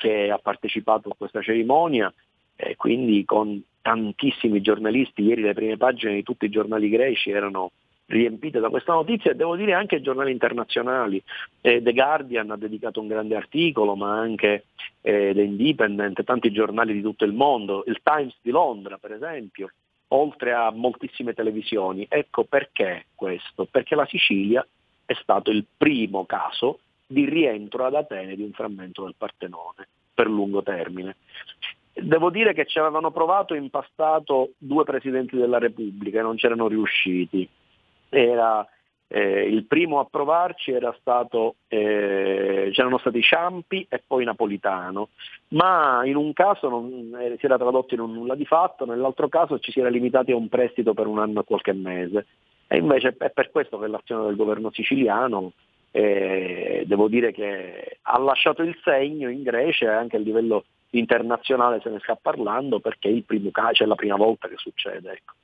che 0.00 0.30
ha 0.30 0.38
partecipato 0.38 1.10
a 1.10 1.14
questa 1.16 1.42
cerimonia 1.42 2.12
e 2.56 2.76
quindi 2.76 3.24
con 3.24 3.62
tantissimi 3.84 4.62
giornalisti, 4.62 5.22
ieri 5.22 5.42
le 5.42 5.52
prime 5.52 5.76
pagine 5.76 6.14
di 6.14 6.22
tutti 6.22 6.46
i 6.46 6.50
giornali 6.50 6.88
greci 6.88 7.28
erano 7.28 7.70
riempite 8.06 8.58
da 8.58 8.70
questa 8.70 8.94
notizia 8.94 9.30
e 9.30 9.34
devo 9.34 9.56
dire 9.56 9.74
anche 9.74 9.96
i 9.96 10.00
giornali 10.00 10.32
internazionali. 10.32 11.22
Eh, 11.60 11.82
The 11.82 11.92
Guardian 11.92 12.50
ha 12.50 12.56
dedicato 12.56 13.02
un 13.02 13.08
grande 13.08 13.36
articolo, 13.36 13.94
ma 13.94 14.18
anche 14.18 14.64
eh, 15.02 15.32
The 15.34 15.42
Independent, 15.42 16.24
tanti 16.24 16.50
giornali 16.50 16.94
di 16.94 17.02
tutto 17.02 17.26
il 17.26 17.34
mondo, 17.34 17.84
il 17.86 18.00
Times 18.02 18.34
di 18.40 18.50
Londra 18.50 18.96
per 18.96 19.12
esempio, 19.12 19.70
oltre 20.08 20.54
a 20.54 20.70
moltissime 20.70 21.34
televisioni. 21.34 22.06
Ecco 22.08 22.44
perché 22.44 23.08
questo? 23.14 23.66
Perché 23.70 23.94
la 23.94 24.06
Sicilia 24.06 24.66
è 25.04 25.12
stato 25.20 25.50
il 25.50 25.66
primo 25.76 26.24
caso 26.24 26.78
di 27.06 27.28
rientro 27.28 27.84
ad 27.84 27.96
Atene 27.96 28.34
di 28.34 28.42
un 28.42 28.52
frammento 28.52 29.04
del 29.04 29.14
Partenone 29.14 29.86
per 30.14 30.26
lungo 30.26 30.62
termine. 30.62 31.16
Devo 31.96 32.28
dire 32.28 32.52
che 32.54 32.66
ci 32.66 32.80
avevano 32.80 33.12
provato 33.12 33.54
in 33.54 33.70
passato 33.70 34.50
due 34.58 34.82
presidenti 34.82 35.36
della 35.36 35.58
Repubblica 35.58 36.18
e 36.18 36.22
non 36.22 36.34
c'erano 36.34 36.66
riusciti. 36.66 37.48
Era, 38.08 38.66
eh, 39.06 39.46
il 39.46 39.64
primo 39.66 40.00
a 40.00 40.06
provarci 40.10 40.72
era 40.72 40.92
stato, 40.98 41.54
eh, 41.68 42.70
c'erano 42.72 42.98
stati 42.98 43.22
Ciampi 43.22 43.86
e 43.88 44.02
poi 44.04 44.24
Napolitano, 44.24 45.10
ma 45.50 46.04
in 46.04 46.16
un 46.16 46.32
caso 46.32 46.68
non, 46.68 47.16
eh, 47.20 47.36
si 47.38 47.46
era 47.46 47.58
tradotto 47.58 47.94
in 47.94 48.00
un 48.00 48.12
nulla 48.12 48.34
di 48.34 48.44
fatto, 48.44 48.84
nell'altro 48.84 49.28
caso 49.28 49.60
ci 49.60 49.70
si 49.70 49.78
era 49.78 49.88
limitati 49.88 50.32
a 50.32 50.36
un 50.36 50.48
prestito 50.48 50.94
per 50.94 51.06
un 51.06 51.20
anno 51.20 51.42
e 51.42 51.44
qualche 51.44 51.72
mese. 51.72 52.26
E 52.66 52.78
invece 52.78 53.14
è 53.16 53.30
per 53.30 53.52
questo 53.52 53.78
che 53.78 53.86
l'azione 53.86 54.26
del 54.26 54.36
governo 54.36 54.72
siciliano 54.72 55.52
eh, 55.92 56.82
devo 56.86 57.06
dire 57.06 57.30
che 57.30 57.98
ha 58.02 58.18
lasciato 58.18 58.62
il 58.62 58.76
segno 58.82 59.28
in 59.28 59.44
Grecia 59.44 59.92
e 59.92 59.94
anche 59.94 60.16
a 60.16 60.18
livello 60.18 60.64
internazionale 60.98 61.80
se 61.80 61.90
ne 61.90 61.98
sta 62.00 62.16
parlando 62.16 62.80
perché 62.80 63.08
il 63.08 63.24
primo 63.24 63.50
caso, 63.50 63.82
è 63.82 63.86
la 63.86 63.94
prima 63.94 64.16
volta 64.16 64.48
che 64.48 64.56
succede. 64.56 65.12
Ecco. 65.12 65.34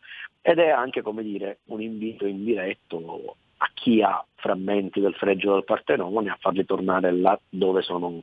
Ed 0.42 0.58
è 0.58 0.68
anche 0.68 1.02
come 1.02 1.22
dire, 1.22 1.58
un 1.66 1.82
invito 1.82 2.26
indiretto 2.26 3.36
a 3.58 3.70
chi 3.74 4.02
ha 4.02 4.24
frammenti 4.36 5.00
del 5.00 5.14
fregio 5.14 5.52
del 5.52 5.64
Partenone 5.64 6.30
a 6.30 6.38
farli 6.40 6.64
tornare 6.64 7.12
là 7.12 7.38
dove 7.48 7.82
sono 7.82 8.22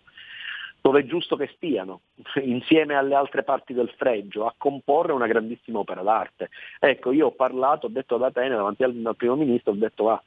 dove 0.80 1.02
è 1.02 1.06
giusto 1.06 1.36
che 1.36 1.52
stiano, 1.56 2.02
insieme 2.42 2.96
alle 2.96 3.14
altre 3.14 3.44
parti 3.44 3.74
del 3.74 3.92
fregio, 3.98 4.46
a 4.46 4.54
comporre 4.58 5.12
una 5.12 5.28
grandissima 5.28 5.80
opera 5.80 6.02
d'arte. 6.02 6.50
Ecco, 6.80 7.12
io 7.12 7.28
ho 7.28 7.32
parlato, 7.32 7.88
ho 7.88 7.90
detto 7.90 8.16
ad 8.16 8.24
Atene 8.24 8.56
davanti 8.56 8.84
al, 8.84 9.02
al 9.04 9.16
primo 9.18 9.36
ministro, 9.36 9.74
ho 9.74 9.76
detto 9.76 10.10
ah, 10.10 10.24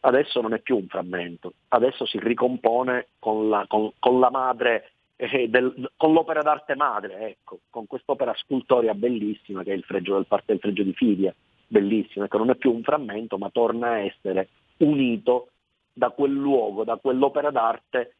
adesso 0.00 0.40
non 0.40 0.54
è 0.54 0.60
più 0.60 0.76
un 0.76 0.86
frammento, 0.86 1.54
adesso 1.68 2.06
si 2.06 2.20
ricompone 2.20 3.08
con 3.18 3.48
la, 3.48 3.64
con, 3.66 3.90
con 3.98 4.20
la 4.20 4.30
madre, 4.30 4.92
eh, 5.30 5.48
del, 5.48 5.90
con 5.96 6.12
l'opera 6.12 6.42
d'arte 6.42 6.74
madre, 6.74 7.28
ecco, 7.28 7.60
con 7.70 7.86
quest'opera 7.86 8.34
scultoria 8.34 8.94
bellissima 8.94 9.62
che 9.62 9.72
è 9.72 9.76
il 9.76 9.82
fregio 9.82 10.14
del 10.14 10.26
parte 10.26 10.52
il 10.52 10.58
fregio 10.58 10.82
di 10.82 10.92
Fidia, 10.92 11.34
bellissimo, 11.66 12.24
ecco, 12.24 12.38
non 12.38 12.50
è 12.50 12.54
più 12.56 12.72
un 12.72 12.82
frammento 12.82 13.38
ma 13.38 13.50
torna 13.50 13.90
a 13.90 13.98
essere 13.98 14.48
unito 14.78 15.48
da 15.92 16.10
quel 16.10 16.32
luogo, 16.32 16.84
da 16.84 16.96
quell'opera 16.96 17.50
d'arte 17.50 18.16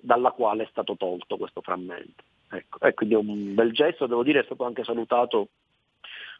dalla 0.00 0.30
quale 0.30 0.64
è 0.64 0.68
stato 0.70 0.96
tolto 0.96 1.36
questo 1.36 1.60
frammento. 1.60 2.24
Ecco, 2.50 2.78
e 2.80 2.94
quindi 2.94 3.14
un 3.14 3.54
bel 3.54 3.72
gesto, 3.72 4.06
devo 4.06 4.22
dire 4.22 4.40
è 4.40 4.44
stato 4.44 4.64
anche 4.64 4.84
salutato 4.84 5.48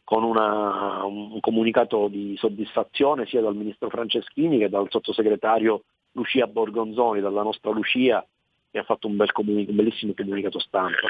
con 0.03 0.23
una, 0.23 1.03
un 1.03 1.39
comunicato 1.39 2.07
di 2.07 2.35
soddisfazione 2.37 3.27
sia 3.27 3.41
dal 3.41 3.55
ministro 3.55 3.89
Franceschini 3.89 4.57
che 4.57 4.69
dal 4.69 4.87
sottosegretario 4.89 5.83
Lucia 6.13 6.47
Borgonzoni, 6.47 7.21
dalla 7.21 7.43
nostra 7.43 7.69
Lucia, 7.69 8.25
che 8.71 8.79
ha 8.79 8.83
fatto 8.83 9.07
un, 9.07 9.15
bel 9.15 9.31
comunic- 9.31 9.69
un 9.69 9.75
bellissimo 9.75 10.13
comunicato 10.15 10.59
stampa. 10.59 11.07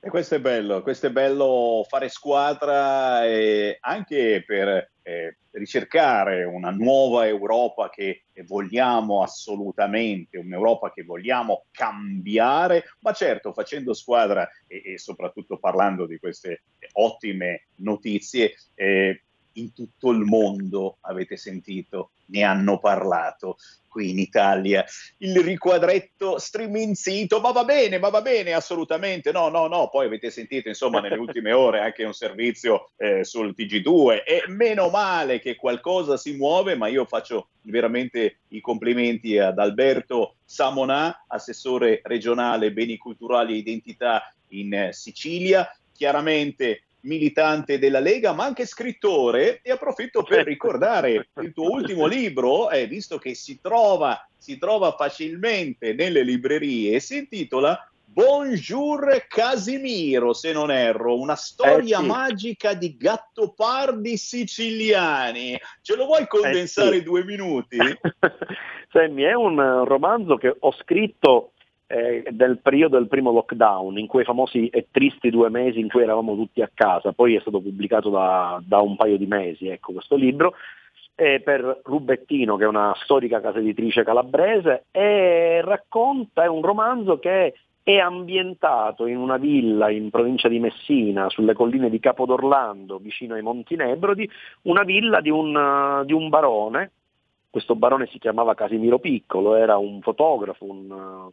E 0.00 0.10
questo 0.10 0.34
è 0.34 0.40
bello, 0.40 0.82
questo 0.82 1.06
è 1.06 1.10
bello 1.10 1.82
fare 1.88 2.10
squadra 2.10 3.24
e 3.24 3.78
anche 3.80 4.44
per 4.46 4.90
eh, 5.02 5.36
ricercare 5.52 6.44
una 6.44 6.70
nuova 6.70 7.26
Europa 7.26 7.88
che 7.88 8.24
vogliamo 8.44 9.22
assolutamente, 9.22 10.36
un'Europa 10.36 10.92
che 10.92 11.04
vogliamo 11.04 11.64
cambiare, 11.70 12.84
ma 13.00 13.12
certo 13.12 13.54
facendo 13.54 13.94
squadra 13.94 14.46
e, 14.66 14.82
e 14.84 14.98
soprattutto 14.98 15.56
parlando 15.56 16.04
di 16.04 16.18
queste 16.18 16.64
ottime 16.92 17.68
notizie. 17.76 18.56
Eh, 18.74 19.22
in 19.54 19.72
tutto 19.72 20.10
il 20.10 20.20
mondo, 20.20 20.98
avete 21.00 21.36
sentito, 21.36 22.10
ne 22.26 22.42
hanno 22.42 22.78
parlato 22.78 23.56
qui 23.94 24.10
in 24.10 24.18
Italia. 24.18 24.84
Il 25.18 25.40
riquadretto 25.40 26.38
streaming 26.40 26.94
sito, 26.94 27.38
ma 27.38 27.52
va 27.52 27.62
bene, 27.62 28.00
ma 28.00 28.08
va 28.08 28.22
bene, 28.22 28.52
assolutamente. 28.52 29.30
No, 29.30 29.48
no, 29.48 29.68
no. 29.68 29.88
Poi 29.88 30.06
avete 30.06 30.30
sentito, 30.30 30.68
insomma, 30.68 30.98
nelle 30.98 31.14
ultime 31.20 31.52
ore 31.52 31.78
anche 31.78 32.02
un 32.02 32.12
servizio 32.12 32.90
eh, 32.96 33.22
sul 33.22 33.54
TG2 33.56 34.24
e 34.26 34.44
meno 34.48 34.88
male 34.88 35.38
che 35.38 35.54
qualcosa 35.54 36.16
si 36.16 36.34
muove, 36.34 36.74
ma 36.74 36.88
io 36.88 37.04
faccio 37.04 37.50
veramente 37.62 38.38
i 38.48 38.60
complimenti 38.60 39.38
ad 39.38 39.60
Alberto 39.60 40.36
Samonà, 40.44 41.26
assessore 41.28 42.00
regionale 42.02 42.72
beni 42.72 42.96
culturali 42.96 43.54
e 43.54 43.58
identità 43.58 44.34
in 44.48 44.88
Sicilia. 44.90 45.72
Chiaramente 45.92 46.82
militante 47.04 47.78
della 47.78 48.00
Lega, 48.00 48.32
ma 48.32 48.44
anche 48.44 48.66
scrittore, 48.66 49.60
e 49.62 49.70
approfitto 49.70 50.22
per 50.22 50.44
ricordare 50.46 51.28
il 51.40 51.52
tuo 51.52 51.70
ultimo 51.70 52.06
libro, 52.06 52.70
eh, 52.70 52.86
visto 52.86 53.18
che 53.18 53.34
si 53.34 53.60
trova, 53.60 54.26
si 54.36 54.58
trova 54.58 54.92
facilmente 54.92 55.94
nelle 55.94 56.22
librerie, 56.22 57.00
si 57.00 57.18
intitola 57.18 57.88
Bonjour 58.14 59.24
Casimiro, 59.26 60.34
se 60.34 60.52
non 60.52 60.70
erro, 60.70 61.18
una 61.18 61.34
storia 61.34 61.98
Eh 61.98 62.02
sì. 62.02 62.06
magica 62.06 62.74
di 62.74 62.96
gattopardi 62.96 64.16
siciliani. 64.16 65.58
Ce 65.82 65.96
lo 65.96 66.04
vuoi 66.04 66.28
condensare 66.28 66.90
Eh 66.90 66.92
sì. 66.92 66.98
in 66.98 67.04
due 67.04 67.24
minuti? 67.24 67.76
Sammy, 68.92 69.24
è 69.24 69.32
un 69.32 69.84
romanzo 69.84 70.36
che 70.36 70.54
ho 70.56 70.72
scritto 70.74 71.53
eh, 71.86 72.24
del 72.30 72.58
periodo 72.58 72.96
del 72.96 73.08
primo 73.08 73.30
lockdown, 73.32 73.98
in 73.98 74.06
quei 74.06 74.24
famosi 74.24 74.68
e 74.68 74.88
tristi 74.90 75.30
due 75.30 75.50
mesi 75.50 75.80
in 75.80 75.88
cui 75.88 76.02
eravamo 76.02 76.34
tutti 76.34 76.62
a 76.62 76.70
casa, 76.72 77.12
poi 77.12 77.34
è 77.34 77.40
stato 77.40 77.60
pubblicato 77.60 78.10
da, 78.10 78.62
da 78.64 78.80
un 78.80 78.96
paio 78.96 79.16
di 79.18 79.26
mesi, 79.26 79.68
ecco, 79.68 79.92
questo 79.92 80.16
libro, 80.16 80.54
eh, 81.14 81.40
per 81.40 81.80
Rubettino, 81.84 82.56
che 82.56 82.64
è 82.64 82.68
una 82.68 82.92
storica 83.02 83.40
casa 83.40 83.58
editrice 83.58 84.02
calabrese, 84.02 84.86
e 84.90 85.60
racconta, 85.62 86.42
è 86.42 86.48
un 86.48 86.62
romanzo 86.62 87.18
che 87.18 87.54
è 87.82 87.98
ambientato 87.98 89.06
in 89.06 89.18
una 89.18 89.36
villa 89.36 89.90
in 89.90 90.08
provincia 90.08 90.48
di 90.48 90.58
Messina, 90.58 91.28
sulle 91.28 91.52
colline 91.52 91.90
di 91.90 92.00
Capodorlando, 92.00 92.98
vicino 92.98 93.34
ai 93.34 93.42
Monti 93.42 93.76
Nebrodi, 93.76 94.28
una 94.62 94.84
villa 94.84 95.20
di 95.20 95.28
un, 95.28 96.02
di 96.06 96.14
un 96.14 96.30
barone, 96.30 96.90
questo 97.50 97.76
barone 97.76 98.06
si 98.06 98.18
chiamava 98.18 98.54
Casimiro 98.54 98.98
Piccolo, 98.98 99.54
era 99.54 99.76
un 99.76 100.00
fotografo, 100.00 100.64
un, 100.64 101.30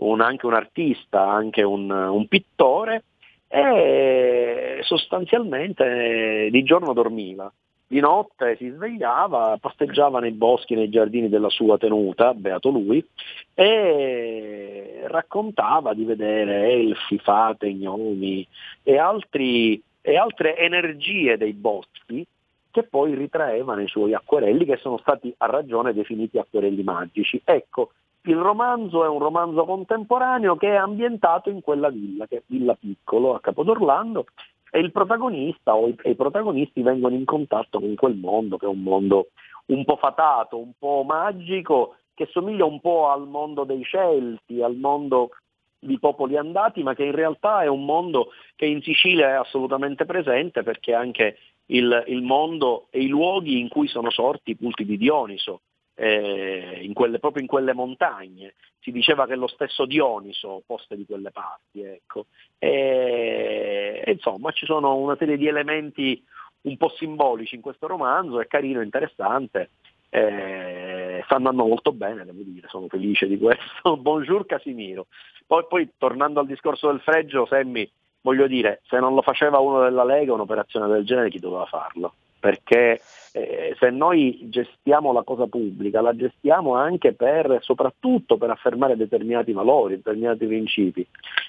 un- 0.00 0.20
anche 0.20 0.46
un 0.46 0.54
artista, 0.54 1.28
anche 1.28 1.62
un, 1.62 1.90
un 1.90 2.26
pittore 2.26 3.04
e 3.48 4.80
sostanzialmente 4.82 6.46
eh, 6.46 6.50
di 6.50 6.62
giorno 6.62 6.92
dormiva, 6.92 7.52
di 7.86 7.98
notte 7.98 8.56
si 8.56 8.68
svegliava, 8.68 9.58
passeggiava 9.60 10.20
nei 10.20 10.30
boschi, 10.30 10.76
nei 10.76 10.88
giardini 10.88 11.28
della 11.28 11.50
sua 11.50 11.76
tenuta, 11.76 12.32
beato 12.34 12.70
lui, 12.70 13.04
e 13.52 15.02
raccontava 15.06 15.92
di 15.92 16.04
vedere 16.04 16.70
elfi, 16.70 17.18
fate, 17.18 17.72
gnomi 17.72 18.46
e, 18.84 18.96
altri- 18.96 19.82
e 20.00 20.16
altre 20.16 20.56
energie 20.56 21.36
dei 21.36 21.52
boschi 21.52 22.24
che 22.70 22.84
poi 22.84 23.16
ritraeva 23.16 23.74
nei 23.74 23.88
suoi 23.88 24.14
acquerelli 24.14 24.64
che 24.64 24.76
sono 24.76 24.96
stati 24.98 25.34
a 25.38 25.46
ragione 25.46 25.92
definiti 25.92 26.38
acquerelli 26.38 26.84
magici. 26.84 27.40
Ecco, 27.44 27.90
il 28.22 28.36
romanzo 28.36 29.04
è 29.04 29.08
un 29.08 29.18
romanzo 29.18 29.64
contemporaneo 29.64 30.56
che 30.56 30.68
è 30.68 30.76
ambientato 30.76 31.48
in 31.50 31.60
quella 31.60 31.88
villa, 31.88 32.26
che 32.26 32.38
è 32.38 32.42
Villa 32.46 32.74
Piccolo 32.74 33.34
a 33.34 33.40
Capodorlando, 33.40 34.26
e 34.70 34.78
il 34.78 34.92
protagonista 34.92 35.74
o 35.74 35.88
i, 35.88 35.96
i 36.04 36.14
protagonisti 36.14 36.82
vengono 36.82 37.14
in 37.14 37.24
contatto 37.24 37.80
con 37.80 37.94
quel 37.94 38.16
mondo, 38.16 38.56
che 38.56 38.66
è 38.66 38.68
un 38.68 38.82
mondo 38.82 39.28
un 39.66 39.84
po' 39.84 39.96
fatato, 39.96 40.58
un 40.58 40.72
po' 40.78 41.02
magico, 41.06 41.96
che 42.14 42.26
somiglia 42.30 42.64
un 42.64 42.80
po' 42.80 43.08
al 43.08 43.26
mondo 43.26 43.64
dei 43.64 43.82
Celti, 43.84 44.62
al 44.62 44.76
mondo 44.76 45.30
di 45.78 45.98
popoli 45.98 46.36
andati, 46.36 46.82
ma 46.82 46.94
che 46.94 47.04
in 47.04 47.12
realtà 47.12 47.62
è 47.62 47.66
un 47.66 47.84
mondo 47.84 48.28
che 48.54 48.66
in 48.66 48.82
Sicilia 48.82 49.28
è 49.28 49.32
assolutamente 49.32 50.04
presente 50.04 50.62
perché 50.62 50.92
anche 50.92 51.38
il, 51.66 52.04
il 52.08 52.22
mondo 52.22 52.88
e 52.90 53.00
i 53.00 53.08
luoghi 53.08 53.58
in 53.58 53.68
cui 53.68 53.88
sono 53.88 54.10
sorti 54.10 54.50
i 54.50 54.56
culti 54.56 54.84
di 54.84 54.98
Dioniso, 54.98 55.62
eh, 55.94 56.78
in 56.82 56.92
quelle- 56.94 57.18
proprio 57.18 57.42
in 57.42 57.48
quelle 57.48 57.74
montagne. 57.74 58.54
Si 58.80 58.90
diceva 58.90 59.26
che 59.26 59.36
lo 59.36 59.46
stesso 59.46 59.84
Dioniso 59.84 60.62
fosse 60.64 60.96
di 60.96 61.04
quelle 61.04 61.30
parti. 61.30 61.82
Ecco. 61.82 62.26
E, 62.58 64.02
e 64.04 64.10
insomma 64.12 64.50
ci 64.52 64.64
sono 64.64 64.96
una 64.96 65.16
serie 65.16 65.36
di 65.36 65.46
elementi 65.46 66.22
un 66.62 66.76
po' 66.76 66.90
simbolici 66.90 67.54
in 67.54 67.60
questo 67.60 67.86
romanzo, 67.86 68.40
è 68.40 68.46
carino, 68.46 68.82
interessante. 68.82 69.70
Eh, 70.12 71.22
sta 71.24 71.36
andando 71.36 71.64
molto 71.64 71.92
bene, 71.92 72.24
devo 72.24 72.42
dire, 72.42 72.66
sono 72.68 72.88
felice 72.88 73.26
di 73.26 73.38
questo. 73.38 73.96
Bonjour 74.00 74.44
Casimiro. 74.46 75.06
Poi, 75.46 75.64
poi 75.68 75.90
tornando 75.96 76.40
al 76.40 76.46
discorso 76.46 76.88
del 76.88 77.00
fregio, 77.00 77.46
Semmi, 77.46 77.88
voglio 78.22 78.46
dire, 78.46 78.80
se 78.86 78.98
non 78.98 79.14
lo 79.14 79.22
faceva 79.22 79.58
uno 79.58 79.82
della 79.82 80.04
Lega 80.04 80.32
un'operazione 80.32 80.88
del 80.88 81.04
genere 81.04 81.30
chi 81.30 81.38
doveva 81.38 81.66
farlo? 81.66 82.14
Perché 82.40 83.00
eh, 83.32 83.76
se 83.78 83.90
noi 83.90 84.48
gestiamo 84.48 85.12
la 85.12 85.22
cosa 85.22 85.46
pubblica, 85.46 86.00
la 86.00 86.16
gestiamo 86.16 86.74
anche 86.74 87.12
per, 87.12 87.58
soprattutto 87.60 88.38
per 88.38 88.50
affermare 88.50 88.96
determinati 88.96 89.52
valori, 89.52 89.96
determinati 89.96 90.46
principi. 90.46 91.06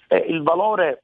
Eh, 0.07 0.17
il 0.27 0.43
valore 0.43 1.03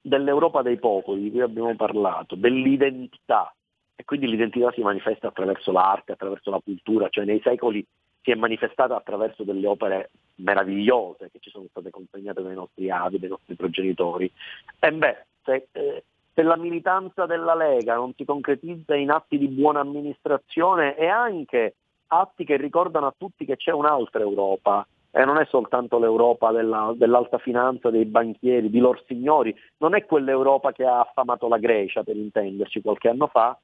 dell'Europa 0.00 0.60
dei 0.60 0.78
popoli 0.78 1.22
di 1.22 1.30
cui 1.30 1.40
abbiamo 1.40 1.74
parlato, 1.74 2.34
dell'identità, 2.34 3.52
e 3.96 4.04
quindi 4.04 4.28
l'identità 4.28 4.70
si 4.72 4.82
manifesta 4.82 5.28
attraverso 5.28 5.72
l'arte, 5.72 6.12
attraverso 6.12 6.50
la 6.50 6.60
cultura, 6.62 7.08
cioè 7.08 7.24
nei 7.24 7.40
secoli 7.42 7.84
si 8.20 8.30
è 8.30 8.34
manifestata 8.34 8.96
attraverso 8.96 9.44
delle 9.44 9.66
opere 9.66 10.10
meravigliose 10.36 11.30
che 11.30 11.38
ci 11.40 11.50
sono 11.50 11.66
state 11.70 11.90
consegnate 11.90 12.42
dai 12.42 12.54
nostri 12.54 12.90
avi, 12.90 13.18
dai 13.18 13.28
nostri 13.28 13.54
progenitori. 13.54 14.30
E 14.78 14.92
beh, 14.92 15.24
se, 15.42 15.68
eh, 15.72 16.04
se 16.34 16.42
la 16.42 16.56
militanza 16.56 17.26
della 17.26 17.54
Lega 17.54 17.94
non 17.94 18.12
si 18.16 18.24
concretizza 18.24 18.96
in 18.96 19.10
atti 19.10 19.38
di 19.38 19.46
buona 19.46 19.80
amministrazione 19.80 20.96
e 20.96 21.06
anche 21.06 21.76
atti 22.08 22.44
che 22.44 22.56
ricordano 22.56 23.06
a 23.06 23.14
tutti 23.16 23.44
che 23.44 23.56
c'è 23.56 23.72
un'altra 23.72 24.20
Europa, 24.20 24.86
e 25.12 25.24
non 25.24 25.38
è 25.38 25.46
soltanto 25.46 25.98
l'Europa 26.00 26.50
della- 26.50 26.92
dell'alta 26.96 27.38
finanza, 27.38 27.88
dei 27.90 28.04
banchieri, 28.04 28.68
di 28.68 28.80
lor 28.80 29.00
signori, 29.06 29.54
non 29.78 29.94
è 29.94 30.04
quell'Europa 30.04 30.72
che 30.72 30.84
ha 30.84 31.00
affamato 31.00 31.46
la 31.46 31.58
Grecia, 31.58 32.02
per 32.02 32.16
intenderci, 32.16 32.80
qualche 32.80 33.08
anno 33.08 33.28
fa, 33.28 33.56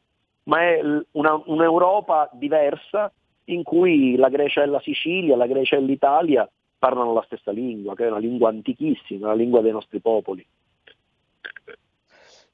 ma 0.45 0.63
è 0.63 0.81
una- 1.13 1.43
un'Europa 1.45 2.31
diversa 2.33 3.13
in 3.47 3.65
cui 3.65 4.15
la 4.15 4.29
Grecia 4.29 4.63
e 4.63 4.67
la 4.67 4.81
Sicilia, 4.81 5.37
la 5.37 5.49
Grecia 5.49 5.77
e 5.77 5.81
l'Italia 5.81 6.49
parlano 6.79 7.13
la 7.13 7.25
stessa 7.27 7.51
lingua, 7.51 7.97
che 7.97 8.07
è 8.07 8.11
una 8.11 8.19
lingua 8.19 8.49
antichissima, 8.49 9.27
la 9.27 9.35
lingua 9.35 9.61
dei 9.61 9.73
nostri 9.73 9.99
popoli. 9.99 10.47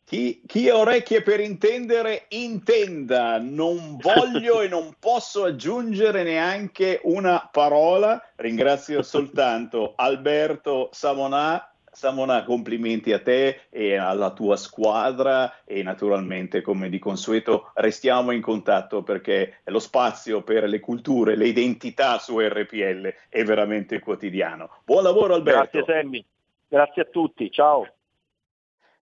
Chi, 0.09 0.41
chi 0.47 0.69
ha 0.69 0.77
orecchie 0.77 1.21
per 1.23 1.41
intendere, 1.41 2.27
intenda. 2.29 3.41
Non 3.41 3.97
voglio 3.97 4.61
e 4.61 4.69
non 4.69 4.95
posso 5.01 5.43
aggiungere 5.43 6.23
neanche 6.23 7.01
una 7.03 7.49
parola. 7.51 8.25
Ringrazio 8.37 9.03
soltanto 9.03 9.95
Alberto 9.97 10.91
Samonà. 10.93 11.73
Samonà, 11.91 12.45
complimenti 12.45 13.13
a 13.13 13.21
te 13.21 13.63
e 13.69 13.97
alla 13.97 14.31
tua 14.31 14.55
squadra 14.57 15.65
e 15.65 15.83
naturalmente, 15.83 16.61
come 16.61 16.89
di 16.89 17.01
consueto, 17.01 17.73
restiamo 17.75 18.31
in 18.31 18.43
contatto 18.43 19.03
perché 19.03 19.63
lo 19.65 19.81
spazio 19.81 20.43
per 20.43 20.69
le 20.69 20.79
culture, 20.79 21.35
le 21.35 21.49
identità 21.49 22.19
su 22.19 22.39
RPL 22.39 23.13
è 23.29 23.43
veramente 23.43 23.99
quotidiano. 23.99 24.71
Buon 24.85 25.03
lavoro 25.03 25.35
Alberto. 25.35 25.79
Grazie 25.79 25.85
Semmi, 25.85 26.25
grazie 26.69 27.03
a 27.03 27.07
tutti, 27.07 27.51
ciao. 27.51 27.96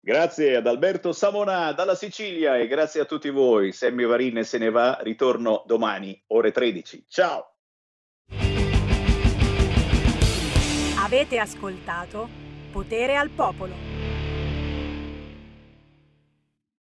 Grazie 0.04 0.56
ad 0.56 0.66
Alberto 0.66 1.14
Samonà 1.14 1.72
dalla 1.72 1.94
Sicilia 1.94 2.58
e 2.58 2.66
grazie 2.66 3.00
a 3.00 3.06
tutti 3.06 3.30
voi. 3.30 3.72
Sammy 3.72 4.04
Varin 4.04 4.44
se 4.44 4.58
ne 4.58 4.68
va, 4.68 4.98
ritorno 5.00 5.62
domani 5.64 6.22
ore 6.26 6.52
13. 6.52 7.06
Ciao! 7.08 7.54
Avete 10.98 11.38
ascoltato 11.38 12.28
Potere 12.70 13.16
al 13.16 13.30
Popolo. 13.30 13.93